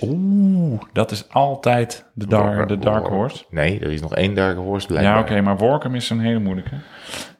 Oeh, 0.00 0.80
dat 0.92 1.10
is 1.10 1.28
altijd 1.28 2.04
de, 2.14 2.26
dar, 2.26 2.66
de 2.66 2.78
dark 2.78 3.06
horse. 3.06 3.44
Nee, 3.50 3.80
er 3.80 3.90
is 3.92 4.00
nog 4.00 4.14
één 4.14 4.34
dark 4.34 4.56
horse 4.56 4.86
Ja, 4.86 4.92
blijkbaar. 4.94 5.20
oké, 5.22 5.40
maar 5.40 5.56
Workum 5.56 5.94
is 5.94 6.10
een 6.10 6.20
hele 6.20 6.38
moeilijke. 6.38 6.76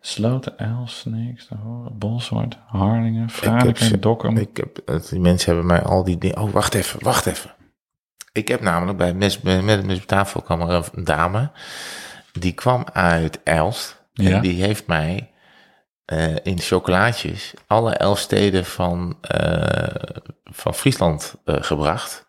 Sloten, 0.00 0.54
Sneeks, 0.84 1.48
de 1.48 1.54
Horen, 1.54 1.98
Bolsward, 1.98 2.58
Harlingen, 2.66 3.30
Franeker, 3.30 4.00
Dokkum. 4.00 4.36
Ik 4.36 4.56
heb, 4.56 5.02
die 5.10 5.20
mensen 5.20 5.52
hebben 5.52 5.66
mij 5.66 5.82
al 5.82 6.04
die 6.04 6.18
dingen... 6.18 6.38
Oh, 6.38 6.50
wacht 6.50 6.74
even, 6.74 7.02
wacht 7.04 7.26
even. 7.26 7.54
Ik 8.32 8.48
heb 8.48 8.60
namelijk 8.60 8.98
bij 8.98 9.14
mes, 9.14 9.40
met 9.40 9.68
het 9.68 9.86
mes 9.86 9.98
op 9.98 10.06
tafel 10.06 10.42
kwam 10.42 10.60
er 10.60 10.88
een 10.92 11.04
dame. 11.04 11.50
Die 12.32 12.52
kwam 12.52 12.84
uit 12.92 13.40
Elst. 13.42 14.04
Ja. 14.12 14.30
En 14.30 14.40
die 14.40 14.62
heeft 14.62 14.86
mij 14.86 15.30
eh, 16.08 16.34
in 16.42 16.60
chocolaatjes 16.60 17.54
alle 17.66 17.92
elf 17.92 18.18
steden 18.18 18.64
van, 18.64 19.16
eh, 19.20 19.94
van 20.44 20.74
Friesland 20.74 21.34
eh, 21.44 21.56
gebracht. 21.60 22.28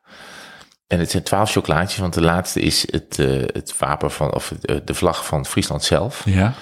En 0.88 1.00
het 1.00 1.12
zijn 1.12 1.24
twaalf 1.24 1.52
chocolaatjes, 1.52 2.00
want 2.00 2.14
de 2.14 2.22
laatste 2.22 2.60
is 2.60 2.92
het, 2.92 3.18
het 3.54 3.78
wapen 3.78 4.12
van, 4.12 4.34
of 4.34 4.54
de 4.84 4.94
vlag 4.94 5.26
van 5.26 5.46
Friesland 5.46 5.84
zelf. 5.84 6.22
Ja, 6.26 6.54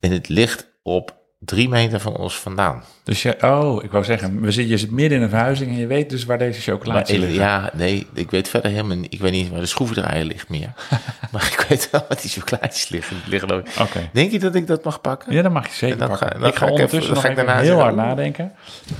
En 0.00 0.12
het 0.12 0.28
ligt 0.28 0.70
op 0.82 1.15
drie 1.38 1.68
meter 1.68 2.00
van 2.00 2.16
ons 2.16 2.34
vandaan. 2.38 2.82
dus 3.04 3.22
je, 3.22 3.42
oh, 3.42 3.84
ik 3.84 3.90
wou 3.90 4.04
zeggen, 4.04 4.40
we 4.40 4.50
zitten, 4.50 4.72
je 4.72 4.78
zit 4.78 4.90
midden 4.90 5.18
in 5.18 5.24
een 5.24 5.30
verhuizing 5.30 5.70
en 5.70 5.76
je 5.76 5.86
weet 5.86 6.10
dus 6.10 6.24
waar 6.24 6.38
deze 6.38 6.52
Maar, 6.70 6.78
chocolaatjes 6.78 7.18
liggen. 7.18 7.34
ja, 7.38 7.70
nee, 7.74 8.06
ik 8.14 8.30
weet 8.30 8.48
verder 8.48 8.70
helemaal 8.70 8.96
niet. 8.96 9.12
Ik 9.12 9.20
weet 9.20 9.32
niet 9.32 9.50
waar 9.50 9.60
de 9.60 9.66
schroevendraaier 9.66 10.24
ligt 10.24 10.48
meer. 10.48 10.72
maar 11.32 11.42
ik 11.52 11.66
weet 11.68 11.90
wel 11.90 12.04
waar 12.08 12.20
die 12.20 12.30
chocolaatjes 12.30 12.88
liggen. 12.88 13.16
Die 13.22 13.30
liggen 13.30 13.50
ook. 13.50 13.66
Denk 14.12 14.30
je 14.30 14.38
dat 14.38 14.54
ik 14.54 14.66
dat 14.66 14.84
mag 14.84 15.00
pakken? 15.00 15.32
Ja, 15.32 15.42
dan 15.42 15.52
mag 15.52 15.66
je 15.66 15.74
zeker 15.74 15.98
dan 15.98 16.08
pakken. 16.08 16.26
ga- 16.28 16.38
dan 16.38 16.48
ik 16.48 16.54
ga 16.54 16.58
ga 16.58 16.66
ik 16.66 16.70
ondertussen 16.72 16.98
even- 16.98 17.14
dan 17.14 17.14
nog 17.14 17.22
ga 17.22 17.28
ik 17.30 17.32
even 17.38 17.46
daarna 17.46 17.62
heel 17.62 17.76
zeggen, 17.76 17.84
hard 17.84 17.96
oeh. 17.96 18.16
nadenken. 18.16 18.52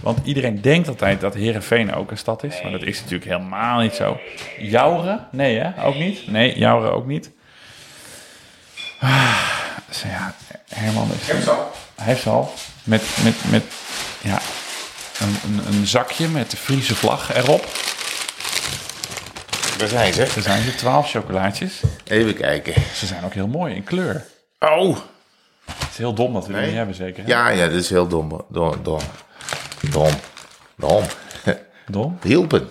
Want 0.02 0.18
iedereen 0.24 0.60
denkt 0.60 0.88
altijd 0.88 1.20
dat 1.20 1.34
Herenveen 1.34 1.94
ook 1.94 2.10
een 2.10 2.18
stad 2.18 2.42
is. 2.44 2.60
Maar 2.62 2.72
dat 2.72 2.82
is 2.82 2.98
natuurlijk 3.00 3.30
helemaal 3.30 3.80
niet 3.80 3.94
zo. 3.94 4.18
Jouren? 4.58 5.26
Nee 5.30 5.58
hè? 5.58 5.84
Ook 5.84 5.94
niet? 5.96 6.30
Nee, 6.30 6.58
Jouren 6.58 6.92
ook 6.92 7.06
niet. 7.06 7.30
Ah, 9.00 9.38
dus 9.88 10.02
ja, 10.02 10.34
Herman 10.68 11.08
is... 11.10 11.46
Hij 11.96 12.06
heeft 12.06 12.22
ze 12.22 12.30
al. 12.30 12.52
Met, 12.84 13.02
met, 13.24 13.34
met 13.50 13.64
ja, 14.20 14.40
een, 15.20 15.36
een, 15.44 15.74
een 15.74 15.86
zakje 15.86 16.28
met 16.28 16.50
de 16.50 16.56
Friese 16.56 16.94
vlag 16.94 17.34
erop. 17.34 17.64
Daar 19.78 19.88
zijn 19.88 20.12
ze. 20.12 20.22
Er 20.22 20.42
zijn 20.42 20.66
er 20.66 20.76
twaalf 20.76 21.10
chocolaatjes. 21.10 21.80
Even 22.04 22.34
kijken. 22.34 22.74
Ze 22.94 23.06
zijn 23.06 23.24
ook 23.24 23.32
heel 23.34 23.46
mooi 23.46 23.74
in 23.74 23.84
kleur. 23.84 24.24
Oh! 24.58 24.96
Het 25.64 25.88
is 25.90 25.96
heel 25.98 26.14
dom 26.14 26.32
dat 26.32 26.42
we 26.46 26.48
die 26.48 26.56
Nee. 26.56 26.66
niet 26.66 26.76
hebben 26.76 26.94
zeker. 26.94 27.22
hè? 27.24 27.28
Ja, 27.28 27.48
ja, 27.48 27.66
dat 27.66 27.74
is 27.74 27.90
heel 27.90 28.06
dom. 28.08 28.44
Dom, 28.48 28.82
dom. 28.82 29.00
Dom. 29.90 30.10
Dom. 30.76 31.02
Dom? 31.86 32.18
Hielpen. 32.22 32.68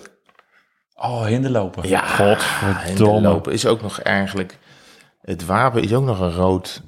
Oh, 0.94 1.24
hinderlopen. 1.24 1.88
Ja, 1.88 2.00
Godverdomme. 2.06 3.20
lopen 3.20 3.52
is 3.52 3.66
ook 3.66 3.82
nog 3.82 4.00
eigenlijk... 4.00 4.58
Het 5.22 5.44
wapen 5.44 5.82
is 5.82 5.92
ook 5.92 6.04
nog 6.04 6.20
een 6.20 6.32
rood... 6.32 6.82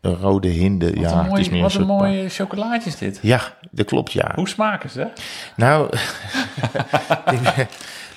Een 0.00 0.16
rode 0.16 0.48
hinde. 0.48 0.86
Wat 0.86 1.00
ja, 1.00 1.18
een, 1.18 1.24
het 1.30 1.38
is 1.38 1.48
meer 1.48 1.62
wat 1.62 1.74
een 1.74 1.86
mooie 1.86 2.28
chocolaatjes 2.28 2.96
dit. 2.98 3.18
Ja, 3.22 3.56
dat 3.70 3.86
klopt, 3.86 4.12
ja. 4.12 4.32
Hoe 4.34 4.48
smaken 4.48 4.90
ze? 4.90 5.06
Nou, 5.56 5.88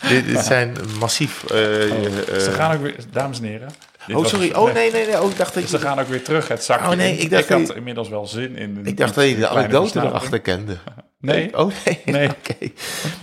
dit, 0.09 0.25
dit 0.25 0.39
zijn 0.45 0.75
massief... 0.99 1.43
eh, 1.43 2.05
eh, 2.05 2.39
Ze 2.39 2.51
gaan 2.51 2.75
ook 2.75 2.81
weer, 2.81 2.95
dames 3.11 3.39
en 3.39 3.45
heren. 3.45 3.69
oh, 4.13 4.25
sorry. 4.25 4.51
Oh, 4.53 4.73
nee, 4.73 4.91
nee, 4.91 5.05
nee. 5.07 5.21
Oh, 5.21 5.29
ik 5.29 5.37
dacht 5.37 5.53
dat 5.53 5.69
Ze 5.69 5.77
je... 5.77 5.83
gaan 5.83 5.99
ook 5.99 6.07
weer 6.07 6.23
terug 6.23 6.47
het 6.47 6.63
zakje 6.63 6.89
Oh, 6.89 6.95
nee, 6.95 7.17
ik 7.17 7.29
dacht 7.29 7.49
had 7.49 7.67
je- 7.67 7.73
inmiddels 7.75 8.09
wel 8.09 8.25
zin 8.27 8.55
in. 8.57 8.77
een- 8.77 8.85
Ik 8.85 8.97
dacht 8.97 9.15
dat 9.15 9.29
je 9.29 9.35
de 9.35 9.47
anekdote 9.47 9.99
erachter 9.99 10.39
kende. 10.39 10.77
Nee. 11.19 11.57
Oh 11.57 11.71
nee, 11.85 12.01
Nee. 12.05 12.29
oké. 12.37 12.55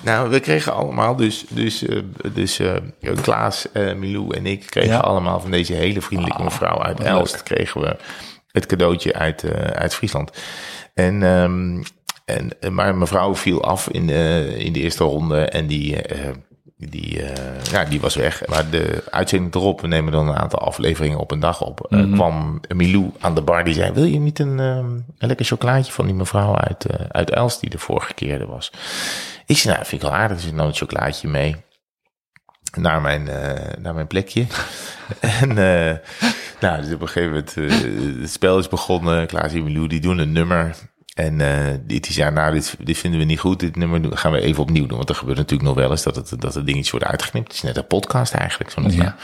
Nou, 0.00 0.30
we 0.30 0.40
kregen 0.40 0.74
allemaal, 0.74 1.16
dus, 1.16 1.44
dus, 1.48 1.86
eh, 1.86 1.98
dus 2.32 2.58
eh, 2.58 2.76
Klaas, 3.22 3.72
eh, 3.72 3.94
Milou 3.94 4.36
en 4.36 4.46
ik 4.46 4.66
kregen 4.66 4.90
Ja. 4.90 4.98
allemaal 4.98 5.40
van 5.40 5.50
deze 5.50 5.72
hele 5.72 6.00
vriendelijke 6.00 6.38
Ah, 6.38 6.44
mevrouw 6.44 6.82
uit 6.82 7.00
Elst, 7.00 7.42
kregen 7.42 7.80
we 7.80 7.96
het 8.52 8.66
cadeautje 8.66 9.14
uit, 9.14 9.42
eh, 9.42 9.64
uit 9.64 9.94
Friesland. 9.94 10.30
En, 10.94 11.22
ehm, 11.22 11.82
en, 12.24 12.74
maar 12.74 12.94
mevrouw 12.94 13.34
viel 13.34 13.64
af 13.64 13.88
in, 13.88 14.10
eh, 14.10 14.58
in 14.58 14.72
de 14.72 14.80
eerste 14.80 15.04
ronde 15.04 15.44
en 15.44 15.66
die, 15.66 16.02
eh, 16.02 16.30
die, 16.76 17.22
eh, 17.22 17.64
ja, 17.70 17.84
die 17.84 18.00
was 18.00 18.14
weg. 18.14 18.42
Maar 18.46 18.70
de 18.70 19.04
uitzending 19.10 19.54
erop, 19.54 19.80
we 19.80 19.86
nemen 19.86 20.12
dan 20.12 20.28
een 20.28 20.36
aantal 20.36 20.58
afleveringen 20.58 21.18
op 21.18 21.30
een 21.30 21.40
dag 21.40 21.62
op, 21.62 21.86
Mhm. 21.88 22.12
kwam 22.12 22.60
Milou 22.74 23.10
aan 23.20 23.34
de 23.34 23.42
bar. 23.42 23.64
Die 23.64 23.74
zei, 23.74 23.92
wil 23.92 24.04
je 24.04 24.18
niet 24.18 24.38
een, 24.38 24.60
ehm, 24.60 24.90
een 25.18 25.28
lekker 25.28 25.46
chocolaatje 25.46 25.92
van 25.92 26.06
die 26.06 26.14
mevrouw 26.14 26.56
uit, 26.56 26.86
uit 27.08 27.30
Elst 27.30 27.60
die 27.60 27.70
de 27.70 27.78
vorige 27.78 28.14
keer 28.14 28.40
er 28.40 28.46
was? 28.46 28.72
Ik 29.46 29.56
zei, 29.58 29.74
nou, 29.74 29.86
vind 29.86 30.02
ik 30.02 30.08
wel 30.08 30.18
aardig. 30.18 30.36
Dus 30.36 30.46
ik 30.46 30.54
nam 30.54 30.66
een 30.66 30.74
chocolaatje 30.74 31.28
mee 31.28 31.56
naar 32.76 33.00
mijn, 33.00 33.24
naar 33.78 33.94
mijn 33.94 34.06
plekje. 34.06 34.46
en 35.40 35.56
nou, 36.60 36.82
dus 36.82 36.92
op 36.92 37.00
een 37.00 37.08
gegeven 37.08 37.28
moment, 37.28 37.56
eh, 37.56 38.20
het 38.20 38.30
spel 38.30 38.58
is 38.58 38.68
begonnen. 38.68 39.26
Klaas 39.26 39.52
en 39.52 39.64
Milou, 39.64 39.86
die 39.86 40.00
doen 40.00 40.18
een 40.18 40.32
nummer. 40.32 40.76
En 41.14 41.40
eh 41.40 41.78
die, 41.86 42.00
die 42.00 42.12
zei, 42.12 42.30
nou, 42.30 42.52
dit, 42.52 42.76
dit 42.78 42.98
vinden 42.98 43.20
we 43.20 43.26
niet 43.26 43.40
goed. 43.40 43.60
Dit 43.60 43.76
nummer 43.76 44.16
gaan 44.16 44.32
we 44.32 44.40
even 44.40 44.62
opnieuw 44.62 44.86
doen. 44.86 44.96
Want 44.96 45.08
er 45.08 45.14
gebeurt 45.14 45.38
natuurlijk 45.38 45.68
nog 45.68 45.78
wel 45.78 45.90
eens 45.90 46.02
dat, 46.02 46.16
het, 46.16 46.34
dat 46.38 46.54
er 46.54 46.64
dingetjes 46.64 46.90
worden 46.90 47.08
uitgeknipt. 47.08 47.46
Het 47.46 47.56
is 47.56 47.62
net 47.62 47.76
een 47.76 47.86
podcast 47.86 48.34
eigenlijk, 48.34 48.70
zo'n. 48.70 48.90
Ja. 48.90 49.16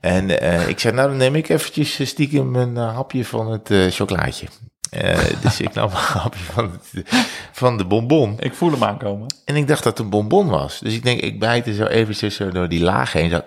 En 0.00 0.40
eh, 0.40 0.68
ik 0.68 0.78
zei, 0.78 0.94
nou, 0.94 1.08
dan 1.08 1.16
neem 1.16 1.34
ik 1.34 1.48
eventjes 1.48 2.08
stiekem 2.08 2.56
een 2.56 2.76
hapje 2.76 3.24
van 3.24 3.50
het 3.50 3.94
chocolaatje. 3.94 4.46
Eh, 4.90 5.18
dus 5.42 5.60
ik 5.60 5.74
nam 5.74 5.84
een 5.90 5.96
hapje 6.22 6.44
van, 6.44 6.70
het, 6.92 7.04
van 7.52 7.76
de 7.76 7.84
bonbon. 7.84 8.36
Ik 8.40 8.54
voel 8.54 8.70
hem 8.70 8.84
aankomen. 8.84 9.26
En 9.44 9.56
ik 9.56 9.68
dacht 9.68 9.82
dat 9.82 9.96
het 9.96 10.04
een 10.06 10.10
bonbon 10.10 10.48
was. 10.48 10.78
Dus 10.78 10.94
ik 10.94 11.02
denk, 11.02 11.20
ik 11.20 11.38
bijt 11.38 11.66
er 11.66 11.74
zo 11.74 11.84
eventjes 11.84 12.34
zo 12.34 12.50
door 12.50 12.68
die 12.68 12.80
laag 12.82 13.12
heen. 13.12 13.30
Zo, 13.30 13.40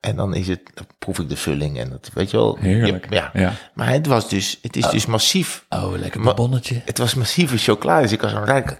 en 0.00 0.16
dan 0.16 0.34
is 0.34 0.48
het, 0.48 0.60
dan 0.74 0.86
proef 0.98 1.18
ik 1.18 1.28
de 1.28 1.36
vulling. 1.36 1.78
En 1.78 1.90
dat, 1.90 2.10
weet 2.14 2.30
je 2.30 2.36
wel. 2.36 2.56
Heerlijk. 2.60 3.06
Ja. 3.10 3.30
Ja. 3.32 3.52
Maar 3.74 3.88
het 3.88 4.06
was 4.06 4.28
dus, 4.28 4.58
het 4.62 4.76
is 4.76 4.88
dus 4.88 5.06
massief. 5.06 5.64
Oh, 5.68 5.96
lekker 5.98 6.20
Ma- 6.20 6.34
bonnetje. 6.34 6.82
Het 6.84 6.98
was 6.98 7.14
massieve 7.14 7.56
chocolade. 7.58 8.02
Dus 8.02 8.12
ik 8.12 8.20
was 8.20 8.32
aan 8.32 8.40
het 8.40 8.48
ruiken. 8.48 8.78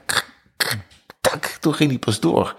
Tak, 1.20 1.44
toen 1.60 1.74
ging 1.74 1.90
die 1.90 1.98
pas 1.98 2.20
door. 2.20 2.56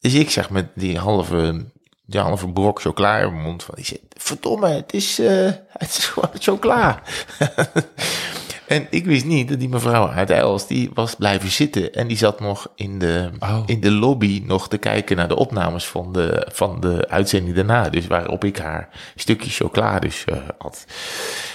Dus 0.00 0.14
ik 0.14 0.30
zeg 0.30 0.50
met 0.50 0.66
die 0.74 0.98
halve, 0.98 1.66
die 2.06 2.20
halve 2.20 2.48
brok 2.48 2.80
chocola 2.80 3.18
in 3.18 3.30
mijn 3.32 3.42
mond. 3.44 3.62
Van, 3.62 3.74
verdomme, 4.18 4.68
het 4.68 4.92
is, 4.92 5.18
eh, 5.18 5.50
het 5.68 5.96
is 5.98 6.06
gewoon 6.06 6.30
chocola. 6.38 7.02
En 8.66 8.86
ik 8.90 9.04
wist 9.04 9.24
niet 9.24 9.48
dat 9.48 9.58
die 9.58 9.68
mevrouw 9.68 10.08
uit 10.08 10.30
Els, 10.30 10.66
die 10.66 10.90
was 10.94 11.14
blijven 11.14 11.50
zitten. 11.50 11.92
En 11.92 12.06
die 12.06 12.16
zat 12.16 12.40
nog 12.40 12.68
in 12.74 12.98
de, 12.98 13.30
Oh. 13.38 13.62
in 13.66 13.80
de 13.80 13.90
lobby 13.90 14.42
nog 14.46 14.68
te 14.68 14.78
kijken 14.78 15.16
naar 15.16 15.28
de 15.28 15.36
opnames 15.36 15.84
van 15.86 16.12
de, 16.12 16.46
van 16.52 16.80
de 16.80 17.08
uitzending 17.08 17.56
daarna. 17.56 17.88
Dus 17.88 18.06
waarop 18.06 18.44
ik 18.44 18.58
haar 18.58 18.88
stukje 19.16 19.50
chocola 19.50 19.98
dus 19.98 20.24
eh, 20.24 20.36
had. 20.58 20.84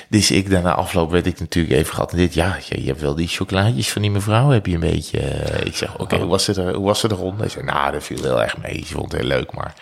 Dus 0.09 0.31
ik 0.31 0.49
daarna 0.49 0.73
afloop 0.73 1.11
werd 1.11 1.25
ik 1.25 1.39
natuurlijk 1.39 1.75
even 1.75 1.93
gehad. 1.93 2.11
dit, 2.11 2.33
ja, 2.33 2.57
je, 2.69 2.81
je 2.81 2.87
hebt 2.87 3.01
wel 3.01 3.15
die 3.15 3.27
chocolaatjes 3.27 3.91
van 3.91 4.01
die 4.01 4.11
mevrouw, 4.11 4.49
heb 4.49 4.65
je 4.65 4.73
een 4.73 4.79
beetje. 4.79 5.19
eh, 5.19 5.65
ik 5.65 5.75
zeg, 5.75 5.97
oké, 5.97 6.17
hoe 6.17 6.27
was 6.27 6.43
ze 6.43 6.61
er, 6.61 6.73
hoe 6.75 6.85
was 6.85 6.99
ze 6.99 7.07
er 7.07 7.15
rond? 7.15 7.39
Hij 7.39 7.49
zei, 7.49 7.65
nou, 7.65 7.91
dat 7.91 8.03
viel 8.03 8.21
heel 8.23 8.41
erg 8.41 8.57
mee. 8.57 8.83
Ze 8.87 8.93
vond 8.93 9.11
het 9.11 9.21
heel 9.21 9.29
leuk, 9.29 9.53
maar 9.53 9.73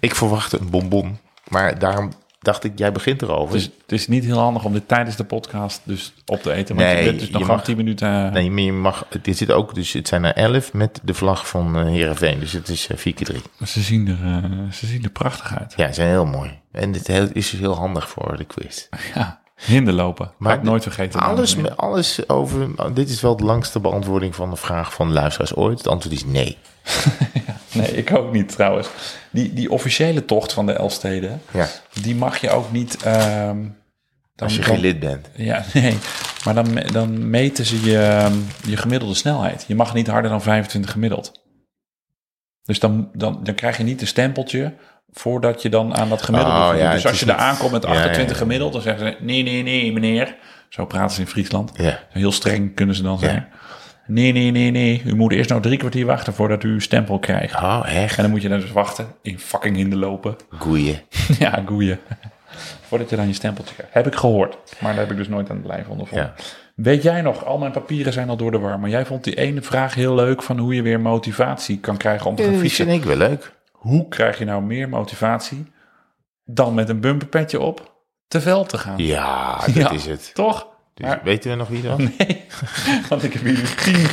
ik 0.00 0.14
verwachtte 0.14 0.58
een 0.60 0.70
bonbon. 0.70 1.18
Maar 1.48 1.78
daarom 1.78 2.12
dacht 2.42 2.64
ik, 2.64 2.72
jij 2.78 2.92
begint 2.92 3.22
erover. 3.22 3.54
Dus 3.54 3.64
het 3.64 3.92
is 3.92 4.08
niet 4.08 4.24
heel 4.24 4.38
handig 4.38 4.64
om 4.64 4.72
dit 4.72 4.88
tijdens 4.88 5.16
de 5.16 5.24
podcast 5.24 5.80
dus 5.84 6.12
op 6.26 6.42
te 6.42 6.52
eten. 6.52 6.76
Want 6.76 6.88
Nee, 6.88 6.98
je 6.98 7.04
bent 7.04 7.18
dus 7.20 7.28
nog 7.30 7.38
je 7.38 7.44
gewoon 7.44 7.56
mag- 7.56 7.64
10 7.66 7.76
minuten... 7.76 8.24
eh, 8.26 8.32
Nee, 8.32 8.50
maar 8.50 8.62
je 8.62 8.72
mag, 8.72 9.06
dit 9.22 9.36
zit 9.36 9.50
ook, 9.50 9.74
dus 9.74 9.92
het 9.92 10.08
zijn 10.08 10.24
er 10.24 10.34
elf 10.34 10.72
met 10.72 11.00
de 11.02 11.14
vlag 11.14 11.48
van 11.48 11.76
eh 11.78 11.84
Heerenveen. 11.84 12.40
Dus 12.40 12.52
het 12.52 12.68
is 12.68 12.86
eh, 12.86 12.96
vier 12.96 13.14
keer 13.14 13.26
drie. 13.26 13.42
Ze 13.66 13.80
zien, 13.80 14.08
er, 14.08 14.18
eh, 14.24 14.70
ze 14.72 14.86
zien 14.86 15.04
er 15.04 15.10
prachtig 15.10 15.58
uit. 15.58 15.74
Ja, 15.76 15.86
ze 15.88 15.94
zijn 15.94 16.08
heel 16.08 16.26
mooi. 16.26 16.60
En 16.72 16.92
dit 16.92 17.08
is 17.08 17.28
dus 17.32 17.50
heel 17.50 17.74
handig 17.74 18.08
voor 18.08 18.36
de 18.36 18.44
quiz. 18.44 18.86
Ja, 19.14 19.40
hinderlopen. 19.64 20.30
Maar 20.38 20.54
ik 20.54 20.62
nooit 20.62 20.82
vergeten. 20.82 21.20
Alles, 21.20 21.56
alles 21.76 22.28
over, 22.28 22.94
dit 22.94 23.08
is 23.08 23.20
wel 23.20 23.36
de 23.36 23.44
langste 23.44 23.80
beantwoording 23.80 24.34
van 24.34 24.50
de 24.50 24.56
vraag 24.56 24.94
van 24.94 25.06
de 25.06 25.12
luisteraars 25.12 25.54
ooit. 25.54 25.78
Het 25.78 25.88
antwoord 25.88 26.14
is 26.14 26.24
nee. 26.24 26.58
heren. 27.42 27.60
Nee, 27.72 27.96
ik 27.96 28.16
ook 28.16 28.32
niet 28.32 28.48
trouwens. 28.48 28.88
Die, 29.30 29.52
die 29.52 29.70
officiële 29.70 30.24
tocht 30.24 30.52
van 30.52 30.66
de 30.66 30.72
Elfsteden, 30.72 31.42
Ja, 31.50 31.68
die 32.00 32.14
mag 32.14 32.36
je 32.36 32.50
ook 32.50 32.72
niet... 32.72 33.02
ehm, 33.02 33.60
dan, 34.34 34.48
als 34.48 34.56
je 34.56 34.62
geen 34.62 34.80
lid 34.80 35.00
bent. 35.00 35.28
Ja, 35.36 35.64
nee. 35.74 35.98
Maar 36.44 36.54
dan, 36.54 36.74
dan 36.92 37.30
meten 37.30 37.66
ze 37.66 37.84
je, 37.84 37.98
ehm, 37.98 38.34
je 38.66 38.76
gemiddelde 38.76 39.14
snelheid. 39.14 39.64
Je 39.68 39.74
mag 39.74 39.94
niet 39.94 40.06
harder 40.06 40.30
dan 40.30 40.42
25 40.42 40.90
gemiddeld. 40.90 41.40
Dus 42.62 42.80
dan, 42.80 43.10
dan, 43.12 43.40
dan 43.42 43.54
krijg 43.54 43.76
je 43.76 43.84
niet 43.84 44.00
een 44.00 44.06
stempeltje 44.06 44.74
voordat 45.12 45.62
je 45.62 45.68
dan 45.68 45.94
aan 45.96 46.08
dat 46.08 46.22
gemiddelde 46.22 46.72
Oh, 46.72 46.78
ja, 46.78 46.92
Dus 46.92 47.06
als 47.06 47.20
je 47.20 47.26
daar 47.26 47.36
niet- 47.36 47.44
aankomt 47.44 47.72
met 47.72 47.82
Ja, 47.82 47.88
ja, 47.92 47.96
28 47.98 48.36
ja. 48.36 48.42
gemiddeld, 48.42 48.72
dan 48.72 48.82
zeggen 48.82 49.06
ze 49.06 49.24
nee, 49.24 49.42
nee, 49.42 49.62
nee, 49.62 49.92
meneer. 49.92 50.34
Zo 50.68 50.86
praten 50.86 51.14
ze 51.14 51.20
in 51.20 51.26
Friesland. 51.26 51.72
Heel 52.10 52.32
streng 52.32 52.74
kunnen 52.74 52.94
ze 52.94 53.02
dan 53.02 53.18
zijn. 53.18 53.48
Nee, 54.06 54.32
nee, 54.32 54.50
nee, 54.50 54.70
nee. 54.70 55.02
U 55.04 55.14
moet 55.14 55.32
eerst 55.32 55.50
nog 55.50 55.60
drie 55.62 55.76
kwartier 55.78 56.06
wachten 56.06 56.34
voordat 56.34 56.62
u 56.62 56.68
uw 56.68 56.80
stempel 56.80 57.18
krijgt. 57.18 57.54
Oh, 57.54 57.82
echt? 57.86 58.16
En 58.16 58.22
dan 58.22 58.30
moet 58.30 58.42
je 58.42 58.48
dan 58.48 58.60
dus 58.60 58.72
wachten 58.72 59.06
in 59.22 59.38
fucking 59.38 59.76
hinder 59.76 59.98
lopen. 59.98 60.36
Goeie. 60.58 60.98
ja, 61.38 61.62
goeie. 61.66 61.96
Voordat 62.80 63.10
je 63.10 63.16
dan 63.16 63.26
je 63.26 63.32
stempeltje 63.32 63.74
krijgt. 63.74 63.94
Heb 63.94 64.06
ik 64.06 64.14
gehoord. 64.14 64.56
Maar 64.78 64.90
daar 64.92 65.00
heb 65.00 65.10
ik 65.10 65.16
dus 65.16 65.28
nooit 65.28 65.50
aan 65.50 65.56
het 65.56 65.66
lijf 65.66 65.88
ondervonden. 65.88 66.32
Weet 66.74 67.02
jij 67.02 67.20
nog, 67.22 67.44
al 67.44 67.58
mijn 67.58 67.72
papieren 67.72 68.12
zijn 68.12 68.28
al 68.28 68.36
door 68.36 68.50
de 68.50 68.58
war. 68.58 68.80
Maar 68.80 68.90
jij 68.90 69.06
vond 69.06 69.24
die 69.24 69.34
ene 69.34 69.62
vraag 69.62 69.94
heel 69.94 70.14
leuk 70.14 70.42
van 70.42 70.58
hoe 70.58 70.74
je 70.74 70.82
weer 70.82 71.00
motivatie 71.00 71.78
kan 71.78 71.96
krijgen 71.96 72.26
om 72.26 72.36
te 72.36 72.42
gaan 72.42 72.52
Dat 72.52 72.60
fietsen. 72.60 72.86
vind 72.86 72.98
ik 73.02 73.04
wel 73.08 73.16
leuk. 73.16 73.52
Hoe 73.82 74.08
krijg 74.08 74.38
je 74.38 74.44
nou 74.44 74.62
meer 74.62 74.88
motivatie 74.88 75.72
dan 76.44 76.74
met 76.74 76.88
een 76.88 77.00
bumperpetje 77.00 77.60
op 77.60 77.92
te 78.28 78.40
veld 78.40 78.68
te 78.68 78.78
gaan? 78.78 78.98
Ja, 78.98 79.56
dat 79.66 79.74
Ja. 79.74 79.90
is 79.90 80.06
het. 80.06 80.30
Toch? 80.34 80.66
Dus 80.94 81.06
Maar- 81.06 81.20
weten 81.24 81.50
we 81.50 81.56
nog 81.56 81.68
wie 81.68 81.82
dat? 81.82 81.98
Nee, 82.18 82.44
want 83.08 83.22
ik 83.22 83.32
heb 83.32 83.42
hier 83.42 83.56
dus 83.60 83.74
tien, 83.74 84.06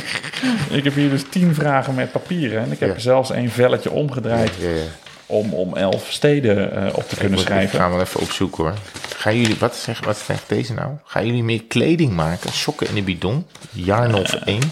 ik 0.76 0.84
heb 0.84 0.94
hier 0.94 1.10
dus 1.10 1.24
tien 1.30 1.54
vragen 1.54 1.94
met 1.94 2.12
papieren. 2.12 2.62
En 2.62 2.72
ik 2.72 2.78
heb 2.80 2.88
Ja. 2.88 2.94
er 2.94 3.00
zelfs 3.00 3.30
een 3.30 3.50
velletje 3.50 3.90
omgedraaid 3.90 4.54
Ja, 4.58 4.68
om, 5.26 5.54
om 5.54 5.76
elf 5.76 6.06
steden 6.12 6.72
eh, 6.86 6.96
op 6.96 7.08
te 7.08 7.16
kunnen 7.16 7.38
Ik 7.38 7.44
schrijven. 7.44 7.78
ga 7.78 7.90
wel 7.90 8.00
even 8.00 8.20
opzoeken 8.20 8.64
hoor. 8.64 8.74
Gaan 9.16 9.40
jullie, 9.40 9.56
wat 9.58 9.76
zegt, 9.76 10.04
wat 10.04 10.18
zegt 10.18 10.48
deze 10.48 10.74
nou? 10.74 10.92
Gaan 11.04 11.26
jullie 11.26 11.42
meer 11.42 11.64
kleding 11.64 12.12
maken? 12.12 12.52
Sokken 12.52 12.88
in 12.88 12.94
de 12.94 13.02
bidon? 13.02 13.46
Jaar 13.70 14.14
of 14.14 14.32
één? 14.34 14.62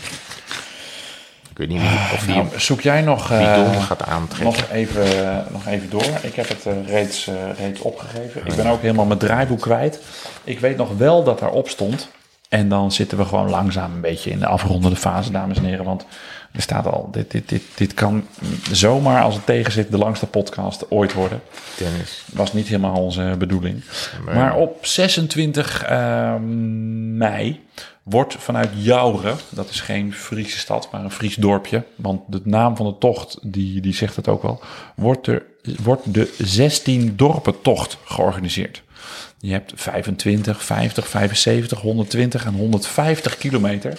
Ik 1.58 1.68
weet 1.68 1.78
niet 1.78 1.90
of 2.12 2.24
die 2.26 2.34
Nou, 2.34 2.46
zoek 2.56 2.80
jij 2.80 3.00
nog, 3.00 3.30
eh, 3.30 3.82
gaat 3.82 4.02
aantrekken. 4.02 4.44
nog, 4.44 4.70
even, 4.70 5.44
nog 5.50 5.66
even 5.66 5.90
door. 5.90 6.06
Ik 6.22 6.34
heb 6.34 6.48
het 6.48 6.66
eh, 6.66 6.72
reeds, 6.86 7.26
eh, 7.26 7.34
reeds 7.58 7.80
opgegeven. 7.80 8.46
Ik 8.46 8.54
ben 8.54 8.66
ook 8.66 8.80
helemaal 8.80 9.04
mijn 9.04 9.18
draaiboek 9.18 9.60
kwijt. 9.60 10.00
Ik 10.44 10.60
weet 10.60 10.76
nog 10.76 10.96
wel 10.96 11.24
dat 11.24 11.38
daarop 11.38 11.68
stond. 11.68 12.08
En 12.48 12.68
dan 12.68 12.92
zitten 12.92 13.18
we 13.18 13.24
gewoon 13.24 13.50
langzaam 13.50 13.92
een 13.94 14.00
beetje 14.00 14.30
in 14.30 14.38
de 14.38 14.46
afrondende 14.46 14.96
fase, 14.96 15.30
dames 15.30 15.56
en 15.58 15.64
heren. 15.64 15.84
Want 15.84 16.06
er 16.52 16.62
staat 16.62 16.86
al, 16.86 17.08
dit, 17.12 17.30
dit, 17.30 17.48
dit, 17.48 17.62
dit 17.74 17.94
kan 17.94 18.26
zomaar 18.72 19.22
als 19.22 19.34
het 19.34 19.46
tegen 19.46 19.72
zit 19.72 19.90
de 19.90 19.98
langste 19.98 20.26
podcast 20.26 20.90
ooit 20.90 21.12
worden. 21.12 21.40
Dennis. 21.78 22.24
was 22.32 22.52
niet 22.52 22.68
helemaal 22.68 23.02
onze 23.02 23.34
bedoeling. 23.38 23.84
Maar 24.34 24.56
op 24.56 24.86
26 24.86 25.84
ehm, 25.84 27.16
mei 27.16 27.60
wordt 28.08 28.34
vanuit 28.38 28.70
Jouren, 28.74 29.36
dat 29.48 29.68
is 29.68 29.80
geen 29.80 30.14
Friese 30.14 30.58
stad, 30.58 30.88
maar 30.92 31.04
een 31.04 31.10
Fries 31.10 31.34
dorpje, 31.34 31.84
want 31.96 32.20
de 32.26 32.40
naam 32.44 32.76
van 32.76 32.86
de 32.86 32.98
tocht, 32.98 33.38
die, 33.42 33.80
die 33.80 33.94
zegt 33.94 34.16
het 34.16 34.28
ook 34.28 34.42
wel, 34.42 34.60
wordt, 34.96 35.26
er, 35.26 35.42
wordt 35.82 36.14
de 36.14 36.34
16 36.38 37.16
dorpen 37.16 37.60
tocht 37.62 37.98
georganiseerd. 38.04 38.82
Je 39.40 39.52
hebt 39.52 39.72
25, 39.76 40.64
50, 40.64 41.08
75, 41.08 41.80
120 41.80 42.44
en 42.44 42.54
150 42.54 43.38
kilometer. 43.38 43.98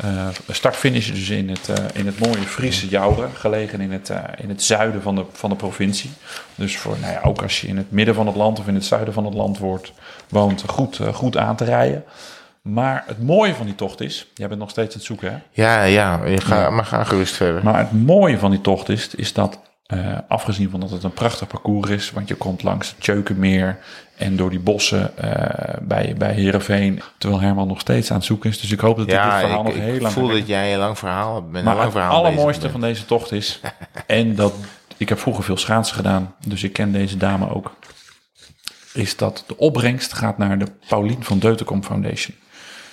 Eh 0.00 0.28
start-finish 0.48 1.10
dus 1.10 1.28
in 1.28 1.48
het, 1.48 1.68
eh, 1.68 1.84
in 1.92 2.06
het 2.06 2.18
mooie 2.18 2.42
Friese 2.42 2.88
Jouren, 2.88 3.30
gelegen 3.34 3.80
in 3.80 3.92
het, 3.92 4.10
eh, 4.10 4.22
in 4.36 4.48
het 4.48 4.62
zuiden 4.62 5.02
van 5.02 5.14
de, 5.14 5.24
van 5.32 5.50
de 5.50 5.56
provincie. 5.56 6.10
Dus 6.54 6.76
voor, 6.76 6.96
nou 7.00 7.12
ja, 7.12 7.20
ook 7.22 7.42
als 7.42 7.60
je 7.60 7.66
in 7.66 7.76
het 7.76 7.90
midden 7.90 8.14
van 8.14 8.26
het 8.26 8.36
land 8.36 8.58
of 8.58 8.66
in 8.66 8.74
het 8.74 8.84
zuiden 8.84 9.14
van 9.14 9.24
het 9.24 9.34
land 9.34 9.58
woont, 10.28 10.62
goed, 10.66 11.00
goed 11.12 11.36
aan 11.36 11.56
te 11.56 11.64
rijden. 11.64 12.04
Maar 12.62 13.04
het 13.06 13.22
mooie 13.22 13.54
van 13.54 13.66
die 13.66 13.74
tocht 13.74 14.00
is, 14.00 14.26
jij 14.34 14.48
bent 14.48 14.60
nog 14.60 14.70
steeds 14.70 14.88
aan 14.88 14.98
het 14.98 15.06
zoeken 15.06 15.32
hè? 15.32 15.38
Ja, 15.62 15.82
ja, 15.82 16.24
je 16.24 16.40
ga, 16.40 16.70
maar 16.70 16.84
ga 16.84 17.04
gerust 17.04 17.34
verder. 17.34 17.64
Maar 17.64 17.78
het 17.78 18.04
mooie 18.04 18.38
van 18.38 18.50
die 18.50 18.60
tocht 18.60 18.88
is, 18.88 19.14
is 19.14 19.32
dat, 19.32 19.60
eh, 19.86 20.18
afgezien 20.28 20.70
van 20.70 20.80
dat 20.80 20.90
het 20.90 21.02
een 21.02 21.12
prachtig 21.12 21.48
parcours 21.48 21.90
is, 21.90 22.10
want 22.10 22.28
je 22.28 22.34
komt 22.34 22.62
langs 22.62 22.88
het 22.88 23.00
Tjeukenmeer 23.00 23.78
en 24.16 24.36
door 24.36 24.50
die 24.50 24.58
bossen 24.58 25.16
eh, 25.16 25.76
bij, 25.82 26.14
bij 26.18 26.32
Heerenveen, 26.32 27.02
terwijl 27.18 27.40
Herman 27.40 27.68
nog 27.68 27.80
steeds 27.80 28.10
aan 28.10 28.16
het 28.16 28.24
zoeken 28.24 28.50
is. 28.50 28.60
Dus 28.60 28.72
ik 28.72 28.80
hoop 28.80 28.96
dat 28.96 29.04
ik 29.04 29.10
dit 29.10 29.20
ja, 29.20 29.38
verhaal 29.38 29.60
ik, 29.60 29.66
nog 29.66 29.74
ik 29.74 29.82
heel 29.82 30.00
lang 30.00 30.12
voel 30.12 30.28
ga 30.28 30.34
dat 30.34 30.46
jij 30.46 30.72
een 30.72 30.78
lang 30.78 30.98
verhaal 30.98 31.34
hebt. 31.34 31.64
Maar 31.64 31.76
lang 31.76 31.92
het 31.92 32.02
allermooiste 32.02 32.70
van 32.70 32.80
deze 32.80 33.04
tocht 33.04 33.32
is, 33.32 33.60
en 34.06 34.34
dat 34.34 34.52
ik 34.96 35.08
heb 35.08 35.18
vroeger 35.18 35.44
veel 35.44 35.56
schaatsen 35.56 35.96
gedaan, 35.96 36.34
dus 36.46 36.62
ik 36.62 36.72
ken 36.72 36.92
deze 36.92 37.16
dame 37.16 37.54
ook, 37.54 37.74
is 38.92 39.16
dat 39.16 39.44
de 39.46 39.56
opbrengst 39.56 40.12
gaat 40.12 40.38
naar 40.38 40.58
de 40.58 40.66
Paulien 40.88 41.24
van 41.24 41.38
Deutenkom 41.38 41.84
Foundation. 41.84 42.36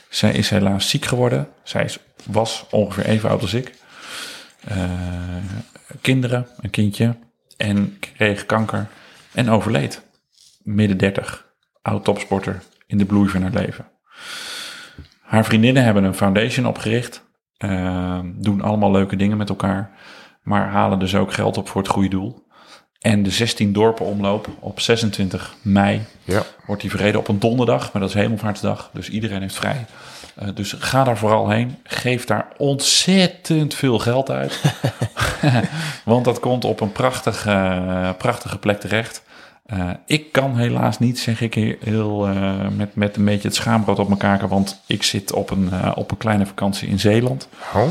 Zij 0.10 0.32
is 0.34 0.50
helaas 0.50 0.90
ziek 0.90 1.06
geworden. 1.06 1.48
Zij 1.64 1.90
was 2.24 2.66
ongeveer 2.72 3.06
even 3.06 3.30
oud 3.30 3.42
als 3.42 3.54
ik. 3.54 3.74
Eh, 4.68 4.90
kinderen, 6.02 6.48
een 6.62 6.70
kindje, 6.70 7.16
en 7.58 8.00
kreeg 8.00 8.46
kanker 8.46 8.88
en 9.34 9.50
overleed. 9.50 10.02
Midden 10.64 10.98
30, 10.98 11.46
oud 11.82 12.04
topsporter 12.04 12.64
in 12.88 12.98
de 12.98 13.06
bloei 13.06 13.30
van 13.30 13.42
haar 13.42 13.52
leven. 13.52 13.88
Haar 15.22 15.46
vriendinnen 15.46 15.84
hebben 15.84 16.04
een 16.04 16.14
foundation 16.14 16.66
opgericht. 16.66 17.26
eh, 17.58 18.20
doen 18.36 18.62
allemaal 18.62 18.92
leuke 18.92 19.16
dingen 19.16 19.38
met 19.38 19.50
elkaar. 19.50 19.92
Maar 20.44 20.68
halen 20.70 21.00
dus 21.00 21.16
ook 21.16 21.34
geld 21.34 21.58
op 21.58 21.70
voor 21.70 21.82
het 21.82 21.92
goede 21.92 22.10
doel. 22.10 22.47
En 23.02 23.24
de 23.24 23.30
16 23.30 23.74
dorpen 23.74 24.06
omloop 24.06 24.48
op 24.60 24.80
26 24.80 25.56
mei 25.62 26.02
Ja, 26.24 26.44
wordt 26.66 26.82
die 26.82 26.90
verreden 26.92 27.20
op 27.20 27.28
een 27.28 27.40
donderdag. 27.40 27.94
Maar 27.94 28.02
dat 28.02 28.10
is 28.10 28.16
hemelvaartsdag, 28.16 28.90
dus 28.94 29.10
iedereen 29.10 29.42
heeft 29.42 29.56
vrij. 29.56 29.86
Eh, 30.36 30.48
dus 30.54 30.76
ga 30.80 31.04
daar 31.04 31.18
vooral 31.18 31.50
heen. 31.50 31.78
Geef 31.84 32.26
daar 32.26 32.48
ontzettend 32.58 33.74
veel 33.74 34.00
geld 34.00 34.30
uit. 34.30 34.62
Want 36.06 36.26
dat 36.26 36.40
komt 36.40 36.66
op 36.66 36.80
een 36.80 36.92
prachtige, 36.92 38.16
prachtige 38.18 38.58
plek 38.58 38.80
terecht. 38.80 39.24
Eh, 39.66 39.90
ik 40.06 40.32
kan 40.32 40.58
helaas 40.58 41.00
niet, 41.00 41.20
zeg 41.20 41.42
ik 41.42 41.54
heel 41.84 42.28
eh, 42.28 42.68
met, 42.76 42.96
met 42.96 43.18
een 43.18 43.26
beetje 43.26 43.48
het 43.48 43.58
schaamrood 43.58 44.00
op 44.00 44.08
mijn 44.08 44.20
kaken. 44.20 44.48
Want 44.48 44.82
ik 44.86 45.04
zit 45.04 45.34
op 45.34 45.50
een, 45.50 45.96
op 45.96 46.12
een 46.12 46.18
kleine 46.18 46.46
vakantie 46.46 46.88
in 46.88 47.00
Zeeland. 47.00 47.48
oh, 47.74 47.88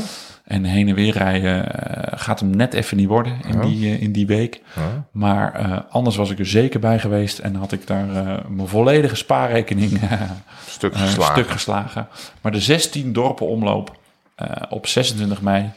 En 0.46 0.64
heen 0.64 0.88
en 0.88 0.94
weer 0.94 1.12
rijden 1.12 1.72
eh, 1.72 2.18
gaat 2.18 2.40
hem 2.40 2.50
net 2.50 2.74
even 2.74 2.96
niet 2.96 3.08
worden 3.08 3.38
in, 3.48 3.60
die, 3.60 3.86
eh, 3.86 4.02
in 4.02 4.12
die 4.12 4.26
week. 4.26 4.62
Maar 5.10 5.54
eh, 5.54 5.78
anders 5.90 6.16
was 6.16 6.30
ik 6.30 6.38
er 6.38 6.46
zeker 6.46 6.80
bij 6.80 6.98
geweest 6.98 7.38
en 7.38 7.54
had 7.54 7.72
ik 7.72 7.86
daar 7.86 8.06
mijn 8.48 8.68
volledige 8.68 9.14
spaarrekening 9.14 10.00
stuk 10.68 10.96
geslagen. 10.96 11.34
stuk 11.34 11.50
geslagen. 11.50 12.08
Maar 12.40 12.52
de 12.52 12.60
16 12.60 13.12
dorpen 13.12 13.46
omloop 13.46 13.98
op 14.68 14.86
26 14.86 15.40
mei, 15.40 15.70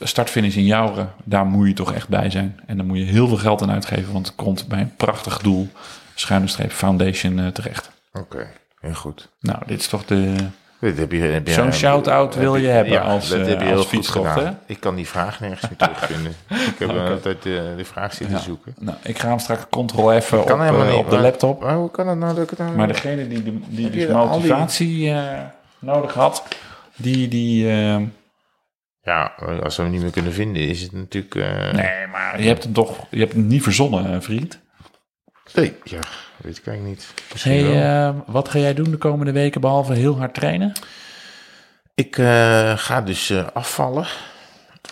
startfinish 0.00 0.56
in 0.56 0.64
Jouren, 0.64 1.12
daar 1.24 1.46
moet 1.46 1.68
je 1.68 1.74
toch 1.74 1.92
echt 1.92 2.08
bij 2.08 2.30
zijn. 2.30 2.60
En 2.66 2.76
dan 2.76 2.86
moet 2.86 2.98
je 2.98 3.04
heel 3.04 3.28
veel 3.28 3.36
geld 3.36 3.62
aan 3.62 3.70
uitgeven, 3.70 4.12
want 4.12 4.26
het 4.26 4.36
komt 4.36 4.68
bij 4.68 4.80
een 4.80 4.96
prachtig 4.96 5.38
doel, 5.38 5.68
schuine 6.14 6.46
streep 6.46 6.72
Foundation, 6.72 7.52
terecht. 7.52 7.90
Oké, 8.12 8.46
heel 8.80 8.94
goed. 8.94 9.28
Nou, 9.40 9.58
dit 9.66 9.80
is 9.80 9.88
toch 9.88 10.04
de... 10.04 10.34
Zo'n 11.44 11.72
shout-out 11.72 12.34
wil 12.34 12.56
je 12.56 12.66
hebben 12.66 13.02
als, 13.02 13.28
dat 13.28 13.40
eh, 13.40 13.46
heb 13.46 13.60
je 13.60 13.66
heel 13.66 13.84
goed 13.84 14.08
gedaan. 14.08 14.38
hè? 14.38 14.50
Ik 14.66 14.80
kan 14.80 14.94
die 14.94 15.06
vraag 15.06 15.40
nergens 15.40 15.62
meer 15.70 15.76
terugvinden. 15.76 16.34
Ik 16.72 16.78
heb 16.78 16.88
eh, 16.88 17.10
altijd 17.10 17.36
eh, 17.36 17.52
de 17.76 17.84
vraag 17.84 18.14
zitten 18.14 18.38
zoeken. 18.38 18.74
Nou, 18.78 18.96
ik 19.02 19.18
ga 19.18 19.28
hem 19.28 19.38
straks 19.38 19.64
ctrl 19.70 20.20
F 20.20 20.32
op, 20.32 20.50
op 20.96 21.10
de 21.10 21.18
laptop. 21.18 21.60
Maar 21.60 21.74
hoe 21.74 21.90
kan 21.90 22.18
nou 22.18 22.34
dat 22.34 22.58
nou... 22.58 22.76
Maar 22.76 22.86
degene 22.86 23.28
die, 23.28 23.42
die, 23.42 23.60
die 23.68 23.90
dus 23.90 24.06
die- 24.06 24.14
motivatie 24.14 25.14
nodig 25.78 26.14
had, 26.14 26.44
die... 26.96 27.28
die 27.28 27.66
Ja, 29.02 29.32
als 29.62 29.76
we 29.76 29.82
hem 29.82 29.90
niet 29.90 30.02
meer 30.02 30.10
kunnen 30.10 30.32
vinden, 30.32 30.68
is 30.68 30.82
het 30.82 30.92
natuurlijk... 30.92 31.34
nee, 31.74 32.06
maar 32.12 32.40
je 32.40 32.46
hebt 32.48 32.64
hem 32.64 32.72
toch 32.72 33.06
je 33.10 33.18
hebt 33.18 33.32
hem 33.32 33.46
niet 33.46 33.62
verzonnen, 33.62 34.22
vriend. 34.22 34.60
nee, 35.54 35.72
ja, 35.84 36.00
weet 36.44 36.58
ik 36.58 36.66
eigenlijk 36.66 36.96
niet. 36.98 37.14
Misschien 37.32 37.52
Hey, 37.52 37.62
wel. 37.64 38.08
eh, 38.08 38.20
wat 38.26 38.48
ga 38.48 38.58
jij 38.58 38.74
doen 38.74 38.90
de 38.90 38.96
komende 38.96 39.32
weken 39.32 39.60
behalve 39.60 39.92
heel 39.92 40.18
hard 40.18 40.34
trainen? 40.34 40.72
Ik 41.94 42.18
eh, 42.18 42.72
ga 42.76 43.00
dus 43.00 43.30
eh, 43.30 43.46
afvallen. 43.52 44.06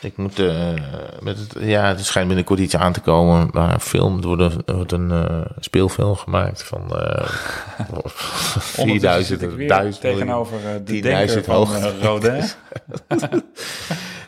Ik 0.00 0.16
moet, 0.16 0.38
eh, 0.38 0.68
met 1.20 1.38
het, 1.38 1.54
ja, 1.60 1.86
het 1.88 2.04
schijnt 2.04 2.26
binnenkort 2.28 2.60
iets 2.60 2.76
aan 2.76 2.92
te 2.92 3.00
komen. 3.00 3.48
Maar 3.52 3.72
een 3.72 3.80
film, 3.80 4.20
er 4.20 4.26
wordt 4.26 4.42
een, 4.42 4.62
wordt 4.76 4.92
een 4.92 5.44
speelfilm 5.60 6.16
gemaakt 6.16 6.62
van 6.62 6.96
eh 6.98 7.28
4000, 8.54 9.26
zit 9.26 9.42
ik 9.50 9.56
weer 9.56 9.68
1000 9.68 10.00
tegenover 10.00 10.58
de 10.84 10.94
10.000 10.94 11.00
denker 11.02 11.44
van 11.44 11.66
Rodin. 12.00 12.42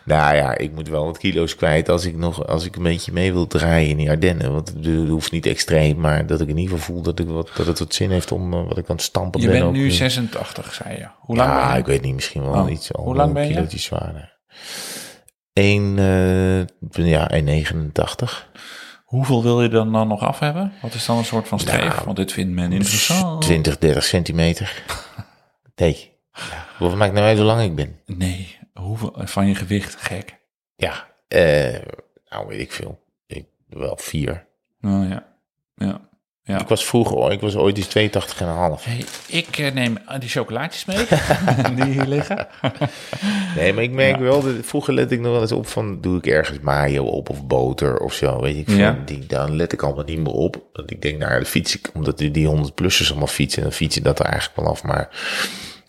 Nou 0.04 0.36
ja, 0.36 0.58
ik 0.58 0.72
moet 0.74 0.88
wel 0.88 1.04
wat 1.04 1.18
kilo's 1.18 1.54
kwijt 1.56 1.88
als 1.88 2.04
ik 2.04 2.16
nog, 2.16 2.46
als 2.46 2.64
ik 2.64 2.76
een 2.76 2.82
beetje 2.82 3.12
mee 3.12 3.32
wil 3.32 3.46
draaien 3.46 3.88
in 3.88 3.96
die 3.96 4.10
Ardennen. 4.10 4.52
Want 4.52 4.68
het 4.68 5.08
hoeft 5.08 5.32
niet 5.32 5.46
extreem, 5.46 6.00
maar 6.00 6.26
dat 6.26 6.40
ik 6.40 6.48
in 6.48 6.56
ieder 6.58 6.76
geval 6.78 6.94
voel 6.94 7.02
dat, 7.02 7.18
ik 7.18 7.26
wat, 7.26 7.50
dat 7.56 7.66
het 7.66 7.78
wat 7.78 7.94
zin 7.94 8.10
heeft 8.10 8.32
om 8.32 8.52
eh, 8.54 8.66
wat 8.68 8.78
ik 8.78 8.88
aan 8.90 8.96
het 8.96 9.04
stampen 9.04 9.40
Je 9.40 9.46
ben. 9.46 9.56
bent 9.56 9.66
ook, 9.68 9.72
nu 9.72 9.86
eh. 9.88 9.94
86, 9.94 10.74
zei 10.74 10.96
je. 10.96 11.06
Hoe 11.18 11.36
lang 11.36 11.50
ja, 11.50 11.64
ben 11.64 11.72
je? 11.74 11.78
ik 11.80 11.86
weet 11.86 12.02
niet, 12.02 12.14
misschien 12.14 12.50
wel 12.50 12.62
Oh, 12.62 12.70
iets. 12.70 12.92
al 12.92 13.04
hoe 13.04 13.14
lang 13.14 13.28
een 13.28 13.34
ben 13.34 13.68
je? 13.70 13.78
zwaarder. 13.78 14.38
1, 15.52 15.98
eh, 15.98 17.06
ja, 17.06 17.30
1,89. 17.30 18.50
Hoeveel 19.04 19.42
wil 19.42 19.62
je 19.62 19.68
dan, 19.68 19.92
dan 19.92 20.08
nog 20.08 20.20
af 20.20 20.38
hebben? 20.38 20.72
Wat 20.82 20.94
is 20.94 21.06
dan 21.06 21.18
een 21.18 21.24
soort 21.24 21.48
van 21.48 21.58
streef? 21.60 21.94
Nou, 21.94 22.04
Want 22.04 22.16
dit 22.16 22.32
vindt 22.32 22.52
men 22.54 22.72
interessant. 22.72 23.42
20, 23.42 23.78
30 23.78 24.04
centimeter. 24.04 24.72
Nee. 25.76 26.12
Ja. 26.32 26.66
Wat 26.78 26.94
maakt 26.94 27.12
nou 27.12 27.26
uit 27.26 27.36
hoe 27.36 27.46
lang 27.46 27.62
ik 27.62 27.74
ben? 27.74 28.00
Nee, 28.06 28.58
hoeveel 28.74 29.12
van 29.16 29.46
je 29.46 29.54
gewicht? 29.54 29.94
Gek. 29.98 30.36
Ja, 30.76 31.06
eh, 31.28 31.80
nou 32.28 32.46
weet 32.46 32.60
ik 32.60 32.72
veel. 32.72 33.00
Ik, 33.26 33.44
wel 33.68 33.96
vier. 34.00 34.46
Nou 34.80 35.08
ja. 35.08 35.26
Ja. 35.76 36.00
ja. 36.42 36.60
Ik 36.60 36.68
was 36.68 36.84
vroeger, 36.84 37.16
ooit- 37.16 37.32
ik 37.32 37.40
was 37.40 37.56
ooit 37.56 37.76
eens 37.76 37.88
82,5. 37.88 38.84
Hey, 38.84 39.04
ik 39.26 39.58
eh, 39.58 39.72
neem 39.72 39.98
die 40.18 40.28
chocolaatjes 40.28 40.84
mee 40.84 41.06
die 41.76 41.84
hier 41.84 42.04
liggen. 42.06 42.46
Nee, 43.56 43.72
maar 43.72 43.82
ik 43.82 43.90
merk 43.90 44.18
wel, 44.18 44.42
dat, 44.42 44.54
vroeger 44.62 44.94
let 44.94 45.10
ik 45.12 45.20
nog 45.20 45.32
wel 45.32 45.40
eens 45.40 45.52
op 45.52 45.66
van, 45.66 46.00
doe 46.00 46.18
ik 46.18 46.26
ergens 46.26 46.58
mayo 46.60 47.04
op 47.04 47.28
of 47.30 47.46
boter 47.46 47.98
of 47.98 48.12
zo, 48.14 48.40
weet 48.40 48.56
ik 48.56 48.68
veel. 48.68 48.78
Ja. 48.78 49.02
Die, 49.04 49.26
dan 49.26 49.56
let 49.56 49.72
ik 49.72 49.82
allemaal 49.82 50.04
niet 50.04 50.18
meer 50.18 50.32
op. 50.32 50.62
Want 50.72 50.90
ik 50.90 51.02
denk, 51.02 51.18
nou, 51.18 51.32
dan 51.32 51.44
fiets 51.44 51.76
ik, 51.78 51.90
omdat 51.94 52.18
die, 52.18 52.30
die 52.30 52.48
100-plussers 52.48 53.08
allemaal 53.10 53.26
fietsen, 53.26 53.62
dan 53.62 53.72
fiets 53.72 53.94
je 53.94 54.00
dat 54.00 54.18
er 54.18 54.24
eigenlijk 54.26 54.56
wel 54.60 54.68
af. 54.68 54.82
Maar 54.82 55.08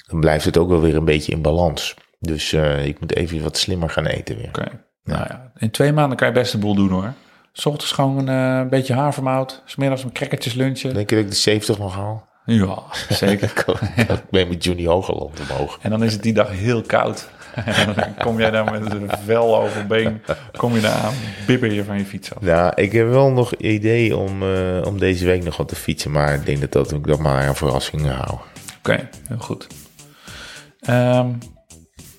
dan 0.07 0.20
blijft 0.20 0.45
het 0.45 0.57
ook 0.57 0.70
wel 0.70 0.82
weer 0.82 0.95
een 0.95 1.06
beetje 1.06 1.32
in 1.32 1.41
balans. 1.41 1.95
Dus 2.20 2.54
eh, 2.54 2.86
ik 2.86 3.00
moet 3.00 3.16
even 3.16 3.42
wat 3.42 3.58
slimmer 3.58 3.90
gaan 3.90 4.06
eten 4.06 4.38
weer. 4.38 4.48
Oké. 4.48 4.68
Nou 5.04 5.26
ja, 5.28 5.52
in 5.58 5.72
twee 5.72 5.94
maanden 5.94 6.18
kan 6.18 6.28
je 6.28 6.34
best 6.34 6.54
een 6.54 6.60
boel 6.60 6.76
doen 6.76 6.90
hoor. 6.90 7.14
's 7.54 7.66
ochtends 7.66 7.92
gewoon 7.92 8.30
eh, 8.30 8.58
een 8.58 8.70
beetje 8.70 8.94
havermout. 8.94 9.62
's 9.66 9.76
middags 9.76 10.04
een 10.04 10.12
crackertjes 10.12 10.54
lunchen. 10.54 10.94
Denk 10.94 11.10
je 11.10 11.16
dat 11.16 11.26
ik 11.26 11.32
de 11.32 11.38
70 11.38 11.78
nog 11.78 11.96
haal? 11.96 12.28
Ja, 12.46 12.78
zeker. 13.10 13.54
ik 13.98 14.30
ben 14.30 14.48
met 14.48 14.64
Johnny 14.64 14.86
Hogeland 14.86 15.40
omhoog. 15.40 15.80
En 15.82 15.90
dan 15.90 16.04
is 16.04 16.14
het 16.14 16.24
die 16.24 16.34
dag 16.34 16.50
heel 16.50 16.82
koud. 16.82 17.30
En 17.66 17.94
dan 17.94 18.16
kom 18.20 18.40
jij 18.40 18.52
daar 18.52 18.72
met 18.72 18.94
een 18.94 19.10
vel 19.26 19.58
over 19.58 19.88
been, 19.88 20.22
kom 20.58 20.74
je 20.74 20.82
daar 20.82 20.98
aan, 20.98 21.14
bibber 21.48 21.74
je 21.74 21.84
van 21.84 21.98
je 21.98 22.06
fiets 22.06 22.36
af. 22.36 22.42
Nou, 22.42 22.72
ik 22.76 22.92
heb 22.92 23.08
wel 23.08 23.32
nog 23.32 23.56
idee 23.56 24.18
om, 24.18 24.44
eh, 24.44 24.86
om 24.86 25.00
deze 25.00 25.26
week 25.26 25.44
nog 25.44 25.58
wat 25.58 25.68
te 25.68 25.76
fietsen. 25.76 26.12
Maar 26.12 26.34
ik 26.34 26.46
denk 26.46 26.60
dat, 26.62 26.72
dat 26.72 26.92
ik 26.92 27.08
dat 27.08 27.20
maar 27.20 27.48
een 27.48 27.56
verrassing 27.56 28.08
hou. 28.08 28.40
Oké, 28.78 29.10
heel 29.28 29.38
goed. 29.38 29.68
Ehm, 30.80 31.28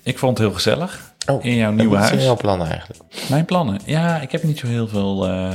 ik 0.06 0.18
vond 0.18 0.38
het 0.38 0.46
heel 0.46 0.56
gezellig 0.56 1.14
Oh, 1.30 1.44
in 1.44 1.54
jouw 1.54 1.70
nieuwe 1.70 1.90
wat 1.90 2.00
zijn 2.00 2.10
huis. 2.12 2.24
jouw 2.24 2.36
plannen 2.36 2.68
eigenlijk? 2.70 3.00
Mijn 3.28 3.44
plannen? 3.44 3.80
Ja, 3.84 4.20
ik 4.20 4.32
heb 4.32 4.42
niet 4.42 4.58
zo 4.58 4.66
heel 4.66 4.88
veel, 4.88 5.26
eh, 5.26 5.50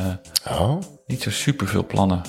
Oh, 0.59 0.77
niet 1.07 1.21
zo 1.21 1.29
super 1.31 1.67
veel 1.67 1.85
plannen. 1.85 2.21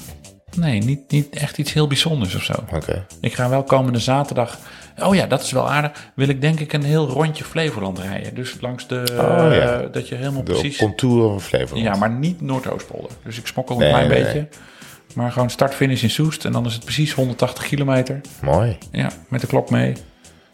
Nee, 0.57 0.79
niet, 0.81 1.11
niet 1.11 1.35
echt 1.37 1.59
iets 1.59 1.73
heel 1.73 1.87
bijzonders 1.87 2.35
of 2.35 2.43
zo. 2.43 2.53
oké. 2.75 3.07
Ik 3.21 3.35
ga 3.35 3.49
wel 3.49 3.63
komende 3.63 3.99
zaterdag. 3.99 4.59
Oh 5.03 5.15
ja, 5.15 5.27
dat 5.27 5.43
is 5.43 5.53
wel 5.53 5.71
aardig. 5.71 6.11
Wil 6.15 6.29
ik 6.29 6.41
denk 6.41 6.61
ik 6.61 6.73
een 6.73 6.83
heel 6.85 7.09
rondje 7.09 7.45
Flevoland 7.45 7.99
rijden. 7.99 8.35
Dus 8.35 8.57
langs 8.61 8.87
de. 8.87 9.03
Oh 9.11 9.17
ja. 9.55 9.81
eh, 9.81 9.93
dat 9.93 10.09
je 10.09 10.15
helemaal 10.15 10.45
De 10.45 10.53
precies. 10.53 10.77
contour 10.77 11.31
van 11.31 11.41
Flevoland. 11.41 11.87
Ja, 11.87 11.95
maar 11.97 12.11
niet 12.11 12.41
Noordoostpolder. 12.41 13.11
Dus 13.25 13.39
ik 13.39 13.47
smokkel 13.47 13.75
een 13.75 13.81
Nee, 13.81 13.91
klein 13.91 14.09
nee, 14.09 14.23
beetje. 14.23 14.49
Maar 15.15 15.33
gewoon 15.33 15.51
start-finish 15.51 16.03
in 16.03 16.11
Soest. 16.11 16.45
En 16.45 16.53
dan 16.53 16.67
is 16.67 16.75
het 16.75 16.85
precies 16.85 17.13
180 17.13 17.65
kilometer. 17.65 18.21
Mooi. 18.43 18.79
Ja, 18.91 19.09
met 19.29 19.41
de 19.41 19.47
klok 19.47 19.71
mee. 19.71 19.93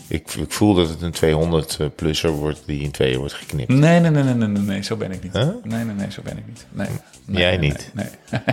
Ik, 0.08 0.34
ik 0.34 0.52
voel 0.52 0.74
dat 0.74 0.88
het 0.88 1.02
een 1.02 1.14
200-plusser 1.14 2.30
wordt 2.30 2.62
die 2.66 2.82
in 2.82 2.90
tweeën 2.90 3.18
wordt 3.18 3.34
geknipt. 3.34 3.68
Nee, 3.68 4.00
nee, 4.00 4.10
nee, 4.10 4.22
nee, 4.22 4.34
nee, 4.34 4.48
nee, 4.62 4.82
zo 4.82 4.96
ben 4.96 5.12
ik 5.12 5.22
niet. 5.22 5.32
Huh? 5.32 5.48
Nee, 5.62 5.84
nee, 5.84 5.94
nee, 5.94 6.10
zo 6.10 6.22
ben 6.24 6.36
ik 6.38 6.46
niet. 6.46 6.66
Nee. 6.72 6.88
nee 7.24 7.40
Jij 7.42 7.56
nee, 7.56 7.68
niet? 7.68 7.90
Nee. 7.94 8.06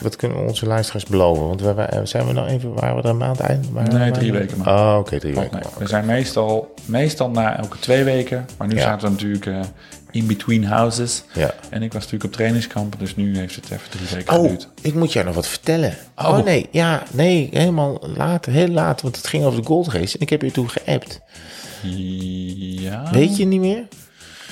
Wat 0.00 0.16
kunnen 0.16 0.38
we 0.42 0.48
onze 0.48 0.66
luisteraars 0.66 1.04
beloven? 1.04 1.46
Want 1.48 1.60
we, 1.60 1.74
we- 1.74 2.00
zijn 2.06 2.26
we 2.26 2.32
nou 2.32 2.48
even, 2.48 2.74
waren 2.74 2.96
we 2.96 3.02
er 3.02 3.08
een 3.08 3.16
maand 3.16 3.40
eind? 3.40 3.92
Nee, 3.92 4.10
drie 4.10 4.32
weken 4.32 4.58
maar. 4.58 4.68
Oh, 4.92 4.96
oké, 4.98 5.18
drie 5.18 5.34
Valt 5.34 5.52
weken. 5.52 5.70
We 5.78 5.86
zijn 5.86 6.06
meestal, 6.06 6.74
meestal 6.84 7.30
na 7.30 7.56
elke 7.58 7.78
twee 7.78 8.04
weken. 8.04 8.46
Maar 8.58 8.68
nu 8.68 8.74
Ja. 8.74 8.80
zaten 8.80 9.06
we 9.06 9.12
natuurlijk 9.14 9.46
eh, 9.46 9.60
in 10.10 10.26
between 10.26 10.64
houses. 10.64 11.22
Ja. 11.34 11.54
En 11.70 11.82
ik 11.82 11.92
was 11.92 12.02
natuurlijk 12.02 12.24
op 12.24 12.32
trainingskamp. 12.32 12.94
Dus 12.98 13.16
nu 13.16 13.36
heeft 13.38 13.56
het 13.56 13.64
even 13.70 13.90
drie 13.90 14.06
weken 14.14 14.34
Oh, 14.36 14.42
geduurd. 14.42 14.68
ik 14.82 14.94
moet 14.94 15.12
jou 15.12 15.26
nog 15.26 15.34
wat 15.34 15.46
vertellen. 15.48 15.96
Oh, 16.16 16.28
Oh. 16.28 16.44
nee, 16.44 16.68
ja, 16.70 17.02
nee, 17.12 17.48
helemaal 17.52 18.08
later, 18.16 18.52
heel 18.52 18.68
laat, 18.68 19.02
want 19.02 19.16
het 19.16 19.26
ging 19.26 19.44
over 19.44 19.60
de 19.60 19.66
Gold 19.66 19.88
Race 19.88 20.14
en 20.16 20.20
ik 20.22 20.30
heb 20.30 20.42
je 20.42 20.50
toen 20.50 20.70
geappt. 20.70 21.20
Ja. 21.82 23.10
Weet 23.12 23.36
je 23.36 23.44
niet 23.44 23.60
meer? 23.60 23.86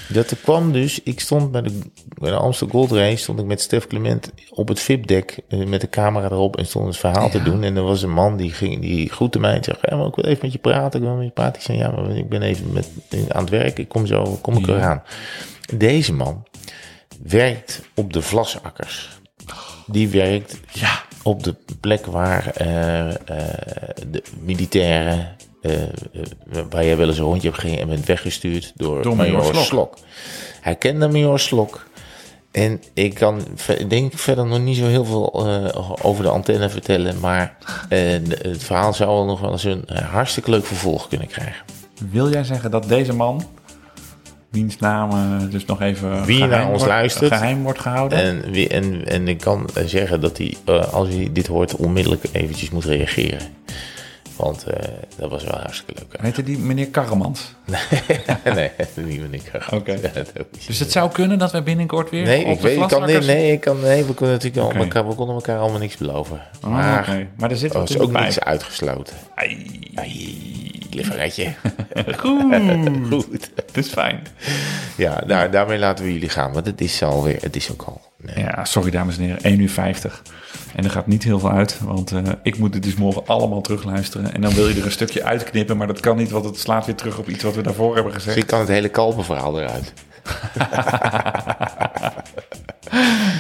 Dat 0.09 0.31
er 0.31 0.37
kwam 0.37 0.73
dus, 0.73 1.03
ik 1.03 1.21
stond 1.21 1.51
bij 1.51 1.63
de, 1.63 1.79
bij 2.19 2.31
de 2.31 2.37
Amsterdam 2.37 2.81
Gold 2.81 2.91
Race, 2.93 3.17
stond 3.17 3.39
ik 3.39 3.45
met 3.45 3.61
Stef 3.61 3.87
Clement 3.87 4.33
op 4.51 4.69
het 4.69 4.81
VIP-dek 4.81 5.39
eh, 5.49 5.65
met 5.65 5.81
de 5.81 5.89
camera 5.89 6.31
erop 6.31 6.57
en 6.57 6.67
stond 6.67 6.87
het 6.87 6.97
verhaal 6.97 7.31
te 7.31 7.43
doen. 7.43 7.63
En 7.63 7.77
er 7.77 7.83
was 7.83 8.03
een 8.03 8.13
man 8.13 8.37
die, 8.37 8.53
ging, 8.53 8.81
die 8.81 9.11
groette 9.11 9.39
mij 9.39 9.55
en 9.55 9.65
zei, 9.65 9.77
ja, 9.81 9.97
maar 9.97 10.07
ik 10.07 10.15
wil 10.15 10.25
even 10.25 10.39
met 10.43 10.53
je 10.53 10.59
praten, 10.59 11.01
ik 11.01 11.07
wil 11.07 11.17
met 11.17 11.27
je 11.27 11.33
praten. 11.33 11.55
Ik 11.55 11.63
zei, 11.63 11.79
ja, 11.79 11.91
maar 11.91 12.17
ik 12.17 12.29
ben 12.29 12.43
even 12.43 12.73
met, 12.73 12.89
aan 13.29 13.41
het 13.41 13.51
werk, 13.51 13.79
ik 13.79 13.89
kom 13.89 14.07
zo, 14.07 14.39
kom 14.43 14.57
ik 14.57 14.67
eraan. 14.67 15.03
Deze 15.75 16.13
man 16.13 16.45
werkt 17.23 17.83
op 17.95 18.13
de 18.13 18.23
vlasakkers. 18.23 19.21
Die 19.87 20.09
werkt 20.09 20.61
Ja. 20.73 21.06
Op 21.27 21.43
de 21.43 21.55
plek 21.81 22.07
waar 22.07 22.51
eh, 22.55 23.09
eh, 23.09 23.17
de 24.11 24.23
militairen, 24.41 25.37
eh, 25.63 25.73
waar 26.71 26.85
jij 26.85 26.97
wel 26.97 27.09
eens 27.09 27.19
een 27.19 27.25
rondje 27.25 27.49
hebt 27.49 27.61
gegeven 27.61 27.83
en 27.83 27.89
bent 27.89 28.07
weggestuurd 28.07 28.73
door, 28.77 29.03
Door 29.03 29.17
Major 29.17 29.45
Slok. 29.45 29.65
Slok. 29.65 29.99
Hij 30.61 30.77
kende 30.77 31.09
Major 31.09 31.41
Slok. 31.41 31.87
En 32.51 32.83
ik 32.95 33.15
kan 33.15 33.41
denk 33.89 34.13
ik 34.13 34.19
verder 34.19 34.47
nog 34.47 34.61
niet 34.61 34.77
zo 34.77 34.87
heel 34.87 35.05
veel 35.05 35.47
over 36.03 36.25
de 36.25 36.31
antenne 36.31 36.69
vertellen, 36.69 37.21
maar 37.21 37.57
het 37.89 38.65
verhaal 38.65 38.95
zou 38.95 39.11
wel 39.11 39.25
nog 39.25 39.41
wel 39.41 39.53
eens 39.53 39.65
een 39.65 39.85
hartstikke 40.11 40.51
leuk 40.51 40.67
vervolg 40.67 41.09
kunnen 41.09 41.27
krijgen. 41.27 41.65
Wil 42.11 42.31
jij 42.31 42.45
zeggen 42.45 42.71
dat 42.71 42.89
deze 42.89 43.13
man, 43.13 43.45
eh, 44.81 45.51
dus 45.51 45.65
nog 45.65 45.81
even 45.83 46.25
Wie 46.25 46.35
geheim 46.35 46.51
naar 46.51 46.61
ons 46.69 46.69
wordt, 46.79 46.87
luistert. 46.87 47.33
geheim 47.33 47.63
wordt 47.63 47.81
gehouden? 47.81 48.19
En, 48.19 48.51
wie- 48.51 48.69
en, 48.69 49.07
en 49.09 49.29
ik 49.29 49.39
kan 49.41 49.69
zeggen 49.87 50.21
dat 50.21 50.39
hij, 50.39 50.55
eh, 50.65 50.93
als 50.93 51.09
hij 51.09 51.29
dit 51.33 51.47
hoort, 51.47 51.77
onmiddellijk 51.77 52.25
eventjes 52.33 52.71
moet 52.71 52.85
reageren. 52.85 53.39
Want 54.37 54.65
eh, 54.65 54.89
dat 55.17 55.31
was 55.31 55.45
wel 55.45 55.59
hartstikke 55.59 55.93
leuk. 56.01 56.21
Heette 56.21 56.43
die 56.43 56.59
meneer 56.59 56.89
Karremans? 56.89 57.55
nee, 58.55 58.71
niet 58.95 59.31
met 59.31 59.33
ik. 59.43 59.51
Oké. 59.71 59.93
Ja, 59.93 59.99
dat 60.15 60.29
ook 60.41 60.47
niet. 60.53 60.67
Dus 60.67 60.79
het 60.79 60.93
zou 60.93 61.11
kunnen 61.11 61.39
dat 61.39 61.53
we 61.53 61.63
binnenkort 61.63 62.11
weer 62.11 62.23
Nee, 62.25 62.45
op 62.45 62.51
ik 62.51 62.57
de 62.57 62.63
weet, 62.63 62.81
ik 62.81 62.89
kan, 62.89 63.07
nee, 63.07 63.19
nee, 63.21 63.53
ik 63.53 63.61
kan, 63.61 63.81
nee, 63.81 64.05
we 64.05 64.15
kunnen 64.15 64.35
natuurlijk 64.35 64.65
Oké. 64.67 64.77
al 64.77 64.83
elkaar, 64.83 65.09
we 65.09 65.15
konden 65.15 65.35
elkaar 65.35 65.59
allemaal 65.59 65.79
niks 65.79 65.97
beloven. 65.97 66.41
Oh, 66.65 66.71
Maar 66.71 67.27
maar 67.37 67.51
er 67.51 67.57
zit 67.57 67.73
er 67.75 67.79
was 67.81 67.99
ook 67.99 68.13
pijp. 68.13 68.25
niks 68.25 68.41
uitgesloten. 68.41 69.17
Ai. 69.35 70.75
Liveretje. 70.91 71.53
Goed, 72.19 72.55
Goed. 73.11 73.51
het 73.67 73.77
is 73.77 73.89
fijn. 73.89 74.27
Ja, 74.97 75.21
daar, 75.27 75.51
daarmee 75.51 75.79
laten 75.79 76.05
we 76.05 76.13
jullie 76.13 76.29
gaan, 76.29 76.53
want 76.53 76.67
het 76.67 76.81
is 76.81 77.03
alweer, 77.03 77.39
het 77.41 77.57
is 77.57 77.71
ook 77.73 77.83
al. 77.83 78.01
Nee. 78.23 78.45
Ja, 78.45 78.65
sorry 78.65 78.91
dames 78.91 79.17
en 79.17 79.23
heren, 79.23 79.41
1 79.43 79.61
uur 79.61 79.71
50. 79.71 80.23
En 80.75 80.85
er 80.85 80.91
gaat 80.91 81.07
niet 81.07 81.23
heel 81.23 81.39
veel 81.39 81.51
uit, 81.51 81.81
want 81.81 82.13
eh, 82.13 82.23
ik 82.43 82.59
moet 82.59 82.75
het 82.75 82.83
dus 82.83 82.95
morgen 82.95 83.27
allemaal 83.27 83.61
terugluisteren. 83.61 84.35
En 84.35 84.41
dan 84.41 84.55
wil 84.55 84.69
je 84.69 84.75
er 84.75 84.85
een 84.85 84.91
stukje 84.91 85.25
uitknippen, 85.25 85.77
maar 85.77 85.87
dat 85.87 86.01
kan 86.01 86.17
niet, 86.17 86.31
want 86.31 86.45
het 86.45 86.59
slaat 86.59 86.87
weer 86.87 86.95
terug 86.95 87.19
op 87.19 87.29
iets 87.29 87.43
wat 87.43 87.55
we 87.55 87.63
daarvoor 87.63 87.95
hebben 87.95 88.13
gezegd. 88.13 88.37
Ik 88.37 88.47
kan 88.47 88.61
het 88.61 88.69
hele 88.69 88.89
kalververhaal 88.89 89.61
eruit. 89.61 89.93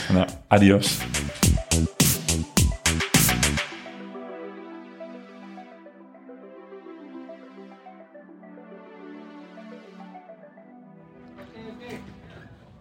nou, 0.13 0.27
adios. 0.47 0.97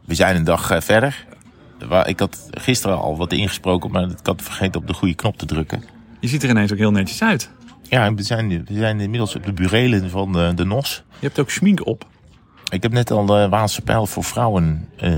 We 0.05 0.15
zijn 0.15 0.35
een 0.35 0.43
dag 0.43 0.71
eh, 0.71 0.81
verder. 0.81 1.25
Waar, 1.87 2.07
ik 2.07 2.19
had 2.19 2.47
gisteren 2.51 2.97
al 2.97 3.17
wat 3.17 3.33
ingesproken, 3.33 3.91
maar 3.91 4.03
ik 4.03 4.17
had 4.23 4.41
vergeten 4.41 4.81
op 4.81 4.87
de 4.87 4.93
goede 4.93 5.13
knop 5.15 5.37
te 5.37 5.45
drukken. 5.45 5.83
Je 6.19 6.27
ziet 6.27 6.43
er 6.43 6.49
ineens 6.49 6.71
ook 6.71 6.77
heel 6.77 6.91
netjes 6.91 7.21
uit. 7.23 7.49
Ja, 7.89 8.13
we 8.13 8.23
zijn, 8.23 8.49
we 8.49 8.73
zijn 8.77 8.99
inmiddels 8.99 9.35
op 9.35 9.45
de 9.45 9.53
burelen 9.53 10.09
van 10.09 10.31
de, 10.31 10.51
de 10.55 10.63
NOS. 10.65 11.03
Je 11.19 11.25
hebt 11.25 11.39
ook 11.39 11.49
schmink 11.49 11.85
op. 11.85 12.05
Ik 12.71 12.83
heb 12.83 12.91
net 12.91 13.11
al 13.11 13.25
de 13.25 13.49
Waalse 13.49 13.81
pijl 13.81 14.05
voor 14.05 14.23
vrouwen 14.23 14.89
eh, 14.97 15.13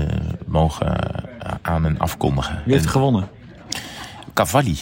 mogen 0.46 0.96
eh, 1.40 1.54
aan 1.62 1.84
en 1.86 1.98
afkondigen. 1.98 2.62
Wie 2.64 2.72
heeft 2.72 2.84
En 2.84 2.90
gewonnen? 2.90 3.28
Cavalli, 4.34 4.76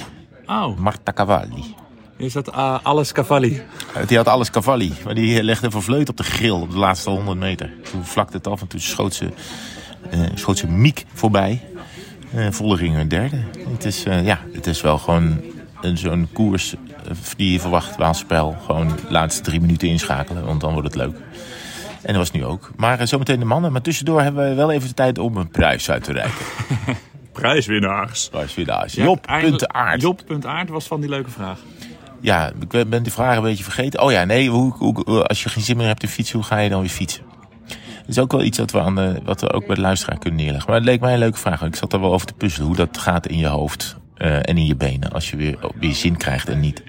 Oh, 0.47 0.79
Marta 0.79 1.13
Cavalli. 1.13 1.75
is 2.17 2.33
dat 2.33 2.53
alles 2.83 3.13
Cavalli? 3.13 3.63
Eh, 3.95 4.07
Die 4.07 4.17
had 4.17 4.29
alles 4.29 4.51
Cavalli, 4.51 4.93
maar 5.05 5.15
die 5.15 5.43
legde 5.43 5.67
even 5.67 5.83
vleut 5.83 6.09
op 6.09 6.17
de 6.17 6.23
grill 6.23 6.51
op 6.51 6.71
de 6.71 6.79
laatste 6.79 7.11
100 7.11 7.39
meter. 7.39 7.73
Toen 7.91 8.05
vlakte 8.05 8.37
het 8.37 8.47
af 8.47 8.61
en 8.61 8.67
toen 8.67 8.81
schoot 8.81 9.15
ze, 9.15 9.25
eh, 9.25 9.31
schoot 10.35 10.59
ze 10.59 10.67
Miek 10.67 11.05
voorbij. 11.13 11.61
Eh 12.35 12.47
volle 12.51 12.77
ring 12.77 12.97
een 12.97 13.09
derde. 13.09 13.37
Het 13.69 13.85
is, 13.85 14.05
eh, 14.05 14.25
ja, 14.27 14.39
het 14.53 14.67
is 14.67 14.81
wel 14.81 14.99
gewoon 14.99 15.41
een- 15.81 15.99
zo'n 15.99 16.29
koers 16.33 16.75
eh, 16.75 17.11
die 17.37 17.53
je 17.53 17.61
verwacht, 17.61 17.97
Waalspel. 17.97 18.57
Gewoon 18.67 18.89
de 18.89 18.95
laatste 19.09 19.43
drie 19.43 19.61
minuten 19.61 19.89
inschakelen, 19.89 20.45
want 20.45 20.61
dan 20.61 20.73
wordt 20.73 20.87
het 20.87 20.97
leuk. 20.97 21.17
En 22.03 22.13
dat 22.13 22.17
was 22.17 22.31
nu 22.31 22.45
ook. 22.45 22.71
Maar 22.77 23.01
eh, 23.01 23.07
zometeen 23.07 23.39
de 23.39 23.45
mannen. 23.45 23.73
Maar 23.73 23.83
tussendoor 23.83 24.23
hebben 24.23 24.49
we 24.49 24.55
wel 24.55 24.71
even 24.73 24.89
de 24.89 24.95
tijd 24.95 25.19
om 25.19 25.37
een 25.37 25.49
prijs 25.49 25.91
uit 25.91 26.05
te 26.05 26.13
reiken. 26.13 26.45
Prijswinnaars. 27.33 28.29
Prijswinnaars. 28.29 28.93
Job, 28.95 29.27
punten 29.41 29.75
aard. 29.75 30.01
Job, 30.03 30.23
punt 30.27 30.47
aard 30.47 30.69
was 30.69 30.87
van 30.87 31.01
die 31.01 31.11
leuke 31.11 31.31
vraag. 31.31 31.59
Ja, 32.21 32.53
ik 32.71 32.89
ben 32.91 33.03
die 33.03 33.13
vraag 33.13 33.37
een 33.37 33.43
beetje 33.43 33.65
vergeten. 33.65 34.03
Oh 34.03 34.13
ja, 34.13 34.25
nee, 34.25 34.51
hoe, 34.51 34.73
hoe, 34.77 35.23
als 35.27 35.43
je 35.43 35.49
geen 35.49 35.63
zin 35.63 35.77
meer 35.77 35.87
hebt 35.87 36.01
te 36.01 36.09
fietsen, 36.09 36.37
hoe 36.37 36.47
ga 36.47 36.59
je 36.59 36.69
dan 36.69 36.81
weer 36.81 36.89
fietsen? 36.91 37.23
Dat 38.07 38.17
is 38.17 38.19
ook 38.19 38.33
wel 38.33 38.43
iets 38.43 38.59
wat 38.59 38.71
we, 38.71 38.81
aan 38.81 38.95
de, 38.95 39.21
wat 39.25 39.41
we 39.41 39.53
ook 39.53 39.67
bij 39.67 39.75
de 39.75 39.81
luisteraar 39.81 40.19
kunnen 40.19 40.41
neerleggen. 40.41 40.71
Maar 40.71 40.79
het 40.79 40.89
leek 40.89 41.01
mij 41.01 41.13
een 41.13 41.19
leuke 41.19 41.39
vraag. 41.39 41.63
Ik 41.63 41.77
zat 41.77 41.93
er 41.93 42.01
wel 42.01 42.13
over 42.13 42.27
te 42.27 42.33
puzzelen 42.35 42.67
hoe 42.67 42.77
dat 42.77 42.99
gaat 42.99 43.27
in 43.27 43.39
je 43.39 43.47
hoofd 43.47 43.97
eh, 44.17 44.37
en 44.37 44.59
in 44.59 44.67
je 44.67 44.77
benen. 44.77 45.13
Als 45.13 45.31
je 45.31 45.37
weer, 45.37 45.59
weer 45.81 45.95
zin 45.95 46.17
krijgt 46.17 46.49
en 46.49 46.61
niet. 46.61 46.83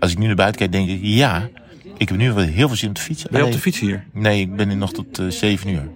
Als 0.00 0.10
ik 0.12 0.18
nu 0.18 0.26
naar 0.26 0.34
buiten 0.34 0.58
kijk, 0.60 0.72
denk 0.72 0.88
ik, 0.88 0.98
ja, 1.02 1.48
ik 1.96 2.08
heb 2.08 2.18
nu 2.18 2.32
wel 2.32 2.44
heel 2.44 2.68
veel 2.68 2.76
zin 2.76 2.88
om 2.88 2.94
te 2.94 3.00
fietsen. 3.00 3.28
Ben 3.30 3.40
je 3.40 3.46
op 3.46 3.52
de 3.52 3.58
fiets 3.58 3.78
hier? 3.78 4.04
Nee, 4.12 4.40
ik 4.40 4.56
ben 4.56 4.68
hier 4.68 4.76
nog 4.78 4.92
tot 4.92 5.18
eh, 5.18 5.26
7 5.28 5.68
uur. 5.70 5.82
Ik 5.82 5.86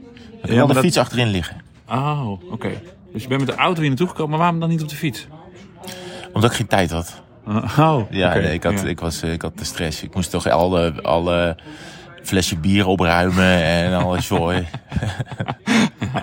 heb 0.40 0.50
Ja, 0.50 0.56
wel 0.56 0.56
maar 0.56 0.66
de 0.66 0.74
dat- 0.74 0.82
fiets 0.82 0.98
achterin 0.98 1.28
liggen. 1.28 1.56
Oh, 1.88 2.30
oké. 2.52 2.70
Dus 3.12 3.22
je 3.22 3.28
bent 3.28 3.40
met 3.46 3.50
de 3.50 3.56
auto 3.62 3.80
hier 3.80 3.88
naartoe 3.88 4.08
gekomen, 4.08 4.30
maar 4.30 4.38
waarom 4.38 4.60
dan 4.60 4.68
niet 4.68 4.82
op 4.82 4.88
de 4.88 4.96
fiets? 4.96 5.26
Omdat 6.32 6.50
ik 6.50 6.56
geen 6.56 6.66
tijd 6.66 6.90
had. 6.90 7.22
Oh, 7.78 8.00
Ja, 8.10 8.34
nee, 8.34 8.52
ik, 8.52 8.62
had, 8.62 8.80
Ja. 8.80 8.86
ik, 8.86 9.00
was, 9.00 9.22
eh, 9.22 9.32
ik 9.32 9.42
had 9.42 9.58
de 9.58 9.64
stress. 9.64 10.02
Ik 10.02 10.14
moest 10.14 10.30
toch 10.30 10.46
alle, 10.48 11.02
alle 11.02 11.56
flessen 12.22 12.60
bier 12.60 12.86
opruimen 12.86 13.62
en 13.64 13.94
alle 13.94 14.20
zooi. 14.20 14.66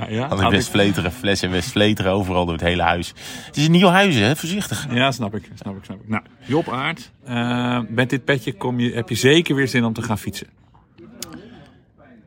ja, 0.10 0.28
had 0.28 0.42
ik- 0.42 0.50
Westvleteren, 0.50 1.12
flessen 1.12 1.52
Westvleteren 1.52 2.12
overal 2.12 2.44
door 2.46 2.54
het 2.54 2.64
hele 2.64 2.82
huis. 2.82 3.14
Het 3.46 3.58
is 3.58 3.66
een 3.66 3.72
nieuw 3.72 3.88
huis, 3.88 4.16
hè? 4.16 4.36
Voorzichtig. 4.36 4.88
Ja, 4.94 5.12
snap 5.12 5.36
ik, 5.36 5.50
snap 5.56 5.78
ik, 5.78 5.84
snap 5.84 5.98
ik. 6.02 6.08
Nou, 6.10 6.24
Job 6.46 6.70
Aert, 6.70 7.12
eh, 7.26 7.80
met 7.90 8.10
dit 8.10 8.26
petje 8.26 8.54
kom 8.54 8.80
je, 8.80 8.94
heb 8.94 9.10
je 9.10 9.16
zeker 9.16 9.56
weer 9.56 9.68
zin 9.68 9.86
om 9.86 9.94
te 9.94 10.02
gaan 10.02 10.18
fietsen. 10.18 10.48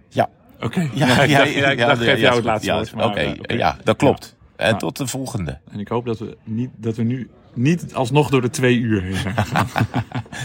Ja. 0.08 0.28
Oké. 0.60 0.88
Ja, 0.94 1.06
Ja, 1.22 1.22
ik 1.22 1.28
ja, 1.30 1.38
dacht, 1.38 1.54
ja, 1.54 1.70
ik 1.70 1.78
dacht, 1.78 1.98
ja, 2.00 2.04
geef 2.04 2.14
ja, 2.14 2.20
jou 2.20 2.34
het 2.36 2.44
laatste 2.44 2.66
ja, 2.70 2.76
woord. 2.76 2.92
Oké, 2.94 3.20
eh, 3.20 3.58
ja, 3.58 3.76
dat 3.84 3.96
klopt. 3.96 4.36
En 4.56 4.70
Maar- 4.70 4.78
tot 4.80 4.96
de 4.96 5.06
volgende. 5.06 5.58
En 5.70 5.80
ik 5.80 5.88
hoop 5.88 6.06
dat 6.06 6.18
we, 6.18 6.36
niet, 6.44 6.70
dat 6.76 6.96
we 6.96 7.02
nu 7.02 7.30
niet 7.58 7.94
alsnog 7.94 8.30
door 8.30 8.40
de 8.40 8.50
twee 8.50 8.78
uur 8.78 9.02
heen 9.02 9.14
zijn 9.16 9.36
gegaan. 9.44 9.66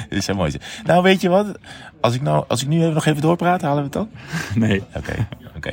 Dit 0.09 0.17
is 0.19 0.25
zo 0.25 0.33
mooi. 0.33 0.51
Nou, 0.85 1.03
weet 1.03 1.21
je 1.21 1.29
wat? 1.29 1.57
Als 2.01 2.15
ik, 2.15 2.21
nou, 2.21 2.45
als 2.47 2.61
ik 2.61 2.67
nu 2.67 2.81
even 2.81 2.93
nog 2.93 3.05
even 3.05 3.21
doorpraat, 3.21 3.61
halen 3.61 3.77
we 3.77 3.83
het 3.83 3.93
dan? 3.93 4.09
Nee. 4.55 4.83
Oké, 4.95 5.27
oké. 5.55 5.71